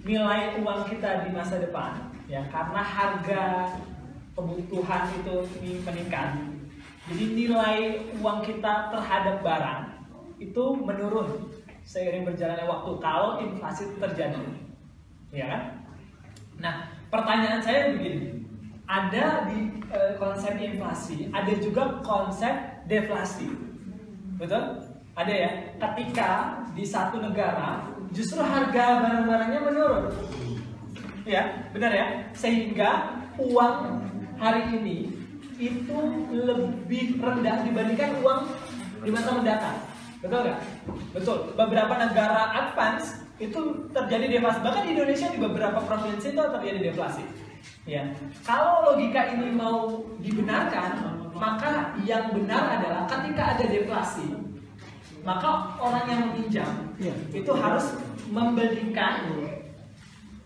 nilai 0.04 0.60
uang 0.60 0.88
kita 0.92 1.28
di 1.28 1.30
masa 1.32 1.60
depan 1.60 2.12
ya 2.30 2.46
karena 2.52 2.82
harga 2.82 3.44
kebutuhan 4.34 5.04
itu 5.12 5.36
meningkat 5.84 6.40
jadi 7.10 7.26
nilai 7.34 7.78
uang 8.22 8.46
kita 8.46 8.94
terhadap 8.94 9.42
barang 9.42 9.82
itu 10.38 10.64
menurun 10.78 11.50
seiring 11.84 12.22
berjalannya 12.22 12.70
waktu 12.70 12.92
kalau 13.02 13.42
inflasi 13.42 13.90
terjadi 13.98 14.40
ya 15.34 15.46
kan? 15.50 15.62
Nah 16.62 16.76
pertanyaan 17.10 17.62
saya 17.62 17.94
begini. 17.98 18.46
Ada 18.90 19.46
di 19.46 19.86
eh, 19.94 20.18
konsep 20.18 20.58
inflasi 20.58 21.30
ada 21.30 21.54
juga 21.62 22.02
konsep 22.02 22.82
deflasi. 22.90 23.54
Betul 24.42 24.89
ada 25.20 25.34
ya 25.36 25.52
ketika 25.76 26.30
di 26.72 26.88
satu 26.88 27.20
negara 27.20 27.84
justru 28.16 28.40
harga 28.40 29.04
barang-barangnya 29.04 29.60
menurun. 29.60 30.04
Ya 31.28 31.68
benar 31.76 31.92
ya? 31.92 32.08
Sehingga 32.32 33.20
uang 33.36 34.00
hari 34.40 34.80
ini 34.80 35.12
itu 35.60 36.00
lebih 36.32 37.20
rendah 37.20 37.68
dibandingkan 37.68 38.24
uang 38.24 38.48
di 39.04 39.12
masa 39.12 39.36
mendatang. 39.36 39.78
Betul 40.24 40.40
nggak? 40.48 40.62
Betul. 41.12 41.38
Beberapa 41.60 41.94
negara 42.00 42.56
advance 42.56 43.20
itu 43.44 43.92
terjadi 43.92 44.40
deflasi. 44.40 44.60
Bahkan 44.64 44.84
di 44.88 44.92
Indonesia 44.96 45.28
di 45.28 45.40
beberapa 45.40 45.84
provinsi 45.84 46.32
itu 46.32 46.40
terjadi 46.40 46.80
deflasi. 46.92 47.24
Ya. 47.84 48.08
Kalau 48.48 48.88
logika 48.88 49.36
ini 49.36 49.52
mau 49.52 50.00
dibenarkan 50.24 51.20
maka 51.36 51.96
yang 52.04 52.36
benar 52.36 52.80
adalah 52.80 53.04
ketika 53.08 53.56
ada 53.56 53.66
deflasi 53.68 54.39
maka 55.22 55.50
orang 55.78 56.06
yang 56.06 56.22
meminjam 56.28 56.72
Iya. 56.96 57.14
itu 57.32 57.52
harus 57.52 57.96
membelikan 58.28 59.28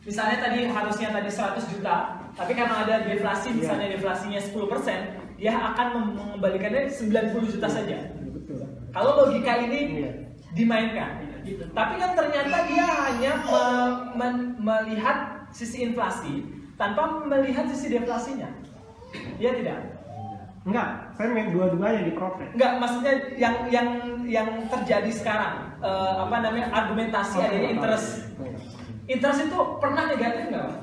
misalnya 0.01 0.37
tadi 0.39 0.67
harusnya 0.67 1.09
tadi 1.09 1.29
100 1.29 1.71
juta 1.71 1.95
tapi 2.33 2.51
karena 2.51 2.83
ada 2.83 2.95
deflasi 3.03 3.53
misalnya 3.53 3.87
deflasinya 3.89 4.37
10% 4.37 5.37
dia 5.37 5.53
akan 5.53 5.87
mengembalikannya 6.13 6.89
90 6.89 7.47
juta 7.49 7.67
saja 7.67 7.97
betul 8.27 8.61
kalau 8.89 9.11
logika 9.19 9.57
ini 9.59 9.79
Iya. 9.99 10.11
dimainkan 10.53 11.11
gitu. 11.43 11.63
tapi 11.71 11.93
kan 11.97 12.11
ternyata 12.13 12.57
dia 12.67 12.85
hanya 12.85 13.31
me- 13.43 14.01
men- 14.13 14.53
melihat 14.57 15.47
sisi 15.49 15.83
inflasi 15.83 16.45
tanpa 16.75 17.23
melihat 17.23 17.65
sisi 17.67 17.89
deflasinya 17.91 18.49
Iya 19.37 19.53
tidak 19.53 19.77
enggak 20.64 21.11
saya 21.19 21.27
main 21.35 21.52
dua-duanya 21.52 22.07
diprotek 22.07 22.49
Enggak, 22.56 22.72
maksudnya 22.80 23.14
yang 23.35 23.56
yang 23.68 23.88
yang 24.23 24.48
terjadi 24.72 25.11
sekarang 25.11 25.73
eh, 25.84 26.14
apa 26.23 26.35
namanya 26.40 26.68
argumentasi 26.72 27.38
adanya 27.44 27.69
interest. 27.76 28.07
Interest 29.03 29.40
itu 29.44 29.57
pernah 29.84 30.07
negatif 30.07 30.48
nggak? 30.48 30.64
Pak? 30.64 30.80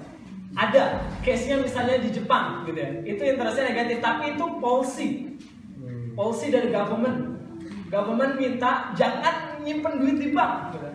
Ada. 0.51 0.85
Case-nya 1.25 1.57
misalnya 1.63 1.97
di 2.05 2.11
Jepang 2.13 2.69
gitu 2.69 2.77
ya. 2.77 2.91
Itu 3.07 3.23
interestnya 3.25 3.73
negatif, 3.73 3.97
tapi 4.05 4.37
itu 4.37 4.45
policy. 4.61 5.09
Policy 6.13 6.47
dari 6.53 6.69
government. 6.69 7.41
Government 7.89 8.37
minta 8.37 8.93
jangan 8.95 9.57
nyimpen 9.65 10.05
duit 10.05 10.21
di 10.21 10.29
bank. 10.37 10.77
Gitu. 10.77 10.89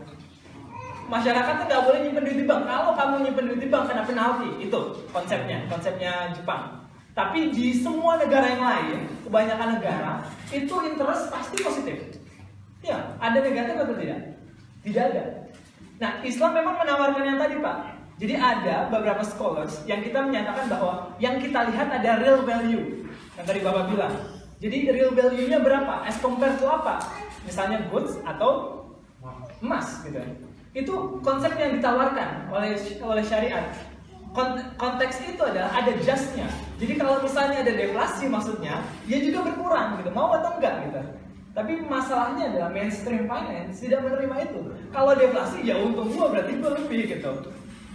Masyarakat 1.10 1.54
tuh 1.62 1.66
nggak 1.66 1.84
boleh 1.84 2.00
nyimpen 2.06 2.24
duit 2.30 2.40
di 2.40 2.46
bank. 2.46 2.62
Kalau 2.70 2.94
kamu 2.94 3.16
nyimpen 3.26 3.46
duit 3.50 3.62
di 3.66 3.70
bank 3.74 3.90
kena 3.90 4.04
penalti. 4.06 4.50
Itu 4.62 4.80
konsepnya, 5.10 5.66
konsepnya 5.66 6.30
Jepang. 6.36 6.85
Tapi 7.16 7.56
di 7.56 7.72
semua 7.72 8.20
negara 8.20 8.44
yang 8.52 8.64
lain, 8.68 9.00
kebanyakan 9.24 9.80
negara 9.80 10.14
itu 10.52 10.76
interest 10.84 11.32
pasti 11.32 11.56
positif. 11.64 12.20
Ya, 12.84 13.16
ada 13.24 13.40
negatif 13.40 13.76
atau 13.80 13.96
tidak? 13.96 14.20
Tidak 14.84 15.04
ada. 15.16 15.24
Nah, 15.96 16.12
Islam 16.28 16.52
memang 16.60 16.76
menawarkan 16.76 17.24
yang 17.24 17.40
tadi, 17.40 17.56
Pak. 17.64 17.78
Jadi 18.16 18.36
ada 18.36 18.92
beberapa 18.92 19.24
scholars 19.24 19.84
yang 19.88 20.00
kita 20.04 20.24
menyatakan 20.28 20.72
bahwa 20.72 21.16
yang 21.20 21.40
kita 21.40 21.72
lihat 21.72 21.88
ada 21.88 22.20
real 22.20 22.44
value. 22.44 23.08
Yang 23.40 23.46
tadi 23.48 23.60
Bapak 23.64 23.84
bilang. 23.92 24.14
Jadi 24.60 24.78
real 24.88 25.12
value-nya 25.12 25.60
berapa? 25.60 26.04
As 26.04 26.20
compared 26.20 26.60
to 26.60 26.68
apa? 26.68 27.00
Misalnya 27.44 27.88
goods 27.92 28.20
atau 28.24 28.84
emas 29.60 30.04
gitu. 30.04 30.20
Itu 30.76 31.20
konsep 31.24 31.56
yang 31.60 31.80
ditawarkan 31.80 32.52
oleh 32.52 32.76
oleh 33.04 33.24
syariat. 33.24 33.72
Kon- 34.36 34.68
konteks 34.76 35.24
itu 35.24 35.40
adalah 35.40 35.72
ada 35.72 35.96
justnya. 35.96 36.52
Jadi 36.76 36.94
kalau 37.00 37.24
misalnya 37.24 37.64
ada 37.64 37.72
deflasi 37.72 38.28
maksudnya, 38.28 38.84
dia 39.08 39.20
juga 39.24 39.48
berkurang 39.48 39.96
gitu. 40.04 40.12
Mau 40.12 40.36
atau 40.36 40.60
enggak 40.60 40.92
gitu. 40.92 41.00
Tapi 41.56 41.88
masalahnya 41.88 42.52
adalah 42.52 42.68
mainstream 42.68 43.32
finance 43.32 43.80
tidak 43.80 44.04
menerima 44.04 44.52
itu. 44.52 44.60
Kalau 44.92 45.16
deflasi 45.16 45.64
ya 45.64 45.80
untung 45.80 46.12
gua 46.12 46.36
berarti 46.36 46.52
gua 46.60 46.76
lebih 46.76 47.16
gitu. 47.16 47.32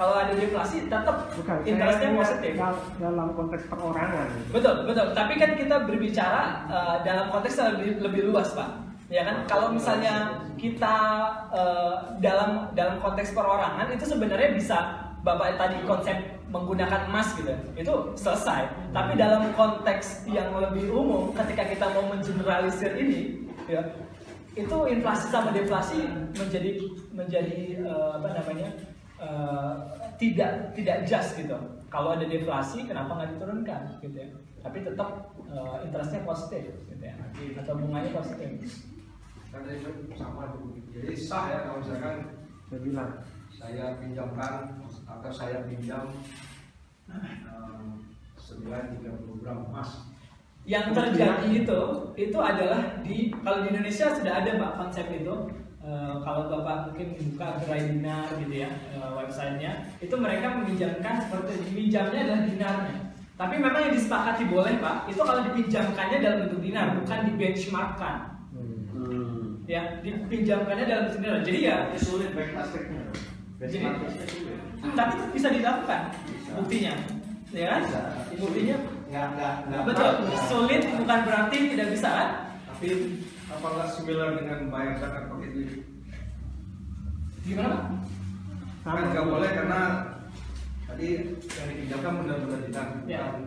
Kalau 0.00 0.16
ada 0.16 0.32
deflasi 0.32 0.88
tetap 0.88 1.28
bukan 1.36 1.60
interestnya 1.68 2.08
positif. 2.16 2.56
dal- 2.56 2.88
dalam 2.96 3.36
konteks 3.36 3.68
perorangan 3.68 4.26
gitu. 4.32 4.48
Betul, 4.56 4.74
betul. 4.88 5.06
Tapi 5.12 5.32
kan 5.36 5.50
kita 5.60 5.76
berbicara 5.84 6.42
uh, 6.72 6.96
dalam 7.04 7.28
konteks 7.28 7.60
yang 7.60 7.76
lebih, 7.76 7.90
lebih 8.00 8.22
luas, 8.32 8.48
Pak. 8.56 8.80
Ya 9.12 9.28
kan? 9.28 9.44
Kalau 9.44 9.68
misalnya 9.76 10.40
kita 10.56 10.96
uh, 11.52 12.16
dalam 12.24 12.72
dalam 12.72 12.96
konteks 12.96 13.36
perorangan 13.36 13.92
itu 13.92 14.08
sebenarnya 14.08 14.56
bisa 14.56 15.09
bapak 15.20 15.60
tadi 15.60 15.76
konsep 15.84 16.16
menggunakan 16.50 17.06
emas 17.12 17.36
gitu, 17.36 17.52
itu 17.76 17.94
selesai. 18.16 18.66
Tapi 18.90 19.14
dalam 19.14 19.52
konteks 19.54 20.26
yang 20.26 20.50
lebih 20.56 20.90
umum, 20.90 21.30
ketika 21.36 21.62
kita 21.68 21.86
mau 21.94 22.10
mengeneralisir 22.10 22.96
ini, 22.98 23.46
ya 23.70 23.84
itu 24.58 24.76
inflasi 24.90 25.30
sama 25.30 25.54
deflasi 25.54 26.10
menjadi 26.34 26.70
menjadi 27.14 27.86
eh, 27.86 28.10
apa 28.18 28.28
namanya 28.34 28.68
eh, 29.22 29.74
tidak 30.18 30.74
tidak 30.74 30.96
just 31.06 31.38
gitu. 31.38 31.54
Kalau 31.90 32.14
ada 32.14 32.26
deflasi, 32.26 32.86
kenapa 32.86 33.14
nggak 33.18 33.30
diturunkan 33.38 33.82
gitu 34.02 34.16
ya? 34.16 34.28
Tapi 34.64 34.78
tetap 34.82 35.30
eh, 35.46 35.76
interestnya 35.86 36.26
positif 36.26 36.66
gitu 36.90 37.04
ya, 37.04 37.14
atau 37.62 37.74
bunganya 37.78 38.10
positif. 38.10 38.48
Itu 39.50 39.90
sama 40.18 40.50
tuh. 40.54 40.74
Jadi 40.90 41.14
sah 41.14 41.44
ya 41.46 41.58
kalau 41.68 41.78
misalkan 41.78 42.16
Saya 42.70 42.80
bilang. 42.86 43.10
Saya 43.60 44.00
pinjamkan 44.00 44.72
atau 45.04 45.28
saya 45.28 45.68
pinjam 45.68 46.08
eh, 47.12 47.92
senilai 48.40 48.96
30 48.96 49.42
gram 49.44 49.68
emas. 49.68 50.08
yang 50.68 50.92
terjadi 50.92 51.64
itu 51.64 51.80
itu 52.20 52.36
adalah 52.36 53.00
di 53.00 53.32
kalau 53.40 53.64
di 53.64 53.72
Indonesia 53.72 54.12
sudah 54.12 54.32
ada 54.40 54.56
mbak 54.56 54.72
konsep 54.80 55.06
itu. 55.12 55.34
Eh, 55.80 56.14
kalau 56.20 56.52
bapak 56.52 56.92
mungkin 56.92 57.16
buka 57.32 57.56
gerai 57.64 57.88
dinar 57.88 58.28
gitu 58.36 58.52
ya 58.64 58.68
eh, 58.68 59.10
websitenya 59.16 59.88
itu 60.04 60.12
mereka 60.12 60.60
meminjamkan 60.60 61.24
seperti 61.24 61.72
pinjamnya 61.72 62.20
adalah 62.28 62.42
dinarnya. 62.48 62.96
Tapi 63.40 63.54
memang 63.56 63.88
yang 63.88 63.96
disepakati 63.96 64.44
boleh 64.48 64.76
pak 64.80 65.08
itu 65.08 65.20
kalau 65.20 65.40
dipinjamkannya 65.48 66.18
dalam 66.20 66.38
bentuk 66.44 66.60
dinar 66.60 66.86
bukan 67.00 67.18
di 67.28 67.32
benchmarkkan 67.36 68.16
ya 69.64 70.02
dipinjamkannya 70.04 70.84
dalam 70.84 71.02
bentuk 71.08 71.20
dinar. 71.24 71.40
Jadi 71.44 71.58
ya 71.64 71.76
sulit 71.96 72.36
baik 72.36 72.52
aspeknya. 72.56 73.29
Jadi- 73.60 73.84
tapi 74.90 75.12
itu 75.14 75.26
bisa 75.30 75.48
dilakukan 75.52 76.00
buktinya. 76.56 76.92
Ya 77.52 77.64
kan? 77.68 77.82
Buktinya. 78.34 78.76
Nggak 79.10 79.26
nggak 79.34 79.54
nggak 79.68 79.82
betul. 79.84 80.10
sulit 80.46 80.82
bukan 80.96 81.18
berarti 81.26 81.56
tidak 81.68 81.88
bisa 81.92 82.08
kan? 82.08 82.28
Tapi 82.64 82.88
apakah 83.48 83.84
similar 83.86 84.38
dengan 84.38 84.70
bayar 84.70 84.94
zakat 84.96 85.28
pakai 85.28 85.48
duit? 85.52 85.70
gimana 87.40 87.68
pak? 87.68 87.84
Kan 88.86 89.04
nggak 89.10 89.26
boleh 89.26 89.50
karena 89.50 89.80
tadi 90.86 91.06
yang 91.34 91.66
dipinjamkan 91.66 92.12
benar-benar 92.16 92.60
Ya. 93.06 93.20
bukan 93.26 93.44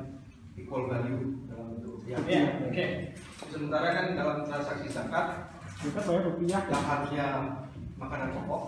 equal 0.56 0.84
value 0.86 1.22
dalam 1.48 1.66
bentuk 1.74 1.90
rupiah. 1.98 2.20
ya 2.28 2.44
oke. 2.62 2.86
Sementara 3.48 3.88
kan 3.90 4.06
dalam 4.14 4.38
transaksi 4.44 4.88
zakat 4.90 5.26
Kita 5.80 6.00
bayar 6.02 6.22
rupiah. 6.28 6.62
yang 6.68 6.84
harusnya 6.84 7.26
makanan 7.96 8.30
pokok, 8.34 8.64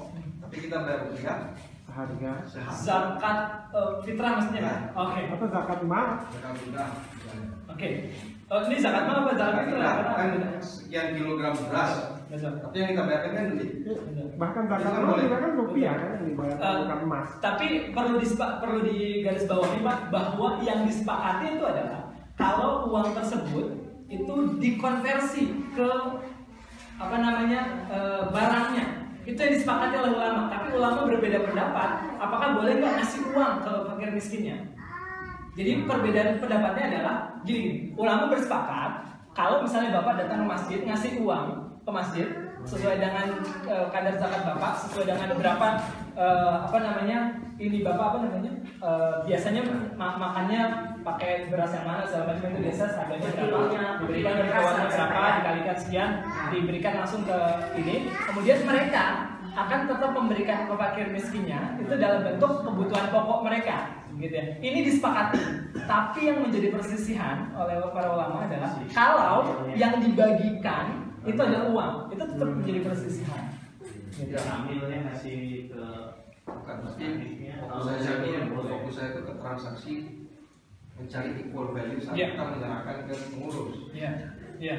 tapi 0.46 0.58
kita 0.62 0.78
bayar 0.80 1.00
rupiah 1.04 1.38
seharga. 1.86 2.32
sehat. 2.46 2.74
zakat 2.78 3.38
eh, 3.72 3.92
fitrah 4.02 4.32
maksudnya? 4.36 4.62
Pak? 4.62 4.80
oke. 4.96 5.22
Atau 5.32 5.48
zakat 5.50 5.80
mal 5.84 6.08
Zakat 6.30 6.54
fitrah. 6.56 6.90
oke. 7.68 7.90
Oh, 8.46 8.62
ini 8.62 8.78
zakat 8.78 9.04
mana 9.04 9.20
apa 9.22 9.32
zakat 9.34 9.64
fitrah? 9.66 9.94
kan 10.12 10.30
sekian 10.60 11.08
kilogram 11.14 11.54
beras, 11.58 11.92
tapi 12.30 12.76
yang 12.76 12.90
kita 12.92 13.04
bayarkan 13.04 13.32
kan 13.32 13.46
duit. 13.52 13.72
bahkan 14.36 14.64
zakat 14.68 14.86
kan 14.88 15.00
mal 15.00 15.10
boleh. 15.10 15.24
juga 15.24 15.38
kan 15.40 15.52
rupiah 15.56 15.94
kan 15.96 16.10
yang 16.14 16.26
dibayar 16.28 16.56
Eh, 16.56 16.76
bukan 16.80 17.00
emas. 17.06 17.30
tapi 17.40 17.66
perlu 17.90 18.16
dispa, 18.18 18.46
perlu 18.60 18.80
digaris 18.82 19.46
bawahi 19.46 19.80
pak 19.80 20.00
bahwa 20.10 20.48
yang 20.62 20.80
disepakati 20.84 21.46
itu 21.52 21.64
adalah 21.64 22.02
kalau 22.36 22.86
uang 22.88 23.14
tersebut 23.14 23.68
itu 24.08 24.36
dikonversi 24.60 25.44
ke 25.72 25.90
apa 26.96 27.16
namanya 27.18 27.62
eh, 27.88 28.22
barangnya 28.28 28.86
itu 29.26 29.38
yang 29.38 29.54
disepakati 29.58 29.96
oleh 29.98 30.12
ulama. 30.14 30.42
Tapi 30.54 30.68
ulama 30.78 31.00
berbeda 31.10 31.42
pendapat. 31.42 31.90
Apakah 32.22 32.62
boleh 32.62 32.78
nggak 32.78 32.94
ngasih 33.02 33.22
uang 33.34 33.54
ke 33.66 33.72
fakir 33.90 34.10
miskinnya? 34.14 34.58
Jadi 35.56 35.88
perbedaan 35.88 36.38
pendapatnya 36.38 36.84
adalah 36.92 37.16
gini, 37.48 37.96
ulama 37.96 38.28
bersepakat 38.28 39.16
kalau 39.36 39.64
misalnya 39.64 40.00
bapak 40.00 40.24
datang 40.24 40.44
ke 40.44 40.48
masjid 40.48 40.80
ngasih 40.84 41.12
uang 41.20 41.48
ke 41.84 41.92
masjid 41.92 42.28
sesuai 42.66 42.98
dengan 42.98 43.28
eh, 43.68 43.86
kadar 43.94 44.16
zakat 44.18 44.42
bapak 44.48 44.74
sesuai 44.88 45.06
dengan 45.12 45.30
berapa 45.38 45.68
eh, 46.16 46.56
apa 46.66 46.78
namanya 46.80 47.18
ini 47.56 47.84
bapak 47.84 48.06
apa 48.12 48.18
namanya 48.26 48.54
Eh, 48.76 49.16
biasanya 49.26 49.66
ma- 49.98 50.20
makannya 50.20 50.62
pakai 51.02 51.50
beras 51.50 51.74
yang 51.74 51.90
mana 51.90 52.06
segala 52.06 52.38
macam 52.38 52.54
itu 52.54 52.70
biasa 52.70 52.86
harganya 53.02 53.30
berapa 53.34 53.58
diberikan 54.04 54.34
kawannya 54.46 54.86
berapa 54.94 55.22
dikalikan 55.42 55.78
sekian 55.80 56.10
diberikan 56.54 56.94
langsung 57.02 57.26
ke 57.26 57.38
ini. 57.82 58.12
Kemudian 58.14 58.62
mereka 58.62 59.32
akan 59.56 59.80
tetap 59.90 60.12
memberikan 60.14 60.70
ke 60.70 60.74
fakir 60.76 61.08
miskinnya 61.10 61.80
itu 61.82 61.94
dalam 61.98 62.28
bentuk 62.28 62.62
kebutuhan 62.62 63.10
pokok 63.10 63.40
mereka 63.42 63.78
gitu 64.20 64.36
ya. 64.38 64.46
Ini 64.60 64.80
disepakati. 64.86 65.42
Tapi 65.88 66.20
yang 66.22 66.38
menjadi 66.46 66.68
persisihan 66.70 67.50
oleh 67.58 67.80
para 67.90 68.12
ulama 68.12 68.46
adalah 68.46 68.70
kalau 68.92 69.50
yang 69.74 69.98
dibagikan 69.98 71.10
itu 71.26 71.40
adalah 71.42 71.74
uang 71.74 71.92
itu 72.14 72.22
tetap 72.22 72.50
menjadi 72.54 72.80
persisihan 72.86 73.55
Tidak 74.12 74.44
ambilnya 74.44 74.98
ngasih 75.10 75.38
ke 75.72 75.84
Bukan, 76.46 76.78
tapi 76.86 77.06
fokus 77.58 77.90
saya 77.90 78.22
ini 78.22 78.54
fokus 78.54 78.94
saya 78.94 79.08
itu 79.18 79.22
ke 79.26 79.34
transaksi 79.42 79.94
mencari 80.94 81.30
equal 81.42 81.74
value 81.74 81.98
saat 81.98 82.14
Iya. 82.14 82.28
kita 82.32 82.44
menyerahkan 82.54 82.98
ke 83.10 83.14
pengurus. 83.34 83.76
Iya, 83.90 84.12
iya. 84.62 84.76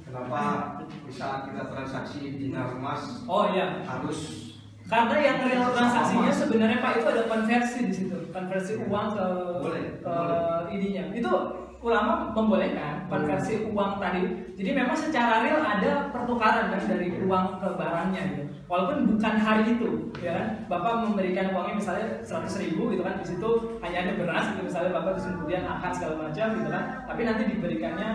Kenapa 0.00 0.40
di 0.80 1.12
saat 1.12 1.46
kita 1.46 1.68
transaksi 1.70 2.20
dinar 2.40 2.72
emas 2.74 3.20
Oh 3.28 3.52
iya, 3.52 3.84
harus 3.84 4.48
karena 4.90 5.16
yang 5.22 5.38
real 5.46 5.70
transaksinya 5.70 6.32
sebenarnya 6.34 6.78
Pak 6.82 6.92
itu 6.98 7.06
ada 7.06 7.22
konversi 7.30 7.78
di 7.86 7.92
situ, 7.94 8.16
konversi 8.34 8.72
uang 8.80 9.08
ke 9.14 9.26
Boleh, 9.62 9.84
ke 10.02 10.10
boleh. 10.10 10.40
ininya. 10.74 11.04
Itu 11.14 11.32
ulama 11.80 12.28
membolehkan 12.36 13.08
konversi 13.08 13.64
uang 13.72 13.96
tadi. 13.96 14.52
Jadi 14.60 14.70
memang 14.76 14.92
secara 14.92 15.40
real 15.40 15.64
ada 15.64 16.12
pertukaran 16.12 16.68
kan 16.68 16.82
dari 16.84 17.08
uang 17.24 17.46
ke 17.56 17.68
barangnya 17.72 18.22
gitu. 18.36 18.44
Walaupun 18.70 19.02
bukan 19.16 19.34
hari 19.40 19.64
itu, 19.74 20.12
ya 20.22 20.30
kan? 20.36 20.46
Bapak 20.70 21.08
memberikan 21.08 21.50
uangnya 21.50 21.80
misalnya 21.82 22.06
100 22.22 22.62
ribu 22.62 22.94
gitu 22.94 23.02
kan, 23.02 23.18
di 23.18 23.26
situ 23.26 23.50
hanya 23.82 23.98
ada 24.06 24.12
beras 24.14 24.44
gitu 24.54 24.62
misalnya 24.62 24.94
Bapak 24.94 25.10
terus 25.18 25.26
kemudian 25.34 25.64
akad 25.66 25.92
segala 25.96 26.14
macam 26.28 26.46
gitu 26.54 26.68
kan. 26.70 26.84
Tapi 27.08 27.20
nanti 27.26 27.42
diberikannya 27.50 28.10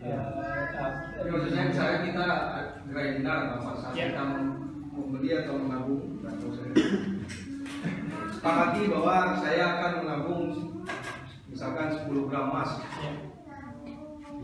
eh, 0.00 0.18
Tapi 1.14 1.28
maksudnya 1.30 1.64
misalnya 1.70 1.98
kita 2.08 2.26
gerai 2.90 3.08
dinar 3.20 3.38
apa 3.60 3.70
saat 3.78 3.92
Iya. 3.94 4.04
kita 4.10 4.22
membeli 4.90 5.28
atau 5.36 5.54
menabung 5.60 6.02
atau 6.26 6.48
saya 6.50 6.72
sepakati 8.34 8.82
bahwa 8.90 9.16
saya 9.38 9.62
akan 9.78 9.92
menabung 10.02 10.42
misalkan 11.60 11.92
10 12.08 12.24
gram 12.32 12.48
emas 12.56 12.80
ya. 13.04 13.12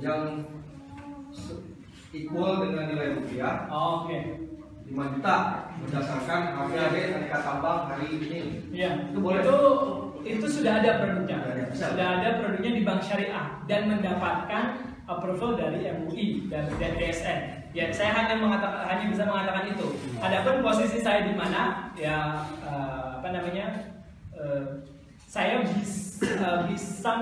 yang 0.04 0.44
equal 2.12 2.60
dengan 2.60 2.92
nilai 2.92 3.16
rupiah 3.16 3.64
Oh, 3.72 4.04
Oke. 4.04 4.44
5 4.84 4.92
juta 5.16 5.36
berdasarkan 5.80 6.40
harga 6.60 6.92
aneka 6.92 7.38
tambang 7.40 7.88
hari 7.88 8.20
ini. 8.20 8.68
Iya, 8.68 9.08
Itu 9.08 9.18
boleh. 9.24 9.40
Itu 9.40 9.56
itu 10.28 10.46
sudah 10.60 10.84
ada 10.84 11.00
produknya. 11.00 11.40
Sudah 11.40 11.56
ada. 11.56 11.64
Sudah 11.72 12.08
ada 12.20 12.28
produknya 12.44 12.72
di 12.76 12.82
bank 12.84 13.00
syariah 13.00 13.46
dan 13.64 13.80
mendapatkan 13.88 14.64
approval 15.08 15.56
dari 15.56 15.88
MUI 15.88 16.52
dan 16.52 16.68
dan 16.76 17.00
DSN. 17.00 17.38
Ya, 17.72 17.88
saya 17.96 18.12
hanya 18.12 18.44
mengatakan 18.44 18.92
hanya 18.92 19.04
bisa 19.08 19.24
mengatakan 19.24 19.72
itu. 19.72 19.88
Adapun 20.20 20.60
posisi 20.60 21.00
saya 21.00 21.24
di 21.24 21.32
mana, 21.32 21.88
ya 21.96 22.44
eh, 22.60 23.08
apa 23.24 23.28
namanya? 23.32 23.96
eh, 24.36 24.84
saya 25.36 25.60
bisa, 25.68 26.64
bisa 26.72 27.12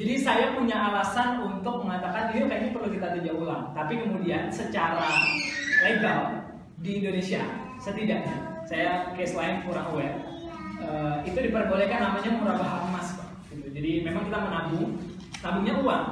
jadi 0.00 0.14
saya 0.16 0.46
punya 0.56 0.74
alasan 0.90 1.44
untuk 1.46 1.86
mengatakan 1.86 2.32
ini 2.34 2.48
kayaknya 2.48 2.72
perlu 2.72 2.88
kita 2.88 3.12
tinjau 3.14 3.44
ulang. 3.44 3.68
Tapi 3.76 4.00
kemudian 4.00 4.48
secara 4.48 5.12
legal 5.84 6.40
di 6.80 7.04
Indonesia 7.04 7.44
setidaknya 7.76 8.64
saya 8.64 9.12
case 9.12 9.36
lain 9.36 9.60
kurang 9.68 9.92
aware 9.92 10.16
eh, 10.80 11.16
itu 11.28 11.38
diperbolehkan 11.38 12.00
namanya 12.00 12.30
murabah 12.32 12.88
emas. 12.88 13.20
Gitu. 13.52 13.68
Jadi 13.76 13.90
memang 14.08 14.24
kita 14.24 14.38
menabung, 14.40 14.88
tabungnya 15.44 15.74
uang, 15.84 16.04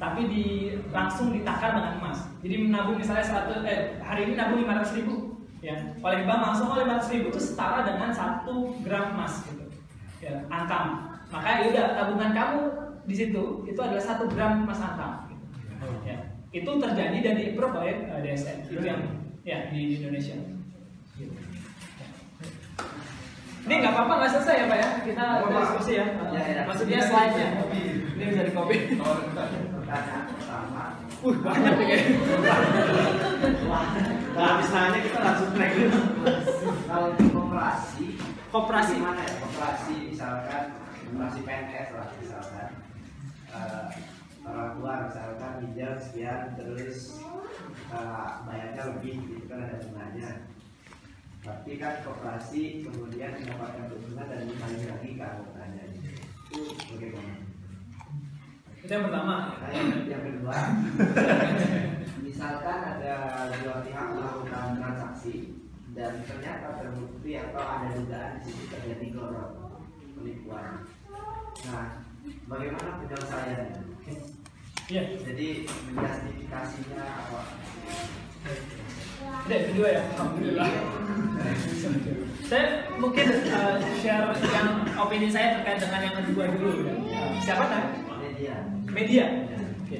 tapi 0.00 0.20
di 0.24 0.44
langsung 0.88 1.36
ditakar 1.36 1.76
dengan 1.76 2.00
emas. 2.00 2.24
Jadi 2.40 2.54
menabung 2.64 2.96
misalnya 2.96 3.28
100 3.28 3.60
eh, 3.68 3.80
hari 4.00 4.24
ini 4.24 4.40
nabung 4.40 4.64
500 4.64 4.98
ribu, 5.04 5.14
ya 5.60 5.76
oleh 6.00 6.24
bank 6.24 6.40
langsung 6.48 6.72
oleh 6.72 6.88
500 6.88 7.12
ribu 7.12 7.26
itu 7.28 7.40
setara 7.44 7.84
dengan 7.84 8.08
satu 8.08 8.72
gram 8.80 9.12
emas 9.12 9.44
gitu, 9.44 9.63
ya 10.24 10.34
angkam. 10.48 11.12
Maka 11.28 11.60
yaudah 11.60 11.92
tabungan 11.92 12.30
kamu 12.32 12.60
di 13.04 13.14
situ 13.14 13.68
itu 13.68 13.80
adalah 13.84 14.00
satu 14.00 14.24
gram 14.32 14.64
emas 14.64 14.80
angkam. 14.80 15.28
Gitu. 15.28 15.86
Ya. 16.08 16.16
Itu 16.54 16.70
terjadi 16.80 17.16
dan 17.20 17.34
di 17.36 17.44
approve 17.52 17.76
oleh 17.76 18.08
eh, 18.08 18.20
DSN 18.24 18.56
itu 18.72 18.80
yang 18.80 19.00
ya 19.44 19.68
di, 19.68 19.80
di 19.92 19.94
Indonesia. 20.00 20.36
Gitu. 21.20 21.34
Ini 23.64 23.74
nggak 23.80 23.92
apa-apa 23.96 24.12
nggak 24.20 24.30
selesai 24.36 24.56
ya 24.60 24.64
pak 24.68 24.78
ya 24.80 24.88
kita 25.08 25.24
apa-apa. 25.24 25.60
diskusi 25.60 25.92
ya. 25.96 26.06
Ya, 26.32 26.42
ya. 26.48 26.62
Maksudnya 26.68 26.98
slide-nya. 27.04 27.48
Ini 28.16 28.24
bisa 28.32 28.42
di 28.48 28.52
copy. 28.52 28.76
Uh 31.24 31.32
banyak 31.40 31.72
nih 31.80 31.86
kayaknya. 31.88 32.18
Wah, 34.36 34.44
habis 34.44 34.68
nanya 34.74 34.98
kita 35.00 35.18
langsung 35.24 35.48
track 35.56 35.72
dulu. 35.72 36.00
Kalau 36.84 37.08
di 37.16 37.24
koperasi 38.54 39.02
gimana 39.02 39.18
ya 39.26 39.34
koperasi 39.42 39.94
misalkan 40.14 40.64
koperasi 41.10 41.38
PNS 41.42 41.88
lah 41.98 42.08
misalkan 42.22 42.70
Eh, 43.54 43.86
orang 44.42 44.74
tua 44.74 44.92
misalkan 45.06 45.62
pinjam 45.62 45.94
sekian 45.94 46.58
terus 46.58 47.22
eh, 47.94 48.30
bayarnya 48.42 48.82
lebih 48.90 49.14
gitu 49.30 49.46
kan 49.46 49.62
ada 49.62 49.78
bunganya 49.78 50.28
tapi 51.38 51.78
kan 51.78 52.02
koperasi 52.02 52.82
kemudian 52.82 53.38
mendapatkan 53.38 53.86
keuntungan 53.86 54.26
dan 54.26 54.50
kembali 54.50 54.84
lagi 54.90 55.10
ke 55.14 55.22
anggotanya 55.22 55.82
itu 55.86 56.10
bagaimana? 56.90 57.34
Itu 58.80 58.90
yang 58.90 59.04
pertama. 59.08 59.36
Nah, 59.60 59.70
yang, 59.72 59.88
yang 60.08 60.22
kedua, 60.24 60.56
misalkan 62.24 62.78
ada 62.80 63.14
dua 63.60 63.76
pihak 63.84 64.06
melakukan 64.16 64.68
transaksi 64.80 65.52
dan 65.94 66.12
ternyata 66.26 66.68
terbukti 66.82 67.38
atau 67.38 67.62
ada 67.62 67.86
dugaan 67.94 68.42
di 68.42 68.50
situ 68.50 68.66
terjadi 68.66 69.06
gorong 69.14 69.78
penipuan. 70.18 70.82
Nah, 71.70 72.02
bagaimana 72.50 72.98
penyelesaiannya? 72.98 73.78
Iya. 74.90 75.02
Jadi 75.22 75.48
menjustifikasinya 75.64 77.02
apa? 77.02 77.40
Ada 79.24 79.56
kedua 79.72 79.88
ya, 79.88 80.02
alhamdulillah. 80.18 80.68
saya 82.44 82.84
mungkin 83.00 83.26
uh, 83.48 83.80
share 84.04 84.28
yang 84.36 84.84
opini 85.00 85.32
saya 85.32 85.56
terkait 85.56 85.80
dengan 85.80 86.00
yang 86.04 86.16
kedua 86.20 86.44
dulu 86.52 86.70
ya. 86.84 86.94
Siapa 87.40 87.64
tadi? 87.70 87.88
Media. 88.20 88.56
Media. 88.92 89.26
Oke, 89.80 89.96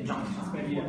media. 0.53 0.85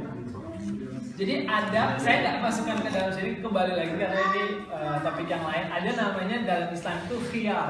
Jadi 1.15 1.47
ada, 1.47 1.95
saya 1.95 2.15
nggak 2.27 2.37
masukkan 2.43 2.77
ke 2.83 2.91
dalam 2.91 3.11
sini 3.15 3.39
kembali 3.39 3.71
lagi 3.71 3.95
karena 3.95 4.19
ini 4.35 4.43
uh, 4.67 4.99
topik 4.99 5.31
yang 5.31 5.47
lain. 5.47 5.71
Ada 5.71 5.89
namanya 5.95 6.37
dalam 6.43 6.69
Islam 6.75 6.95
itu 7.07 7.15
khiyar. 7.31 7.69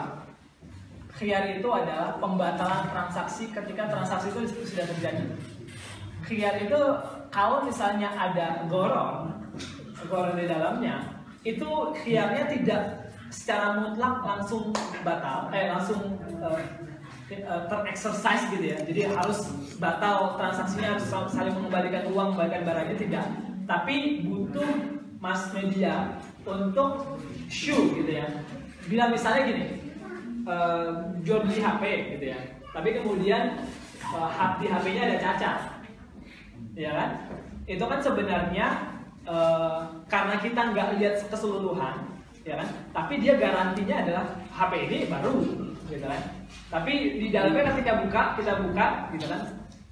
Khiyar 1.13 1.43
itu 1.53 1.69
adalah 1.69 2.17
pembatalan 2.17 2.89
transaksi 2.89 3.53
ketika 3.53 3.85
transaksi 3.85 4.33
itu 4.33 4.65
sudah 4.65 4.89
terjadi. 4.89 5.25
Khiyar 6.25 6.57
itu 6.57 6.81
kalau 7.29 7.61
misalnya 7.61 8.09
ada 8.17 8.65
goron, 8.65 9.29
goron 10.09 10.41
di 10.41 10.49
dalamnya, 10.49 11.05
itu 11.45 11.69
khiyarnya 12.01 12.49
tidak 12.49 13.13
secara 13.29 13.77
mutlak 13.77 14.25
langsung 14.25 14.73
batal, 15.05 15.53
eh 15.53 15.69
langsung 15.69 16.17
uh, 16.41 16.57
uh, 17.31 17.65
terexercise 17.65 18.45
gitu 18.53 18.65
ya. 18.69 18.77
Jadi 18.85 19.01
harus 19.09 19.49
batal 19.81 20.37
transaksinya 20.37 20.97
harus 20.97 21.05
sal- 21.09 21.31
saling 21.31 21.53
mengembalikan 21.57 22.05
uang, 22.13 22.35
mengembalikan 22.35 22.61
barangnya 22.67 22.97
tidak. 22.97 23.25
Tapi 23.65 24.25
butuh 24.29 24.69
mass 25.17 25.49
media 25.57 26.21
untuk 26.45 27.17
show 27.49 27.89
gitu 27.97 28.11
ya. 28.21 28.29
Bila 28.85 29.09
misalnya 29.09 29.41
gini, 29.49 29.65
uh, 30.45 31.09
jual 31.25 31.41
beli 31.41 31.57
HP 31.57 31.83
gitu 32.17 32.25
ya. 32.29 32.39
Tapi 32.69 33.01
kemudian 33.01 33.65
uh, 34.13 34.59
di 34.61 34.69
HP-nya 34.69 35.01
ada 35.09 35.17
cacat, 35.17 35.57
ya 36.77 36.91
kan? 36.93 37.09
Itu 37.65 37.81
kan 37.87 37.99
sebenarnya 38.03 38.67
uh, 39.25 40.05
karena 40.05 40.35
kita 40.37 40.61
nggak 40.75 40.87
lihat 41.01 41.15
keseluruhan, 41.31 42.05
ya 42.45 42.61
kan? 42.61 42.69
Tapi 42.93 43.23
dia 43.23 43.39
garantinya 43.39 43.95
adalah 44.05 44.25
HP 44.53 44.71
ini 44.91 44.97
baru, 45.09 45.33
gitu 45.89 46.05
kan? 46.05 46.21
Tapi 46.69 47.21
di 47.21 47.27
dalamnya 47.29 47.71
ketika 47.75 48.01
buka, 48.03 48.21
kita 48.39 48.53
buka, 48.61 48.85
gitu 49.13 49.25
kan? 49.29 49.41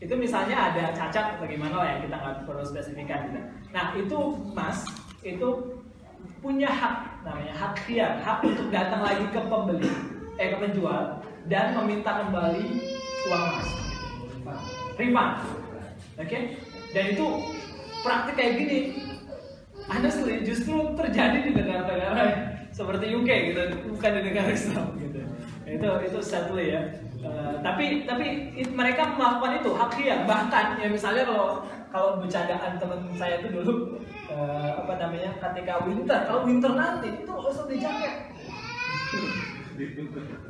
Itu 0.03 0.13
misalnya 0.19 0.73
ada 0.73 0.91
cacat 0.91 1.39
bagaimana 1.39 1.75
lah 1.79 1.87
ya 1.95 1.97
kita 2.03 2.15
nggak 2.19 2.35
perlu 2.43 2.63
spesifikan 2.67 3.31
gitu. 3.31 3.39
Nah 3.71 3.95
itu 3.95 4.19
mas, 4.51 4.83
itu 5.23 5.49
punya 6.43 6.67
hak 6.67 7.23
namanya 7.23 7.55
hak 7.55 7.73
khiyar, 7.87 8.19
hak 8.19 8.43
untuk 8.43 8.67
datang 8.67 8.99
lagi 8.99 9.23
ke 9.31 9.39
pembeli, 9.47 9.87
eh 10.35 10.51
ke 10.51 10.57
penjual 10.59 11.23
dan 11.47 11.71
meminta 11.79 12.19
kembali 12.19 12.67
uang 13.31 13.43
mas, 13.47 13.69
refund, 14.99 15.39
oke? 16.19 16.39
Dan 16.91 17.03
itu 17.15 17.25
praktik 18.03 18.35
kayak 18.35 18.53
gini, 18.59 18.79
honestly 19.87 20.43
justru 20.43 20.91
terjadi 20.99 21.47
di 21.47 21.51
negara-negara 21.55 22.23
seperti 22.75 23.15
UK 23.15 23.29
gitu, 23.55 23.61
bukan 23.95 24.11
di 24.19 24.21
negara 24.27 24.49
Islam 24.51 24.87
gitu. 24.99 25.12
Itu 25.63 25.89
itu 26.03 26.19
sadly 26.19 26.75
ya. 26.75 26.81
Uh, 27.23 27.55
tapi 27.63 28.03
tapi 28.03 28.51
it- 28.51 28.75
mereka 28.75 29.15
melakukan 29.15 29.63
itu 29.63 29.71
hak 29.71 29.89
khiyar 29.95 30.19
bahkan 30.27 30.75
ya 30.75 30.91
misalnya 30.91 31.23
kalau 31.23 31.63
kalau 31.87 32.19
bercandaan 32.19 32.75
teman 32.75 32.99
saya 33.15 33.39
itu 33.39 33.47
dulu 33.47 33.95
uh, 34.27 34.83
apa 34.83 34.99
namanya 34.99 35.31
ketika 35.39 35.87
winter 35.87 36.19
kalau 36.27 36.43
winter 36.43 36.75
nanti 36.75 37.15
itu 37.23 37.31
nggak 37.31 37.47
usah 37.47 37.63
beli 37.63 37.79
jaket. 37.79 38.15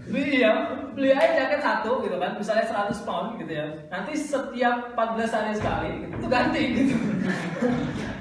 Beli 0.10 0.44
ya 0.44 0.52
beli 0.98 1.14
aja 1.16 1.46
jaket 1.46 1.62
satu 1.64 2.02
gitu 2.04 2.18
kan. 2.20 2.36
Misalnya 2.36 2.66
100 2.66 3.06
pound 3.08 3.38
gitu 3.40 3.54
ya. 3.54 3.66
Nanti 3.88 4.12
setiap 4.18 4.92
14 4.98 5.30
hari 5.32 5.54
sekali 5.56 5.90
gitu, 6.04 6.16
itu 6.20 6.28
ganti 6.28 6.62
gitu. 6.76 6.96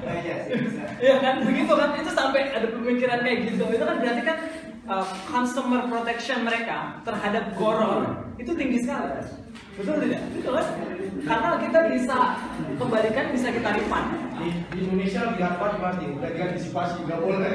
Iya 0.03 0.35
sih 0.47 0.55
bisa. 0.63 0.83
Iya 1.03 1.15
kan 1.19 1.35
begitu 1.43 1.73
kan. 1.73 1.91
Itu 1.99 2.11
sampai 2.13 2.55
ada 2.55 2.69
pemikiran 2.71 3.19
kayak 3.25 3.39
gitu. 3.51 3.65
Itu 3.67 3.83
kan 3.83 3.97
berarti 3.99 4.23
kan 4.23 4.37
uh, 4.89 5.07
consumer 5.31 5.87
protection 5.87 6.43
mereka 6.43 6.99
terhadap 7.07 7.55
goror 7.55 8.27
itu 8.39 8.53
tinggi 8.57 8.83
sekali 8.83 9.23
betul 9.73 9.97
tidak? 10.05 10.23
Betul 10.37 10.53
kan 10.59 10.67
karena 11.23 11.49
kita 11.63 11.79
bisa 11.95 12.19
kembalikan 12.77 13.25
bisa 13.31 13.49
kita 13.55 13.69
refund 13.79 14.09
Di, 14.43 14.49
di 14.75 14.79
Indonesia 14.91 15.21
lebih 15.31 15.45
hafal 15.47 15.71
berarti 15.79 16.05
udah 16.19 16.31
diantisipasi 16.35 16.97
nggak 17.07 17.21
boleh. 17.23 17.53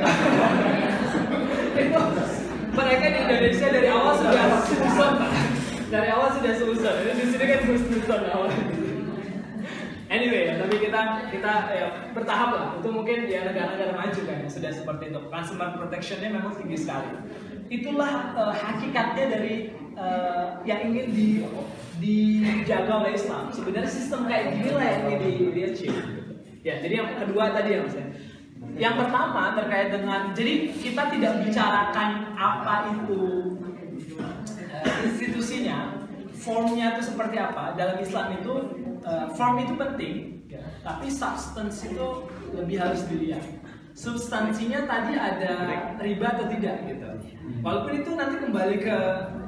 itu 1.75 2.01
mereka 2.71 3.05
di 3.11 3.19
Indonesia 3.27 3.67
dari 3.67 3.87
awal 3.91 4.13
sudah 4.15 4.43
susun 4.63 5.13
dari 5.91 6.07
awal 6.11 6.29
sudah 6.31 6.51
ini 6.55 7.11
di 7.11 7.25
sini 7.27 7.43
kan 7.43 7.59
terus 7.65 7.83
susun 7.91 8.21
awal 8.31 8.47
anyway 10.07 10.51
ya 10.51 10.53
tapi 10.59 10.75
kita 10.79 11.01
kita 11.31 11.53
ya, 11.71 11.87
bertahap 12.11 12.49
lah. 12.53 12.67
Itu 12.79 12.89
mungkin 12.91 13.27
ya 13.27 13.47
negara-negara 13.47 13.93
maju 13.95 14.21
kan 14.23 14.47
sudah 14.47 14.71
seperti 14.71 15.03
itu. 15.11 15.19
Consumer 15.27 15.69
protectionnya 15.79 16.29
memang 16.31 16.53
tinggi 16.55 16.77
sekali. 16.79 17.09
Itulah 17.67 18.35
eh, 18.35 18.53
hakikatnya 18.55 19.25
dari 19.27 19.55
eh, 19.95 20.45
yang 20.63 20.79
ingin 20.91 21.05
di 21.11 21.27
dijaga 21.97 23.03
oleh 23.03 23.17
Islam. 23.17 23.49
Sebenarnya 23.49 23.89
sistem 23.89 24.29
kayak 24.29 24.53
gini 24.53 24.71
lah 24.73 24.85
yang 24.85 25.01
ingin 25.09 25.19
di, 25.19 25.31
di 25.53 25.61
achieve. 25.65 25.99
Ya 26.61 26.77
jadi 26.83 26.93
yang 27.01 27.09
kedua 27.17 27.55
tadi 27.55 27.69
ya 27.73 27.79
mas 27.81 27.95
ya. 27.95 28.07
Yang 28.77 28.95
pertama 29.05 29.57
terkait 29.57 29.89
dengan 29.89 30.21
jadi 30.37 30.53
kita 30.77 31.03
tidak 31.09 31.33
bicarakan 31.41 32.09
apa 32.37 32.75
itu 32.93 33.21
eh, 34.69 34.97
institusinya, 35.09 35.96
formnya 36.47 36.95
itu 36.95 37.11
seperti 37.11 37.35
apa. 37.35 37.75
Dalam 37.75 37.99
Islam 37.99 38.39
itu 38.39 38.53
eh, 39.03 39.27
form 39.35 39.59
itu 39.59 39.73
penting, 39.75 40.15
tapi 40.87 41.11
substance 41.11 41.83
itu 41.83 42.07
lebih 42.55 42.79
harus 42.79 43.03
dilihat. 43.11 43.43
Substansinya 43.97 44.85
tadi 44.87 45.19
ada 45.19 45.83
riba 45.99 46.27
atau 46.31 46.47
tidak 46.47 46.85
gitu. 46.87 47.09
Walaupun 47.65 47.91
itu 47.99 48.11
nanti 48.13 48.35
kembali 48.39 48.77
ke 48.79 48.97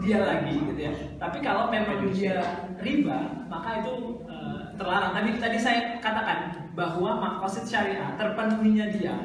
dia 0.03 0.19
lagi 0.25 0.57
gitu 0.57 0.81
ya. 0.89 0.93
Tapi 1.21 1.37
kalau 1.39 1.69
memang 1.71 2.11
dia 2.11 2.67
riba, 2.83 3.47
maka 3.47 3.79
itu 3.79 4.19
eh, 4.27 4.61
terlarang. 4.75 5.15
Tadi 5.15 5.29
tadi 5.39 5.57
saya 5.57 5.79
katakan 6.03 6.67
bahwa 6.75 7.15
makosid 7.23 7.63
syariah 7.69 8.11
terpenuhinya 8.19 8.91
dia 8.91 9.15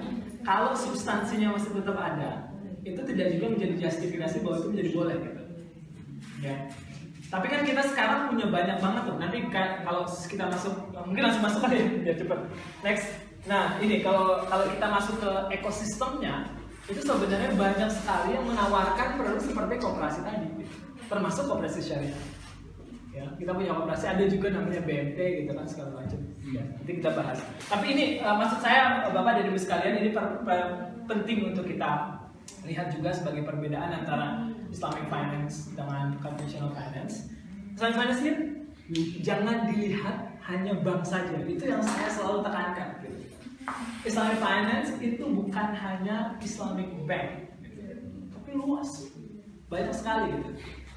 kalau 0.44 0.76
substansinya 0.76 1.56
masih 1.56 1.72
tetap 1.80 1.96
ada 1.96 2.52
itu 2.84 3.00
tidak 3.00 3.26
juga 3.38 3.46
menjadi 3.56 3.74
justifikasi 3.88 4.36
bahwa 4.44 4.56
itu 4.60 4.68
menjadi 4.76 4.90
boleh 4.92 5.16
gitu. 5.24 5.42
Ya. 6.44 6.56
Tapi 7.34 7.46
kan 7.50 7.60
kita 7.66 7.82
sekarang 7.90 8.30
punya 8.30 8.46
banyak 8.46 8.78
banget 8.78 9.02
tuh. 9.02 9.16
Nanti 9.18 9.38
ka- 9.50 9.82
kalau 9.82 10.06
kita 10.06 10.44
masuk 10.46 10.74
mungkin 10.94 11.22
langsung 11.26 11.44
masuk 11.44 11.60
aja 11.66 11.76
ya 12.08 12.14
cepet. 12.14 12.40
Next. 12.86 13.06
Nah 13.44 13.76
ini 13.82 14.00
kalau 14.00 14.46
kalau 14.46 14.70
kita 14.70 14.86
masuk 14.88 15.18
ke 15.18 15.30
ekosistemnya 15.60 16.48
itu 16.84 17.00
sebenarnya 17.00 17.56
banyak 17.56 17.90
sekali 17.90 18.36
yang 18.36 18.44
menawarkan 18.44 19.16
produk 19.16 19.40
seperti 19.40 19.74
kooperasi 19.80 20.20
tadi, 20.20 20.48
termasuk 21.08 21.48
kooperasi 21.48 21.80
syariah 21.80 22.22
ya 23.14 23.30
kita 23.38 23.54
punya 23.54 23.70
operasi 23.70 24.10
ada 24.10 24.26
juga 24.26 24.50
namanya 24.50 24.82
BMT 24.82 25.18
gitu 25.46 25.52
kan 25.54 25.66
segala 25.70 26.02
macam 26.02 26.18
ya, 26.50 26.62
nanti 26.66 26.92
kita 26.98 27.10
bahas 27.14 27.38
tapi 27.70 27.86
ini 27.94 28.04
uh, 28.18 28.34
maksud 28.34 28.58
saya 28.58 29.06
uh, 29.06 29.14
bapak 29.14 29.38
dan 29.38 29.54
ibu 29.54 29.58
sekalian 29.58 30.02
ini 30.02 30.10
penting 31.06 31.38
untuk 31.54 31.62
kita 31.62 32.13
lihat 32.64 32.92
juga 32.92 33.12
sebagai 33.12 33.44
perbedaan 33.44 34.04
antara 34.04 34.48
Islamic 34.72 35.06
finance 35.12 35.70
dengan 35.76 36.16
conventional 36.18 36.72
finance 36.72 37.28
Islamic 37.76 37.96
finance 37.96 38.20
ini 38.24 38.32
jangan 39.20 39.68
dilihat 39.68 40.16
hanya 40.44 40.72
bank 40.84 41.04
saja 41.04 41.40
itu 41.44 41.64
yang 41.64 41.80
saya 41.80 42.08
selalu 42.12 42.44
tekankan 42.44 42.88
gitu. 43.00 43.16
Islamic 44.04 44.38
finance 44.40 44.92
itu 45.00 45.24
bukan 45.24 45.72
hanya 45.72 46.36
Islamic 46.40 46.88
bank 47.08 47.48
gitu. 47.64 47.80
tapi 48.32 48.50
luas 48.56 49.08
banyak 49.72 49.94
sekali 49.96 50.36
gitu 50.36 50.50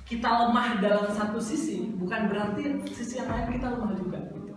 kita 0.07 0.23
lemah 0.27 0.79
dalam 0.79 1.11
satu 1.11 1.39
sisi 1.39 1.91
bukan 1.99 2.31
berarti 2.31 2.63
sisi 2.95 3.19
yang 3.19 3.27
lain 3.27 3.59
kita 3.59 3.75
lemah 3.75 3.91
juga 3.99 4.23
gitu. 4.31 4.55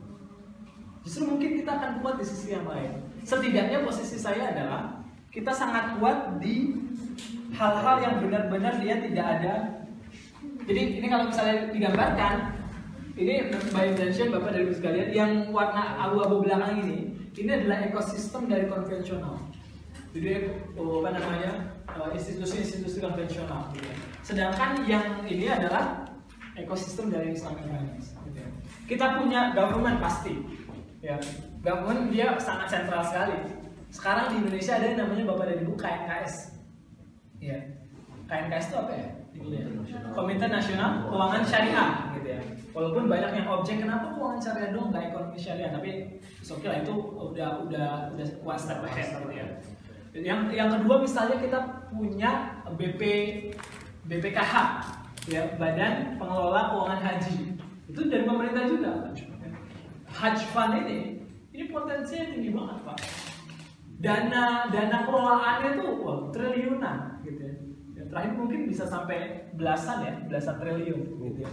Justru 1.02 1.26
mungkin 1.26 1.58
kita 1.58 1.74
akan 1.74 1.90
kuat 2.06 2.22
di 2.22 2.26
sisi 2.28 2.54
yang 2.54 2.70
lain. 2.70 3.02
Setidaknya 3.26 3.82
posisi 3.82 4.14
saya 4.14 4.54
adalah 4.54 4.99
kita 5.31 5.55
sangat 5.55 5.98
kuat 5.98 6.43
di 6.43 6.74
hal-hal 7.55 7.97
yang 8.02 8.15
benar-benar 8.19 8.82
dia 8.82 8.98
tidak 8.98 9.27
ada. 9.39 9.55
Jadi 10.66 11.02
ini 11.02 11.07
kalau 11.07 11.31
misalnya 11.31 11.70
digambarkan, 11.70 12.35
ini 13.15 13.35
by 13.70 13.94
intention 13.94 14.35
Bapak 14.35 14.55
dan 14.55 14.61
Ibu 14.66 14.74
sekalian, 14.74 15.09
yang 15.15 15.32
warna 15.55 15.98
abu-abu 15.98 16.43
belakang 16.43 16.82
ini, 16.82 17.15
ini 17.39 17.51
adalah 17.51 17.78
ekosistem 17.86 18.51
dari 18.51 18.66
konvensional. 18.66 19.39
Jadi 20.11 20.51
oh, 20.74 21.07
apa 21.07 21.15
namanya 21.15 21.52
eh, 21.86 22.11
institusi-institusi 22.19 22.98
konvensional. 22.98 23.70
gitu 23.70 23.86
ya. 23.86 23.97
Sedangkan 24.27 24.82
yang 24.90 25.23
ini 25.31 25.47
adalah 25.47 26.11
ekosistem 26.59 27.15
dari 27.15 27.39
finance. 27.39 28.19
gitu 28.27 28.39
ya. 28.43 28.51
Kita 28.90 29.23
punya 29.23 29.55
government 29.55 30.02
pasti, 30.02 30.35
ya 30.98 31.15
government 31.62 32.11
dia 32.11 32.35
sangat 32.43 32.66
sentral 32.66 33.07
sekali. 33.07 33.60
Sekarang 33.90 34.30
di 34.30 34.46
Indonesia 34.46 34.72
ada 34.78 34.86
yang 34.86 34.98
namanya 35.04 35.24
Bapak 35.34 35.44
dan 35.50 35.58
Ibu 35.66 35.74
KNKS. 35.74 36.34
Ya. 37.42 37.58
KNKS 38.30 38.66
itu 38.70 38.76
apa 38.78 38.92
ya? 38.94 39.08
Komite 40.14 40.46
Nasional 40.46 41.06
Keuangan 41.06 41.42
Syariah 41.46 41.90
gitu 42.14 42.28
ya. 42.30 42.40
Walaupun 42.70 43.10
banyak 43.10 43.32
yang 43.34 43.48
objek 43.50 43.82
kenapa 43.82 44.14
keuangan 44.14 44.38
syariah 44.38 44.70
dong 44.70 44.94
nggak 44.94 45.10
ekonomi 45.10 45.38
syariah, 45.38 45.74
tapi 45.74 45.90
okay 46.38 46.68
lah 46.70 46.78
itu 46.86 46.94
udah 47.18 47.50
udah 47.66 47.88
udah 48.14 48.26
one 48.46 48.60
step 48.60 48.78
ahead 48.86 49.10
gitu 49.10 49.30
ya. 49.34 49.46
Yang 50.14 50.40
yang 50.54 50.70
kedua 50.70 51.02
misalnya 51.02 51.38
kita 51.42 51.58
punya 51.90 52.62
BP 52.78 53.02
BPKH 54.06 54.54
ya 55.30 55.42
Badan 55.58 56.14
Pengelola 56.14 56.70
Keuangan 56.74 57.00
Haji 57.02 57.58
itu 57.90 58.00
dari 58.06 58.22
pemerintah 58.22 58.64
juga. 58.70 58.90
Haji 60.10 60.44
Fund 60.54 60.74
ini 60.86 61.26
ini 61.50 61.64
potensinya 61.74 62.24
tinggi 62.30 62.50
banget 62.54 62.78
pak. 62.86 62.98
Dana 64.01 64.72
dana 64.72 64.98
kelolaannya 65.05 65.70
tuh 65.77 65.89
wah, 66.01 66.18
triliunan 66.32 67.20
gitu 67.20 67.40
ya. 67.44 67.55
Ya, 68.01 68.02
Terakhir 68.09 68.32
mungkin 68.32 68.60
bisa 68.64 68.89
sampai 68.89 69.52
belasan 69.52 70.01
ya, 70.09 70.12
belasan 70.24 70.56
triliun 70.56 71.20
gitu 71.20 71.40
ya. 71.44 71.52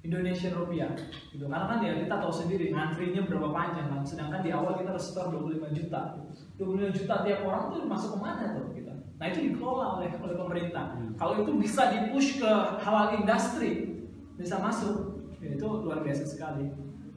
Indonesian 0.00 0.56
rupiah 0.56 0.96
gitu. 1.28 1.44
Karena 1.44 1.66
kan 1.68 1.78
ya 1.84 1.92
kita 2.00 2.16
tahu 2.16 2.32
sendiri 2.32 2.72
ngantrinya 2.72 3.28
berapa 3.28 3.52
panjang 3.52 3.92
kan. 3.92 4.00
Sedangkan 4.06 4.40
di 4.40 4.54
awal 4.54 4.80
kita 4.80 4.96
harus 4.96 5.04
setor 5.12 5.28
25 5.34 5.76
juta 5.76 6.16
25 6.56 6.96
juta 6.96 7.14
tiap 7.26 7.40
orang 7.44 7.62
tuh 7.68 7.84
masuk 7.84 8.10
ke 8.16 8.18
mana 8.24 8.56
tuh 8.56 8.72
kita 8.72 8.92
nah 9.16 9.32
itu 9.32 9.48
dikelola 9.48 10.00
oleh 10.00 10.12
oleh 10.12 10.36
pemerintah. 10.36 10.92
Kalau 11.16 11.40
itu 11.40 11.52
bisa 11.56 11.88
dipush 11.88 12.36
ke 12.36 12.52
halal 12.84 13.16
industri 13.16 13.96
bisa 14.36 14.60
masuk 14.60 15.24
ya, 15.40 15.56
itu 15.56 15.64
luar 15.64 16.04
biasa 16.04 16.24
sekali. 16.28 16.68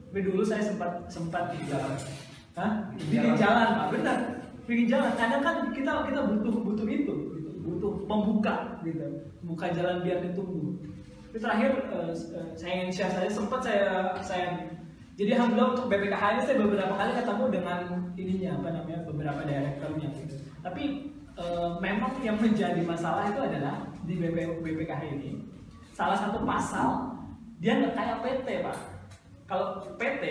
Tapi 0.08 0.20
dulu 0.24 0.40
saya 0.40 0.64
sempat 0.64 1.04
sempat 1.12 1.52
di 1.52 1.60
jalan. 1.68 1.92
Hah? 2.56 2.88
bikin 2.96 3.36
jalan. 3.36 3.68
Pak 3.76 3.88
benar 3.92 4.39
bikin 4.70 4.86
jalan 4.86 5.10
karena 5.18 5.42
kan 5.42 5.56
kita 5.74 5.92
kita 6.06 6.20
butuh 6.30 6.54
butuh 6.62 6.86
itu 6.86 7.14
gitu. 7.34 7.50
butuh 7.66 7.92
pembuka 8.06 8.78
gitu 8.86 9.26
buka 9.42 9.66
jalan 9.74 9.98
biar 10.06 10.22
ditunggu 10.22 10.78
itu 11.30 11.38
terakhir 11.42 11.70
eh, 11.90 12.12
saya 12.54 12.72
ingin 12.78 12.90
share 12.94 13.10
saya 13.10 13.26
sempat 13.26 13.60
saya 13.66 14.14
saya 14.22 14.70
jadi 15.18 15.36
alhamdulillah 15.36 15.76
untuk 15.76 15.86
BPKH 15.92 16.22
ini 16.32 16.42
saya 16.48 16.56
beberapa 16.64 16.94
kali 16.96 17.12
ketemu 17.12 17.44
dengan 17.52 17.80
ininya 18.16 18.50
apa 18.56 18.68
namanya 18.72 18.98
beberapa 19.04 19.40
direkturnya 19.44 20.08
gitu. 20.16 20.34
Tapi 20.64 20.82
eh, 21.36 21.70
memang 21.76 22.12
yang 22.24 22.40
menjadi 22.40 22.80
masalah 22.80 23.28
itu 23.28 23.36
adalah 23.36 23.84
di 24.08 24.16
BP, 24.16 24.64
BPKH 24.64 25.02
ini 25.20 25.44
salah 25.92 26.16
satu 26.16 26.40
pasal 26.40 27.20
dia 27.60 27.76
nggak 27.76 27.92
kayak 27.92 28.16
PT 28.24 28.46
pak. 28.64 28.78
Kalau 29.44 29.84
PT 30.00 30.24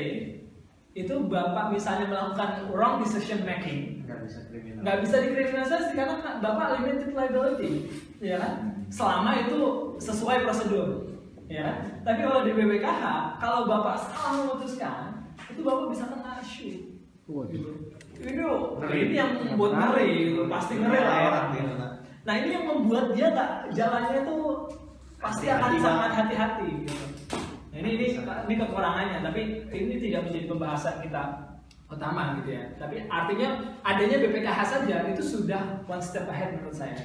itu 0.99 1.15
bapak 1.31 1.71
misalnya 1.71 2.11
melakukan 2.11 2.67
wrong 2.75 2.99
decision 2.99 3.47
making. 3.47 4.03
Nggak 4.03 4.19
bisa 4.27 4.39
kriminal. 4.51 4.79
Nggak 4.83 4.97
bisa 5.07 5.15
dikriminalisasi 5.23 5.89
karena 5.95 6.15
bapak 6.43 6.67
limited 6.79 7.11
liability 7.15 7.71
ya 8.19 8.35
kan? 8.35 8.53
Selama 8.91 9.31
itu 9.47 9.59
sesuai 10.03 10.43
prosedur 10.43 11.15
ya 11.47 11.61
kan? 11.63 11.75
Tapi 12.03 12.19
kalau 12.27 12.43
di 12.43 12.51
BPKH 12.51 13.03
kalau 13.39 13.59
bapak 13.63 13.95
salah 13.95 14.31
memutuskan 14.43 14.99
itu 15.47 15.61
bapak 15.63 15.85
bisa 15.95 16.03
kena 16.11 16.43
issue 16.43 16.99
Waduh. 17.29 17.95
itu 18.19 18.35
ini 18.91 19.15
yang 19.15 19.37
membuat 19.39 19.71
ngeri. 19.77 20.35
gitu. 20.35 20.41
pasti 20.51 20.73
ngeri 20.81 20.99
lah 20.99 21.17
ya. 21.23 21.31
Nah 22.27 22.33
ini 22.35 22.49
yang 22.51 22.65
membuat 22.67 23.15
dia 23.15 23.31
nggak 23.31 23.71
jalannya 23.71 24.19
tuh 24.27 24.67
pasti 25.19 25.45
akan 25.47 25.71
sangat 25.79 26.11
hati-hati 26.15 26.67
gitu 26.83 27.08
ini 27.79 27.89
ini 27.95 28.05
ini 28.19 28.53
kekurangannya 28.59 29.19
tapi 29.23 29.41
ini 29.71 29.95
tidak 30.03 30.27
menjadi 30.27 30.45
pembahasan 30.51 30.95
kita 30.99 31.23
utama 31.89 32.37
gitu 32.41 32.53
ya. 32.53 32.63
Tapi 32.77 33.09
artinya 33.09 33.49
adanya 33.81 34.17
BPKH 34.21 34.59
saja 34.61 34.95
itu 35.09 35.23
sudah 35.23 35.81
one 35.89 36.03
step 36.03 36.29
ahead 36.29 36.59
menurut 36.59 36.75
saya. 36.75 36.99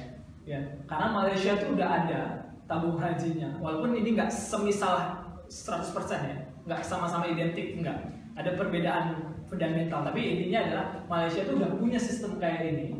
Ya 0.45 0.61
karena 0.85 1.09
Malaysia 1.09 1.57
itu 1.57 1.73
udah 1.73 1.89
ada 1.89 2.21
tabung 2.69 3.01
hajinya. 3.01 3.57
Walaupun 3.57 3.97
ini 3.97 4.13
nggak 4.13 4.29
semisal 4.29 5.25
100% 5.49 5.89
ya 6.29 6.37
nggak 6.65 6.81
sama-sama 6.85 7.25
identik 7.31 7.79
nggak. 7.79 7.97
Ada 8.35 8.59
perbedaan 8.59 9.35
fundamental 9.47 10.03
tapi 10.03 10.19
intinya 10.21 10.59
adalah 10.65 10.85
Malaysia 11.07 11.45
itu 11.45 11.53
udah 11.55 11.69
punya 11.77 11.99
sistem 12.01 12.41
kayak 12.41 12.61
ini 12.73 12.97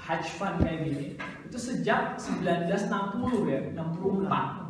Hajj 0.00 0.24
fund 0.40 0.56
kayak 0.64 0.88
gini 0.88 1.06
itu 1.50 1.58
sejak 1.58 2.16
1960 2.16 3.52
ya 3.52 3.60
64 3.74 4.69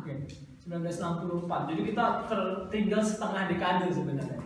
1964 0.71 1.69
jadi 1.75 1.81
kita 1.83 2.05
tertinggal 2.31 3.01
setengah 3.03 3.43
dekade 3.51 3.91
sebenarnya. 3.91 4.39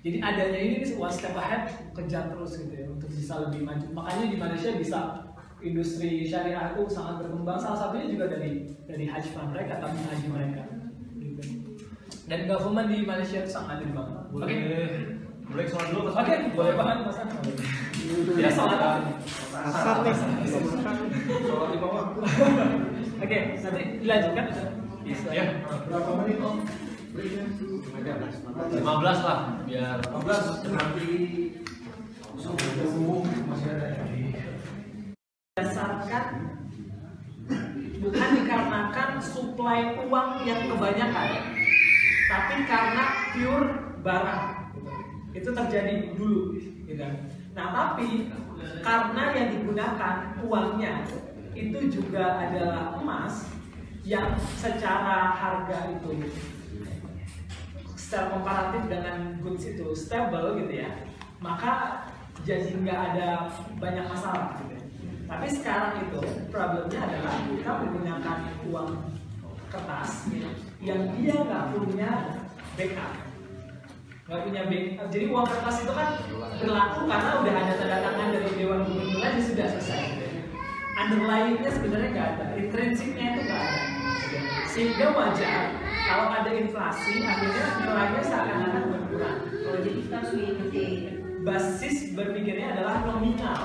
Jadi 0.00 0.16
adanya 0.16 0.60
ini 0.60 0.76
one 0.96 1.12
step 1.12 1.36
ahead 1.36 1.92
kejar 1.92 2.32
terus 2.32 2.56
gitu 2.56 2.72
ya 2.72 2.88
untuk 2.88 3.08
bisa 3.12 3.48
lebih 3.48 3.64
maju. 3.68 3.86
Makanya 3.92 4.24
di 4.32 4.36
Malaysia 4.40 4.70
bisa 4.76 5.00
industri 5.60 6.24
syariah 6.24 6.72
itu 6.72 6.88
sangat 6.88 7.24
berkembang. 7.24 7.60
Salah 7.60 7.76
satunya 7.76 8.08
juga 8.08 8.32
dari 8.32 8.64
dari 8.88 9.04
haji 9.08 9.28
fund 9.32 9.52
mereka 9.52 9.76
tabung 9.80 10.04
haji 10.08 10.26
mereka 10.28 10.62
gitu. 11.20 11.42
dan 12.26 12.40
government 12.48 12.88
di 12.88 13.04
Malaysia 13.04 13.44
itu 13.44 13.50
sangat 13.52 13.80
adil 13.80 13.92
banget 13.92 14.16
oke? 14.16 14.28
Boleh 14.34 14.56
boleh 15.50 15.64
sholat 15.66 15.88
dulu 15.90 16.02
Mas. 16.06 16.16
oke 16.16 16.34
boleh 16.54 16.74
banget 16.78 16.96
mas. 17.06 17.18
Ya 18.40 18.50
salat 18.50 18.78
apa? 18.80 19.00
Sholat 21.28 21.68
lima 21.76 21.88
waktu. 21.92 22.20
oke 23.20 23.38
nanti 23.60 23.82
dilanjutkan 24.00 24.46
Ya. 25.30 25.46
Berapa 25.90 26.10
menit 26.22 26.38
om? 26.38 26.62
15 27.10 29.02
lah 29.02 29.40
biar 29.66 29.98
15 29.98 30.70
nanti 30.70 31.10
masih 33.50 33.70
ada 33.74 33.88
berdasarkan 35.58 36.26
bukan 38.00 38.28
dikarenakan 38.40 39.10
suplai 39.18 39.98
uang 40.06 40.46
yang 40.46 40.70
kebanyakan 40.70 41.28
tapi 42.30 42.54
karena 42.64 43.04
pure 43.34 43.68
barang 44.06 44.44
itu 45.34 45.50
terjadi 45.50 46.14
dulu 46.14 46.54
gitu. 46.86 47.06
nah 47.58 47.66
tapi 47.74 48.30
karena 48.86 49.22
yang 49.34 49.48
digunakan 49.58 50.14
uangnya 50.46 50.94
itu 51.58 51.90
juga 51.90 52.38
adalah 52.38 52.94
emas 52.96 53.59
yang 54.10 54.34
secara 54.58 55.38
harga 55.38 55.94
itu 55.94 56.26
secara 57.94 58.34
komparatif 58.34 58.82
dengan 58.90 59.38
goods 59.38 59.70
itu 59.70 59.86
stable 59.94 60.58
gitu 60.58 60.82
ya 60.82 60.90
maka 61.38 62.02
jadi 62.42 62.74
nggak 62.74 63.00
ada 63.14 63.54
banyak 63.78 64.02
masalah 64.10 64.58
gitu 64.58 64.74
ya. 64.74 64.82
tapi 65.30 65.46
sekarang 65.46 65.92
itu 66.02 66.20
problemnya 66.50 67.06
adalah 67.06 67.38
kita 67.54 67.70
menggunakan 67.70 68.38
uang 68.66 68.90
kertas 69.70 70.26
yang 70.82 71.14
dia 71.14 71.34
nggak 71.46 71.64
punya 71.70 72.10
backup 72.74 73.14
nggak 74.26 74.40
punya 74.42 74.62
backup 74.66 75.06
jadi 75.14 75.24
uang 75.30 75.46
kertas 75.46 75.76
itu 75.86 75.92
kan 75.94 76.08
berlaku 76.58 77.00
karena 77.06 77.30
udah 77.46 77.54
ada 77.62 77.74
tanda 77.78 77.98
tangan 78.02 78.28
dari 78.34 78.50
dewan 78.58 78.80
gubernur 78.90 79.22
aja 79.22 79.38
sudah 79.38 79.66
selesai 79.78 80.02
gitu 80.18 80.26
ya. 80.26 80.42
underlyingnya 80.98 81.70
sebenarnya 81.70 82.10
nggak 82.10 82.28
ada 82.34 82.44
intrinsiknya 82.58 83.26
itu 83.38 83.42
nggak 83.46 83.62
ada 83.62 83.89
sehingga 84.70 85.06
wajar 85.12 85.74
kalau 86.06 86.26
ada 86.30 86.50
inflasi 86.54 87.22
akhirnya 87.22 87.66
nilainya 87.82 88.22
seakan-akan 88.22 88.84
berkurang. 88.90 89.38
Oh, 89.66 89.76
jadi 89.82 89.98
kita 90.02 90.14
harus 90.18 90.32
mengikuti. 90.34 90.84
Basis 91.40 92.12
berpikirnya 92.12 92.76
adalah 92.76 93.00
nominal. 93.08 93.60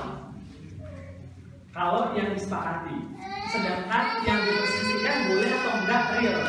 Kalau 1.76 2.16
yang 2.16 2.32
disepakati. 2.32 2.96
Sedangkan 3.52 4.24
yang 4.24 4.40
diposisikan 4.40 5.16
boleh 5.28 5.50
atau 5.52 5.72
enggak 5.84 6.02
real. 6.16 6.42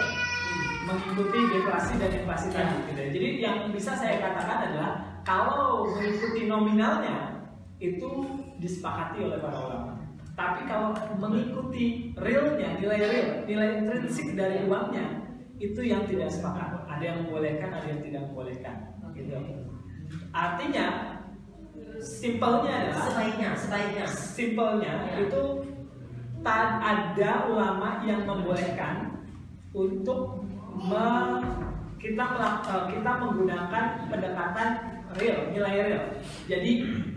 Mengikuti 0.87 1.39
deflasi 1.51 1.93
dan 1.99 2.11
inflasi 2.15 2.47
tadi. 2.53 2.77
Gitu 2.87 3.01
jadi 3.11 3.27
yang 3.43 3.57
bisa 3.75 3.91
saya 3.91 4.23
katakan 4.23 4.71
adalah 4.71 4.91
kalau 5.27 5.91
mengikuti 5.91 6.47
nominalnya 6.47 7.43
itu 7.77 8.23
disepakati 8.57 9.21
oleh 9.21 9.37
para 9.43 9.57
ulama 9.59 9.96
tapi 10.37 10.69
kalau 10.69 10.93
mengikuti 11.17 12.13
realnya 12.13 12.77
nilai 12.77 13.01
real 13.01 13.29
nilai 13.49 13.69
intrinsik 13.81 14.37
dari 14.37 14.69
uangnya 14.69 15.25
itu 15.57 15.81
yang 15.81 16.05
tidak 16.05 16.29
sepakat. 16.29 16.85
Ada 16.85 17.01
yang 17.03 17.17
membolehkan 17.25 17.73
ada 17.73 17.87
yang 17.89 18.01
tidak 18.05 18.21
membolehkan. 18.29 18.75
Gitu. 19.17 19.33
Artinya 20.29 21.17
simpelnya 21.97 22.73
adalah 22.85 23.01
sebaiknya 23.09 23.49
sebaiknya. 23.57 24.05
Simpelnya 24.05 24.93
Ya. 25.09 25.25
itu 25.25 25.41
ta- 26.45 26.77
ada 26.77 27.31
ulama 27.49 28.05
yang 28.05 28.21
membolehkan 28.29 29.25
untuk 29.73 30.45
me- 30.77 31.41
kita 31.97 32.25
eh, 32.69 32.83
kita 32.93 33.11
menggunakan 33.17 33.85
pendekatan 34.05 34.69
real, 35.17 35.49
nilai 35.49 35.75
real. 35.81 36.05
Jadi 36.45 36.71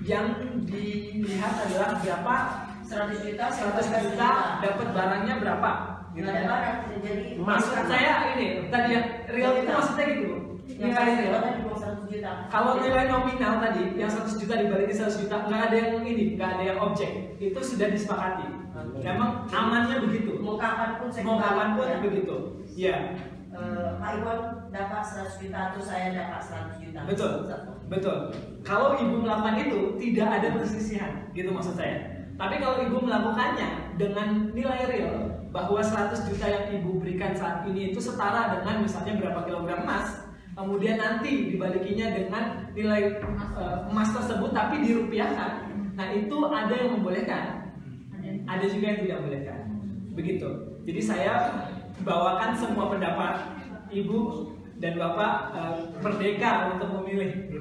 yang 0.09 0.32
dilihat 0.64 1.68
adalah 1.68 2.01
berapa 2.01 2.36
100 2.90 3.22
juta 3.22 3.44
100 3.46 4.02
juta 4.02 4.30
dapat 4.58 4.88
barangnya 4.90 5.34
berapa 5.38 5.70
gitu 6.10 6.26
Nggak 6.26 6.34
ada 6.34 6.42
barang 6.44 6.76
jadi 6.98 7.24
Maksud 7.38 7.74
saya 7.86 8.12
ini 8.34 8.48
tadi 8.66 8.88
yang 8.90 9.06
real 9.30 9.52
itu 9.54 9.70
maksudnya 9.70 10.04
gitu. 10.10 10.34
yang 10.74 10.90
Nilai 10.90 11.06
real. 11.22 11.42
100 11.70 12.10
juta 12.10 12.30
Kalau 12.50 12.72
nilai 12.76 13.04
nominal 13.06 13.52
tadi 13.62 13.82
yang 13.94 14.10
100 14.10 14.34
juta 14.36 14.54
dibalikin 14.56 14.96
100 14.96 15.22
juta 15.22 15.36
nggak 15.46 15.60
ada 15.70 15.76
yang 15.76 15.90
ini, 16.02 16.34
nggak 16.34 16.50
ada 16.50 16.64
yang 16.66 16.78
objek. 16.80 17.10
Itu 17.38 17.60
sudah 17.62 17.88
disepakati. 17.88 18.46
Memang 19.00 19.46
amannya 19.46 20.02
begitu. 20.02 20.40
mau 20.40 20.56
kapan 20.56 20.98
pun 20.98 21.08
saya 21.08 21.22
Mau 21.24 21.38
kapan 21.38 21.68
pun 21.74 21.86
ya. 21.86 21.98
begitu. 22.02 22.34
Iya, 22.70 22.96
Eh, 23.50 23.90
Pak 23.98 24.10
Iwan 24.14 24.38
dapat 24.70 25.02
100 25.02 25.42
juta 25.42 25.58
atau 25.68 25.82
saya 25.82 26.14
dapat 26.14 26.38
100 26.40 26.78
juta 26.80 27.00
betul. 27.02 27.32
Betul. 27.90 28.16
Kalau 28.62 28.94
ibu 28.94 29.20
melakukan 29.20 29.58
itu 29.58 29.78
tidak 29.98 30.28
ada 30.38 30.48
persisihan, 30.54 31.12
gitu 31.34 31.50
maksud 31.50 31.74
saya. 31.74 32.19
Tapi 32.40 32.56
kalau 32.56 32.80
ibu 32.80 33.04
melakukannya 33.04 34.00
dengan 34.00 34.48
nilai 34.56 34.88
real 34.88 35.44
bahwa 35.52 35.76
100 35.76 36.24
juta 36.24 36.48
yang 36.48 36.80
ibu 36.80 36.96
berikan 36.96 37.36
saat 37.36 37.68
ini 37.68 37.92
itu 37.92 38.00
setara 38.00 38.56
dengan 38.56 38.80
misalnya 38.80 39.20
berapa 39.20 39.44
kilogram 39.44 39.84
emas, 39.84 40.24
kemudian 40.56 40.96
nanti 40.96 41.52
dibalikinya 41.52 42.16
dengan 42.16 42.44
nilai 42.72 43.20
eh, 43.20 43.78
emas 43.92 44.08
tersebut 44.16 44.56
tapi 44.56 44.88
dirupiahkan, 44.88 45.68
nah 46.00 46.08
itu 46.16 46.32
ada 46.48 46.72
yang 46.72 46.96
membolehkan, 46.96 47.76
ada 48.48 48.64
juga 48.64 48.84
yang 48.88 49.00
tidak 49.04 49.16
membolehkan. 49.20 49.60
Begitu. 50.16 50.48
Jadi 50.88 51.00
saya 51.04 51.60
bawakan 52.08 52.56
semua 52.56 52.88
pendapat 52.88 53.52
ibu 53.92 54.48
dan 54.80 54.96
bapak 54.96 55.52
merdeka 56.00 56.72
untuk 56.72 56.88
memilih. 57.04 57.52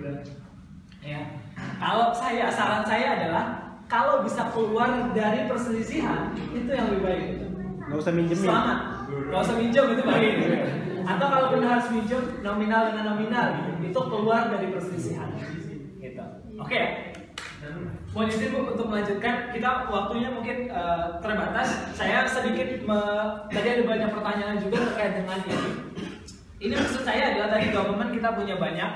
Ya. 1.03 1.35
Kalau 1.84 2.15
saya 2.15 2.47
saran 2.47 2.88
saya 2.88 3.19
adalah 3.19 3.69
kalau 3.90 4.22
bisa 4.22 4.53
keluar 4.53 5.10
dari 5.18 5.49
perselisihan 5.49 6.32
itu 6.53 6.70
yang 6.70 6.94
lebih 6.94 7.02
baik. 7.03 7.26
Nggak 7.90 7.98
usah 7.98 8.14
minjemin. 8.14 8.45
Selamat. 8.45 8.80
Gak 9.10 9.41
usah 9.41 9.56
minjem 9.57 9.86
itu 9.98 10.03
baik. 10.06 10.34
Atau 11.10 11.26
kalau 11.26 11.48
benar 11.57 11.70
harus 11.82 11.90
minjem 11.90 12.22
nominal 12.45 12.94
dengan 12.94 13.03
nominal 13.18 13.45
gitu. 13.57 13.72
Itu 13.90 13.99
keluar 14.14 14.53
dari 14.53 14.70
perselisihan. 14.70 15.34
Gitu. 15.98 16.24
Oke. 16.61 16.82
Mohon 18.14 18.30
izin 18.30 18.49
Bu 18.53 18.60
untuk 18.78 18.88
melanjutkan. 18.94 19.49
Kita 19.49 19.90
waktunya 19.90 20.30
mungkin 20.34 20.70
eh, 20.70 21.07
terbatas. 21.18 21.90
Saya 21.98 22.30
sedikit 22.30 22.86
me- 22.86 23.49
tadi 23.49 23.68
ada 23.74 23.84
banyak 23.90 24.10
pertanyaan 24.14 24.57
juga 24.61 24.86
terkait 24.94 25.26
dengan 25.26 25.38
ini. 25.49 25.70
Ini 26.61 26.74
maksud 26.78 27.02
saya 27.02 27.34
adalah 27.34 27.57
tadi 27.57 27.74
government 27.74 28.11
kita 28.14 28.30
punya 28.38 28.56
banyak 28.61 28.91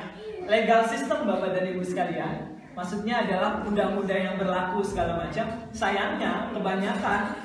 legal 0.45 0.81
system 0.85 1.25
Bapak 1.25 1.49
dan 1.49 1.65
Ibu 1.73 1.81
sekalian. 1.81 2.52
Maksudnya 2.73 3.25
adalah 3.25 3.61
undang-undang 3.65 4.21
yang 4.21 4.35
berlaku 4.41 4.81
segala 4.81 5.21
macam. 5.21 5.45
Sayangnya 5.73 6.49
kebanyakan 6.53 7.37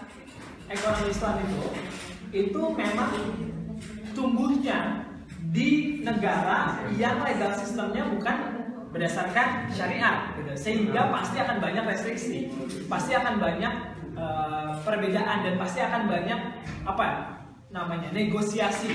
ekonomi 0.69 1.09
Islam 1.13 1.35
itu 1.45 1.61
itu 2.29 2.63
memang 2.77 3.13
tumbuhnya 4.13 5.09
di 5.49 6.01
negara 6.05 6.77
yang 7.01 7.25
legal 7.25 7.57
sistemnya 7.57 8.05
bukan 8.05 8.37
berdasarkan 8.93 9.69
syariat 9.73 10.33
gitu. 10.37 10.53
sehingga 10.57 11.09
pasti 11.13 11.41
akan 11.41 11.57
banyak 11.61 11.85
restriksi 11.89 12.53
pasti 12.89 13.17
akan 13.17 13.41
banyak 13.41 13.75
eh, 14.17 14.73
perbedaan 14.85 15.39
dan 15.45 15.55
pasti 15.57 15.81
akan 15.81 16.09
banyak 16.09 16.41
apa 16.85 17.07
namanya 17.73 18.13
negosiasi 18.13 18.93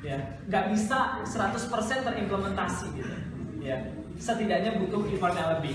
ya 0.00 0.16
nggak 0.48 0.64
bisa 0.72 1.20
100% 1.28 2.08
terimplementasi 2.08 2.86
gitu 2.96 3.16
ya 3.60 3.76
setidaknya 4.20 4.76
butuh 4.76 5.02
effort 5.08 5.34
yang 5.34 5.58
lebih. 5.58 5.74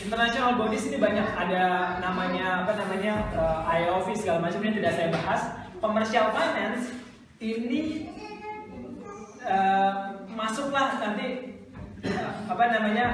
International 0.00 0.56
bodies 0.56 0.88
ini 0.88 0.96
banyak 0.96 1.28
ada 1.36 1.96
namanya 2.00 2.64
apa 2.64 2.72
namanya 2.76 3.14
uh, 3.36 3.68
IOV 3.68 4.16
segala 4.16 4.48
macam 4.48 4.60
ini 4.64 4.80
tidak 4.80 4.92
saya 4.96 5.08
bahas. 5.12 5.40
Commercial 5.76 6.32
finance 6.32 6.88
ini 7.36 8.08
eh, 9.46 9.92
masuklah 10.32 10.98
nanti 10.98 11.54
eh, 12.02 12.30
apa 12.48 12.64
namanya 12.72 13.06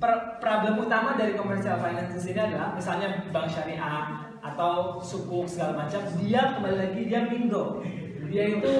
per- 0.00 0.40
problem 0.40 0.80
utama 0.80 1.18
dari 1.18 1.36
commercial 1.36 1.76
finance 1.82 2.16
di 2.16 2.20
sini 2.30 2.40
adalah 2.40 2.72
misalnya 2.72 3.26
bank 3.28 3.50
syariah 3.50 4.30
atau 4.40 4.96
sukuk 5.04 5.44
segala 5.44 5.84
macam 5.84 6.00
dia 6.16 6.56
kembali 6.56 6.76
lagi 6.80 7.00
dia 7.04 7.20
mindo 7.28 7.84
dia 8.32 8.56
itu 8.56 8.72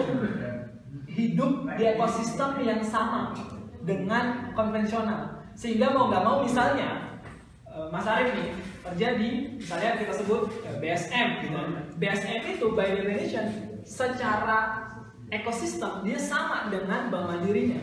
hidup 1.11 1.69
di 1.77 1.85
ekosistem 1.85 2.63
yang 2.65 2.81
sama 2.81 3.37
dengan 3.85 4.53
konvensional. 4.53 5.45
Sehingga 5.57 5.93
mau 5.93 6.09
nggak 6.09 6.25
mau 6.25 6.37
misalnya 6.45 7.21
eh, 7.69 7.87
Mas 7.93 8.07
Arief 8.07 8.33
nih 8.37 8.49
kerja 8.81 9.07
di 9.17 9.29
misalnya 9.61 10.01
kita 10.01 10.13
sebut 10.17 10.49
eh, 10.65 10.77
BSM 10.81 11.29
gitu. 11.45 11.59
BSM 12.01 12.41
itu 12.57 12.67
by 12.73 12.89
definition 12.97 13.47
secara 13.85 14.89
ekosistem 15.31 16.03
dia 16.03 16.19
sama 16.19 16.69
dengan 16.73 17.09
bank 17.09 17.25
mandirinya. 17.37 17.81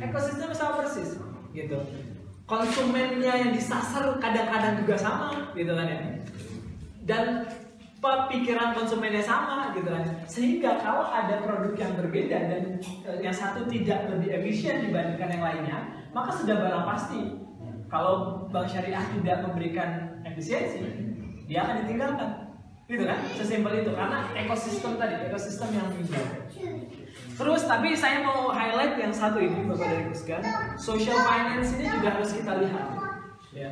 Ekosistemnya 0.00 0.56
sama 0.56 0.84
persis 0.84 1.16
gitu. 1.52 1.78
Konsumennya 2.46 3.32
yang 3.42 3.50
disasar 3.50 4.06
kadang-kadang 4.22 4.78
juga 4.78 4.94
sama 4.94 5.50
gitu 5.58 5.72
kan 5.74 5.86
ya. 5.88 5.98
Dan 7.06 7.24
pemikiran 8.00 8.76
konsumennya 8.76 9.24
sama 9.24 9.72
gitu 9.72 9.88
kan. 9.88 10.04
Sehingga 10.28 10.80
kalau 10.80 11.08
ada 11.08 11.40
produk 11.42 11.74
yang 11.74 11.92
berbeda 11.96 12.38
dan 12.48 12.62
eh, 12.82 13.18
yang 13.24 13.32
satu 13.32 13.64
tidak 13.68 14.12
lebih 14.12 14.30
efisien 14.42 14.88
dibandingkan 14.88 15.28
yang 15.32 15.44
lainnya 15.44 15.78
maka 16.12 16.32
sudah 16.32 16.56
barang 16.56 16.84
pasti. 16.84 17.20
Kalau 17.86 18.46
bank 18.50 18.66
syariah 18.66 19.04
tidak 19.14 19.46
memberikan 19.46 20.18
efisiensi 20.26 20.82
dia 21.46 21.62
akan 21.62 21.86
ditinggalkan. 21.86 22.30
Gitu 22.86 23.02
kan? 23.02 23.18
Sesimpel 23.34 23.82
itu 23.82 23.90
karena 23.94 24.30
ekosistem 24.34 24.94
tadi 24.94 25.14
ekosistem 25.26 25.70
yang 25.74 25.90
hijau. 25.90 26.26
Terus 27.36 27.62
tapi 27.66 27.92
saya 27.92 28.22
mau 28.24 28.48
highlight 28.48 28.96
yang 28.96 29.12
satu 29.12 29.42
ini 29.42 29.66
bapak 29.68 29.86
dan 29.86 29.98
ibu 30.06 30.14
sekalian. 30.14 30.44
Social 30.78 31.18
finance 31.26 31.74
ini 31.76 31.86
juga 31.90 32.08
harus 32.16 32.30
kita 32.32 32.52
lihat. 32.62 32.86
Ya 33.52 33.70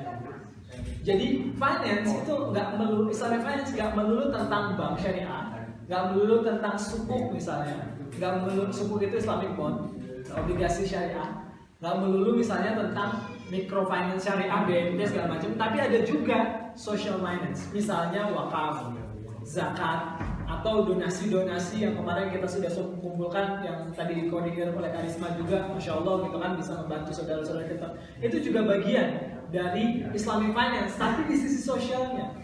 jadi 1.04 1.52
finance 1.60 2.10
itu 2.10 2.34
nggak 2.52 2.68
melulu 2.80 3.12
Islamic 3.12 3.44
finance 3.44 3.70
nggak 3.76 3.92
melulu 3.92 4.32
tentang 4.32 4.64
bank 4.74 4.96
syariah, 4.96 5.44
nggak 5.84 6.02
melulu 6.12 6.36
tentang 6.40 6.76
sukuk 6.80 7.28
misalnya, 7.28 7.92
nggak 8.16 8.32
melulu 8.40 8.72
sukuk 8.72 9.04
itu 9.04 9.20
Islamic 9.20 9.52
bond, 9.52 9.92
obligasi 10.32 10.88
syariah, 10.88 11.44
nggak 11.84 11.94
melulu 12.00 12.40
misalnya 12.40 12.72
tentang 12.80 13.20
microfinance 13.52 14.24
syariah, 14.24 14.64
BNP 14.64 15.00
segala 15.04 15.36
macam, 15.36 15.50
tapi 15.60 15.76
ada 15.76 15.98
juga 16.02 16.38
social 16.72 17.20
finance, 17.20 17.68
misalnya 17.76 18.32
wakaf, 18.32 18.96
zakat, 19.44 20.16
atau 20.44 20.84
donasi-donasi 20.88 21.84
yang 21.84 21.94
kemarin 21.96 22.32
kita 22.32 22.48
sudah 22.48 22.72
kumpulkan 23.00 23.64
yang 23.64 23.88
tadi 23.92 24.24
dikoordinir 24.24 24.72
oleh 24.72 24.92
Karisma 24.92 25.32
juga, 25.36 25.68
masya 25.72 26.00
Allah 26.00 26.24
gitu 26.24 26.36
kan 26.40 26.52
bisa 26.56 26.72
membantu 26.80 27.10
saudara-saudara 27.12 27.68
kita. 27.68 27.88
Itu 28.20 28.36
juga 28.40 28.60
bagian 28.64 29.33
dari 29.54 30.02
Islamic 30.10 30.50
finance, 30.50 30.98
tapi 30.98 31.30
di 31.30 31.38
sisi 31.38 31.62
sosialnya, 31.62 32.34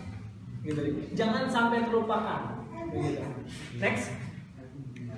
gitu. 0.63 0.79
Jangan 1.19 1.51
sampai 1.51 1.83
terlupakan. 1.91 2.63
Begitu. 2.95 3.27
Next. 3.83 4.15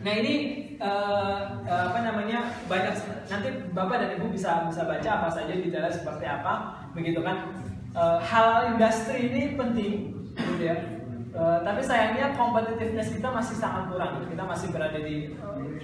Nah 0.02 0.12
ini 0.18 0.34
eh, 0.80 1.40
eh, 1.68 1.82
apa 1.92 1.98
namanya 2.02 2.50
banyak 2.66 2.96
nanti 3.28 3.48
bapak 3.70 3.96
dan 4.02 4.08
ibu 4.18 4.32
bisa 4.32 4.66
bisa 4.66 4.82
baca 4.88 5.10
apa 5.20 5.28
saja 5.30 5.52
detailnya 5.52 5.92
seperti 5.92 6.24
apa, 6.26 6.80
begitu 6.96 7.20
kan? 7.20 7.52
Eh, 7.92 8.18
halal 8.18 8.74
industri 8.74 9.28
ini 9.28 9.54
penting, 9.54 10.16
gitu 10.32 10.64
ya. 10.64 10.76
Eh, 11.32 11.58
tapi 11.64 11.80
sayangnya 11.80 12.36
competitiveness 12.36 13.16
kita 13.16 13.32
masih 13.32 13.56
sangat 13.56 13.88
kurang. 13.88 14.20
Kita 14.28 14.44
masih 14.44 14.68
berada 14.68 15.00
di 15.00 15.32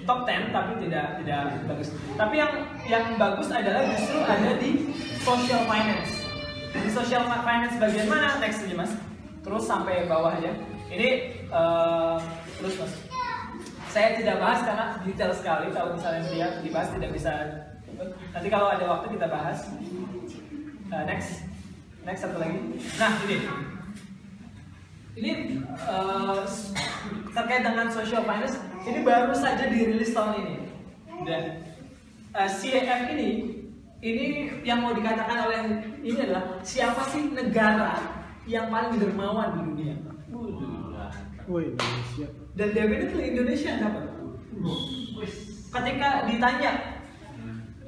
top 0.05 0.29
10 0.29 0.53
tapi 0.53 0.73
tidak 0.85 1.25
tidak 1.25 1.41
bagus. 1.65 1.89
Tapi 2.21 2.35
yang 2.37 2.53
yang 2.85 3.05
bagus 3.17 3.49
adalah 3.49 3.81
justru 3.97 4.21
ada 4.29 4.51
di 4.61 4.93
social 5.25 5.65
finance. 5.65 6.13
Di 6.77 6.91
social 6.93 7.25
finance 7.25 7.81
bagian 7.81 8.07
mana? 8.13 8.37
Next 8.45 8.61
aja 8.61 8.77
mas. 8.77 8.93
Terus 9.41 9.65
sampai 9.65 10.05
bawah 10.05 10.37
aja. 10.37 10.53
Ini 10.93 11.09
eh, 11.49 12.17
terus 12.61 12.75
mas. 12.85 12.93
Saya 13.89 14.21
tidak 14.21 14.45
bahas 14.45 14.61
karena 14.69 15.01
detail 15.01 15.33
sekali. 15.33 15.73
Kalau 15.73 15.97
misalnya 15.97 16.29
dia 16.29 16.47
dibahas 16.61 16.93
tidak 16.93 17.09
bisa. 17.17 17.33
Nanti 18.37 18.49
kalau 18.53 18.69
ada 18.69 18.85
waktu 18.85 19.17
kita 19.17 19.25
bahas. 19.33 19.65
Eh, 20.93 21.05
next, 21.09 21.41
next 22.05 22.21
satu 22.21 22.37
lagi. 22.37 22.61
Nah 23.01 23.13
ini 23.25 23.37
ini 25.19 25.59
eh, 25.67 26.43
terkait 27.35 27.63
dengan 27.67 27.87
social 27.91 28.23
finance 28.23 28.63
ini 28.87 29.03
baru 29.03 29.35
saja 29.35 29.67
dirilis 29.67 30.15
tahun 30.15 30.47
ini. 30.47 30.55
Dan 31.27 31.43
eh, 32.35 32.49
CAF 32.49 33.01
ini 33.19 33.29
ini 33.99 34.27
yang 34.63 34.87
mau 34.87 34.95
dikatakan 34.95 35.51
oleh 35.51 35.59
ini 36.07 36.19
adalah 36.23 36.63
siapa 36.63 37.03
sih 37.11 37.35
negara 37.35 37.99
yang 38.47 38.71
paling 38.71 38.95
dermawan 39.03 39.59
di 39.59 39.61
dunia? 39.67 39.95
Woi 41.49 41.73
Indonesia. 41.73 42.29
dan 42.61 42.69
definitely 42.77 43.25
Indonesia 43.33 43.69
yang 43.73 43.81
dapat. 43.89 44.05
Ketika 45.69 46.09
ditanya 46.29 46.71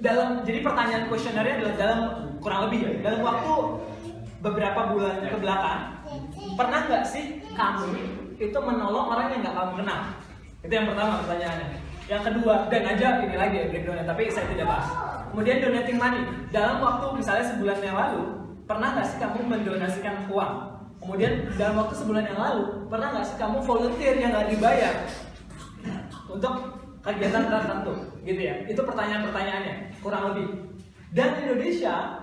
dalam 0.01 0.40
jadi 0.48 0.65
pertanyaan 0.65 1.05
kuesionernya 1.12 1.55
adalah 1.61 1.74
dalam 1.77 2.01
kurang 2.40 2.61
lebih 2.69 2.78
ya 2.89 2.93
dalam 3.05 3.20
waktu 3.20 3.55
beberapa 4.40 4.81
bulan 4.97 5.20
ke 5.28 5.36
belakang 5.36 5.99
pernah 6.57 6.81
nggak 6.89 7.05
sih 7.05 7.41
kamu 7.53 7.89
itu 8.41 8.59
menolong 8.59 9.07
orang 9.12 9.27
yang 9.33 9.41
nggak 9.45 9.57
kamu 9.57 9.73
kenal? 9.85 10.01
Itu 10.61 10.73
yang 10.73 10.87
pertama 10.89 11.12
pertanyaannya. 11.25 11.69
Yang 12.11 12.23
kedua 12.27 12.55
dan 12.67 12.83
aja 12.91 13.09
ini 13.23 13.37
lagi 13.39 13.57
ya 13.57 13.67
breakdownnya 13.71 14.05
tapi 14.09 14.23
saya 14.33 14.47
tidak 14.51 14.67
bahas. 14.67 14.89
Kemudian 15.31 15.57
donating 15.62 15.99
money. 16.01 16.21
Dalam 16.51 16.83
waktu 16.83 17.07
misalnya 17.15 17.45
sebulan 17.55 17.79
yang 17.79 17.97
lalu 17.97 18.23
pernah 18.67 18.89
nggak 18.99 19.07
sih 19.07 19.19
kamu 19.23 19.39
mendonasikan 19.47 20.15
uang? 20.27 20.55
Kemudian 21.01 21.33
dalam 21.57 21.75
waktu 21.81 21.95
sebulan 21.97 22.25
yang 22.29 22.39
lalu 22.39 22.62
pernah 22.93 23.09
nggak 23.15 23.27
sih 23.31 23.37
kamu 23.39 23.57
volunteer 23.65 24.15
yang 24.21 24.31
nggak 24.35 24.49
dibayar 24.53 24.95
untuk 26.29 26.55
kegiatan 27.01 27.45
tertentu? 27.49 27.95
Gitu 28.27 28.41
ya. 28.41 28.55
Itu 28.69 28.81
pertanyaan-pertanyaannya 28.85 29.77
kurang 30.05 30.35
lebih. 30.35 30.49
Dan 31.11 31.41
Indonesia 31.43 32.19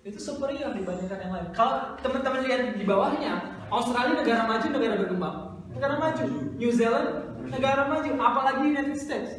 itu 0.00 0.16
superior 0.16 0.72
dibandingkan 0.72 1.18
yang 1.20 1.32
lain. 1.32 1.48
Kalau 1.52 1.96
teman-teman 2.00 2.40
lihat 2.48 2.72
di 2.72 2.84
bawahnya 2.88 3.32
Australia 3.68 4.16
negara 4.16 4.48
maju 4.48 4.66
negara 4.72 4.94
berkembang. 4.96 5.36
Negara 5.76 5.94
maju. 6.00 6.24
New 6.56 6.72
Zealand 6.72 7.08
negara 7.44 7.82
maju. 7.84 8.10
Apalagi 8.16 8.62
United 8.72 8.96
States 8.96 9.30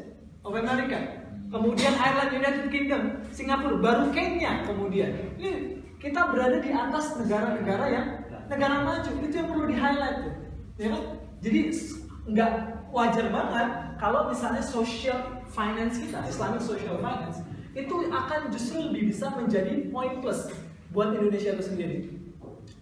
of 0.45 0.53
America. 0.53 1.25
Kemudian 1.51 1.93
Ireland 1.97 2.31
United 2.31 2.67
Kingdom 2.71 3.03
Singapura 3.33 3.81
baru 3.81 4.05
Kenya 4.13 4.63
kemudian. 4.63 5.35
Ini 5.41 5.81
kita 5.97 6.29
berada 6.29 6.61
di 6.61 6.71
atas 6.71 7.17
negara-negara 7.17 7.85
yang 7.89 8.07
negara 8.45 8.85
maju. 8.85 9.11
Itu 9.25 9.33
yang 9.33 9.49
perlu 9.49 9.65
di 9.65 9.75
highlight 9.75 10.17
tuh. 10.29 10.33
Ya 10.77 10.87
kan? 10.93 11.03
Jadi 11.41 11.59
nggak 12.21 12.51
wajar 12.93 13.33
banget 13.33 13.67
kalau 13.97 14.29
misalnya 14.29 14.61
social 14.61 15.41
finance 15.49 15.97
kita 15.97 16.21
Islamic 16.29 16.61
social 16.61 17.01
finance 17.01 17.41
itu 17.71 17.95
akan 18.11 18.51
justru 18.51 18.91
lebih 18.91 19.15
bisa 19.15 19.31
menjadi 19.31 19.87
point 19.89 20.19
plus 20.19 20.51
buat 20.91 21.15
Indonesia 21.15 21.55
itu 21.55 21.63
sendiri. 21.63 21.97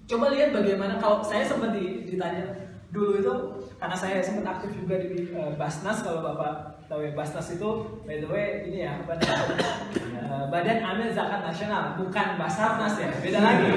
Coba 0.10 0.34
lihat 0.34 0.50
bagaimana 0.50 0.98
kalau 0.98 1.22
saya 1.22 1.46
sempat 1.46 1.78
di- 1.78 2.10
ditanya 2.10 2.58
dulu 2.90 3.22
itu 3.22 3.34
karena 3.78 3.94
saya 3.94 4.18
sempat 4.18 4.58
aktif 4.58 4.74
juga 4.74 4.98
di 4.98 5.30
eh, 5.30 5.54
Basnas 5.54 6.02
kalau 6.02 6.26
bapak 6.26 6.82
tahu 6.90 7.06
ya 7.06 7.14
Basnas 7.14 7.54
itu 7.54 7.70
by 8.02 8.18
the 8.18 8.26
way 8.26 8.66
ini 8.66 8.82
ya 8.82 8.98
apa 8.98 9.14
namanya, 9.14 9.70
eh, 10.18 10.46
Badan 10.50 10.80
Amil 10.82 11.14
Zakat 11.14 11.46
Nasional 11.46 11.94
bukan 12.02 12.28
Basarnas 12.42 12.98
ya 12.98 13.14
beda 13.22 13.40
lagi. 13.46 13.70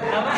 Apa? 0.00 0.32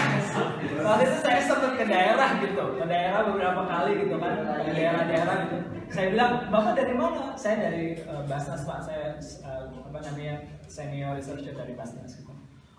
Waktu 0.82 1.02
itu 1.04 1.18
saya 1.20 1.40
sempat 1.44 1.76
ke 1.76 1.84
daerah 1.84 2.30
gitu 2.40 2.64
ke 2.80 2.84
daerah 2.88 3.20
beberapa 3.28 3.60
kali 3.68 3.92
gitu 4.08 4.16
kan 4.16 4.34
ke 4.40 4.70
daerah-daerah 4.72 5.36
gitu 5.44 5.56
saya 5.92 6.06
bilang 6.08 6.48
bapak 6.48 6.72
dari 6.72 6.94
mana 6.96 7.36
saya 7.36 7.68
dari 7.68 8.00
eh, 8.00 8.22
Basnas 8.24 8.64
pak 8.64 8.80
saya 8.80 9.20
eh, 9.20 9.64
apa 9.68 9.98
namanya 10.00 10.40
senior 10.64 11.20
researcher 11.20 11.52
dari 11.52 11.76
Basnas 11.76 12.16
gitu 12.16 12.32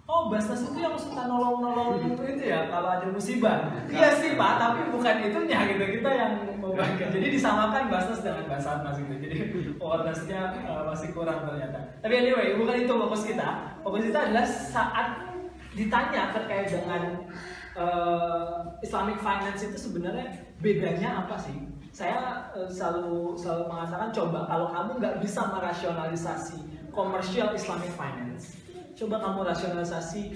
Oh, 0.04 0.28
Basnas 0.28 0.60
itu 0.60 0.84
yang 0.84 1.00
suka 1.00 1.32
nolong-nolong 1.32 2.12
itu 2.12 2.44
ya 2.44 2.68
kalau 2.68 2.92
ada 2.92 3.08
musibah. 3.08 3.72
Iya 3.88 4.12
sih 4.20 4.36
Pak, 4.36 4.60
tapi 4.60 4.92
bukan 4.92 5.16
itunya 5.32 5.64
gitu. 5.64 5.80
Kita 5.80 6.10
yang 6.12 6.34
membagikan. 6.60 7.08
Jadi 7.08 7.28
disamakan 7.32 7.88
Basnas 7.88 8.20
dengan 8.20 8.44
Basarnas 8.52 9.00
gitu. 9.00 9.16
Jadi 9.16 9.38
awareness-nya 9.80 10.60
uh, 10.68 10.92
masih 10.92 11.16
kurang 11.16 11.48
ternyata. 11.48 11.80
Tapi 12.04 12.14
anyway, 12.20 12.52
bukan 12.60 12.84
itu 12.84 12.94
fokus 13.00 13.24
kita. 13.24 13.80
Fokus 13.80 14.04
kita 14.12 14.20
adalah 14.28 14.44
saat 14.44 15.08
ditanya 15.72 16.36
terkait 16.36 16.68
dengan 16.68 17.24
uh, 17.80 18.76
Islamic 18.84 19.24
finance 19.24 19.64
itu 19.64 19.78
sebenarnya 19.80 20.52
bedanya 20.60 21.24
apa 21.24 21.40
sih? 21.40 21.73
Saya 21.94 22.50
uh, 22.58 22.66
selalu 22.66 23.38
selalu 23.38 23.70
mengatakan 23.70 24.10
coba 24.10 24.50
kalau 24.50 24.68
kamu 24.74 24.92
nggak 24.98 25.16
bisa 25.22 25.46
merasionalisasi 25.46 26.58
commercial 26.90 27.54
Islamic 27.54 27.94
finance, 27.94 28.58
coba 28.98 29.22
kamu 29.22 29.46
rasionalisasi 29.46 30.34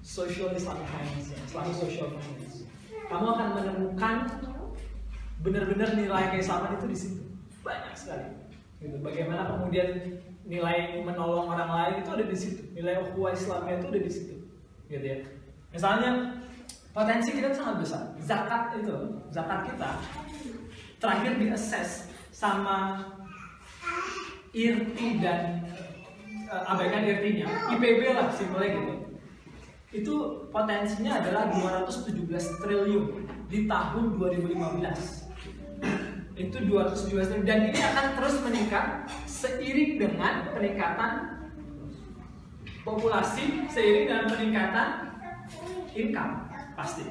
social 0.00 0.48
Islamic 0.56 0.88
finance, 0.88 1.36
ya, 1.36 1.38
Islamic 1.44 1.76
social 1.76 2.08
finance. 2.16 2.64
Kamu 3.12 3.26
akan 3.36 3.48
menemukan 3.60 4.16
benar-benar 5.44 5.92
nilai 5.92 6.32
keislaman 6.32 6.80
itu 6.80 6.86
di 6.88 6.96
situ 6.96 7.22
banyak 7.60 7.92
sekali. 7.92 8.28
Gitu. 8.80 8.96
Bagaimana 9.04 9.44
kemudian 9.44 10.16
nilai 10.48 11.00
menolong 11.04 11.52
orang 11.52 11.70
lain 11.72 11.94
itu 12.00 12.08
ada 12.08 12.24
di 12.24 12.36
situ, 12.36 12.62
nilai 12.72 13.04
ukhuwah 13.04 13.36
Islamnya 13.36 13.80
itu 13.80 13.86
ada 13.92 14.00
di 14.00 14.12
situ, 14.12 14.34
gitu 14.88 15.04
ya. 15.04 15.18
Misalnya 15.72 16.40
potensi 16.92 17.36
kita 17.36 17.52
sangat 17.52 17.84
besar. 17.84 18.02
Zakat 18.20 18.76
itu, 18.80 18.96
zakat 19.28 19.72
kita 19.72 19.90
terakhir 21.04 21.36
di 21.36 21.52
assess 21.52 22.08
sama 22.32 23.04
IRTI 24.56 25.20
dan 25.20 25.60
eh, 26.48 26.70
abaikan 26.72 27.04
IRTI-nya, 27.04 27.46
IPB 27.76 28.00
lah 28.16 28.32
simpelnya 28.32 28.80
gitu. 28.80 28.94
Itu 29.94 30.14
potensinya 30.48 31.20
adalah 31.20 31.52
217 31.52 32.24
triliun 32.64 33.04
di 33.52 33.68
tahun 33.68 34.16
2015 34.16 34.56
itu 36.34 36.56
217 36.66 37.12
triliun. 37.12 37.46
Dan 37.46 37.70
ini 37.70 37.78
akan 37.78 38.06
terus 38.18 38.42
meningkat 38.42 39.06
seiring 39.28 40.00
dengan 40.00 40.50
peningkatan 40.50 41.12
populasi 42.82 43.70
seiring 43.70 44.10
dengan 44.10 44.26
peningkatan 44.32 44.88
income 45.94 46.32
pasti. 46.74 47.06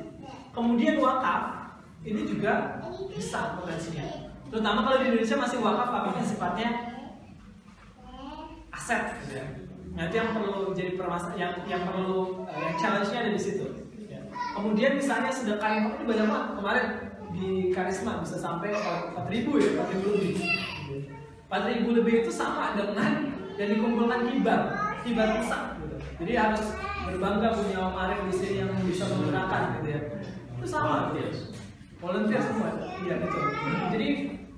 Kemudian 0.51 0.99
wakaf 0.99 1.62
ini 2.03 2.21
juga 2.27 2.83
besar 3.11 3.59
potensinya 3.59 4.31
terutama 4.51 4.85
kalau 4.85 4.97
di 5.01 5.05
Indonesia 5.09 5.37
masih 5.39 5.57
wakaf 5.63 5.89
wakafnya 5.89 6.23
sifatnya 6.23 6.69
aset 8.73 9.01
gitu 9.23 9.33
ya. 9.37 9.45
Nah 9.93 10.09
itu 10.09 10.15
yang 10.17 10.29
perlu 10.33 10.73
jadi 10.73 10.97
permasalahan 10.97 11.37
yang 11.37 11.53
yang 11.69 11.83
perlu 11.85 12.43
eh, 12.49 12.57
yang 12.57 12.75
challenge-nya 12.81 13.19
ada 13.23 13.31
di 13.31 13.41
situ. 13.41 13.65
Ya. 14.09 14.19
Kemudian 14.57 14.97
misalnya 14.97 15.29
sedekah 15.29 15.69
yang 15.69 15.85
ini 15.95 16.03
banyak 16.09 16.27
banget 16.27 16.49
kemarin 16.57 16.85
di 17.33 17.49
karisma 17.73 18.21
bisa 18.21 18.37
sampai 18.37 18.73
empat 18.73 19.25
ribu 19.29 19.61
ya 19.61 19.77
empat 19.77 19.87
ribu 19.93 20.07
lebih. 20.17 20.35
Empat 21.47 21.63
ribu 21.69 21.89
lebih 21.93 22.13
itu 22.25 22.31
sama 22.33 22.73
dengan 22.73 23.29
yang 23.55 23.69
dikumpulkan 23.77 24.19
kibar 24.33 24.61
kibar 25.05 25.29
besar 25.37 25.77
gitu. 25.77 25.95
Jadi 26.25 26.33
harus 26.33 26.63
berbangga 27.05 27.53
punya 27.53 27.77
Om 27.93 27.97
di 28.29 28.33
sini 28.33 28.55
yang 28.65 28.71
bisa 28.89 29.05
menggunakan 29.05 29.79
gitu 29.79 29.87
ya. 29.93 30.01
Itu 30.57 30.65
sama. 30.65 31.13
Volunteer 32.03 32.41
semua. 32.43 32.69
Iya 32.99 33.15
betul. 33.23 33.43
Jadi 33.95 34.09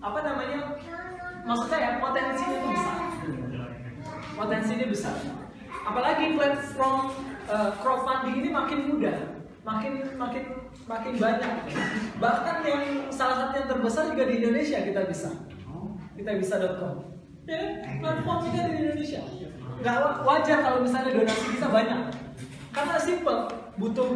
apa 0.01 0.19
namanya? 0.25 0.59
Maksudnya 1.45 1.77
ya 1.77 1.91
potensinya 2.01 2.57
itu 2.57 2.67
besar 2.73 2.97
potensinya 4.35 4.87
besar. 4.91 5.15
Apalagi 5.85 6.35
platform 6.35 7.13
uh, 7.47 7.71
crowdfunding 7.79 8.35
ini 8.43 8.49
makin 8.51 8.79
mudah, 8.91 9.17
makin 9.63 9.93
makin 10.17 10.43
makin 10.85 11.13
banyak. 11.15 11.51
Bahkan 12.19 12.55
yang 12.65 12.81
salah 13.13 13.47
satu 13.47 13.53
yang 13.63 13.69
terbesar 13.69 14.03
juga 14.11 14.23
di 14.27 14.43
Indonesia 14.43 14.81
kita 14.81 15.01
bisa. 15.07 15.29
Kita 16.15 16.31
bisa.com. 16.39 16.95
Ya, 17.45 17.61
platform 18.01 18.39
kita 18.49 18.61
di 18.73 18.77
Indonesia. 18.81 19.21
Nggak 19.83 19.95
wa- 20.01 20.19
wajar 20.25 20.57
kalau 20.63 20.79
misalnya 20.81 21.11
donasi 21.13 21.45
kita 21.59 21.67
banyak. 21.69 22.01
Karena 22.73 22.97
simple, 22.99 23.39
butuh 23.77 24.09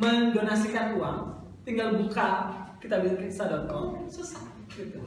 mendonasikan 0.00 0.96
uang, 0.98 1.18
tinggal 1.62 1.94
buka 2.00 2.48
kita 2.80 2.96
bisa.com, 3.04 4.08
susah. 4.08 4.44
Gitu. 4.72 4.98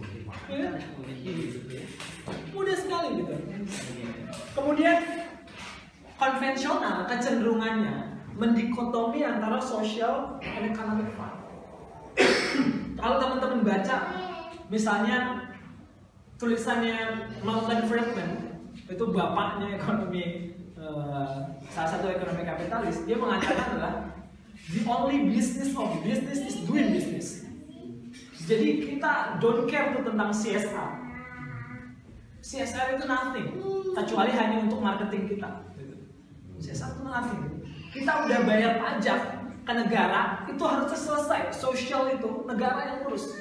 Mudah 2.53 2.75
sekali 2.77 3.09
gitu. 3.25 3.33
Kemudian 4.53 4.97
konvensional 6.21 7.09
kecenderungannya 7.09 8.13
mendikotomi 8.37 9.25
antara 9.25 9.57
social 9.57 10.37
dan 10.41 10.63
economic 10.69 11.09
fund. 11.17 11.37
Kalau 12.99 13.15
teman-teman 13.19 13.61
baca 13.65 13.97
misalnya 14.69 15.49
tulisannya 16.37 17.29
Milton 17.41 17.81
Friedman 17.89 18.31
itu 18.73 19.03
bapaknya 19.13 19.79
ekonomi 19.79 20.53
eh, 20.75 21.35
salah 21.71 21.89
satu 21.89 22.09
ekonomi 22.09 22.43
kapitalis 22.43 23.05
dia 23.07 23.17
mengatakan 23.17 23.73
adalah 23.73 23.95
the 24.73 24.81
only 24.85 25.29
business 25.29 25.71
of 25.77 25.89
business 26.03 26.39
is 26.43 26.55
doing 26.67 26.93
business. 26.93 27.42
Jadi 28.43 28.83
kita 28.83 29.39
don't 29.39 29.63
care 29.71 29.95
tuh 29.95 30.03
tentang 30.03 30.35
CSR. 30.35 30.91
CSR 32.43 32.99
itu 32.99 33.05
nothing 33.07 33.47
kecuali 33.95 34.31
hanya 34.35 34.67
untuk 34.67 34.83
marketing 34.83 35.31
kita. 35.31 35.63
gitu. 35.79 35.95
CSR 36.59 36.99
itu 36.99 37.03
nothing. 37.07 37.41
Kita 37.95 38.27
udah 38.27 38.39
bayar 38.43 38.71
pajak 38.83 39.19
ke 39.63 39.71
negara 39.71 40.43
itu 40.51 40.59
harus 40.59 40.91
selesai. 40.91 41.55
Social 41.55 42.11
itu 42.11 42.43
negara 42.43 42.79
yang 42.83 42.97
urus. 43.07 43.31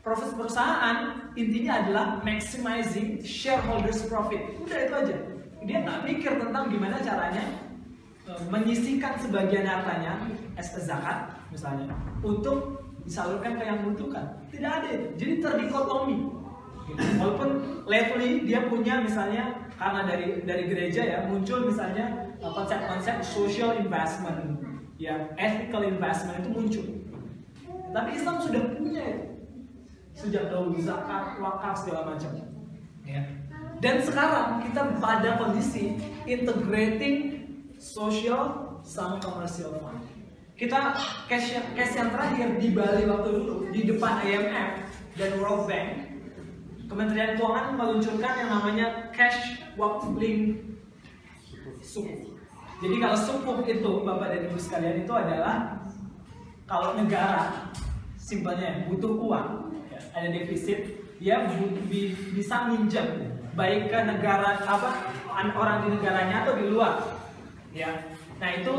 Profit 0.00 0.34
perusahaan 0.34 1.30
intinya 1.36 1.84
adalah 1.84 2.04
maximizing 2.24 3.20
shareholders 3.22 4.08
profit. 4.08 4.40
Udah 4.58 4.78
itu 4.88 4.94
aja. 4.96 5.16
Dia 5.62 5.78
nggak 5.84 6.00
mikir 6.08 6.32
tentang 6.42 6.72
gimana 6.72 6.98
caranya 6.98 7.44
eh, 8.26 8.40
menyisihkan 8.50 9.20
sebagian 9.20 9.62
hartanya 9.68 10.18
a 10.58 10.62
zakat 10.64 11.38
misalnya 11.54 11.94
untuk 12.24 12.81
disalurkan 13.06 13.58
ke 13.58 13.62
yang 13.66 13.78
membutuhkan. 13.82 14.24
Tidak 14.50 14.72
ada 14.72 14.88
itu. 14.92 15.06
Jadi 15.18 15.34
terdikotomi. 15.42 16.18
Walaupun 16.92 17.48
lately 17.86 18.44
dia 18.44 18.66
punya 18.68 19.00
misalnya 19.00 19.70
karena 19.78 20.02
dari 20.04 20.44
dari 20.44 20.64
gereja 20.68 21.02
ya 21.02 21.18
muncul 21.24 21.70
misalnya 21.70 22.34
uh, 22.42 22.52
konsep-konsep 22.52 23.22
social 23.24 23.78
investment, 23.78 24.60
ya 24.98 25.30
ethical 25.38 25.86
investment 25.86 26.42
itu 26.42 26.50
muncul. 26.52 26.86
Tapi 27.92 28.08
Islam 28.16 28.36
sudah 28.40 28.62
punya 28.76 29.02
itu 29.04 29.26
sejak 30.12 30.52
dahulu 30.52 30.76
zakat, 30.80 31.40
wakaf 31.40 31.74
segala 31.80 32.12
macam. 32.12 32.30
Ya. 33.08 33.24
Dan 33.82 33.98
sekarang 33.98 34.62
kita 34.62 35.00
pada 35.02 35.40
kondisi 35.40 35.98
integrating 36.28 37.42
social 37.80 38.78
sama 38.86 39.18
commercial 39.18 39.74
fund. 39.82 40.11
Kita 40.52 40.94
cash 41.26 41.58
cash 41.74 41.94
yang 41.96 42.12
terakhir 42.12 42.48
di 42.60 42.68
Bali 42.76 43.08
waktu 43.08 43.30
dulu 43.34 43.72
di 43.72 43.88
depan 43.88 44.22
IMF 44.22 44.70
dan 45.16 45.30
World 45.40 45.64
Bank, 45.66 45.88
Kementerian 46.86 47.40
Keuangan 47.40 47.74
meluncurkan 47.74 48.32
yang 48.36 48.50
namanya 48.52 48.86
cash 49.16 49.58
link 50.16 50.60
sukuk. 51.80 52.36
Jadi 52.82 52.96
kalau 52.98 53.16
sukuk 53.16 53.58
itu 53.64 53.92
Bapak 54.04 54.28
dan 54.28 54.40
Ibu 54.50 54.58
sekalian 54.58 55.06
itu 55.06 55.12
adalah 55.14 55.82
kalau 56.68 56.94
negara 56.94 57.72
simpelnya 58.18 58.86
butuh 58.86 59.12
uang, 59.18 59.48
ya, 59.92 60.00
ada 60.14 60.28
defisit, 60.30 61.02
dia 61.22 61.46
bisa 62.34 62.66
minjam 62.70 63.06
baik 63.52 63.92
ke 63.92 63.98
negara 64.02 64.58
apa 64.64 65.12
orang 65.32 65.84
di 65.84 65.88
negaranya 66.00 66.42
atau 66.42 66.56
di 66.56 66.66
luar 66.72 67.04
ya 67.76 67.88
nah 68.42 68.50
itu 68.58 68.74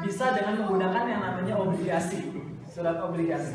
bisa 0.00 0.32
dengan 0.32 0.64
menggunakan 0.64 1.04
yang 1.04 1.20
namanya 1.20 1.54
obligasi. 1.60 2.32
Surat 2.72 2.96
obligasi. 3.04 3.52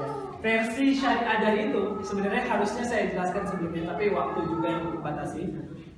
Ya. 0.00 0.08
versi 0.40 0.96
syariah 0.96 1.44
dari 1.44 1.60
itu 1.68 2.00
sebenarnya 2.00 2.48
harusnya 2.48 2.88
saya 2.88 3.12
jelaskan 3.12 3.44
sebelumnya 3.44 3.92
tapi 3.92 4.08
waktu 4.16 4.40
juga 4.48 4.66
yang 4.72 4.84
dibatasi 4.96 5.42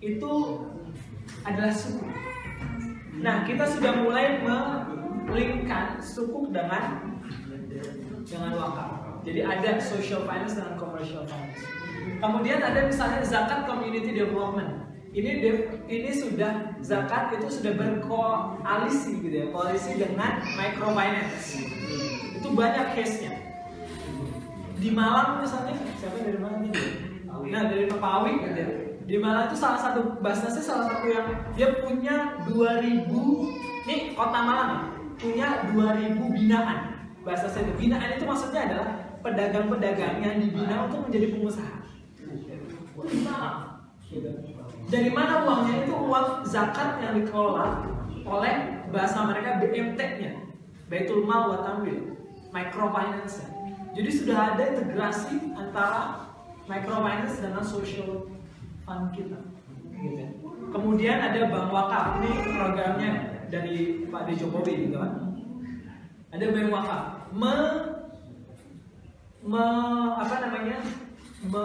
itu 0.03 0.33
adalah 1.47 1.71
suku. 1.71 2.03
Nah 3.23 3.47
kita 3.47 3.63
sudah 3.63 4.03
mulai 4.03 4.43
melingkan 5.31 6.03
suku 6.03 6.51
dengan 6.51 7.15
dengan 8.27 8.53
wakaf. 8.59 9.23
Jadi 9.23 9.41
ada 9.47 9.79
social 9.79 10.27
finance 10.27 10.59
dengan 10.59 10.75
commercial 10.75 11.23
finance. 11.31 11.63
Kemudian 12.19 12.59
ada 12.59 12.91
misalnya 12.91 13.23
zakat 13.23 13.71
community 13.71 14.19
development 14.19 14.88
ini 15.13 15.31
ini 15.89 16.11
sudah 16.13 16.77
zakat 16.85 17.37
itu 17.41 17.49
sudah 17.49 17.73
berkoalisi 17.75 19.25
gitu 19.25 19.37
ya 19.45 19.47
koalisi 19.49 19.97
dengan 19.97 20.45
microfinance. 20.57 21.65
Itu 22.39 22.55
banyak 22.55 22.95
case 22.95 23.25
nya 23.25 23.49
di 24.79 24.95
Malang 24.95 25.43
misalnya 25.43 25.75
siapa 25.99 26.23
dari 26.23 26.39
Malang 26.39 26.71
ini? 26.71 26.83
Nah 27.27 27.63
dari 27.67 27.85
Papawi 27.91 28.33
gitu 28.47 28.59
ya. 28.59 28.69
Di 29.09 29.17
Malang 29.17 29.51
itu 29.51 29.57
salah 29.59 29.81
satu 29.81 30.21
basnasnya 30.23 30.63
salah 30.63 30.87
satu 30.87 31.07
yang 31.09 31.27
dia 31.57 31.81
punya 31.83 32.39
2000 32.47 33.09
nih 33.89 34.13
kota 34.15 34.41
Malang 34.45 34.71
ya, 34.71 34.81
punya 35.19 35.49
2000 35.73 36.37
binaan. 36.37 36.79
Bahasa 37.25 37.51
saya 37.51 37.73
binaan 37.75 38.21
itu 38.21 38.25
maksudnya 38.29 38.69
adalah 38.71 38.89
pedagang-pedagang 39.25 40.23
yang 40.23 40.39
dibina 40.39 40.87
untuk 40.87 41.11
menjadi 41.11 41.35
pengusaha. 41.35 41.77
Gitu 44.09 44.58
dari 44.89 45.13
mana 45.13 45.45
uangnya 45.45 45.85
itu 45.85 45.93
uang 45.93 46.49
zakat 46.49 47.01
yang 47.05 47.21
dikelola 47.21 47.85
oleh 48.25 48.57
bahasa 48.89 49.29
mereka 49.29 49.61
BMT-nya, 49.61 50.49
Baitul 50.89 51.29
Mal 51.29 51.53
wa 51.53 51.59
Tamwil, 51.65 52.17
microfinance. 52.53 53.45
Jadi 53.93 54.11
sudah 54.13 54.57
ada 54.57 54.65
integrasi 54.65 55.53
antara 55.57 56.33
microfinance 56.65 57.41
dengan 57.41 57.65
social 57.65 58.33
fund 58.85 59.13
kita. 59.13 59.41
Kemudian 60.69 61.19
ada 61.21 61.49
bank 61.49 61.69
wakaf 61.73 62.21
ini 62.21 62.31
programnya 62.53 63.11
dari 63.49 64.05
Pak 64.09 64.29
D 64.29 64.29
Jokowi 64.37 64.89
gitu 64.89 64.97
kan. 65.01 65.37
Ada 66.33 66.45
bank 66.53 66.69
wakaf 66.69 67.03
me, 67.33 67.55
me 69.45 69.65
apa 70.17 70.35
namanya 70.45 70.79
me, 71.49 71.65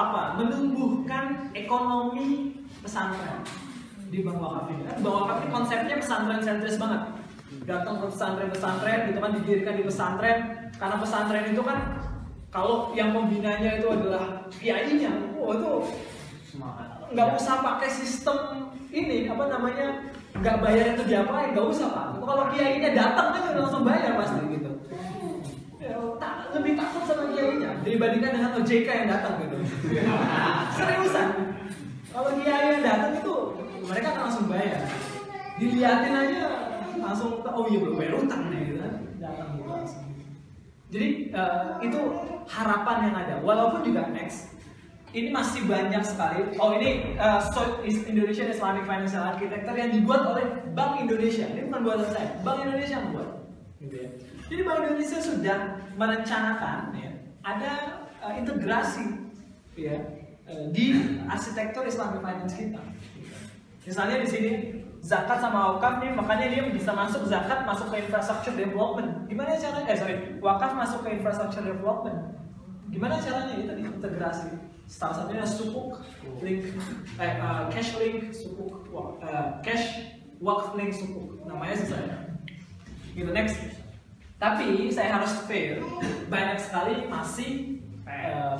apa 0.00 0.22
menumbuhkan 0.40 1.52
ekonomi 1.52 2.56
pesantren 2.80 3.44
di 4.08 4.24
Bang 4.24 4.40
Wakaf 4.40 4.72
ini 4.72 4.82
kan 4.88 4.96
Bang 5.04 5.14
Wakaf 5.22 5.36
ini 5.44 5.48
konsepnya 5.52 5.96
pesantren 6.00 6.40
sentris 6.40 6.80
banget. 6.80 7.02
Datang 7.66 8.00
ke 8.00 8.06
pesantren-pesantren 8.08 8.98
gitu 9.12 9.18
kan 9.20 9.30
didirikan 9.36 9.74
di 9.76 9.84
pesantren. 9.84 10.38
Karena 10.80 10.96
pesantren 10.96 11.44
itu 11.52 11.62
kan 11.62 11.78
kalau 12.50 12.96
yang 12.96 13.12
pembinanya 13.14 13.78
itu 13.78 13.86
adalah 13.86 14.48
kiainya 14.58 15.12
oh 15.38 15.54
itu 15.54 15.70
nggak 17.10 17.28
usah 17.38 17.62
pakai 17.62 17.90
sistem 17.90 18.70
ini 18.90 19.30
apa 19.30 19.46
namanya 19.46 20.10
nggak 20.34 20.56
bayar 20.62 20.86
itu 20.98 21.02
diapain 21.06 21.52
nggak 21.52 21.68
usah 21.68 21.86
pak. 21.92 22.06
Kalau 22.18 22.44
kiainya 22.50 22.90
datang 22.96 23.28
kan 23.36 23.42
langsung 23.54 23.84
bayar 23.86 24.16
pasti 24.18 24.40
gitu 24.50 24.69
tak, 26.18 26.34
lebih 26.54 26.72
takut 26.76 27.02
sama 27.06 27.24
kiainya 27.32 27.70
dibandingkan 27.86 28.32
dengan 28.36 28.50
OJK 28.60 28.88
yang 28.88 29.08
datang 29.08 29.34
gitu. 29.44 29.56
Seriusan. 30.76 31.28
Kalau 32.10 32.30
kiai 32.42 32.66
yang 32.78 32.82
datang 32.82 33.12
itu 33.18 33.34
mereka 33.86 34.06
akan 34.14 34.22
langsung 34.28 34.46
bayar. 34.50 34.80
Dilihatin 35.60 36.14
aja 36.16 36.42
langsung 37.00 37.40
oh 37.42 37.64
iya 37.70 37.78
belum 37.80 37.96
bayar 37.96 38.14
utang 38.18 38.42
nih 38.50 38.60
gitu. 38.74 38.78
Datang 39.22 39.48
gitu 39.56 39.68
langsung. 39.70 40.04
Jadi 40.90 41.08
uh, 41.30 41.78
itu 41.82 42.00
harapan 42.50 42.96
yang 43.10 43.14
ada. 43.14 43.34
Walaupun 43.46 43.86
juga 43.86 44.10
next 44.10 44.50
ini 45.10 45.28
masih 45.34 45.66
banyak 45.66 46.02
sekali. 46.06 46.54
Oh 46.62 46.70
ini 46.78 47.18
uh, 47.18 47.42
so, 47.50 47.82
Indonesian 47.82 48.50
Islamic 48.50 48.86
Financial 48.86 49.22
Architecture 49.22 49.74
yang 49.74 49.90
dibuat 49.90 50.22
oleh 50.22 50.46
Bank 50.70 51.02
Indonesia. 51.02 51.50
Ini 51.50 51.66
bukan 51.66 51.80
buatan 51.82 52.08
saya. 52.14 52.30
Bank 52.46 52.62
Indonesia 52.62 52.94
yang 52.94 53.06
membuat. 53.10 53.39
Jadi 54.50 54.66
Bank 54.66 54.82
Indonesia 54.82 55.18
sudah 55.22 55.58
merencanakan 55.94 56.90
ya, 56.98 57.10
ada 57.46 58.02
uh, 58.18 58.34
integrasi 58.34 59.30
ya 59.78 59.94
uh, 60.50 60.66
di 60.74 60.98
arsitektur 61.30 61.86
Islamic 61.86 62.18
finance 62.18 62.58
kita. 62.58 62.82
Misalnya 63.86 64.26
di 64.26 64.28
sini 64.28 64.50
zakat 65.06 65.38
sama 65.38 65.78
wakaf 65.78 66.02
nih, 66.02 66.10
makanya 66.18 66.46
dia 66.50 66.62
bisa 66.66 66.90
masuk 66.90 67.30
zakat 67.30 67.62
masuk 67.62 67.94
ke 67.94 68.02
infrastructure 68.02 68.58
development. 68.58 69.30
Gimana 69.30 69.54
caranya? 69.54 69.86
Eh 69.86 69.96
sorry, 69.96 70.16
wakaf 70.42 70.74
masuk 70.74 71.06
ke 71.06 71.22
infrastructure 71.22 71.62
development. 71.62 72.18
Gimana 72.90 73.22
caranya 73.22 73.54
itu 73.54 73.70
diintegrasi? 73.70 74.50
Salah 74.90 75.22
satunya 75.22 75.46
sukuk 75.46 76.02
link, 76.42 76.74
eh, 77.22 77.38
uh, 77.38 77.70
cash 77.70 77.94
link 78.02 78.34
sukuk, 78.34 78.82
uh, 79.22 79.62
cash 79.62 80.10
wakaf 80.42 80.74
link 80.74 80.90
sukuk. 80.90 81.38
Namanya 81.46 81.78
susah 81.86 82.02
ya. 82.02 82.18
Gitu 83.14 83.30
next. 83.30 83.78
Tapi 84.40 84.88
saya 84.88 85.20
harus 85.20 85.44
fair, 85.44 85.84
banyak 86.32 86.56
sekali 86.56 87.04
masih 87.12 87.84
uh, 88.08 88.56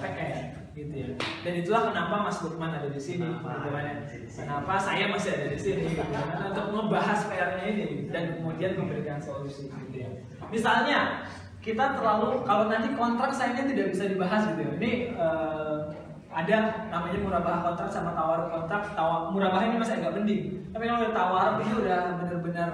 gitu 0.77 0.93
ya. 0.93 1.09
Dan 1.41 1.53
itulah 1.57 1.89
kenapa 1.89 2.15
Mas 2.29 2.39
Lukman 2.45 2.69
ada 2.69 2.93
di 2.93 3.01
sini, 3.01 3.25
kenapa, 3.25 3.65
kenapa 4.29 4.75
saya 4.77 5.09
masih 5.09 5.31
ada 5.41 5.47
di 5.49 5.59
sini, 5.59 5.89
gitu 5.89 6.05
untuk 6.53 6.67
membahas 6.69 7.25
PR-nya 7.33 7.65
ini 7.65 8.13
dan 8.13 8.37
kemudian 8.37 8.77
memberikan 8.77 9.19
solusi 9.19 9.73
gitu 9.73 9.97
ya. 10.05 10.11
Misalnya 10.53 11.25
kita 11.61 11.97
terlalu 11.97 12.45
kalau 12.45 12.69
nanti 12.69 12.93
kontrak 12.97 13.33
sayangnya 13.33 13.65
tidak 13.73 13.87
bisa 13.97 14.05
dibahas 14.09 14.43
gitu 14.53 14.61
ya. 14.61 14.73
Ini 14.77 14.93
uh, 15.17 15.79
ada 16.31 16.87
namanya 16.89 17.19
murabah 17.19 17.57
kontrak 17.67 17.91
sama 17.91 18.15
tawar 18.15 18.47
kontrak. 18.49 18.95
Tawar 18.95 19.35
murabah 19.35 19.67
ini 19.67 19.77
masih 19.83 19.99
agak 19.99 20.23
mending. 20.23 20.43
Tapi 20.71 20.85
kalau 20.87 21.01
udah 21.03 21.15
tawar 21.15 21.49
ini 21.59 21.73
udah 21.83 22.01
benar-benar 22.23 22.71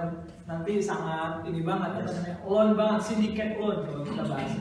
nanti 0.47 0.73
sangat 0.79 1.43
ini 1.43 1.59
banget 1.65 1.91
apa 1.99 2.09
namanya 2.13 2.37
loan 2.47 2.69
banget 2.77 3.01
syndicate 3.03 3.59
loan 3.59 3.83
kalau 3.83 4.01
kita 4.07 4.23
bahas 4.23 4.53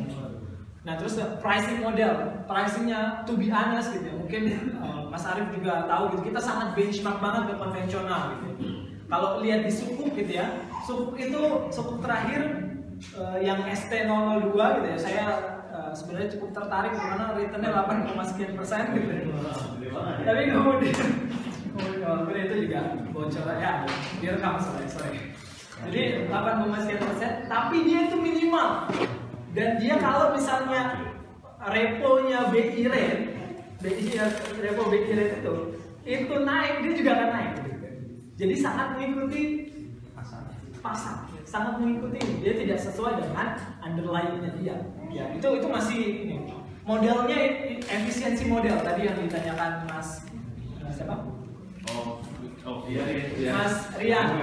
nah 0.87 0.95
terus 0.95 1.19
pricing 1.43 1.83
model. 1.83 2.13
Pricingnya 2.47 3.27
to 3.27 3.35
be 3.35 3.51
honest 3.51 3.91
gitu 3.91 4.07
ya 4.07 4.15
mungkin 4.15 4.43
uh, 4.79 5.03
Mas 5.11 5.27
Arief 5.27 5.51
juga 5.51 5.85
tahu 5.91 6.15
gitu. 6.15 6.31
Kita 6.31 6.41
sangat 6.41 6.79
benchmark 6.79 7.19
banget 7.19 7.43
ke 7.51 7.55
konvensional 7.59 8.23
gitu 8.39 8.87
kalau 9.07 9.39
lihat 9.43 9.67
di 9.67 9.73
sukuk 9.73 10.13
gitu 10.15 10.33
ya 10.35 10.47
sukuk 10.83 11.15
itu 11.19 11.71
sukuk 11.71 12.03
terakhir 12.03 12.75
uh, 13.15 13.39
yang 13.39 13.63
ST002 13.63 14.55
gitu 14.55 14.87
ya 14.87 14.99
saya 14.99 15.25
sebenarnya 15.97 16.29
cukup 16.37 16.51
tertarik 16.53 16.93
karena 16.93 17.33
returnnya 17.33 17.71
8, 17.73 18.29
sekian 18.29 18.53
persen 18.53 18.85
gitu. 18.93 19.13
Tapi 20.29 20.43
kemudian 20.53 21.09
kemudian 21.77 22.45
itu 22.49 22.57
juga 22.69 22.81
bocor 23.13 23.49
ya 23.57 23.89
direkam 24.21 24.61
sorry 24.61 24.87
sorry. 24.89 25.21
Jadi 25.89 26.29
8, 26.29 26.85
sekian 26.85 27.01
persen, 27.01 27.33
tapi 27.49 27.77
dia 27.89 28.13
itu 28.13 28.17
minimal. 28.21 28.93
Dan 29.57 29.81
dia 29.81 29.97
kalau 29.97 30.37
misalnya 30.37 31.01
reponya 31.73 32.53
BI 32.53 32.85
rate, 32.93 33.25
BI 33.81 34.21
repo 34.61 34.93
BI 34.93 35.13
rate 35.17 35.41
itu 35.41 35.55
itu 36.07 36.35
naik 36.45 36.85
dia 36.85 36.93
juga 36.93 37.11
akan 37.17 37.31
naik. 37.33 37.53
Jadi 38.37 38.55
sangat 38.61 39.01
mengikuti 39.01 39.43
pasar. 40.85 41.25
sangat 41.47 41.79
mengikuti 41.79 42.19
dia 42.43 42.53
tidak 42.59 42.79
sesuai 42.83 43.23
dengan 43.23 43.59
underlyingnya 43.83 44.51
dia 44.59 44.77
ya 45.17 45.25
itu 45.33 45.49
itu 45.57 45.67
masih 45.67 45.99
ini. 46.29 46.37
Modelnya 46.87 47.39
efisiensi 47.83 48.47
model 48.47 48.79
tadi 48.85 49.11
yang 49.11 49.19
ditanyakan 49.19 49.91
mas. 49.91 50.23
Siapa? 50.95 51.19
Oh, 51.91 52.23
oh 52.63 52.79
iya 52.87 53.03
iya. 53.35 53.51
mas 53.51 53.91
Rian. 53.99 54.39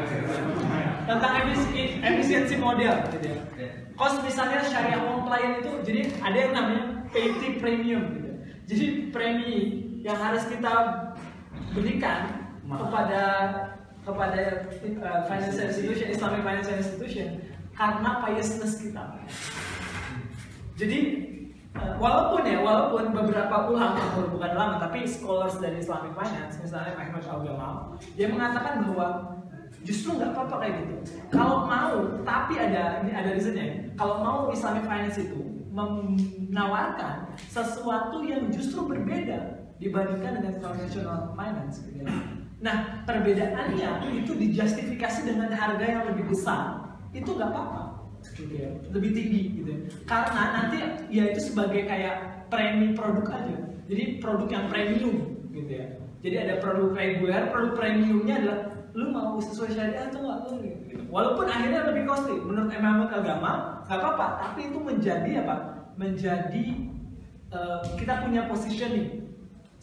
Tentang 1.07 1.33
efisi- 1.45 2.03
efisiensi 2.03 2.55
model 2.59 2.99
gitu 3.15 3.27
ya. 3.31 3.39
Cost 3.95 4.25
misalnya 4.25 4.65
syariah 4.65 4.99
compliant 4.99 5.61
itu 5.63 5.71
jadi 5.85 6.01
ada 6.19 6.37
yang 6.37 6.51
namanya 6.57 6.83
payty 7.13 7.61
premium 7.61 8.03
gitu. 8.17 8.31
Jadi 8.67 8.85
premi 9.13 9.53
yang 10.03 10.19
harus 10.19 10.43
kita 10.49 10.73
berikan 11.71 12.27
kepada 12.67 13.23
kepada 14.03 14.67
uh, 14.99 15.21
financial 15.31 15.71
institution, 15.71 16.11
Islamic 16.11 16.41
financial 16.43 16.75
institution 16.75 17.27
karena 17.71 18.19
piousness 18.19 18.83
kita. 18.83 19.03
Jadi 20.73 20.99
uh, 21.77 21.95
walaupun 22.01 22.41
ya, 22.45 22.59
walaupun 22.61 23.13
beberapa 23.13 23.69
ulama, 23.69 24.01
bukan 24.33 24.51
ulama 24.57 24.75
tapi 24.81 25.05
scholars 25.05 25.61
dari 25.61 25.77
Islamic 25.81 26.17
finance, 26.17 26.57
misalnya 26.57 26.97
Ahmad 26.97 27.23
Al 27.29 27.41
dia 28.17 28.27
mengatakan 28.29 28.89
bahwa 28.89 29.37
justru 29.85 30.17
nggak 30.17 30.33
apa-apa 30.33 30.55
kayak 30.63 30.75
gitu. 30.81 30.95
Kalau 31.29 31.69
mau, 31.69 32.21
tapi 32.25 32.53
ada 32.57 33.03
ini 33.05 33.11
ada 33.13 33.29
reasonnya. 33.35 33.93
Kalau 33.93 34.23
mau 34.25 34.39
Islamic 34.49 34.87
finance 34.89 35.19
itu 35.21 35.39
menawarkan 35.73 37.33
sesuatu 37.49 38.21
yang 38.21 38.49
justru 38.53 38.85
berbeda 38.85 39.69
dibandingkan 39.81 40.41
dengan 40.41 40.53
conventional 40.61 41.33
finance. 41.33 41.81
Gitu. 41.85 42.05
ya. 42.05 42.13
Nah, 42.63 43.03
perbedaannya 43.03 44.07
itu 44.23 44.31
dijustifikasi 44.39 45.27
dengan 45.27 45.51
harga 45.51 45.83
yang 45.83 46.07
lebih 46.07 46.31
besar, 46.31 46.95
itu 47.11 47.27
nggak 47.27 47.51
apa-apa 47.51 47.92
gitu 48.33 48.53
ya. 48.53 48.69
Lebih 48.89 49.11
tinggi 49.13 49.41
gitu 49.61 49.69
ya. 49.69 49.79
karena 50.09 50.43
nanti 50.51 50.77
ya 51.09 51.23
itu 51.31 51.39
sebagai 51.41 51.85
kayak 51.85 52.47
premi 52.49 52.93
produk 52.97 53.25
aja. 53.29 53.57
Jadi 53.89 54.03
produk 54.19 54.49
yang 54.49 54.65
premium 54.69 55.15
gitu 55.53 55.71
ya. 55.71 55.87
Jadi 56.23 56.35
ada 56.39 56.53
produk 56.63 56.95
reguler 56.95 57.51
produk 57.51 57.73
premiumnya 57.75 58.35
adalah 58.39 58.59
lu 58.93 59.09
mau 59.09 59.41
sesuai 59.41 59.73
syariah 59.73 60.05
atau 60.05 60.21
nggak 60.21 60.39
lu 60.45 60.51
gitu. 60.61 61.01
walaupun 61.09 61.45
akhirnya 61.49 61.89
lebih 61.89 62.03
costly. 62.05 62.37
Menurut 62.37 62.69
Imam 62.73 63.05
agama 63.09 63.81
nggak 63.89 63.99
apa-apa. 63.99 64.27
Tapi 64.49 64.59
itu 64.71 64.77
menjadi 64.79 65.31
apa? 65.45 65.55
Menjadi 65.97 66.65
eh, 67.53 67.79
kita 67.97 68.13
punya 68.25 68.45
positioning. 68.49 69.29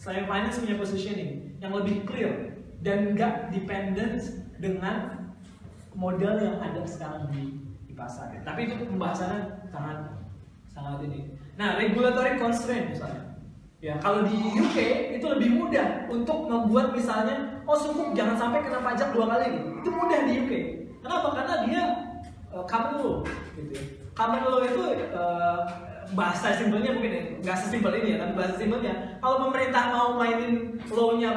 Selain 0.01 0.25
finance 0.25 0.57
punya 0.57 0.75
positioning 0.81 1.53
yang 1.61 1.77
lebih 1.77 2.01
clear 2.09 2.57
dan 2.81 3.13
nggak 3.13 3.53
dependent 3.53 4.17
dengan 4.57 5.29
model 5.93 6.41
yang 6.41 6.57
ada 6.57 6.81
sekarang 6.89 7.29
di 7.29 7.60
pasar. 8.01 8.27
ya. 8.33 8.39
Tapi 8.41 8.59
itu 8.65 8.73
pembahasannya 8.89 9.69
sangat 9.69 9.97
sangat 10.73 11.05
ini. 11.05 11.37
Nah, 11.55 11.77
regulatory 11.77 12.41
constraint 12.41 12.97
misalnya. 12.97 13.31
Ya, 13.81 13.97
kalau 13.97 14.21
di 14.29 14.37
UK 14.37 14.77
itu 15.17 15.25
lebih 15.25 15.57
mudah 15.57 16.05
untuk 16.05 16.45
membuat 16.45 16.93
misalnya, 16.93 17.65
oh 17.65 17.73
sukuk 17.73 18.13
jangan 18.13 18.37
sampai 18.37 18.61
kena 18.61 18.77
pajak 18.77 19.09
dua 19.09 19.25
kali 19.25 19.57
gitu. 19.57 19.67
Itu 19.81 19.89
mudah 19.89 20.19
di 20.29 20.33
UK. 20.37 20.53
Kenapa? 21.01 21.27
Karena 21.33 21.55
dia 21.65 21.81
uh, 22.53 22.65
common 22.69 22.93
law 23.01 23.15
gitu. 23.57 23.71
ya. 23.73 23.83
Common 24.13 24.41
law 24.45 24.61
itu 24.61 24.81
uh, 25.17 25.65
bahasa 26.13 26.53
simpelnya 26.53 26.93
mungkin 26.93 27.11
ya, 27.11 27.23
nggak 27.41 27.57
sesimpel 27.57 27.93
ini 28.03 28.13
ya, 28.13 28.17
tapi 28.21 28.33
bahasa 28.35 28.55
simpelnya 28.59 28.93
kalau 29.23 29.47
pemerintah 29.47 29.83
mau 29.95 30.19
mainin 30.19 30.77
law-nya 30.91 31.31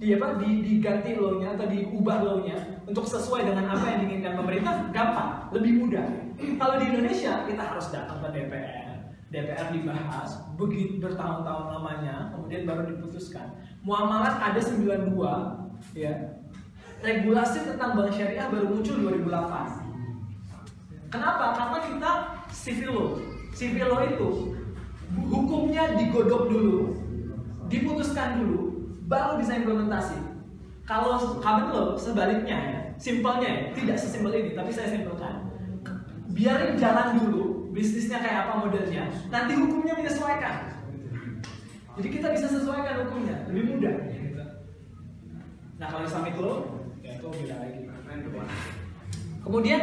di 0.00 0.16
apa 0.16 0.40
di, 0.40 0.64
diganti 0.64 1.12
law-nya 1.12 1.60
atau 1.60 1.68
diubah 1.68 2.24
law-nya 2.24 2.56
untuk 2.88 3.04
sesuai 3.04 3.44
dengan 3.44 3.68
apa 3.68 3.84
yang 3.84 4.08
diinginkan 4.08 4.32
pemerintah 4.32 4.88
gampang 4.96 5.52
lebih 5.52 5.84
mudah. 5.84 6.08
Kalau 6.40 6.80
di 6.80 6.88
Indonesia 6.88 7.44
kita 7.44 7.60
harus 7.60 7.92
datang 7.92 8.24
ke 8.24 8.32
DPR 8.32 9.12
DPR 9.28 9.76
dibahas 9.76 10.40
begitu 10.56 10.96
bertahun-tahun 11.04 11.76
lamanya 11.76 12.32
kemudian 12.32 12.64
baru 12.64 12.96
diputuskan. 12.96 13.60
Muamalat 13.84 14.40
ada 14.40 14.56
92 14.56 15.12
ya. 15.92 16.40
Regulasi 17.00 17.64
tentang 17.64 17.96
bank 17.96 18.12
syariah 18.12 18.44
baru 18.48 18.68
muncul 18.72 18.96
2008 19.04 21.12
kenapa? 21.12 21.44
Karena 21.60 21.78
kita 21.84 22.40
civil 22.48 22.92
law. 22.96 23.20
Civil 23.52 23.88
law 23.92 24.00
itu 24.08 24.56
hukumnya 25.28 25.92
digodok 26.00 26.48
dulu 26.48 26.96
diputuskan 27.68 28.40
dulu 28.40 28.69
baru 29.10 29.42
bisa 29.42 29.58
implementasi. 29.58 30.16
Kalau 30.86 31.18
common 31.42 31.66
law 31.74 31.88
sebaliknya 31.98 32.56
ya, 32.56 32.80
simpelnya 32.94 33.48
ya, 33.50 33.62
tidak 33.74 33.96
sesimpel 33.98 34.30
ini, 34.34 34.54
tapi 34.54 34.70
saya 34.70 34.94
simpelkan. 34.94 35.50
Biarin 36.30 36.78
jalan 36.78 37.18
dulu, 37.18 37.74
bisnisnya 37.74 38.22
kayak 38.22 38.46
apa 38.46 38.66
modelnya, 38.66 39.10
nanti 39.34 39.58
hukumnya 39.58 39.98
menyesuaikan. 39.98 40.78
Jadi 41.98 42.08
kita 42.08 42.26
bisa 42.30 42.46
sesuaikan 42.46 43.06
hukumnya, 43.06 43.50
lebih 43.50 43.76
mudah. 43.76 43.96
Nah 45.82 45.86
kalau 45.90 46.06
Islamic 46.06 46.38
itu. 46.38 46.54
Kemudian 49.40 49.80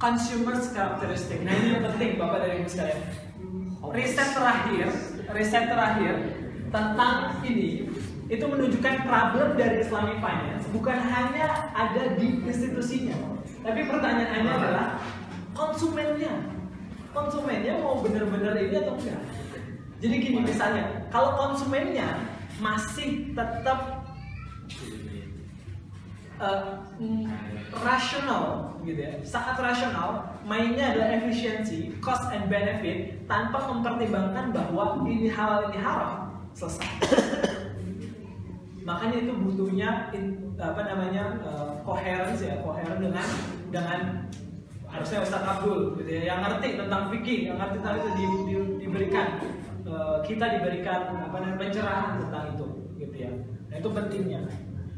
consumer 0.00 0.56
characteristic. 0.58 1.38
Nah 1.46 1.52
ini 1.54 1.78
yang 1.78 1.82
penting 1.92 2.18
Bapak 2.18 2.42
dan 2.42 2.50
Ibu 2.58 2.68
sekalian. 2.68 3.00
Riset 3.94 4.28
terakhir, 4.34 4.88
riset 5.30 5.64
terakhir 5.70 6.14
tentang 6.72 7.38
ini 7.46 7.93
itu 8.24 8.44
menunjukkan 8.44 9.04
problem 9.04 9.48
dari 9.60 9.84
Islamic 9.84 10.16
finance 10.16 10.64
bukan 10.72 10.96
hanya 10.96 11.68
ada 11.76 12.16
di 12.16 12.40
institusinya, 12.40 13.16
tapi 13.60 13.84
pertanyaannya 13.84 14.52
adalah 14.52 14.86
konsumennya. 15.52 16.32
Konsumennya 17.12 17.78
mau 17.78 18.02
benar-benar 18.02 18.58
ini 18.58 18.74
atau 18.74 18.96
enggak? 18.98 19.22
Jadi 20.02 20.14
gini 20.18 20.40
misalnya, 20.42 21.06
kalau 21.14 21.36
konsumennya 21.38 22.18
masih 22.58 23.30
tetap 23.36 24.02
uh, 26.42 26.82
mm, 26.98 27.30
rasional 27.86 28.74
gitu 28.82 28.98
ya, 28.98 29.14
sangat 29.22 29.62
rasional, 29.62 30.26
mainnya 30.42 30.90
adalah 30.90 31.08
efisiensi, 31.22 31.94
cost 32.02 32.26
and 32.34 32.50
benefit 32.50 33.14
tanpa 33.30 33.68
mempertimbangkan 33.70 34.50
bahwa 34.50 35.06
ini 35.06 35.30
halal 35.30 35.70
ini 35.70 35.78
haram, 35.78 36.34
selesai 36.56 37.43
makanya 38.84 39.16
itu 39.24 39.32
butuhnya 39.32 40.12
in, 40.12 40.54
apa 40.60 40.80
namanya 40.84 41.40
uh, 41.40 41.72
ya 42.36 42.60
coherent 42.60 43.00
dengan 43.00 43.26
dengan 43.72 44.00
harusnya 44.86 45.24
Ustadz 45.24 45.48
Abdul 45.48 45.98
gitu 45.98 46.10
ya 46.12 46.22
yang 46.30 46.40
ngerti 46.44 46.78
tentang 46.78 47.10
fikih 47.10 47.50
yang 47.50 47.56
ngerti 47.58 47.76
tentang 47.80 47.96
itu 47.98 48.10
di, 48.14 48.24
di, 48.28 48.54
diberikan 48.86 49.26
uh, 49.88 50.20
kita 50.22 50.60
diberikan 50.60 51.00
apa 51.16 51.36
namanya 51.40 51.56
pencerahan 51.58 52.12
tentang 52.22 52.44
itu 52.54 52.66
gitu 53.00 53.16
ya. 53.16 53.32
Nah 53.72 53.76
itu 53.80 53.88
pentingnya. 53.90 54.40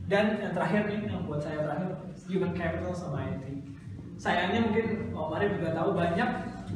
Dan 0.07 0.39
yang 0.39 0.53
terakhir 0.55 0.87
nih 0.87 1.01
yang 1.11 1.27
buat 1.27 1.43
saya 1.43 1.67
terakhir 1.67 1.89
human 2.31 2.53
capital 2.55 2.95
sama 2.95 3.27
IT 3.27 3.57
sayangnya 4.17 4.61
mungkin 4.65 5.13
Om 5.13 5.33
Arif 5.37 5.51
juga 5.61 5.71
tahu 5.77 5.91
banyak 5.93 6.31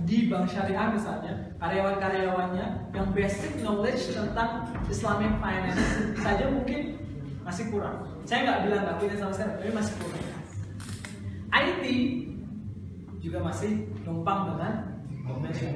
di 0.05 0.28
bank 0.28 0.47
syariah 0.49 0.93
misalnya 0.93 1.35
karyawan-karyawannya 1.61 2.66
yang 2.97 3.07
basic 3.12 3.53
knowledge 3.61 4.16
tentang 4.16 4.65
Islamic 4.89 5.28
finance 5.45 5.85
saja 6.16 6.49
mungkin 6.49 6.97
masih 7.45 7.69
kurang. 7.69 8.09
Saya 8.24 8.49
nggak 8.49 8.61
bilang 8.65 8.82
nggak 8.89 8.97
punya 8.97 9.16
sama 9.20 9.32
sekali, 9.37 9.53
tapi 9.61 9.73
masih 9.77 9.95
kurang. 10.01 10.24
IT 11.51 11.85
juga 13.20 13.39
masih 13.45 13.70
numpang 14.09 14.41
dengan 14.57 14.73
masih 15.28 15.69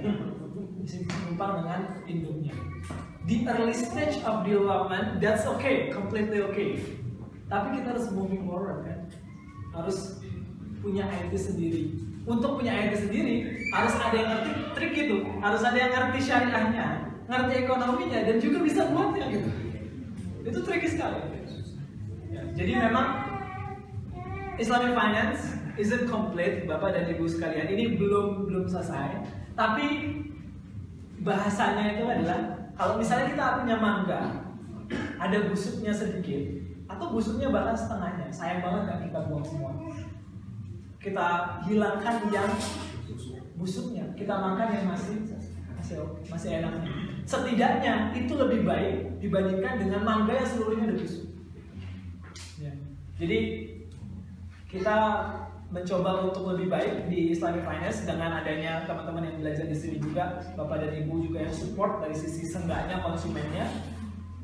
numpang 1.28 1.52
dengan 1.60 1.80
induknya. 2.08 2.54
Di 3.24 3.44
early 3.48 3.76
stage 3.76 4.20
of 4.24 4.44
development, 4.44 5.20
that's 5.20 5.48
okay, 5.48 5.88
completely 5.92 6.44
okay. 6.44 6.80
Tapi 7.48 7.80
kita 7.80 7.96
harus 7.96 8.08
moving 8.12 8.44
forward 8.48 8.84
kan, 8.88 8.98
harus 9.76 10.20
punya 10.80 11.08
IT 11.08 11.32
sendiri. 11.36 12.03
Untuk 12.24 12.56
punya 12.56 12.72
IT 12.72 13.04
sendiri 13.04 13.68
harus 13.68 13.94
ada 14.00 14.16
yang 14.16 14.28
ngerti 14.32 14.50
trik 14.72 14.94
itu, 14.96 15.16
harus 15.44 15.60
ada 15.60 15.76
yang 15.76 15.92
ngerti 15.92 16.18
syariahnya, 16.24 16.86
ngerti 17.28 17.52
ekonominya 17.68 18.20
dan 18.24 18.36
juga 18.40 18.64
bisa 18.64 18.88
buatnya 18.88 19.28
gitu. 19.28 19.50
Itu 20.44 20.58
tricky 20.64 20.88
sekali. 20.88 21.20
Ya, 22.32 22.42
jadi 22.56 22.88
memang 22.88 23.28
Islamic 24.56 24.96
finance 24.96 25.52
isn't 25.76 26.08
complete, 26.08 26.64
Bapak 26.64 26.96
dan 26.96 27.12
Ibu 27.12 27.28
sekalian. 27.28 27.68
Ini 27.68 28.00
belum 28.00 28.48
belum 28.48 28.64
selesai. 28.72 29.20
Tapi 29.52 29.86
bahasanya 31.20 32.00
itu 32.00 32.04
adalah 32.08 32.72
kalau 32.74 32.96
misalnya 32.96 33.36
kita 33.36 33.44
punya 33.60 33.76
mangga, 33.76 34.22
ada 35.20 35.38
busuknya 35.44 35.92
sedikit, 35.92 36.42
atau 36.88 37.12
busuknya 37.12 37.52
bahkan 37.52 37.76
setengahnya, 37.76 38.32
sayang 38.32 38.64
banget 38.64 38.82
kan 38.88 38.98
kita 39.04 39.18
buang 39.28 39.44
semua. 39.44 39.72
Kita 41.04 41.60
hilangkan 41.68 42.32
yang 42.32 42.48
busuknya, 43.60 44.08
kita 44.16 44.32
makan 44.32 44.68
yang 44.72 44.86
masih 44.88 45.20
masih 45.76 46.00
masih 46.32 46.50
enak. 46.64 46.72
Setidaknya 47.28 48.16
itu 48.16 48.32
lebih 48.32 48.64
baik 48.64 49.20
dibandingkan 49.20 49.84
dengan 49.84 50.00
mangga 50.00 50.32
yang 50.32 50.48
seluruhnya 50.48 50.88
ada 50.88 50.96
busuk. 50.96 51.28
Ya. 52.56 52.72
Jadi 53.20 53.38
kita 54.72 54.96
mencoba 55.68 56.30
untuk 56.30 56.54
lebih 56.56 56.72
baik 56.72 57.12
di 57.12 57.34
Islamic 57.36 57.66
Finance 57.66 58.06
dengan 58.08 58.40
adanya 58.40 58.88
teman-teman 58.88 59.28
yang 59.28 59.36
belajar 59.44 59.66
di 59.68 59.76
sini 59.76 59.96
juga, 60.00 60.40
bapak 60.56 60.88
dan 60.88 60.90
ibu 61.04 61.20
juga 61.20 61.44
yang 61.44 61.54
support 61.54 62.00
dari 62.00 62.16
sisi 62.16 62.48
seenggaknya 62.48 63.04
konsumennya. 63.04 63.68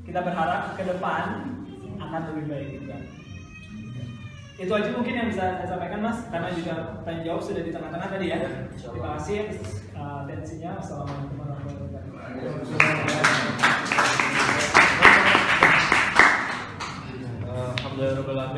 Kita 0.05 0.21
berharap 0.27 0.75
ke 0.77 0.83
depan 0.85 1.55
akan 2.03 2.21
lebih 2.35 2.45
baik 2.51 2.69
juga. 2.83 2.97
Itu 4.61 4.77
aja 4.77 4.93
mungkin 4.93 5.17
yang 5.17 5.33
bisa 5.33 5.57
saya 5.57 5.73
sampaikan 5.73 6.05
mas, 6.05 6.21
karena 6.29 6.53
juga 6.53 7.01
tanya 7.01 7.25
jawab 7.25 7.41
sudah 7.41 7.65
di 7.65 7.73
tengah-tengah 7.73 8.09
tadi 8.13 8.29
ya. 8.29 8.69
Terima 8.77 9.17
kasih 9.17 9.57
uh, 9.97 10.29
atensinya. 10.29 10.77
Assalamualaikum 10.77 11.41
warahmatullahi 11.41 11.81
wabarakatuh. 11.81 13.41
Alhamdulillah 17.81 18.53